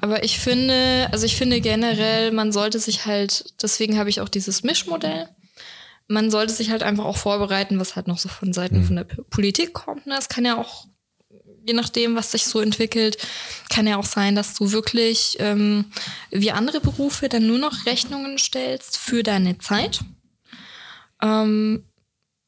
aber 0.00 0.24
ich 0.24 0.40
finde, 0.40 1.08
also 1.12 1.26
ich 1.26 1.36
finde 1.36 1.60
generell, 1.60 2.32
man 2.32 2.50
sollte 2.52 2.80
sich 2.80 3.06
halt, 3.06 3.54
deswegen 3.62 3.98
habe 3.98 4.10
ich 4.10 4.20
auch 4.20 4.28
dieses 4.28 4.64
Mischmodell. 4.64 5.28
Man 6.08 6.30
sollte 6.30 6.52
sich 6.52 6.70
halt 6.70 6.82
einfach 6.82 7.04
auch 7.04 7.16
vorbereiten, 7.16 7.78
was 7.78 7.94
halt 7.94 8.08
noch 8.08 8.18
so 8.18 8.28
von 8.28 8.52
Seiten 8.52 8.84
von 8.84 8.96
der 8.96 9.04
Politik 9.04 9.72
kommt. 9.72 10.06
Ne? 10.06 10.16
Es 10.18 10.28
kann 10.28 10.44
ja 10.44 10.58
auch 10.58 10.86
je 11.64 11.74
nachdem, 11.74 12.16
was 12.16 12.32
sich 12.32 12.44
so 12.44 12.60
entwickelt, 12.60 13.18
kann 13.70 13.86
ja 13.86 13.96
auch 13.96 14.04
sein, 14.04 14.34
dass 14.34 14.54
du 14.54 14.72
wirklich 14.72 15.36
ähm, 15.38 15.86
wie 16.30 16.50
andere 16.50 16.80
Berufe 16.80 17.28
dann 17.28 17.46
nur 17.46 17.58
noch 17.58 17.86
Rechnungen 17.86 18.38
stellst 18.38 18.98
für 18.98 19.22
deine 19.22 19.58
Zeit. 19.58 20.00
Ähm, 21.22 21.84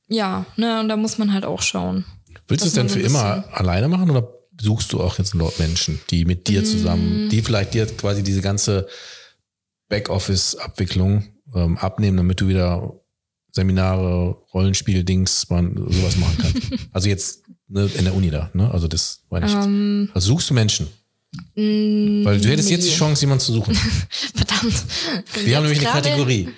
ja, 0.09 0.45
ne, 0.57 0.81
und 0.81 0.89
da 0.89 0.97
muss 0.97 1.19
man 1.19 1.33
halt 1.33 1.45
auch 1.45 1.63
schauen. 1.63 2.05
Willst 2.49 2.65
du 2.65 2.69
es 2.69 2.75
denn 2.75 2.89
für 2.89 3.01
immer 3.01 3.45
alleine 3.53 3.89
machen 3.89 4.11
oder 4.11 4.29
suchst 4.61 4.93
du 4.93 5.01
auch 5.01 5.19
jetzt 5.19 5.35
dort 5.35 5.59
Menschen, 5.59 6.01
die 6.11 6.25
mit 6.25 6.47
dir 6.49 6.63
Mm. 6.63 6.65
zusammen, 6.67 7.29
die 7.31 7.41
vielleicht 7.43 7.75
dir 7.75 7.87
quasi 7.87 8.23
diese 8.23 8.41
ganze 8.43 8.87
Backoffice-Abwicklung 9.89 11.25
ähm, 11.55 11.79
abnehmen, 11.79 12.17
damit 12.17 12.41
du 12.41 12.49
wieder 12.49 12.93
Seminare, 13.53 14.37
Rollenspiel-Dings, 14.53 15.49
man 15.51 15.77
sowas 15.77 16.17
machen 16.17 16.37
kannst? 16.41 16.89
also 16.93 17.09
jetzt 17.09 17.45
ne, 17.69 17.89
in 17.97 18.05
der 18.05 18.15
Uni 18.15 18.31
da, 18.31 18.51
ne? 18.55 18.71
Also 18.71 18.89
das 18.89 19.23
meine 19.31 19.47
ich. 19.47 19.53
jetzt. 19.53 19.65
Ähm, 19.67 20.11
Also 20.13 20.29
suchst 20.29 20.51
du 20.51 20.55
Menschen? 20.55 20.89
mm, 21.55 22.25
Weil 22.25 22.41
du 22.41 22.49
hättest 22.49 22.71
jetzt 22.71 22.85
die 22.87 22.91
nee. 22.91 22.97
Chance, 22.97 23.23
jemanden 23.23 23.45
zu 23.45 23.53
suchen. 23.53 23.75
Verdammt. 24.35 24.85
Wir 25.45 25.57
haben 25.57 25.65
nämlich 25.65 25.81
eine 25.87 25.89
Kategorie. 26.03 26.49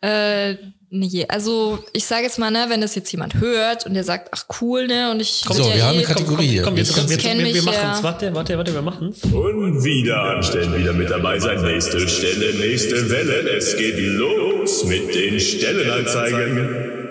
Äh, 0.00 0.56
nee, 0.92 1.24
also 1.28 1.78
ich 1.92 2.04
sage 2.04 2.22
jetzt 2.24 2.38
mal, 2.38 2.50
ne, 2.50 2.66
wenn 2.68 2.80
das 2.80 2.94
jetzt 2.94 3.10
jemand 3.10 3.34
hört 3.40 3.86
und 3.86 3.94
der 3.94 4.04
sagt, 4.04 4.28
ach 4.30 4.44
cool, 4.60 4.86
ne, 4.86 5.10
und 5.10 5.20
ich 5.20 5.42
So, 5.48 5.54
wir 5.64 5.82
haben 5.84 5.94
eine 5.94 6.02
eh- 6.02 6.04
Kategorie 6.04 6.46
hier. 6.46 6.62
Komm, 6.62 6.76
wir, 6.76 6.82
Jetzt 6.84 6.94
komm, 6.94 7.08
wir, 7.08 7.16
du- 7.16 7.22
kenn 7.22 7.38
wir, 7.38 7.46
wir 7.46 7.52
mich 7.54 7.64
machen 7.64 7.78
ja. 7.82 7.96
es. 7.96 8.02
Warte, 8.02 8.34
warte, 8.34 8.56
warte, 8.58 8.72
wir 8.74 8.82
machen 8.82 9.08
es. 9.08 9.24
Und 9.32 9.82
wieder 9.82 10.20
anstellen, 10.22 10.76
wieder 10.78 10.92
mit 10.92 11.10
dabei 11.10 11.38
sein. 11.40 11.60
Nächste 11.62 12.06
Stelle, 12.08 12.54
nächste 12.58 13.10
Welle. 13.10 13.48
Es 13.56 13.76
geht 13.76 13.98
los 13.98 14.84
mit 14.84 15.14
den 15.14 15.40
Stellenanzeigen. 15.40 17.01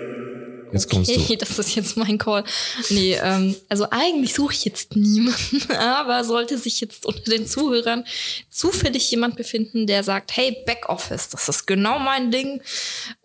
Jetzt 0.72 0.90
kommst 0.90 1.12
Okay, 1.12 1.36
du. 1.36 1.38
das 1.38 1.58
ist 1.60 1.76
jetzt 1.76 1.98
mein 1.98 2.18
Call. 2.18 2.44
Nee, 2.90 3.16
ähm, 3.22 3.56
also 3.70 3.88
eigentlich 3.90 4.34
suche 4.34 4.54
ich 4.54 4.66
jetzt 4.66 4.96
niemanden, 4.96 5.72
aber 5.78 6.24
sollte 6.24 6.58
sich 6.58 6.80
jetzt 6.82 7.06
unter 7.06 7.32
den 7.32 7.46
Zuhörern 7.46 8.06
zufällig 8.50 9.10
jemand 9.12 9.36
befinden, 9.36 9.88
der 9.88 10.04
sagt, 10.04 10.36
hey, 10.36 10.58
Backoffice, 10.66 11.30
das 11.30 11.50
ist 11.50 11.66
genau 11.68 12.00
mein 12.00 12.32
Ding, 12.32 12.62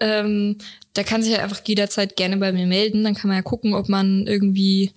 ähm, 0.01 0.59
der 0.97 1.05
kann 1.05 1.23
sich 1.23 1.33
ja 1.33 1.43
einfach 1.43 1.61
jederzeit 1.65 2.17
gerne 2.17 2.37
bei 2.39 2.53
mir 2.53 2.67
melden. 2.67 3.05
Dann 3.05 3.15
kann 3.15 3.29
man 3.29 3.37
ja 3.37 3.43
gucken, 3.43 3.75
ob 3.75 3.89
man 3.89 4.27
irgendwie 4.27 4.93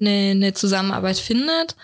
eine, 0.00 0.30
eine 0.30 0.54
Zusammenarbeit 0.54 1.18
findet. 1.18 1.76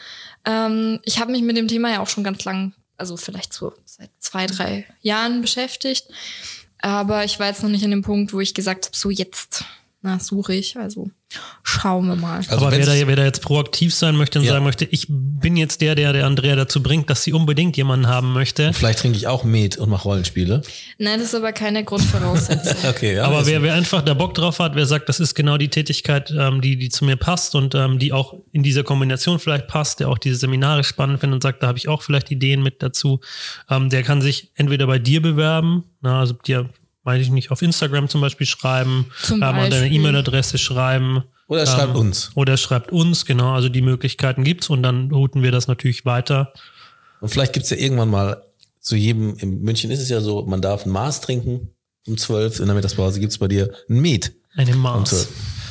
Ähm, 0.45 1.01
ich 1.05 1.21
habe 1.21 1.33
mich 1.33 1.43
mit 1.43 1.57
dem 1.57 1.69
Thema 1.69 1.91
ja 1.93 2.01
auch 2.01 2.09
schon 2.09 2.25
ganz 2.25 2.45
lang, 2.45 2.73
also 2.97 3.17
vielleicht 3.17 3.53
so 3.53 3.73
seit 3.85 4.11
zwei, 4.19 4.47
drei 4.47 4.87
Jahren 5.03 5.43
beschäftigt. 5.43 6.07
Aber 6.81 7.25
ich 7.25 7.39
war 7.39 7.49
jetzt 7.49 7.63
noch 7.63 7.71
nicht 7.71 7.85
an 7.85 7.91
dem 7.91 8.03
Punkt, 8.03 8.33
wo 8.33 8.41
ich 8.41 8.55
gesagt 8.55 8.87
habe, 8.87 8.97
so 8.97 9.11
jetzt 9.11 9.65
suche 10.19 10.55
ich. 10.55 10.77
Also 10.77 11.11
schauen 11.63 12.07
wir 12.07 12.17
mal. 12.17 12.39
Also 12.39 12.53
Aber 12.53 12.71
wer 12.71 12.87
da, 12.87 13.07
wer 13.07 13.17
da 13.17 13.25
jetzt 13.25 13.43
proaktiv 13.43 13.95
sein 13.95 14.17
möchte 14.17 14.39
und 14.39 14.47
ja. 14.47 14.53
sagen 14.53 14.65
möchte, 14.65 14.87
ich 14.87 15.07
bin 15.09 15.57
jetzt 15.57 15.81
der, 15.81 15.95
der 15.95 16.13
der 16.13 16.27
Andrea 16.27 16.57
dazu 16.57 16.83
bringt, 16.83 17.11
dass 17.11 17.23
sie 17.23 17.33
unbedingt 17.33 17.77
jemanden 17.77 18.07
haben 18.07 18.33
möchte. 18.33 18.69
Und 18.69 18.75
vielleicht 18.75 19.01
trinke 19.01 19.19
ich 19.19 19.27
auch 19.27 19.45
Met 19.45 19.77
und 19.77 19.91
mache 19.91 20.05
Rollenspiele. 20.05 20.63
Nein, 20.99 21.19
das 21.19 21.29
ist 21.29 21.35
aber 21.35 21.53
keine 21.53 21.85
Grundvoraussetzung. 21.85 22.77
okay, 22.91 23.17
ja, 23.17 23.25
aber 23.25 23.47
wer, 23.47 23.63
wer 23.63 23.75
einfach 23.75 24.03
da 24.03 24.15
Bock 24.15 24.35
drauf 24.35 24.59
hat, 24.59 24.75
wer 24.75 24.87
sagt, 24.87 25.09
das 25.09 25.21
ist 25.21 25.35
genau 25.35 25.59
die 25.59 25.69
Tätigkeit, 25.69 26.33
ähm, 26.37 26.61
die, 26.61 26.77
die 26.77 26.89
zu 26.89 27.05
mir 27.05 27.17
passt 27.17 27.55
und 27.55 27.75
ähm, 27.75 27.99
die 27.99 28.13
auch 28.13 28.35
in 28.53 28.63
dieser 28.63 28.83
Kombination 28.83 29.39
vielleicht 29.39 29.67
passt, 29.67 30.01
der 30.01 30.09
auch 30.09 30.19
diese 30.19 30.37
Seminare 30.37 30.83
spannend 30.85 31.21
findet 31.21 31.37
und 31.37 31.43
sagt, 31.43 31.63
da 31.63 31.67
habe 31.67 31.79
ich 31.79 31.89
auch 31.89 32.03
vielleicht 32.03 32.31
Ideen 32.31 32.63
mit 32.63 32.83
dazu, 32.83 33.21
ähm, 33.69 33.91
der 33.91 34.03
kann 34.03 34.23
sich 34.23 34.51
entweder 34.55 34.87
bei 34.87 34.99
dir 34.99 35.21
bewerben, 35.21 35.85
na, 36.01 36.21
also 36.21 36.35
dir 36.35 36.71
weiß 37.09 37.23
ich 37.23 37.31
nicht, 37.31 37.51
auf 37.51 37.63
Instagram 37.63 38.09
zum 38.09 38.21
Beispiel 38.21 38.47
schreiben, 38.47 39.07
zum 39.23 39.37
ähm, 39.37 39.41
Beispiel. 39.41 39.71
deine 39.71 39.89
E-Mail-Adresse 39.91 40.59
schreiben. 40.59 41.25
Oder 41.47 41.63
ähm, 41.63 41.67
schreibt 41.67 41.97
uns. 41.97 42.31
Oder 42.35 42.57
schreibt 42.59 42.93
uns, 42.93 43.25
genau. 43.25 43.55
Also 43.55 43.71
die 43.71 43.81
Möglichkeiten 43.81 44.45
gibt's 44.45 44.69
und 44.69 44.83
dann 44.83 45.11
routen 45.11 45.43
wir 45.43 45.51
das 45.51 45.69
natürlich 45.69 46.05
weiter. 46.05 46.53
Und 47.21 47.31
vielleicht 47.31 47.55
gibt's 47.55 47.71
ja 47.71 47.79
irgendwann 47.79 48.11
mal 48.11 48.43
zu 48.81 48.95
jedem, 48.95 49.37
in 49.39 49.63
München 49.63 49.91
ist 49.91 50.01
es 50.01 50.11
ja 50.11 50.21
so, 50.21 50.45
man 50.45 50.61
darf 50.61 50.85
ein 50.85 50.91
Maß 50.91 51.23
trinken 51.23 51.71
um 52.07 52.17
zwölf, 52.17 52.59
in 52.59 52.67
der 52.67 52.75
Mittagspause 52.75 53.21
gibt's 53.21 53.39
bei 53.39 53.49
dir 53.49 53.71
ein 53.89 54.01
Met. 54.01 54.33
Eine 54.57 54.75
Maß. 54.75 55.13
Um 55.13 55.29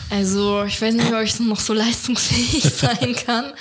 also 0.09 0.63
ich 0.63 0.81
weiß 0.81 0.93
nicht, 0.93 1.11
ob 1.11 1.21
ich 1.21 1.39
noch 1.39 1.59
so 1.59 1.73
leistungsfähig 1.73 2.63
sein 2.63 3.15
kann. 3.15 3.53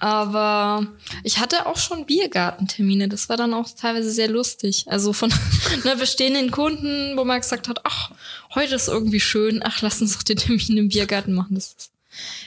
Aber 0.00 0.86
ich 1.22 1.38
hatte 1.38 1.66
auch 1.66 1.76
schon 1.76 2.06
Biergartentermine. 2.06 3.08
Das 3.08 3.28
war 3.28 3.36
dann 3.36 3.54
auch 3.54 3.68
teilweise 3.70 4.10
sehr 4.10 4.28
lustig. 4.28 4.84
Also 4.88 5.12
von 5.12 5.32
ne, 5.84 5.96
bestehenden 5.96 6.50
Kunden, 6.50 7.16
wo 7.16 7.24
man 7.24 7.40
gesagt 7.40 7.68
hat, 7.68 7.80
ach, 7.84 8.10
heute 8.54 8.74
ist 8.74 8.88
irgendwie 8.88 9.20
schön, 9.20 9.60
ach, 9.64 9.82
lass 9.82 10.00
uns 10.00 10.16
doch 10.16 10.22
den 10.22 10.38
Termin 10.38 10.76
im 10.76 10.88
Biergarten 10.88 11.32
machen. 11.32 11.54
Das 11.54 11.76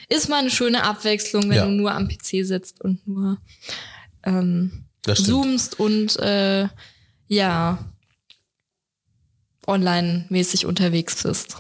ist, 0.10 0.30
mal 0.30 0.40
eine 0.40 0.50
schöne 0.50 0.84
Abwechslung, 0.84 1.44
wenn 1.44 1.58
ja. 1.58 1.66
du 1.66 1.72
nur 1.72 1.94
am 1.94 2.08
PC 2.08 2.46
sitzt 2.46 2.82
und 2.82 3.08
nur 3.08 3.38
ähm, 4.24 4.86
zoomst 5.06 5.80
und 5.80 6.18
äh, 6.20 6.68
ja 7.28 7.78
online-mäßig 9.68 10.66
unterwegs 10.66 11.24
bist. 11.24 11.58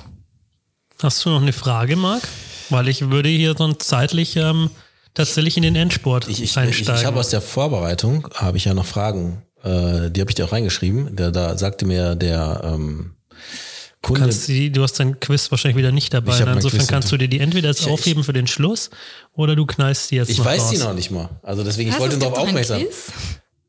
Hast 1.01 1.23
du 1.23 1.29
noch 1.29 1.41
eine 1.41 1.53
Frage, 1.53 1.95
Marc? 1.95 2.27
Weil 2.69 2.87
ich 2.89 3.09
würde 3.09 3.29
hier 3.29 3.55
sonst 3.57 3.83
zeitlich 3.83 4.35
ähm, 4.35 4.69
tatsächlich 5.13 5.55
in 5.55 5.63
den 5.63 5.75
Endsport 5.75 6.27
ich, 6.27 6.43
ich, 6.43 6.57
einsteigen. 6.57 6.95
Ich, 6.95 7.01
ich 7.01 7.05
habe 7.05 7.19
aus 7.19 7.29
der 7.29 7.41
Vorbereitung, 7.41 8.27
habe 8.33 8.57
ich 8.57 8.65
ja 8.65 8.73
noch 8.73 8.85
Fragen, 8.85 9.41
äh, 9.63 10.11
die 10.11 10.19
habe 10.19 10.29
ich 10.29 10.35
dir 10.35 10.45
auch 10.45 10.51
reingeschrieben. 10.51 11.15
Der, 11.15 11.31
da 11.31 11.57
sagte 11.57 11.85
mir 11.85 12.15
der 12.15 12.61
ähm, 12.63 13.15
Kunde. 14.01 14.21
Du, 14.21 14.25
kannst 14.27 14.47
die, 14.49 14.71
du 14.71 14.83
hast 14.83 14.99
dein 14.99 15.19
Quiz 15.21 15.49
wahrscheinlich 15.51 15.77
wieder 15.77 15.93
nicht 15.93 16.13
dabei. 16.13 16.37
Insofern 16.37 16.87
kannst 16.87 17.11
du 17.11 17.17
dir 17.17 17.29
die 17.29 17.39
entweder 17.39 17.69
jetzt 17.69 17.87
aufheben 17.87 18.25
für 18.25 18.33
den 18.33 18.47
Schluss 18.47 18.89
oder 19.33 19.55
du 19.55 19.65
knallst 19.65 20.11
die 20.11 20.15
jetzt 20.15 20.29
Ich 20.29 20.37
noch 20.39 20.45
weiß 20.45 20.63
raus. 20.63 20.69
die 20.71 20.77
noch 20.79 20.93
nicht 20.93 21.11
mal. 21.11 21.29
Also 21.43 21.63
deswegen, 21.63 21.91
ich 21.91 21.99
wollte 21.99 22.17
darauf 22.17 22.37
aufmerksam. 22.37 22.83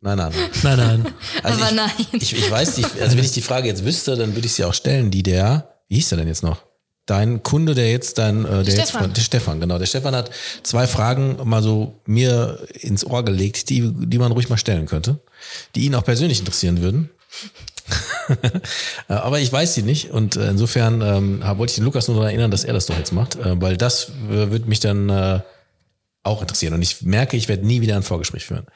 Nein, 0.02 0.16
nein. 0.16 0.32
Nein, 0.62 0.78
nein. 0.78 1.06
Also 1.42 1.62
Aber 1.62 1.70
ich, 1.70 1.76
nein. 1.76 2.06
Ich, 2.12 2.32
ich 2.32 2.50
weiß 2.50 2.78
nicht, 2.78 2.88
also 3.00 3.16
wenn 3.16 3.24
ich 3.24 3.32
die 3.32 3.42
Frage 3.42 3.68
jetzt 3.68 3.84
wüsste, 3.84 4.16
dann 4.16 4.34
würde 4.34 4.46
ich 4.46 4.54
sie 4.54 4.64
auch 4.64 4.72
stellen, 4.72 5.10
die 5.10 5.22
der, 5.22 5.74
wie 5.88 5.96
hieß 5.96 6.08
der 6.08 6.18
denn 6.18 6.28
jetzt 6.28 6.42
noch? 6.42 6.69
Dein 7.10 7.42
Kunde, 7.42 7.74
der 7.74 7.90
jetzt 7.90 8.18
dein, 8.18 8.44
äh, 8.44 8.62
der 8.62 8.70
Stefan. 8.70 9.04
jetzt, 9.06 9.16
der 9.16 9.22
Stefan, 9.22 9.60
genau, 9.60 9.78
der 9.78 9.86
Stefan 9.86 10.14
hat 10.14 10.30
zwei 10.62 10.86
Fragen 10.86 11.36
mal 11.44 11.62
so 11.62 11.94
mir 12.06 12.60
ins 12.72 13.04
Ohr 13.04 13.24
gelegt, 13.24 13.68
die, 13.68 13.92
die 13.92 14.18
man 14.18 14.30
ruhig 14.30 14.48
mal 14.48 14.56
stellen 14.56 14.86
könnte, 14.86 15.18
die 15.74 15.86
ihn 15.86 15.94
auch 15.96 16.04
persönlich 16.04 16.38
interessieren 16.38 16.82
würden. 16.82 17.10
Aber 19.08 19.40
ich 19.40 19.52
weiß 19.52 19.74
sie 19.74 19.82
nicht 19.82 20.10
und 20.10 20.36
äh, 20.36 20.50
insofern 20.50 21.02
ähm, 21.02 21.42
wollte 21.58 21.72
ich 21.72 21.76
den 21.76 21.84
Lukas 21.84 22.06
nur 22.06 22.16
daran 22.16 22.30
erinnern, 22.30 22.52
dass 22.52 22.62
er 22.62 22.74
das 22.74 22.86
doch 22.86 22.96
jetzt 22.96 23.12
macht, 23.12 23.36
äh, 23.36 23.60
weil 23.60 23.76
das 23.76 24.10
äh, 24.28 24.50
würde 24.50 24.66
mich 24.66 24.78
dann 24.78 25.08
äh, 25.08 25.40
auch 26.22 26.40
interessieren 26.40 26.74
und 26.74 26.82
ich 26.82 27.02
merke, 27.02 27.36
ich 27.36 27.48
werde 27.48 27.66
nie 27.66 27.80
wieder 27.80 27.96
ein 27.96 28.04
Vorgespräch 28.04 28.44
führen. 28.44 28.66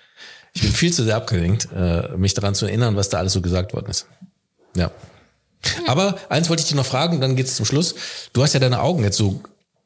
Ich 0.55 0.62
bin 0.62 0.72
viel 0.72 0.93
zu 0.93 1.05
sehr 1.05 1.16
abgelenkt, 1.16 1.68
äh, 1.74 2.16
mich 2.16 2.35
daran 2.35 2.55
zu 2.55 2.66
erinnern, 2.66 2.97
was 2.97 3.09
da 3.09 3.18
alles 3.18 3.32
so 3.32 3.41
gesagt 3.41 3.74
worden 3.74 3.91
ist. 3.91 4.07
Ja. 4.76 4.91
Aber 5.86 6.18
eins 6.28 6.48
wollte 6.48 6.62
ich 6.62 6.68
dir 6.68 6.76
noch 6.76 6.86
fragen, 6.86 7.20
dann 7.20 7.36
geht's 7.36 7.56
zum 7.56 7.66
Schluss. 7.66 7.94
Du 8.32 8.42
hast 8.42 8.52
ja 8.54 8.60
deine 8.60 8.80
Augen 8.80 9.02
jetzt 9.02 9.16
so 9.16 9.40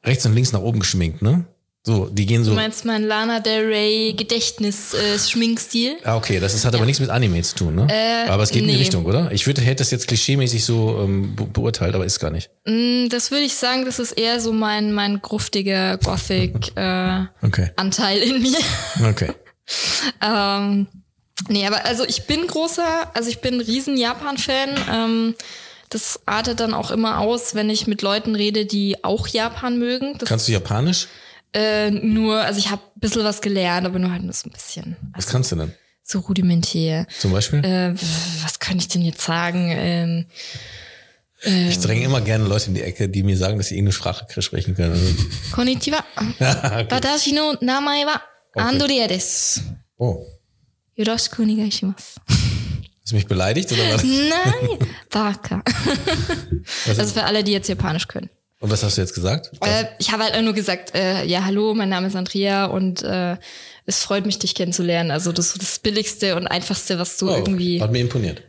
rechts 0.05 0.25
und 0.27 0.35
links 0.35 0.53
nach 0.53 0.61
oben 0.61 0.81
geschminkt, 0.81 1.23
ne? 1.23 1.45
So, 1.89 2.07
die 2.07 2.27
gehen 2.27 2.45
so. 2.45 2.51
Du 2.51 2.57
meinst 2.57 2.85
mein 2.85 3.03
Lana 3.05 3.41
Del 3.41 3.65
Rey 3.67 4.13
Gedächtnis-Schminkstil? 4.15 5.93
Äh, 5.93 6.05
ah, 6.05 6.17
okay, 6.17 6.39
das 6.39 6.53
ist, 6.53 6.67
hat 6.67 6.75
aber 6.75 6.85
nichts 6.85 7.01
mit 7.01 7.09
Anime 7.09 7.41
zu 7.41 7.55
tun, 7.55 7.77
ne? 7.77 7.87
Äh, 7.91 8.29
aber 8.29 8.43
es 8.43 8.51
geht 8.51 8.63
nee. 8.63 8.69
in 8.69 8.75
die 8.75 8.81
Richtung, 8.83 9.07
oder? 9.07 9.33
Ich 9.33 9.47
würde, 9.47 9.63
hätte 9.63 9.77
das 9.77 9.91
jetzt 9.91 10.07
klischeemäßig 10.07 10.67
so 10.67 11.01
ähm, 11.01 11.35
be 11.35 11.45
beurteilt, 11.47 11.95
aber 11.95 12.05
ist 12.05 12.19
gar 12.19 12.31
nicht. 12.31 12.51
Mm, 12.67 13.09
das 13.09 13.31
würde 13.31 13.45
ich 13.45 13.55
sagen, 13.55 13.87
das 13.87 13.99
ist 13.99 14.13
eher 14.13 14.39
so 14.39 14.53
mein, 14.53 14.93
mein 14.93 15.23
gruftiger 15.23 15.97
Gothic-Anteil 15.97 17.29
äh, 17.47 17.47
okay. 17.47 18.29
in 18.29 18.43
mir. 18.43 18.59
Okay. 19.09 19.33
ähm, 20.23 20.89
nee, 21.49 21.67
aber 21.67 21.87
also 21.87 22.05
ich 22.05 22.27
bin 22.27 22.47
großer, 22.47 23.13
also 23.15 23.31
ich 23.31 23.41
bin 23.41 23.55
ein 23.55 23.61
riesen 23.61 23.97
Japan-Fan. 23.97 24.69
Ähm, 24.93 25.35
das 25.91 26.21
artet 26.27 26.61
dann 26.61 26.75
auch 26.75 26.91
immer 26.91 27.19
aus, 27.19 27.55
wenn 27.55 27.71
ich 27.71 27.87
mit 27.87 28.03
Leuten 28.03 28.35
rede, 28.35 28.67
die 28.67 29.03
auch 29.05 29.27
Japan 29.27 29.79
mögen. 29.79 30.17
Das 30.19 30.29
Kannst 30.29 30.49
du 30.49 30.53
Japanisch? 30.53 31.09
Äh, 31.55 31.91
nur, 31.91 32.41
also 32.41 32.59
ich 32.59 32.71
habe 32.71 32.83
ein 32.83 33.01
bisschen 33.01 33.25
was 33.25 33.41
gelernt, 33.41 33.87
aber 33.87 33.99
nur 33.99 34.13
halt 34.13 34.23
nur 34.23 34.33
so 34.33 34.49
ein 34.49 34.53
bisschen. 34.53 34.97
Also, 35.13 35.27
was 35.27 35.33
kannst 35.33 35.53
du 35.53 35.57
denn? 35.57 35.73
So 36.03 36.21
rudimentär. 36.21 37.07
Zum 37.19 37.33
Beispiel? 37.33 37.65
Äh, 37.65 37.95
was 38.43 38.59
kann 38.59 38.79
ich 38.79 38.89
denn 38.89 39.03
jetzt 39.03 39.23
sagen? 39.23 39.71
Ähm, 39.71 40.27
ähm, 41.43 41.69
ich 41.69 41.79
dränge 41.79 42.05
immer 42.05 42.21
gerne 42.21 42.45
Leute 42.45 42.67
in 42.67 42.75
die 42.75 42.83
Ecke, 42.83 43.09
die 43.09 43.23
mir 43.23 43.37
sagen, 43.37 43.59
dass 43.59 43.69
sie 43.69 43.77
irgendeine 43.77 43.93
Sprache 43.93 44.43
sprechen 44.43 44.75
können. 44.75 44.93
Also 44.93 45.07
Konnichiwa. 45.53 46.05
Watashi 46.39 47.33
no 47.33 47.55
namae 47.61 48.05
wa 48.07 48.21
Andrea 48.55 49.07
desu. 49.07 49.61
Oh. 49.97 50.27
Yoroshiku 50.97 51.43
onegaishimasu. 51.43 52.21
Hast 53.09 53.13
du 53.13 53.17
mich 53.17 53.27
beleidigt 53.27 53.73
oder 53.73 53.95
was? 53.95 54.05
Nein, 54.05 54.87
Baka. 55.11 55.63
also 56.87 57.15
für 57.15 57.25
alle, 57.25 57.43
die 57.43 57.53
jetzt 57.53 57.67
Japanisch 57.67 58.07
können. 58.07 58.29
Und 58.61 58.71
was 58.71 58.83
hast 58.83 58.99
du 58.99 59.01
jetzt 59.01 59.15
gesagt? 59.15 59.51
Äh, 59.63 59.87
ich 59.99 60.13
habe 60.13 60.25
halt 60.25 60.45
nur 60.45 60.53
gesagt, 60.53 60.95
äh, 60.95 61.25
ja, 61.25 61.43
hallo, 61.47 61.73
mein 61.73 61.89
Name 61.89 62.09
ist 62.09 62.17
Andrea 62.17 62.67
und 62.67 63.03
äh, 63.03 63.39
es 63.87 64.03
freut 64.03 64.27
mich, 64.27 64.39
dich 64.39 64.55
kennenzulernen. 64.55 65.11
Also 65.11 65.33
das 65.33 65.53
ist 65.53 65.63
das 65.63 65.79
Billigste 65.79 66.37
und 66.37 66.49
Einfachste, 66.49 66.99
was 66.99 67.17
du 67.17 67.31
oh, 67.31 67.35
irgendwie. 67.35 67.81
Hat 67.81 67.93
mir 67.93 68.01
imponiert. 68.01 68.43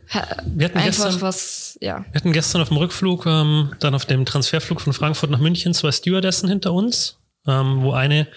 Wir 0.44 0.66
hatten 0.66 0.76
einfach 0.76 1.04
gestern, 1.04 1.22
was, 1.22 1.78
ja. 1.80 2.04
Wir 2.10 2.20
hatten 2.20 2.34
gestern 2.34 2.60
auf 2.60 2.68
dem 2.68 2.76
Rückflug, 2.76 3.24
ähm, 3.24 3.72
dann 3.80 3.94
auf 3.94 4.04
dem 4.04 4.26
Transferflug 4.26 4.82
von 4.82 4.92
Frankfurt 4.92 5.30
nach 5.30 5.40
München 5.40 5.72
zwei 5.72 5.90
Stewardessen 5.90 6.50
hinter 6.50 6.74
uns, 6.74 7.16
ähm, 7.46 7.80
wo 7.80 7.92
eine, 7.92 8.28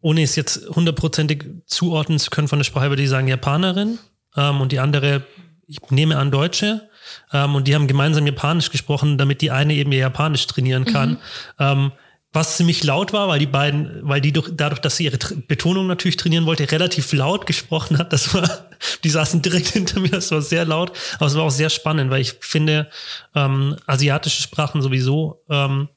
ohne 0.00 0.22
es 0.22 0.34
jetzt 0.34 0.66
hundertprozentig 0.66 1.44
zuordnen 1.66 2.18
zu 2.18 2.30
können 2.30 2.48
von 2.48 2.58
der 2.58 2.64
Sprache, 2.64 2.88
würde 2.88 3.02
ich 3.02 3.10
sagen 3.10 3.28
Japanerin 3.28 3.98
ähm, 4.36 4.60
und 4.60 4.72
die 4.72 4.78
andere, 4.78 5.22
ich 5.66 5.80
nehme 5.90 6.16
an, 6.16 6.30
Deutsche. 6.30 6.88
Ähm, 7.32 7.54
und 7.54 7.68
die 7.68 7.74
haben 7.74 7.86
gemeinsam 7.86 8.26
Japanisch 8.26 8.70
gesprochen, 8.70 9.18
damit 9.18 9.40
die 9.40 9.50
eine 9.50 9.74
eben 9.74 9.92
ihr 9.92 9.98
Japanisch 9.98 10.46
trainieren 10.46 10.84
kann. 10.84 11.10
Mhm. 11.10 11.18
Ähm, 11.58 11.92
was 12.32 12.56
ziemlich 12.56 12.82
laut 12.82 13.12
war, 13.12 13.28
weil 13.28 13.38
die 13.38 13.46
beiden, 13.46 14.00
weil 14.02 14.20
die 14.20 14.32
durch, 14.32 14.50
dadurch, 14.52 14.80
dass 14.80 14.96
sie 14.96 15.04
ihre 15.04 15.18
Betonung 15.18 15.86
natürlich 15.86 16.16
trainieren 16.16 16.46
wollte, 16.46 16.70
relativ 16.70 17.12
laut 17.12 17.46
gesprochen 17.46 17.96
hat. 17.96 18.12
Das 18.12 18.34
war, 18.34 18.68
die 19.04 19.10
saßen 19.10 19.40
direkt 19.40 19.68
hinter 19.68 20.00
mir, 20.00 20.10
das 20.10 20.32
war 20.32 20.42
sehr 20.42 20.64
laut, 20.64 20.92
aber 21.16 21.26
es 21.26 21.36
war 21.36 21.44
auch 21.44 21.50
sehr 21.50 21.70
spannend, 21.70 22.10
weil 22.10 22.20
ich 22.20 22.34
finde 22.40 22.90
ähm, 23.36 23.76
asiatische 23.86 24.42
Sprachen 24.42 24.82
sowieso 24.82 25.44
ähm, 25.48 25.88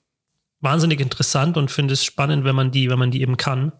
wahnsinnig 0.61 0.99
interessant 0.99 1.57
und 1.57 1.71
finde 1.71 1.95
es 1.95 2.05
spannend, 2.05 2.43
wenn 2.43 2.55
man 2.55 2.69
die, 2.69 2.89
wenn 2.89 2.99
man 2.99 3.09
die 3.09 3.21
eben 3.21 3.37
kann 3.37 3.71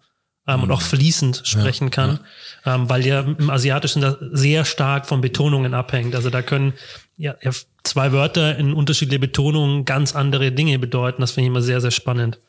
ähm, 0.47 0.63
und 0.63 0.71
auch 0.71 0.81
fließend 0.81 1.41
sprechen 1.43 1.85
ja, 1.85 1.91
kann, 1.91 2.19
ja. 2.65 2.75
Ähm, 2.75 2.89
weil 2.89 3.05
ja 3.05 3.21
im 3.21 3.49
Asiatischen 3.49 4.01
das 4.01 4.17
sehr 4.19 4.65
stark 4.65 5.05
von 5.05 5.21
Betonungen 5.21 5.73
abhängt. 5.73 6.15
Also 6.15 6.29
da 6.29 6.41
können 6.41 6.73
ja, 7.17 7.35
ja 7.41 7.51
zwei 7.83 8.11
Wörter 8.11 8.57
in 8.57 8.73
unterschiedliche 8.73 9.19
Betonungen 9.19 9.85
ganz 9.85 10.15
andere 10.15 10.51
Dinge 10.51 10.79
bedeuten. 10.79 11.21
Das 11.21 11.31
finde 11.31 11.45
ich 11.45 11.51
immer 11.51 11.61
sehr, 11.61 11.81
sehr 11.81 11.91
spannend. 11.91 12.39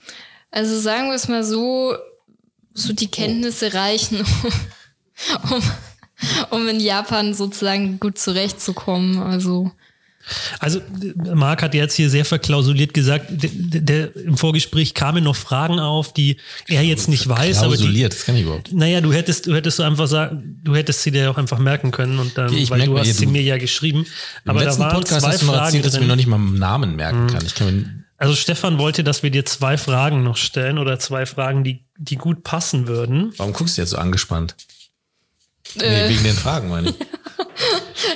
Also 0.50 0.78
sagen 0.78 1.08
wir 1.08 1.14
es 1.14 1.28
mal 1.28 1.44
so, 1.44 1.94
so 2.72 2.92
die 2.92 3.10
Kenntnisse 3.10 3.74
reichen, 3.74 4.24
um, 5.50 5.62
um 6.50 6.68
in 6.68 6.80
Japan 6.80 7.34
sozusagen 7.34 8.00
gut 8.00 8.18
zurechtzukommen. 8.18 9.18
Also 9.18 9.72
also 10.58 10.80
Marc 11.34 11.62
hat 11.62 11.74
jetzt 11.74 11.94
hier 11.94 12.10
sehr 12.10 12.24
verklausuliert 12.24 12.94
gesagt, 12.94 13.26
der, 13.30 13.80
der, 13.80 14.16
im 14.16 14.36
Vorgespräch 14.36 14.94
kamen 14.94 15.24
noch 15.24 15.36
Fragen 15.36 15.80
auf, 15.80 16.12
die 16.12 16.36
er 16.66 16.82
jetzt 16.82 17.08
nicht 17.08 17.28
weiß. 17.28 17.58
Klausuliert, 17.58 18.12
das 18.12 18.24
kann 18.24 18.36
ich 18.36 18.42
überhaupt. 18.42 18.72
Naja, 18.72 19.00
du 19.00 19.12
hättest, 19.12 19.46
du 19.46 19.54
hättest 19.54 19.78
so 19.78 19.82
einfach 19.82 20.06
sagen, 20.06 20.60
du 20.62 20.74
hättest 20.74 21.02
sie 21.02 21.10
dir 21.10 21.30
auch 21.30 21.38
einfach 21.38 21.58
merken 21.58 21.90
können 21.90 22.18
und 22.18 22.36
dann, 22.36 22.50
okay, 22.50 22.68
weil 22.70 22.86
du 22.86 22.98
hast 22.98 23.06
hier, 23.06 23.14
sie 23.14 23.26
mir 23.26 23.42
ja 23.42 23.58
geschrieben. 23.58 24.06
Im 24.44 24.50
aber 24.50 24.64
letzten 24.64 24.80
da 24.80 24.86
waren 24.86 24.96
Podcast 24.96 25.22
zwei 25.22 25.32
hast 25.32 25.42
du 25.42 25.46
noch 25.46 25.54
erzählt, 25.54 25.86
dass 25.86 25.94
ich 25.94 26.00
mir 26.00 26.06
noch 26.06 26.16
nicht 26.16 26.26
mal 26.26 26.36
einen 26.36 26.58
Namen 26.58 26.96
merken 26.96 27.24
mhm. 27.24 27.28
kann. 27.28 27.46
Ich 27.46 27.54
kann 27.54 28.04
also 28.18 28.34
Stefan 28.34 28.78
wollte, 28.78 29.04
dass 29.04 29.22
wir 29.22 29.30
dir 29.30 29.44
zwei 29.46 29.78
Fragen 29.78 30.24
noch 30.24 30.36
stellen 30.36 30.78
oder 30.78 30.98
zwei 30.98 31.24
Fragen, 31.24 31.62
die, 31.62 31.84
die 31.96 32.16
gut 32.16 32.42
passen 32.42 32.88
würden. 32.88 33.32
Warum 33.36 33.52
guckst 33.52 33.78
du 33.78 33.82
jetzt 33.82 33.90
so 33.90 33.96
angespannt? 33.96 34.56
Äh. 35.76 36.08
Nee, 36.08 36.14
wegen 36.14 36.24
den 36.24 36.34
Fragen, 36.34 36.68
meine 36.68 36.90
ich. 36.90 36.96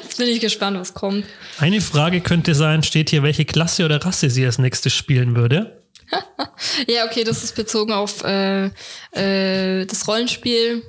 Jetzt 0.03 0.19
bin 0.19 0.29
ich 0.29 0.41
gespannt, 0.41 0.79
was 0.79 0.95
kommt. 0.95 1.25
Eine 1.59 1.81
Frage 1.81 2.21
könnte 2.21 2.55
sein, 2.55 2.83
steht 2.83 3.11
hier, 3.11 3.23
welche 3.23 3.45
Klasse 3.45 3.85
oder 3.85 4.05
Rasse 4.05 4.31
sie 4.31 4.45
als 4.45 4.59
nächstes 4.59 4.93
spielen 4.93 5.37
würde? 5.37 5.83
ja, 6.89 7.07
okay, 7.07 7.25
das 7.25 7.43
ist 7.43 7.55
bezogen 7.55 7.93
auf 7.93 8.23
äh, 8.25 8.67
äh, 9.13 9.87
das 9.87 10.07
Rollenspiel. 10.07 10.83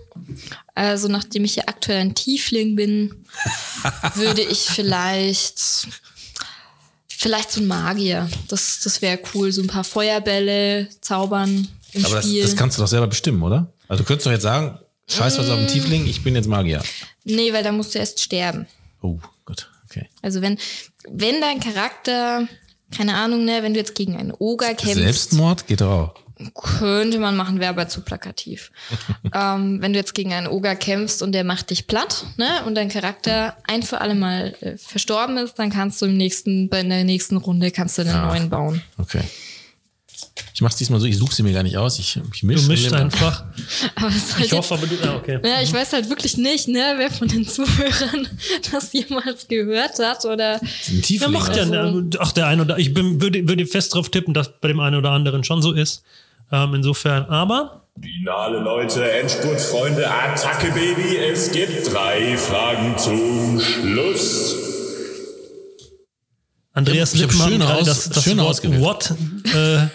Also 0.76 1.08
nachdem 1.08 1.46
ich 1.46 1.56
ja 1.56 1.64
aktuell 1.68 2.00
ein 2.00 2.16
Tiefling 2.16 2.76
bin, 2.76 3.26
würde 4.16 4.42
ich 4.42 4.60
vielleicht 4.60 5.88
vielleicht 7.08 7.52
so 7.52 7.62
ein 7.62 7.68
Magier. 7.68 8.30
Das, 8.50 8.82
das 8.82 9.02
wäre 9.02 9.20
cool. 9.34 9.52
So 9.52 9.62
ein 9.62 9.68
paar 9.68 9.86
Feuerbälle, 9.86 10.90
zaubern 11.00 11.68
im 11.94 12.06
Aber 12.06 12.16
das, 12.16 12.26
Spiel. 12.26 12.44
das 12.44 12.56
kannst 12.56 12.78
du 12.78 12.82
doch 12.82 12.88
selber 12.90 13.08
bestimmen, 13.08 13.42
oder? 13.44 13.72
Also 13.88 14.04
du 14.04 14.08
könntest 14.08 14.26
doch 14.28 14.32
jetzt 14.32 14.42
sagen, 14.44 14.78
scheiß 15.08 15.38
was 15.38 15.50
auf 15.50 15.58
den 15.58 15.68
Tiefling, 15.68 16.06
ich 16.06 16.24
bin 16.24 16.36
jetzt 16.36 16.48
Magier. 16.48 16.84
nee, 17.24 17.54
weil 17.54 17.64
da 17.64 17.72
musst 17.72 17.96
du 17.96 18.00
erst 18.00 18.22
sterben. 18.22 18.68
Oh, 19.04 19.20
gut, 19.46 19.70
okay. 19.90 20.10
Also 20.24 20.42
wenn, 20.42 20.58
wenn 21.08 21.40
dein 21.42 21.60
Charakter, 21.60 22.48
keine 22.96 23.16
Ahnung, 23.16 23.46
ne, 23.46 23.62
wenn 23.62 23.74
du 23.74 23.80
jetzt 23.80 23.94
gegen 23.96 24.16
einen 24.18 24.32
Oger 24.32 24.74
kämpfst, 24.74 24.96
Selbstmord 25.04 25.68
geht 25.68 25.82
auch. 25.84 26.16
könnte 26.80 27.20
man 27.20 27.36
machen, 27.36 27.60
wäre 27.60 27.70
aber 27.70 27.88
zu 27.88 28.02
plakativ. 28.02 28.72
ähm, 29.34 29.82
wenn 29.82 29.94
du 29.94 30.00
jetzt 30.00 30.14
gegen 30.16 30.34
einen 30.34 30.48
Oger 30.48 30.76
kämpfst 30.76 31.22
und 31.22 31.32
der 31.34 31.44
macht 31.44 31.70
dich 31.70 31.86
platt, 31.88 32.26
ne, 32.38 32.64
und 32.66 32.76
dein 32.76 32.90
Charakter 32.90 33.56
ein 33.68 33.84
für 33.84 34.02
alle 34.02 34.16
Mal 34.16 34.56
äh, 34.62 34.78
verstorben 34.78 35.38
ist, 35.38 35.60
dann 35.60 35.70
kannst 35.70 36.02
du 36.02 36.06
im 36.08 36.18
nächsten, 36.18 36.70
bei 36.70 36.82
der 36.82 37.04
nächsten 37.04 37.38
Runde 37.38 37.70
kannst 37.72 37.98
du 37.98 38.02
einen 38.04 38.16
Ah. 38.16 38.28
neuen 38.28 38.50
bauen. 38.50 38.82
Okay. 38.98 39.22
Ich 40.56 40.62
mach's 40.62 40.76
diesmal 40.78 41.00
so, 41.00 41.06
ich 41.06 41.18
suche 41.18 41.34
sie 41.34 41.44
mir 41.44 41.54
gar 41.54 41.64
nicht 41.64 41.78
aus. 41.78 42.00
Ich, 42.00 42.16
ich 42.34 42.42
Du 42.42 42.48
mische 42.48 42.68
mischst 42.68 42.94
einfach. 42.94 43.44
Es 44.08 44.36
halt 44.36 44.46
Ich 44.46 44.52
hoffe 44.54 44.74
aber 44.74 44.88
du. 44.88 44.96
Ah, 45.04 45.16
okay. 45.16 45.40
Ja, 45.44 45.62
ich 45.62 45.72
weiß 45.72 45.94
halt 45.94 46.10
wirklich 46.10 46.38
nicht, 46.38 46.68
ne, 46.68 46.94
wer 46.98 47.12
von 47.12 47.28
den 47.28 47.48
Zuhörern 47.48 48.28
das 48.72 48.94
jemals 48.94 49.48
gehört 49.48 50.00
hat 50.00 50.26
oder. 50.26 50.60
Ja, 50.62 51.02
Tiefling. 51.02 51.32
macht 51.32 51.56
ja. 51.56 51.64
Also- 51.64 52.04
Ach, 52.20 52.32
der 52.32 52.48
eine 52.48 52.62
oder 52.64 52.78
ich 52.80 52.94
bin, 52.94 53.22
würde, 53.22 53.48
würde 53.48 53.66
fest 53.66 53.94
drauf 53.94 54.10
tippen, 54.10 54.34
dass 54.34 54.60
bei 54.60 54.68
dem 54.70 54.80
einen 54.80 54.96
oder 54.96 55.12
anderen 55.12 55.44
schon 55.44 55.62
so 55.62 55.72
ist. 55.72 56.04
Ähm, 56.52 56.74
insofern, 56.76 57.26
aber 57.26 57.82
Finale, 58.02 58.60
Leute, 58.60 59.12
Endspurt, 59.12 59.62
Freunde, 59.62 60.10
Attacke, 60.10 60.72
Baby. 60.72 61.18
Es 61.18 61.52
gibt 61.52 61.94
drei 61.94 62.36
Fragen 62.38 62.98
zum 62.98 63.60
Schluss. 63.60 64.56
Andreas 66.76 67.14
Lippmann 67.14 67.50
schön 67.50 67.62
hat 67.64 67.68
gerade 67.70 67.82
aus- 67.82 67.88
das, 67.88 68.10
das 68.10 68.24
schön 68.24 68.38
Wort 68.40 68.50
ausgewählt. 68.50 68.82
What 68.82 69.14
äh, 69.54 69.88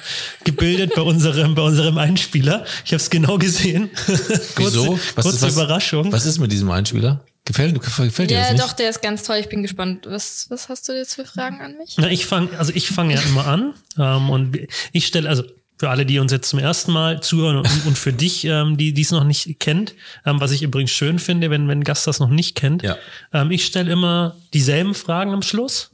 gebildet 0.44 0.94
bei 0.94 1.02
unserem, 1.02 1.55
bei 1.56 1.62
unserem 1.62 1.98
Einspieler. 1.98 2.64
Ich 2.84 2.92
habe 2.92 2.96
es 3.02 3.10
genau 3.10 3.36
gesehen. 3.36 3.90
Wieso? 4.06 4.86
kurze 4.86 5.12
kurze 5.14 5.28
ist, 5.30 5.42
was, 5.42 5.52
Überraschung. 5.55 6.12
Was 6.12 6.24
ist 6.24 6.38
mit 6.38 6.52
diesem 6.52 6.70
Einspieler? 6.70 7.24
Gefällt, 7.44 7.80
gefällt 7.80 8.30
dir 8.30 8.34
Ja, 8.34 8.42
das 8.42 8.52
nicht? 8.52 8.62
doch, 8.64 8.72
der 8.74 8.90
ist 8.90 9.00
ganz 9.02 9.22
toll. 9.22 9.36
Ich 9.38 9.48
bin 9.48 9.62
gespannt. 9.62 10.06
Was, 10.09 10.46
was 10.50 10.68
hast 10.68 10.88
du 10.88 10.92
jetzt 10.92 11.14
für 11.14 11.24
Fragen 11.24 11.60
an 11.62 11.76
mich? 11.78 11.94
Na, 11.98 12.09
ich 12.10 12.26
fange, 12.26 12.56
also 12.59 12.72
ich 12.74 12.88
fange 12.88 13.14
ja 13.14 13.20
immer 13.22 13.46
an 13.46 13.74
ähm, 13.98 14.30
und 14.30 14.59
ich 14.92 15.06
stelle, 15.06 15.28
also 15.28 15.42
für 15.78 15.90
alle, 15.90 16.05
die 16.05 16.18
uns 16.18 16.32
jetzt 16.32 16.50
zum 16.50 16.59
ersten 16.59 16.92
Mal 16.92 17.20
zuhören 17.22 17.56
und, 17.59 17.86
und 17.86 17.96
für 17.96 18.12
dich, 18.12 18.44
ähm, 18.44 18.76
die 18.76 18.92
die 18.92 19.02
es 19.02 19.10
noch 19.12 19.24
nicht 19.24 19.59
kennt, 19.60 19.94
ähm, 20.26 20.40
was 20.40 20.50
ich 20.50 20.62
übrigens 20.62 20.90
schön 20.90 21.18
finde, 21.18 21.50
wenn 21.50 21.68
wenn 21.68 21.78
ein 21.80 21.84
Gast 21.84 22.06
das 22.06 22.18
noch 22.20 22.28
nicht 22.30 22.55
kennt, 22.56 22.82
Ja. 22.82 22.96
ähm, 23.32 23.50
ich 23.50 23.64
stelle 23.64 23.90
immer 23.92 24.34
dieselben 24.52 24.94
Fragen 24.94 25.32
am 25.32 25.42
Schluss 25.42 25.90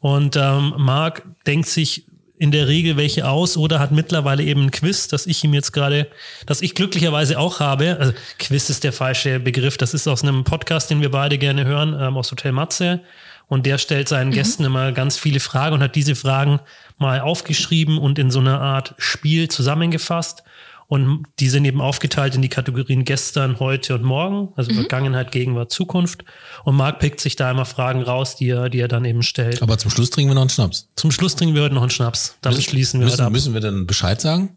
und 0.00 0.36
ähm, 0.36 0.74
Marc 0.76 1.22
denkt 1.46 1.68
sich 1.68 2.04
in 2.38 2.50
der 2.50 2.68
Regel 2.68 2.98
welche 2.98 3.26
aus 3.26 3.56
oder 3.56 3.78
hat 3.78 3.92
mittlerweile 3.92 4.42
eben 4.42 4.64
ein 4.64 4.70
Quiz, 4.70 5.08
das 5.08 5.26
ich 5.26 5.42
ihm 5.42 5.54
jetzt 5.54 5.72
gerade, 5.72 6.06
das 6.44 6.60
ich 6.60 6.74
glücklicherweise 6.74 7.38
auch 7.38 7.60
habe. 7.60 7.96
Also 7.98 8.12
Quiz 8.38 8.68
ist 8.68 8.84
der 8.84 8.92
falsche 8.92 9.40
Begriff. 9.40 9.78
Das 9.78 9.94
ist 9.94 10.06
aus 10.06 10.22
einem 10.22 10.44
Podcast, 10.44 10.90
den 10.90 11.00
wir 11.00 11.10
beide 11.10 11.38
gerne 11.38 11.64
hören, 11.64 11.96
ähm, 11.98 12.14
aus 12.18 12.30
Hotel 12.30 12.52
Matze. 12.52 13.00
Und 13.48 13.66
der 13.66 13.78
stellt 13.78 14.08
seinen 14.08 14.32
Gästen 14.32 14.64
immer 14.64 14.92
ganz 14.92 15.16
viele 15.16 15.40
Fragen 15.40 15.76
und 15.76 15.82
hat 15.82 15.94
diese 15.94 16.16
Fragen 16.16 16.60
mal 16.98 17.20
aufgeschrieben 17.20 17.98
und 17.98 18.18
in 18.18 18.30
so 18.30 18.40
einer 18.40 18.60
Art 18.60 18.94
Spiel 18.98 19.48
zusammengefasst. 19.48 20.42
Und 20.88 21.24
die 21.40 21.48
sind 21.48 21.64
eben 21.64 21.80
aufgeteilt 21.80 22.36
in 22.36 22.42
die 22.42 22.48
Kategorien 22.48 23.04
gestern, 23.04 23.58
heute 23.58 23.96
und 23.96 24.04
morgen, 24.04 24.52
also 24.54 24.72
Vergangenheit, 24.72 25.32
Gegenwart, 25.32 25.72
Zukunft. 25.72 26.24
Und 26.62 26.76
Marc 26.76 27.00
pickt 27.00 27.20
sich 27.20 27.34
da 27.34 27.50
immer 27.50 27.64
Fragen 27.64 28.02
raus, 28.02 28.36
die 28.36 28.50
er, 28.50 28.68
die 28.68 28.78
er 28.78 28.86
dann 28.86 29.04
eben 29.04 29.24
stellt. 29.24 29.62
Aber 29.62 29.78
zum 29.78 29.90
Schluss 29.90 30.10
trinken 30.10 30.30
wir 30.30 30.34
noch 30.36 30.42
einen 30.42 30.50
Schnaps. 30.50 30.88
Zum 30.94 31.10
Schluss 31.10 31.34
trinken 31.34 31.56
wir 31.56 31.62
heute 31.62 31.74
noch 31.74 31.82
einen 31.82 31.90
Schnaps. 31.90 32.36
Dann 32.40 32.60
schließen 32.60 33.00
wir 33.00 33.06
heute 33.06 33.14
müssen, 33.14 33.24
ab. 33.24 33.32
müssen 33.32 33.54
wir 33.54 33.60
dann 33.60 33.86
Bescheid 33.86 34.20
sagen? 34.20 34.55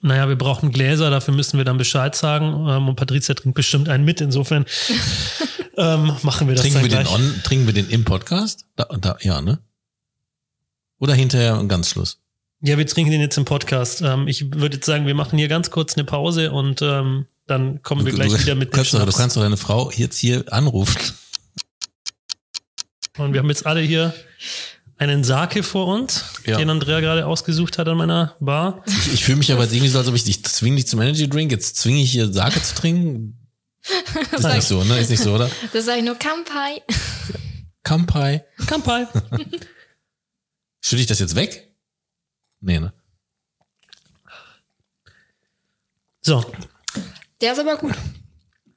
Naja, 0.00 0.28
wir 0.28 0.36
brauchen 0.36 0.70
Gläser, 0.70 1.10
dafür 1.10 1.34
müssen 1.34 1.58
wir 1.58 1.64
dann 1.64 1.78
Bescheid 1.78 2.14
sagen. 2.14 2.66
Ähm, 2.68 2.88
und 2.88 2.96
Patricia 2.96 3.34
trinkt 3.34 3.56
bestimmt 3.56 3.88
einen 3.88 4.04
mit. 4.04 4.20
Insofern 4.20 4.66
ähm, 5.76 6.12
machen 6.22 6.46
wir 6.46 6.54
das 6.54 6.62
Trinken 6.62 6.82
wir, 6.82 6.88
dann 6.88 7.04
den 7.04 7.06
gleich. 7.06 7.14
on, 7.14 7.42
trinken 7.42 7.66
wir 7.66 7.74
den 7.74 7.88
im 7.88 8.04
Podcast? 8.04 8.66
Da, 8.76 8.84
da, 9.00 9.16
ja, 9.20 9.40
ne? 9.40 9.58
Oder 10.98 11.14
hinterher 11.14 11.58
und 11.58 11.68
ganz 11.68 11.90
Schluss? 11.90 12.18
Ja, 12.60 12.76
wir 12.76 12.86
trinken 12.86 13.12
den 13.12 13.20
jetzt 13.20 13.38
im 13.38 13.44
Podcast. 13.44 14.02
Ähm, 14.02 14.28
ich 14.28 14.52
würde 14.52 14.76
jetzt 14.76 14.86
sagen, 14.86 15.06
wir 15.06 15.14
machen 15.14 15.38
hier 15.38 15.48
ganz 15.48 15.70
kurz 15.70 15.94
eine 15.94 16.04
Pause 16.04 16.52
und 16.52 16.82
ähm, 16.82 17.26
dann 17.46 17.82
kommen 17.82 18.04
wir 18.04 18.12
gleich 18.12 18.32
du, 18.32 18.40
wieder 18.40 18.54
mit 18.54 18.72
dem 18.72 18.76
kannst 18.76 18.92
du 18.92 18.98
kannst 18.98 19.36
doch 19.36 19.42
deine 19.42 19.56
Frau 19.56 19.90
jetzt 19.92 20.18
hier 20.18 20.44
anrufen. 20.52 21.00
Und 23.16 23.32
wir 23.32 23.40
haben 23.40 23.48
jetzt 23.48 23.66
alle 23.66 23.80
hier 23.80 24.12
einen 24.98 25.24
Sake 25.24 25.62
vor 25.62 25.86
uns, 25.86 26.24
Ja. 26.44 26.56
den 26.58 26.68
Andrea 26.70 27.00
gerade 27.00 27.26
ausgesucht 27.26 27.78
hat 27.78 27.88
an 27.88 27.96
meiner 27.96 28.36
Bar. 28.40 28.82
Ich, 28.86 29.14
ich 29.14 29.24
fühle 29.24 29.38
mich 29.38 29.52
aber 29.52 29.64
irgendwie 29.64 29.88
so, 29.88 29.98
als 29.98 30.08
ob 30.08 30.14
ich 30.14 30.24
dich 30.24 30.44
zwinge 30.44 30.76
dich 30.76 30.86
zum 30.88 31.00
Energy 31.00 31.28
Drink. 31.28 31.50
Jetzt 31.52 31.76
zwinge 31.76 32.02
ich 32.02 32.10
hier 32.10 32.32
Sake 32.32 32.60
zu 32.62 32.74
trinken. 32.74 33.38
Ist 34.32 34.42
nicht 34.44 34.62
so, 34.66 34.82
ne? 34.84 34.98
Ist 34.98 35.10
nicht 35.10 35.22
so, 35.22 35.34
oder? 35.34 35.50
Das 35.72 35.84
sage 35.86 35.98
ich 36.00 36.04
nur 36.04 36.16
Kampai. 36.16 36.82
Kampai. 37.84 38.44
Kampai. 38.66 39.06
Schütte 40.80 41.00
ich 41.02 41.06
das 41.06 41.20
jetzt 41.20 41.34
weg? 41.36 41.72
Nee, 42.60 42.80
ne? 42.80 42.92
So, 46.20 46.44
Der 47.40 47.52
ist 47.52 47.58
aber 47.58 47.76
gut. 47.76 47.94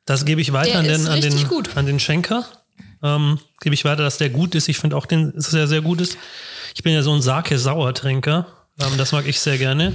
das 0.05 0.23
gebe 0.25 0.39
ich 0.39 0.53
weiter 0.53 0.69
Der 0.71 0.79
an 0.79 0.85
den, 0.85 1.07
an, 1.07 1.19
den, 1.21 1.47
gut. 1.47 1.75
an 1.75 1.85
den 1.85 1.99
Schenker. 1.99 2.45
Ähm, 3.03 3.39
gebe 3.61 3.73
ich 3.73 3.83
weiter, 3.85 4.03
dass 4.03 4.17
der 4.17 4.29
gut 4.29 4.55
ist. 4.55 4.69
Ich 4.69 4.77
finde 4.77 4.95
auch 4.95 5.05
den 5.05 5.33
dass 5.35 5.53
er 5.53 5.67
sehr 5.67 5.81
gut 5.81 6.01
ist. 6.01 6.17
Ich 6.75 6.83
bin 6.83 6.93
ja 6.93 7.01
so 7.03 7.13
ein 7.13 7.21
Sake-Sauertrinker. 7.21 8.47
Ähm, 8.79 8.97
das 8.97 9.11
mag 9.11 9.25
ich 9.27 9.39
sehr 9.39 9.57
gerne. 9.57 9.93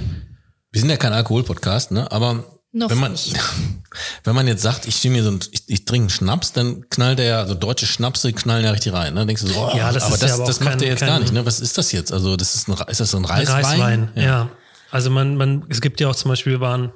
Wir 0.71 0.81
sind 0.81 0.89
ja 0.89 0.97
kein 0.97 1.13
Alkohol-Podcast, 1.13 1.91
ne? 1.91 2.11
Aber 2.11 2.43
Noch 2.71 2.89
wenn 2.89 2.99
man, 2.99 3.13
nicht. 3.13 3.35
wenn 4.23 4.35
man 4.35 4.47
jetzt 4.47 4.61
sagt, 4.61 4.87
ich 4.87 4.95
stehe 4.97 5.11
mir 5.13 5.23
so 5.23 5.31
ein, 5.31 5.39
ich, 5.51 5.63
ich 5.67 5.85
trinke 5.85 6.03
einen 6.03 6.09
Schnaps, 6.09 6.51
dann 6.53 6.87
knallt 6.89 7.19
der 7.19 7.25
ja, 7.25 7.39
also 7.39 7.53
deutsche 7.55 7.85
Schnapse 7.87 8.33
knallen 8.33 8.63
ja 8.65 8.71
richtig 8.71 8.93
rein, 8.93 9.13
ne? 9.13 9.25
Denkst 9.25 9.41
du 9.43 9.47
so, 9.47 9.59
oh, 9.59 9.75
Ja, 9.77 9.91
das 9.91 10.03
aber 10.03 10.15
ist 10.15 10.23
das, 10.23 10.29
ja 10.29 10.35
aber 10.35 10.45
das 10.45 10.59
macht 10.59 10.69
kein- 10.71 10.79
der 10.79 10.87
jetzt 10.89 10.99
kein- 10.99 11.07
gar 11.09 11.19
nicht, 11.19 11.33
ne? 11.33 11.45
Was 11.45 11.59
ist 11.61 11.77
das 11.77 11.91
jetzt? 11.91 12.11
Also, 12.11 12.35
das 12.35 12.55
ist 12.55 12.67
ein, 12.67 12.75
ist 12.87 12.99
das 12.99 13.11
so 13.11 13.17
ein 13.17 13.25
Reiswein? 13.25 13.63
Reiswein, 13.63 14.09
ja. 14.15 14.49
Also 14.91 15.09
man, 15.09 15.35
man, 15.35 15.65
es 15.69 15.81
gibt 15.81 15.99
ja 15.99 16.09
auch 16.09 16.15
zum 16.15 16.29
Beispiel, 16.29 16.53
wir 16.53 16.59
waren, 16.61 16.91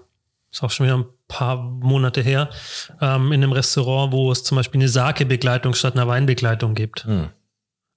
ist 0.51 0.63
auch 0.63 0.71
schon 0.71 0.85
wieder 0.85 0.97
ein 0.97 1.05
paar 1.27 1.57
Monate 1.57 2.21
her, 2.21 2.49
ähm, 2.99 3.31
in 3.31 3.43
einem 3.43 3.53
Restaurant, 3.53 4.11
wo 4.11 4.31
es 4.31 4.43
zum 4.43 4.57
Beispiel 4.57 4.81
eine 4.81 4.89
Sake-Begleitung 4.89 5.73
statt 5.73 5.95
einer 5.95 6.07
Weinbegleitung 6.07 6.75
gibt. 6.75 7.05
Hm. 7.05 7.29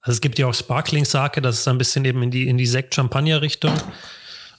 Also 0.01 0.17
es 0.17 0.21
gibt 0.21 0.39
ja 0.39 0.47
auch 0.47 0.53
Sparkling-Sake, 0.53 1.41
das 1.41 1.59
ist 1.59 1.67
ein 1.67 1.77
bisschen 1.77 2.05
eben 2.05 2.21
in 2.23 2.31
die, 2.31 2.47
in 2.47 2.57
die 2.57 2.65
Sekt-Champagner-Richtung. 2.67 3.73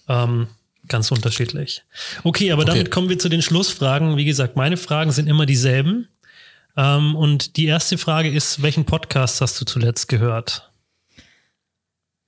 Ähm, 0.08 0.48
ganz 0.88 1.10
unterschiedlich. 1.10 1.84
Okay, 2.24 2.52
aber 2.52 2.62
Okay. 2.62 2.72
damit 2.72 2.90
kommen 2.90 3.08
wir 3.08 3.18
zu 3.18 3.28
den 3.28 3.42
Schlussfragen. 3.42 4.16
Wie 4.16 4.24
gesagt, 4.24 4.56
meine 4.56 4.76
Fragen 4.76 5.12
sind 5.12 5.28
immer 5.28 5.46
dieselben. 5.46 6.08
Ähm, 6.76 7.16
und 7.16 7.56
die 7.56 7.66
erste 7.66 7.96
Frage 7.96 8.30
ist, 8.30 8.60
welchen 8.62 8.84
Podcast 8.84 9.40
hast 9.40 9.60
du 9.60 9.64
zuletzt 9.64 10.08
gehört? 10.08 10.70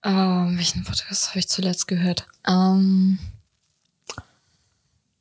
Ähm, 0.04 0.56
welchen 0.56 0.84
Podcast 0.84 1.30
habe 1.30 1.40
ich 1.40 1.48
zuletzt 1.48 1.88
gehört? 1.88 2.26
Ähm, 2.46 3.18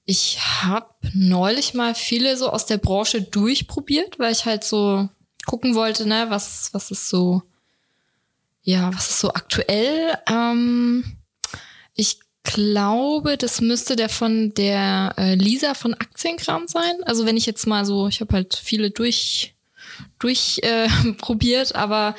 ich 0.10 0.40
habe 0.64 0.88
neulich 1.14 1.74
mal 1.74 1.94
viele 1.94 2.38
so 2.38 2.50
aus 2.50 2.66
der 2.66 2.78
Branche 2.78 3.22
durchprobiert, 3.22 4.18
weil 4.20 4.32
ich 4.32 4.46
halt 4.46 4.64
so 4.64 5.10
gucken 5.46 5.76
wollte, 5.76 6.08
ne, 6.08 6.28
was, 6.30 6.70
was 6.72 6.92
ist 6.92 7.10
so, 7.10 7.44
ja, 8.64 8.94
was 8.94 9.10
ist 9.10 9.20
so 9.20 9.34
aktuell. 9.34 10.18
Ähm, 10.30 11.04
ich 11.94 12.20
glaube, 12.44 13.36
das 13.36 13.60
müsste 13.60 13.98
der 13.98 14.08
von 14.08 14.54
der 14.54 15.14
äh, 15.18 15.36
Lisa 15.36 15.74
von 15.74 15.94
Aktienkram 15.94 16.70
sein. 16.70 17.04
Also 17.04 17.26
wenn 17.26 17.36
ich 17.36 17.46
jetzt 17.46 17.68
mal 17.68 17.86
so, 17.86 18.08
ich 18.08 18.22
habe 18.22 18.34
halt 18.34 18.56
viele 18.56 18.92
durch 18.92 19.56
durch 20.20 20.62
äh, 20.64 20.88
probiert, 21.18 21.76
aber 21.76 22.16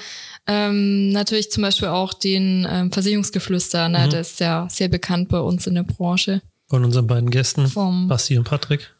ähm, 0.46 1.08
natürlich 1.08 1.50
zum 1.50 1.62
Beispiel 1.62 1.88
auch 1.88 2.12
den 2.12 2.66
ähm, 2.70 2.92
Versicherungsgeflüster, 2.92 3.88
ne? 3.88 4.10
der 4.10 4.20
ist 4.20 4.40
ja 4.40 4.68
sehr 4.68 4.88
bekannt 4.88 5.30
bei 5.30 5.40
uns 5.40 5.66
in 5.66 5.74
der 5.74 5.84
Branche. 5.84 6.42
Von 6.68 6.84
unseren 6.84 7.06
beiden 7.06 7.30
Gästen, 7.30 7.66
Vom- 7.68 8.08
Basti 8.08 8.36
und 8.38 8.44
Patrick. 8.44 8.94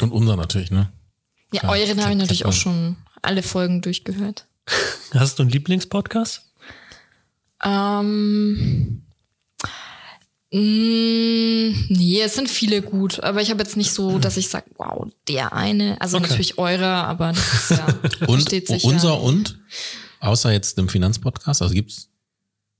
Und 0.00 0.12
unser 0.12 0.34
natürlich, 0.36 0.70
ne? 0.70 0.90
Ja, 1.52 1.60
Klar, 1.60 1.72
euren 1.72 2.00
habe 2.00 2.12
ich 2.12 2.16
natürlich 2.18 2.46
auch 2.46 2.54
schon 2.54 2.96
alle 3.20 3.42
Folgen 3.42 3.82
durchgehört. 3.82 4.46
Hast 5.14 5.38
du 5.38 5.42
einen 5.42 5.50
Lieblingspodcast? 5.50 6.42
Ähm, 7.62 9.02
mh, 10.52 10.60
Mm, 11.72 11.86
nee, 11.90 12.20
es 12.22 12.34
sind 12.34 12.48
viele 12.48 12.82
gut, 12.82 13.22
aber 13.22 13.40
ich 13.40 13.50
habe 13.50 13.62
jetzt 13.62 13.76
nicht 13.76 13.92
so, 13.92 14.18
dass 14.18 14.36
ich 14.36 14.48
sage, 14.48 14.66
wow, 14.78 15.06
der 15.28 15.52
eine. 15.52 16.00
Also 16.00 16.16
Okay. 16.16 16.26
natürlich 16.28 16.58
eure, 16.58 16.86
aber 16.88 17.28
das 17.32 17.54
ist 17.54 17.70
ja 17.70 17.86
Und 18.26 18.38
versteht 18.40 18.66
sich 18.66 18.82
unser 18.84 19.10
ja. 19.10 19.14
und? 19.14 19.60
Außer 20.20 20.50
jetzt 20.52 20.76
dem 20.78 20.88
Finanzpodcast, 20.88 21.62
also 21.62 21.72
gibt's 21.74 22.08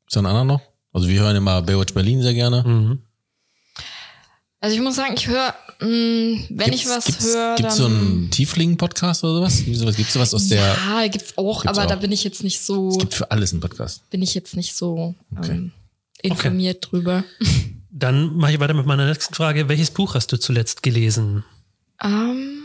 gibt's 0.01 0.15
da 0.15 0.21
einen 0.21 0.27
anderen 0.27 0.49
noch? 0.49 0.63
Also 0.93 1.07
wir 1.09 1.21
hören 1.21 1.37
immer 1.37 1.63
Baywatch 1.63 1.95
Berlin 1.95 2.23
sehr 2.23 2.35
gerne. 2.35 2.65
Mhm. 2.67 3.03
Also 4.61 4.77
ich 4.77 4.83
muss 4.83 4.97
sagen, 4.97 5.15
ich 5.17 5.27
höre, 5.27 5.55
mm, 5.81 6.45
wenn 6.51 6.73
ich 6.73 6.87
was 6.87 7.07
gibt's, 7.07 7.35
höre, 7.35 7.57
Gibt's 7.57 7.77
dann. 7.77 7.91
so 7.91 7.97
einen 7.97 8.31
Tieflingen-Podcast 8.31 9.25
oder 9.25 9.35
sowas? 9.37 9.63
Sowas? 9.73 9.97
Gibt's 9.97 10.13
sowas 10.13 10.35
aus 10.35 10.49
der, 10.49 10.77
ja, 10.77 11.07
gibt's 11.09 11.33
auch, 11.39 11.63
Gibt's 11.63 11.79
aber 11.79 11.89
da 11.89 11.97
auch. 11.97 12.01
bin 12.01 12.13
ich 12.13 12.25
jetzt 12.25 12.43
nicht 12.45 12.61
so, 12.61 12.91
es 12.91 12.99
gibt 12.99 13.15
für 13.15 13.31
alles 13.31 13.53
einen 13.53 13.61
Podcast. 13.61 14.09
bin 14.11 14.21
ich 14.23 14.35
jetzt 14.35 14.57
nicht 14.57 14.77
so 14.77 15.15
Okay. 15.39 15.53
ähm, 15.53 15.73
informiert 16.23 16.89
drüber. 16.91 17.25
Dann 17.91 18.37
mache 18.37 18.53
ich 18.53 18.61
weiter 18.61 18.75
mit 18.75 18.87
meiner 18.87 19.07
nächsten 19.09 19.35
Frage. 19.35 19.69
Welches 19.69 19.91
Buch 19.91 20.15
hast 20.15 20.31
du 20.33 20.39
zuletzt 20.39 20.83
gelesen? 20.83 21.43
Ähm, 22.03 22.61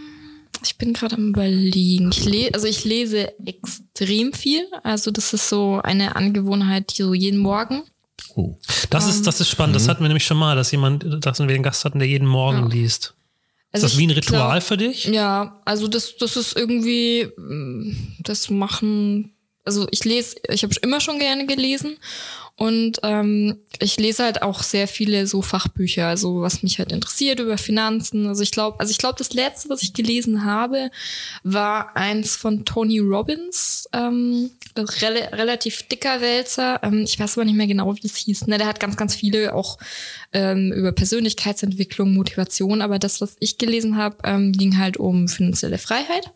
ich 0.63 0.77
bin 0.77 0.93
gerade 0.93 1.15
am 1.15 1.29
überlegen. 1.29 2.11
Ich 2.11 2.53
also 2.53 2.67
ich 2.67 2.83
lese 2.85 3.33
extrem 3.45 4.33
viel. 4.33 4.65
Also 4.83 5.11
das 5.11 5.33
ist 5.33 5.49
so 5.49 5.81
eine 5.83 6.15
Angewohnheit, 6.15 6.97
die 6.97 7.03
so 7.03 7.13
jeden 7.13 7.39
Morgen. 7.39 7.83
Oh. 8.35 8.57
Das 8.89 9.07
ist, 9.07 9.25
das 9.27 9.39
ist 9.41 9.49
spannend. 9.49 9.75
Das 9.75 9.87
hatten 9.87 10.01
wir 10.03 10.07
nämlich 10.07 10.25
schon 10.25 10.37
mal, 10.37 10.55
dass 10.55 10.71
jemand, 10.71 11.05
dass 11.25 11.39
wir 11.39 11.47
einen 11.47 11.63
Gast 11.63 11.85
hatten, 11.85 11.99
der 11.99 12.07
jeden 12.07 12.27
Morgen 12.27 12.63
Ja. 12.63 12.67
liest. 12.67 13.13
Also 13.71 13.87
ist 13.87 13.93
das 13.93 13.99
wie 13.99 14.07
ein 14.07 14.11
Ritual 14.11 14.51
glaub- 14.59 14.63
für 14.63 14.77
dich? 14.77 15.05
Ja, 15.05 15.61
also 15.65 15.87
das, 15.87 16.15
das 16.17 16.37
ist 16.37 16.55
irgendwie, 16.55 17.27
mm, 17.37 18.17
das 18.19 18.49
machen, 18.49 19.33
also 19.65 19.87
ich 19.91 20.05
lese, 20.05 20.35
ich 20.49 20.63
habe 20.63 20.73
immer 20.81 21.01
schon 21.01 21.19
gerne 21.19 21.45
gelesen 21.45 21.97
und 22.57 22.99
ähm, 23.03 23.57
ich 23.79 23.97
lese 23.97 24.23
halt 24.23 24.41
auch 24.41 24.63
sehr 24.63 24.87
viele 24.87 25.27
so 25.27 25.41
Fachbücher, 25.41 26.07
also 26.07 26.41
was 26.41 26.63
mich 26.63 26.79
halt 26.79 26.93
interessiert 26.93 27.41
über 27.41 27.57
Finanzen. 27.57 28.27
Also 28.27 28.43
ich 28.43 28.51
glaube, 28.51 28.79
also 28.79 28.91
ich 28.91 28.97
glaube, 28.97 29.15
das 29.17 29.33
letzte, 29.33 29.69
was 29.69 29.81
ich 29.81 29.93
gelesen 29.93 30.45
habe, 30.45 30.89
war 31.43 31.97
eins 31.97 32.37
von 32.37 32.63
Tony 32.63 32.99
Robbins, 32.99 33.89
ähm, 33.91 34.51
rel 34.77 35.17
relativ 35.33 35.83
dicker 35.83 36.21
Wälzer. 36.21 36.79
Ähm, 36.81 37.03
ich 37.03 37.19
weiß 37.19 37.37
aber 37.37 37.43
nicht 37.43 37.57
mehr 37.57 37.67
genau, 37.67 37.93
wie 37.93 38.07
es 38.07 38.15
hieß. 38.15 38.47
Ne, 38.47 38.57
der 38.57 38.67
hat 38.67 38.79
ganz, 38.79 38.95
ganz 38.95 39.15
viele 39.15 39.53
auch 39.53 39.77
ähm, 40.31 40.71
über 40.71 40.93
Persönlichkeitsentwicklung, 40.93 42.13
Motivation, 42.13 42.81
aber 42.81 42.99
das, 42.99 43.19
was 43.19 43.35
ich 43.41 43.57
gelesen 43.57 43.97
habe, 43.97 44.15
ähm, 44.23 44.53
ging 44.53 44.77
halt 44.77 44.95
um 44.95 45.27
finanzielle 45.27 45.77
Freiheit. 45.77 46.31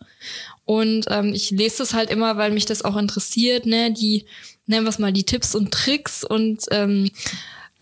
Und 0.66 1.06
ähm, 1.08 1.34
ich 1.34 1.50
lese 1.50 1.78
das 1.80 1.94
halt 1.94 2.10
immer, 2.10 2.36
weil 2.36 2.52
mich 2.52 2.66
das 2.66 2.84
auch 2.84 2.98
interessiert, 2.98 3.66
ne, 3.66 3.92
die, 3.92 4.26
nennen 4.70 4.86
wir 4.86 4.90
es 4.90 5.00
mal, 5.00 5.12
die 5.12 5.26
Tipps 5.26 5.56
und 5.56 5.72
Tricks 5.72 6.24
und 6.24 6.66
ähm, 6.72 7.10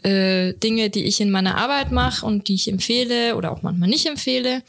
äh, 0.04 0.54
Dinge, 0.54 0.90
die 0.90 1.04
ich 1.04 1.20
in 1.22 1.30
meiner 1.32 1.58
Arbeit 1.58 1.92
mache 1.92 2.26
und 2.26 2.48
die 2.48 2.56
ich 2.56 2.68
empfehle 2.70 3.36
oder 3.36 3.52
auch 3.52 3.62
manchmal 3.62 3.90
nicht 3.90 4.06
empfehle. 4.06 4.64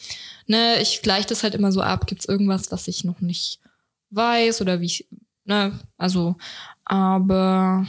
Ne, 0.46 0.80
ich 0.80 1.02
gleiche 1.02 1.28
das 1.28 1.42
halt 1.42 1.54
immer 1.54 1.70
so 1.72 1.80
ab, 1.80 2.06
gibt 2.06 2.22
es 2.22 2.28
irgendwas, 2.28 2.72
was 2.72 2.88
ich 2.88 3.04
noch 3.04 3.20
nicht 3.20 3.60
weiß 4.10 4.60
oder 4.62 4.80
wie 4.80 4.86
ich, 4.86 5.06
ne, 5.44 5.78
also, 5.96 6.36
aber 6.84 7.86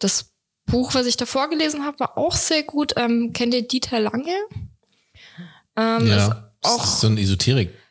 das 0.00 0.30
Buch, 0.66 0.94
was 0.94 1.06
ich 1.06 1.16
davor 1.16 1.48
gelesen 1.48 1.84
habe, 1.84 2.00
war 2.00 2.18
auch 2.18 2.34
sehr 2.34 2.62
gut. 2.64 2.94
Ähm, 2.96 3.32
kennt 3.32 3.54
ihr 3.54 3.66
Dieter 3.66 4.00
Lange? 4.00 4.34
Ähm, 5.76 6.06
ist 6.06 6.08
Ja. 6.08 6.52
auch 6.62 6.78
Das 6.82 6.94
ist 6.94 7.00
so 7.00 7.06
ein 7.06 7.16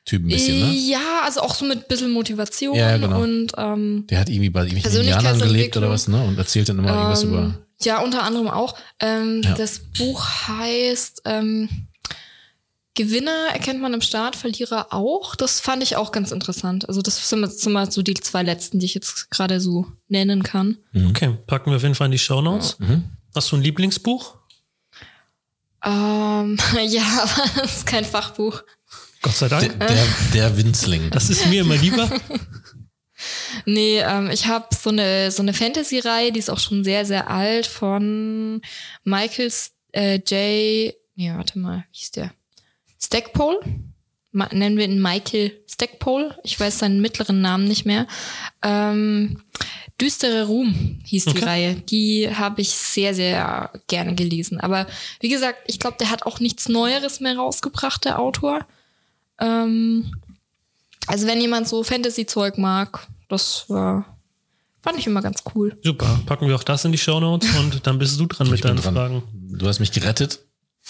Esoterik-Typ 0.05 0.23
ein 0.23 0.27
bisschen, 0.27 0.59
ne? 0.59 0.73
ja, 0.73 1.21
also 1.23 1.41
auch 1.41 1.53
so 1.55 1.65
mit 1.65 1.87
bisschen 1.87 2.11
Motivation 2.11 2.75
Ja, 2.75 2.97
genau. 2.97 3.21
und 3.21 3.51
ähm, 3.57 4.05
Der 4.09 4.19
hat 4.19 4.29
irgendwie 4.29 4.49
bei 4.49 4.65
irgendwelchen 4.65 5.01
Indianern 5.01 5.39
gelebt 5.39 5.77
oder 5.77 5.89
was, 5.89 6.07
ne? 6.07 6.23
Und 6.23 6.37
erzählt 6.37 6.69
dann 6.69 6.79
immer 6.79 6.89
irgendwas 6.93 7.23
ähm, 7.23 7.29
über. 7.29 7.59
ja, 7.81 8.01
unter 8.01 8.23
anderem 8.23 8.47
auch. 8.49 8.75
Ähm, 8.99 9.41
Ja. 9.43 9.53
Das 9.55 9.79
Buch 9.97 10.25
heißt 10.47 11.21
ähm, 11.25 11.87
Gewinner 12.95 13.47
erkennt 13.51 13.81
man 13.81 13.93
im 13.93 14.01
Staat, 14.01 14.35
Verlierer 14.35 14.93
auch. 14.93 15.35
Das 15.35 15.59
fand 15.59 15.81
ich 15.81 15.95
auch 15.95 16.11
ganz 16.11 16.31
interessant. 16.31 16.87
Also 16.87 17.01
das 17.01 17.27
sind 17.27 17.41
jetzt 17.41 17.67
mal 17.67 17.89
so 17.91 18.03
die 18.03 18.13
zwei 18.13 18.43
letzten, 18.43 18.77
die 18.79 18.85
ich 18.85 18.93
jetzt 18.93 19.31
gerade 19.31 19.59
so 19.59 19.87
nennen 20.09 20.43
kann. 20.43 20.77
Okay, 21.09 21.35
packen 21.47 21.71
wir 21.71 21.77
auf 21.77 21.81
jeden 21.83 21.95
Fall 21.95 22.05
in 22.05 22.11
die 22.11 22.19
Show 22.19 22.41
Notes. 22.41 22.77
Mhm. 22.77 23.05
Hast 23.33 23.51
du 23.51 23.55
ein 23.55 23.63
Lieblingsbuch? 23.63 24.35
Ähm, 25.83 26.57
ja, 26.87 27.01
aber 27.23 27.49
das 27.61 27.77
ist 27.77 27.85
kein 27.87 28.05
Fachbuch. 28.05 28.61
Gott 29.23 29.35
sei 29.35 29.47
Der, 29.49 29.59
Dank. 29.61 29.79
der, 29.79 30.05
der 30.33 30.57
Winzling. 30.57 31.09
Das 31.09 31.31
ist 31.31 31.47
mir 31.47 31.61
immer 31.61 31.75
lieber. 31.75 32.09
Nee, 33.65 33.99
ähm, 33.99 34.29
ich 34.31 34.47
habe 34.47 34.67
so 34.77 34.89
eine 34.89 35.31
so 35.31 35.41
eine 35.41 35.53
Fantasy-Reihe, 35.53 36.31
die 36.33 36.39
ist 36.39 36.49
auch 36.49 36.59
schon 36.59 36.83
sehr 36.83 37.05
sehr 37.05 37.29
alt 37.29 37.67
von 37.67 38.59
Michael 39.05 39.49
äh, 39.93 40.15
J. 40.15 40.93
Nee, 41.15 41.31
warte 41.33 41.57
mal, 41.59 41.85
wie 41.91 41.97
hieß 41.99 42.11
der? 42.11 42.33
Stackpole? 43.01 43.59
Ma 44.31 44.49
nennen 44.51 44.77
wir 44.77 44.85
ihn 44.85 45.01
Michael 45.01 45.57
Stackpole. 45.71 46.37
Ich 46.43 46.59
weiß 46.59 46.79
seinen 46.79 46.99
mittleren 47.01 47.39
Namen 47.39 47.65
nicht 47.65 47.85
mehr. 47.85 48.07
Ähm, 48.61 49.41
Düstere 50.01 50.47
Ruhm 50.47 50.99
hieß 51.05 51.25
die 51.25 51.29
Okay. 51.37 51.45
Reihe. 51.45 51.75
Die 51.75 52.29
habe 52.35 52.61
ich 52.61 52.71
sehr, 52.71 53.13
sehr 53.13 53.71
gerne 53.87 54.15
gelesen. 54.15 54.59
Aber 54.59 54.87
wie 55.19 55.29
gesagt, 55.29 55.59
ich 55.67 55.79
glaube, 55.79 55.97
der 55.99 56.09
hat 56.09 56.25
auch 56.25 56.39
nichts 56.39 56.67
Neueres 56.67 57.19
mehr 57.19 57.37
rausgebracht, 57.37 58.03
der 58.05 58.19
Autor. 58.19 58.65
Ähm, 59.39 60.11
also 61.07 61.27
wenn 61.27 61.41
jemand 61.41 61.67
so 61.67 61.83
Fantasy-Zeug 61.83 62.57
mag, 62.57 63.07
das 63.29 63.65
war, 63.69 64.17
fand 64.81 64.99
ich 64.99 65.07
immer 65.07 65.21
ganz 65.21 65.43
cool. 65.53 65.77
Super, 65.83 66.19
packen 66.25 66.47
wir 66.47 66.55
auch 66.55 66.63
das 66.63 66.85
in 66.85 66.91
die 66.91 66.97
Show 66.97 67.19
Notes 67.19 67.49
und 67.55 67.85
dann 67.85 67.99
bist 67.99 68.19
du 68.19 68.25
dran 68.25 68.47
mit 68.47 68.55
Ich 68.55 68.61
bin 68.61 68.75
deinen 68.75 68.83
dran. 68.83 68.95
Fragen. 68.95 69.23
Du 69.33 69.67
hast 69.67 69.79
mich 69.79 69.91
gerettet. 69.91 70.39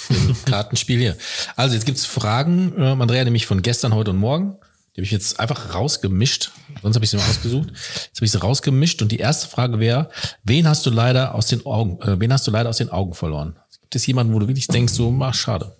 Im 0.09 0.35
Kartenspiel 0.45 0.99
hier. 0.99 1.17
Also 1.55 1.75
jetzt 1.75 1.85
gibt's 1.85 2.05
Fragen, 2.05 2.73
ähm, 2.77 3.01
Andrea, 3.01 3.23
nämlich 3.23 3.45
von 3.45 3.61
gestern, 3.61 3.93
heute 3.93 4.09
und 4.09 4.17
morgen. 4.17 4.57
Die 4.95 4.99
habe 4.99 5.05
ich 5.05 5.11
jetzt 5.11 5.39
einfach 5.39 5.73
rausgemischt. 5.73 6.51
Sonst 6.81 6.95
habe 6.95 7.05
ich 7.05 7.11
sie 7.11 7.17
mal 7.17 7.27
ausgesucht. 7.27 7.69
Jetzt 7.71 8.17
habe 8.17 8.25
ich 8.25 8.31
sie 8.31 8.39
rausgemischt 8.39 9.01
und 9.01 9.11
die 9.11 9.17
erste 9.17 9.47
Frage 9.47 9.79
wäre: 9.79 10.09
Wen 10.43 10.67
hast 10.67 10.85
du 10.85 10.89
leider 10.89 11.33
aus 11.35 11.47
den 11.47 11.65
Augen, 11.65 11.99
äh, 12.01 12.19
wen 12.19 12.31
hast 12.33 12.45
du 12.47 12.51
leider 12.51 12.69
aus 12.69 12.77
den 12.77 12.89
Augen 12.89 13.13
verloren? 13.13 13.55
Gibt 13.81 13.95
es 13.95 14.05
jemanden, 14.05 14.33
wo 14.33 14.39
du 14.39 14.47
wirklich 14.47 14.67
denkst, 14.67 14.93
so, 14.93 15.15
ach, 15.21 15.33
schade. 15.33 15.75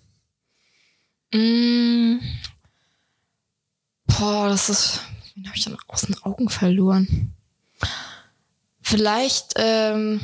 Mm. 1.34 2.18
Boah, 4.19 4.49
das 4.49 4.69
ist. 4.69 5.02
Wen 5.35 5.48
habe 5.48 5.57
ich 5.57 5.64
dann 5.64 5.77
aus 5.88 6.02
den 6.02 6.22
Augen 6.23 6.49
verloren? 6.49 7.34
Vielleicht, 8.81 9.53
ähm, 9.56 10.22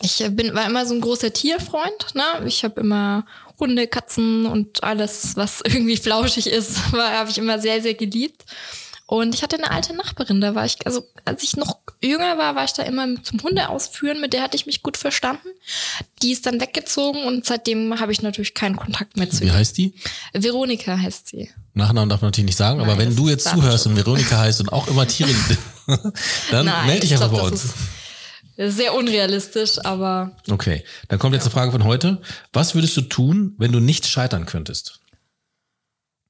ich 0.00 0.24
bin, 0.30 0.54
war 0.54 0.66
immer 0.66 0.86
so 0.86 0.94
ein 0.94 1.00
großer 1.00 1.32
Tierfreund, 1.32 2.14
ne? 2.14 2.24
Ich 2.46 2.64
habe 2.64 2.80
immer 2.80 3.24
Hunde, 3.60 3.86
Katzen 3.86 4.46
und 4.46 4.82
alles, 4.82 5.36
was 5.36 5.60
irgendwie 5.64 5.96
flauschig 5.98 6.48
ist, 6.48 6.92
war, 6.92 7.12
habe 7.12 7.30
ich 7.30 7.38
immer 7.38 7.58
sehr, 7.58 7.80
sehr 7.82 7.94
geliebt. 7.94 8.44
Und 9.06 9.34
ich 9.34 9.42
hatte 9.42 9.56
eine 9.56 9.70
alte 9.70 9.94
Nachbarin, 9.94 10.40
da 10.40 10.54
war 10.54 10.64
ich, 10.64 10.86
also 10.86 11.06
als 11.26 11.42
ich 11.42 11.56
noch 11.56 11.80
jünger 12.02 12.38
war, 12.38 12.54
war 12.56 12.64
ich 12.64 12.72
da 12.72 12.82
immer 12.82 13.22
zum 13.22 13.42
Hunde 13.42 13.68
ausführen, 13.68 14.22
mit 14.22 14.32
der 14.32 14.42
hatte 14.42 14.56
ich 14.56 14.64
mich 14.64 14.82
gut 14.82 14.96
verstanden. 14.96 15.48
Die 16.22 16.32
ist 16.32 16.46
dann 16.46 16.60
weggezogen 16.60 17.24
und 17.24 17.44
seitdem 17.44 18.00
habe 18.00 18.12
ich 18.12 18.22
natürlich 18.22 18.54
keinen 18.54 18.76
Kontakt 18.76 19.18
mehr 19.18 19.28
zu 19.28 19.42
Wie 19.42 19.46
ihr. 19.48 19.54
heißt 19.54 19.76
die? 19.76 19.92
Veronika 20.32 20.96
heißt 20.96 21.28
sie. 21.28 21.50
Nachnamen 21.74 22.08
darf 22.08 22.20
man 22.20 22.28
natürlich 22.28 22.46
nicht 22.48 22.56
sagen, 22.56 22.80
aber 22.80 22.90
Nein, 22.92 22.98
wenn 22.98 23.08
das 23.08 23.16
du 23.16 23.28
jetzt 23.28 23.48
zuhörst 23.48 23.86
und 23.86 23.96
Veronika 23.96 24.38
heißt 24.38 24.60
und 24.60 24.72
auch 24.72 24.88
immer 24.88 25.06
Tiere, 25.06 25.30
dann 26.50 26.66
Nein, 26.66 26.86
melde 26.86 27.00
dich 27.00 27.12
ich 27.12 27.16
einfach 27.16 27.30
glaub, 27.30 27.42
bei 27.42 27.48
uns. 27.48 27.74
Sehr 28.58 28.94
unrealistisch, 28.94 29.78
aber 29.84 30.36
Okay, 30.50 30.84
dann 31.08 31.18
kommt 31.18 31.34
jetzt 31.34 31.44
eine 31.44 31.52
Frage 31.52 31.72
von 31.72 31.84
heute. 31.84 32.20
Was 32.52 32.74
würdest 32.74 32.96
du 32.98 33.00
tun, 33.02 33.54
wenn 33.58 33.72
du 33.72 33.80
nicht 33.80 34.06
scheitern 34.06 34.44
könntest? 34.46 35.00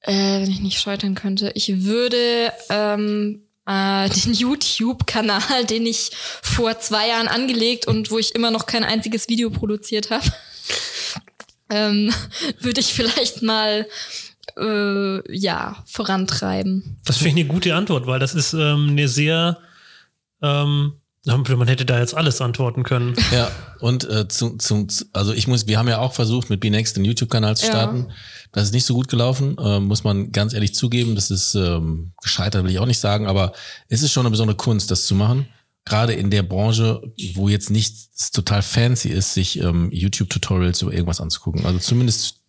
äh, 0.02 0.40
wenn 0.43 0.51
ich 0.51 0.60
nicht 0.60 0.81
scheitern 0.81 1.14
könnte, 1.14 1.52
ich 1.55 1.85
würde 1.85 2.52
ähm, 2.70 3.43
äh, 3.66 4.09
den 4.09 4.32
YouTube-Kanal, 4.35 5.64
den 5.64 5.86
ich 5.86 6.10
vor 6.43 6.78
zwei 6.81 7.09
Jahren 7.09 7.28
angelegt 7.28 7.86
und 7.86 8.10
wo 8.10 8.19
ich 8.19 8.35
immer 8.35 8.51
noch 8.51 8.66
kein 8.66 8.82
einziges 8.85 9.28
Video 9.28 9.51
produziert 9.51 10.10
habe, 10.10 10.24
ähm, 11.70 12.12
würde 12.60 12.81
ich 12.81 12.93
vielleicht 12.94 13.43
mal 13.43 13.86
äh, 14.56 15.36
ja 15.36 15.82
vorantreiben. 15.86 16.98
Das 17.04 17.18
finde 17.18 17.40
ich 17.40 17.46
eine 17.46 17.54
gute 17.54 17.74
Antwort, 17.74 18.06
weil 18.06 18.18
das 18.18 18.34
ist 18.34 18.52
ähm, 18.52 18.90
eine 18.90 19.08
sehr, 19.08 19.58
ähm, 20.42 20.94
man 21.24 21.68
hätte 21.68 21.84
da 21.84 22.00
jetzt 22.00 22.16
alles 22.16 22.40
antworten 22.40 22.82
können. 22.82 23.14
Ja, 23.32 23.50
und 23.80 24.08
äh, 24.08 24.26
zum, 24.28 24.58
zum, 24.58 24.88
also 25.12 25.32
ich 25.32 25.46
muss, 25.46 25.66
wir 25.66 25.78
haben 25.78 25.88
ja 25.88 25.98
auch 25.98 26.12
versucht, 26.12 26.50
mit 26.50 26.60
BNext 26.60 26.96
den 26.96 27.04
YouTube-Kanal 27.04 27.56
zu 27.56 27.66
Ja. 27.66 27.72
starten. 27.72 28.12
Das 28.52 28.64
ist 28.64 28.72
nicht 28.74 28.84
so 28.84 28.94
gut 28.94 29.08
gelaufen, 29.08 29.56
äh, 29.58 29.80
muss 29.80 30.04
man 30.04 30.32
ganz 30.32 30.52
ehrlich 30.52 30.74
zugeben. 30.74 31.14
Das 31.14 31.30
ist 31.30 31.54
ähm, 31.54 32.12
gescheitert, 32.22 32.64
will 32.64 32.70
ich 32.72 32.78
auch 32.78 32.86
nicht 32.86 33.00
sagen, 33.00 33.26
aber 33.26 33.52
es 33.88 34.02
ist 34.02 34.12
schon 34.12 34.26
eine 34.26 34.30
besondere 34.30 34.56
Kunst, 34.56 34.90
das 34.90 35.06
zu 35.06 35.14
machen. 35.14 35.46
Gerade 35.84 36.12
in 36.12 36.30
der 36.30 36.42
Branche, 36.44 37.02
wo 37.34 37.48
jetzt 37.48 37.70
nichts 37.70 38.30
total 38.30 38.62
fancy 38.62 39.08
ist, 39.08 39.34
sich 39.34 39.58
ähm, 39.58 39.90
YouTube-Tutorials 39.90 40.82
über 40.82 40.92
irgendwas 40.92 41.20
anzugucken. 41.20 41.66
Also 41.66 41.78
zumindest 41.80 42.41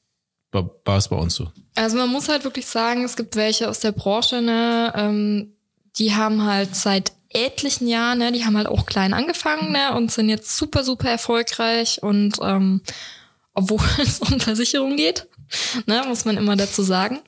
war, 0.53 0.97
es 0.97 1.07
bei 1.07 1.15
uns 1.15 1.35
so. 1.35 1.51
Also 1.75 1.97
man 1.97 2.09
muss 2.09 2.29
halt 2.29 2.43
wirklich 2.43 2.65
sagen, 2.65 3.03
es 3.03 3.15
gibt 3.15 3.35
welche 3.35 3.69
aus 3.69 3.79
der 3.79 3.91
Branche, 3.91 4.41
ne, 4.41 4.93
ähm, 4.95 5.53
die 5.97 6.15
haben 6.15 6.43
halt 6.45 6.75
seit 6.75 7.13
etlichen 7.29 7.87
Jahren, 7.87 8.19
ne, 8.19 8.31
die 8.31 8.45
haben 8.45 8.57
halt 8.57 8.67
auch 8.67 8.85
klein 8.85 9.13
angefangen, 9.13 9.71
ne, 9.71 9.95
und 9.95 10.11
sind 10.11 10.29
jetzt 10.29 10.55
super, 10.55 10.83
super 10.83 11.09
erfolgreich 11.09 12.01
und 12.03 12.37
ähm, 12.41 12.81
obwohl 13.53 13.79
es 14.01 14.19
um 14.19 14.39
Versicherung 14.39 14.95
geht, 14.95 15.27
ne, 15.85 16.03
muss 16.07 16.25
man 16.25 16.37
immer 16.37 16.55
dazu 16.55 16.83
sagen. 16.83 17.19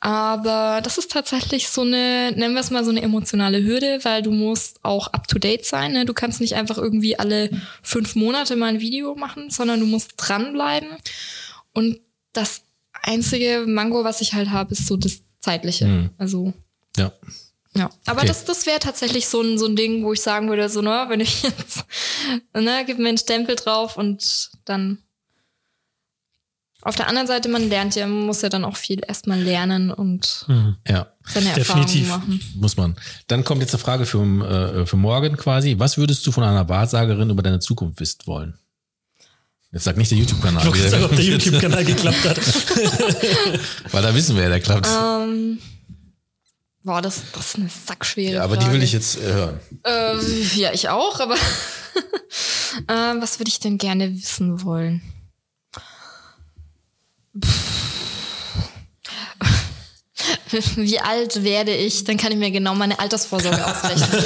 Aber 0.00 0.80
das 0.82 0.98
ist 0.98 1.10
tatsächlich 1.10 1.68
so 1.68 1.80
eine, 1.80 2.32
nennen 2.32 2.54
wir 2.54 2.60
es 2.60 2.70
mal 2.70 2.84
so 2.84 2.90
eine 2.90 3.02
emotionale 3.02 3.62
Hürde, 3.62 4.00
weil 4.02 4.22
du 4.22 4.30
musst 4.30 4.84
auch 4.84 5.08
up-to-date 5.08 5.64
sein. 5.64 5.92
Ne? 5.92 6.04
Du 6.04 6.12
kannst 6.12 6.40
nicht 6.42 6.56
einfach 6.56 6.76
irgendwie 6.76 7.18
alle 7.18 7.50
fünf 7.82 8.14
Monate 8.14 8.56
mal 8.56 8.66
ein 8.66 8.80
Video 8.80 9.14
machen, 9.14 9.48
sondern 9.48 9.80
du 9.80 9.86
musst 9.86 10.12
dranbleiben. 10.16 10.90
Und 11.72 12.00
das 12.34 12.62
einzige 13.02 13.64
Mango, 13.66 14.04
was 14.04 14.20
ich 14.20 14.34
halt 14.34 14.50
habe, 14.50 14.72
ist 14.72 14.86
so 14.86 14.96
das 14.96 15.20
Zeitliche. 15.40 15.86
Mhm. 15.86 16.10
Also 16.18 16.52
Ja. 16.96 17.12
ja, 17.74 17.90
aber 18.06 18.18
Okay. 18.20 18.28
das, 18.28 18.44
das 18.44 18.66
wäre 18.66 18.78
tatsächlich 18.78 19.26
so 19.28 19.40
ein, 19.42 19.58
so 19.58 19.66
ein 19.66 19.76
Ding, 19.76 20.04
wo 20.04 20.12
ich 20.12 20.20
sagen 20.22 20.48
würde, 20.48 20.68
so, 20.68 20.80
ne, 20.82 21.06
wenn 21.08 21.20
ich 21.20 21.42
jetzt, 21.42 21.84
ne, 22.54 22.84
gib 22.86 22.98
mir 22.98 23.08
einen 23.08 23.18
Stempel 23.18 23.56
drauf 23.56 23.96
und 23.96 24.50
dann. 24.64 24.98
Auf 26.82 26.96
der 26.96 27.08
anderen 27.08 27.26
Seite, 27.26 27.48
man 27.48 27.70
lernt 27.70 27.94
ja, 27.94 28.06
man 28.06 28.26
muss 28.26 28.42
ja 28.42 28.50
dann 28.50 28.62
auch 28.66 28.76
viel 28.76 29.00
erstmal 29.06 29.40
lernen 29.40 29.90
und 29.90 30.44
Ja. 30.86 31.06
seine 31.26 31.54
Definitiv. 31.54 32.08
Erfahrungen 32.08 32.08
machen. 32.08 32.40
Muss 32.56 32.76
man. 32.76 32.94
Dann 33.26 33.42
kommt 33.42 33.62
jetzt 33.62 33.72
eine 33.72 33.82
Frage 33.82 34.04
für, 34.04 34.22
äh, 34.22 34.84
für 34.84 34.96
morgen 34.98 35.38
quasi. 35.38 35.76
Was 35.78 35.96
würdest 35.96 36.26
du 36.26 36.32
von 36.32 36.44
einer 36.44 36.68
Wahrsagerin 36.68 37.30
über 37.30 37.42
deine 37.42 37.58
Zukunft 37.60 38.00
wissen 38.00 38.20
wollen? 38.26 38.58
Jetzt 39.74 39.84
sag 39.84 39.96
nicht 39.96 40.08
der 40.12 40.18
YouTube-Kanal. 40.18 40.72
Ich 40.72 40.88
sagen, 40.88 41.02
ob 41.02 41.16
der 41.16 41.24
YouTube-Kanal 41.24 41.84
geklappt 41.84 42.24
hat. 42.24 42.38
Weil 43.92 44.02
da 44.02 44.14
wissen 44.14 44.36
wir 44.36 44.44
ja, 44.44 44.48
der 44.48 44.60
klappt. 44.60 44.86
Ähm, 44.86 45.58
boah, 46.84 47.02
das, 47.02 47.22
das 47.32 47.46
ist 47.48 47.56
eine 47.56 47.68
sackschwere 47.68 48.34
ja, 48.34 48.44
aber 48.44 48.56
die 48.56 48.62
Frage. 48.66 48.76
will 48.76 48.84
ich 48.84 48.92
jetzt 48.92 49.16
äh, 49.18 49.32
hören. 49.32 49.60
Ähm, 49.82 50.20
ja, 50.54 50.72
ich 50.72 50.90
auch, 50.90 51.18
aber 51.18 51.34
ähm, 52.88 53.20
was 53.20 53.40
würde 53.40 53.48
ich 53.48 53.58
denn 53.58 53.76
gerne 53.76 54.14
wissen 54.14 54.62
wollen? 54.62 55.02
Wie 60.76 60.98
alt 61.00 61.42
werde 61.42 61.74
ich? 61.74 62.04
Dann 62.04 62.16
kann 62.16 62.32
ich 62.32 62.38
mir 62.38 62.50
genau 62.50 62.74
meine 62.74 62.98
Altersvorsorge 62.98 63.64
ausrechnen. 63.64 64.22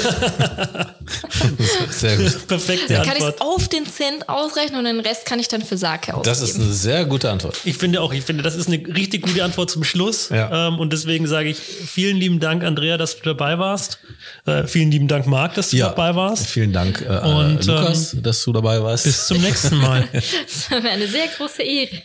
Sehr 1.89 2.17
gut. 2.17 2.47
Perfekte 2.47 2.93
Dann 2.93 3.05
kann 3.05 3.17
ich 3.17 3.23
es 3.23 3.41
auf 3.41 3.67
den 3.67 3.85
Cent 3.85 4.27
ausrechnen 4.27 4.79
und 4.79 4.85
den 4.85 4.99
Rest 4.99 5.25
kann 5.25 5.39
ich 5.39 5.47
dann 5.47 5.61
für 5.61 5.77
Sake 5.77 6.13
ausgeben. 6.13 6.23
Das 6.23 6.41
ist 6.41 6.55
eine 6.55 6.71
sehr 6.71 7.05
gute 7.05 7.29
Antwort. 7.31 7.57
Ich 7.63 7.77
finde 7.77 8.01
auch, 8.01 8.13
ich 8.13 8.23
finde, 8.23 8.43
das 8.43 8.55
ist 8.55 8.67
eine 8.67 8.77
richtig 8.95 9.23
gute 9.23 9.43
Antwort 9.43 9.69
zum 9.69 9.83
Schluss. 9.83 10.29
Ja. 10.29 10.67
Ähm, 10.67 10.79
und 10.79 10.93
deswegen 10.93 11.27
sage 11.27 11.49
ich 11.49 11.57
vielen 11.57 12.17
lieben 12.17 12.39
Dank, 12.39 12.63
Andrea, 12.63 12.97
dass 12.97 13.17
du 13.17 13.23
dabei 13.23 13.57
warst. 13.59 13.99
Äh, 14.45 14.65
vielen 14.67 14.91
lieben 14.91 15.07
Dank, 15.07 15.25
Marc, 15.27 15.55
dass 15.55 15.69
du 15.69 15.77
dabei 15.77 16.15
warst. 16.15 16.47
Vielen 16.47 16.73
Dank, 16.73 17.01
äh, 17.01 17.07
Und, 17.07 17.67
äh, 17.67 17.71
Lukas, 17.71 18.15
dass 18.21 18.43
du 18.43 18.53
dabei 18.53 18.81
warst. 18.83 19.05
Bis 19.05 19.27
zum 19.27 19.41
nächsten 19.41 19.77
Mal. 19.77 20.07
Das 20.49 20.71
war 20.71 20.81
mir 20.81 20.91
eine 20.91 21.07
sehr 21.07 21.27
große 21.27 21.61
Ehre. 21.63 22.01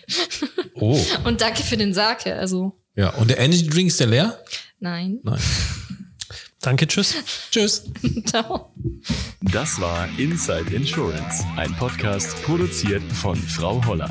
oh. 0.74 0.98
Und 1.24 1.40
danke 1.40 1.62
für 1.62 1.76
den 1.76 1.92
Sake. 1.94 2.34
Also, 2.34 2.72
Ja, 2.96 3.10
und 3.10 3.28
der 3.28 3.38
Energy 3.38 3.66
Drink 3.66 3.88
ist 3.88 4.00
der 4.00 4.06
leer? 4.06 4.38
nein. 4.78 5.18
Nein. 5.22 5.40
Danke, 6.60 6.86
tschüss. 6.86 7.14
Tschüss. 7.50 7.84
Ciao. 8.24 8.72
Das 9.42 9.78
war 9.80 10.08
Inside 10.18 10.74
Insurance, 10.74 11.44
ein 11.56 11.74
Podcast 11.76 12.42
produziert 12.42 13.02
von 13.12 13.36
Frau 13.36 13.84
Holler. 13.84 14.10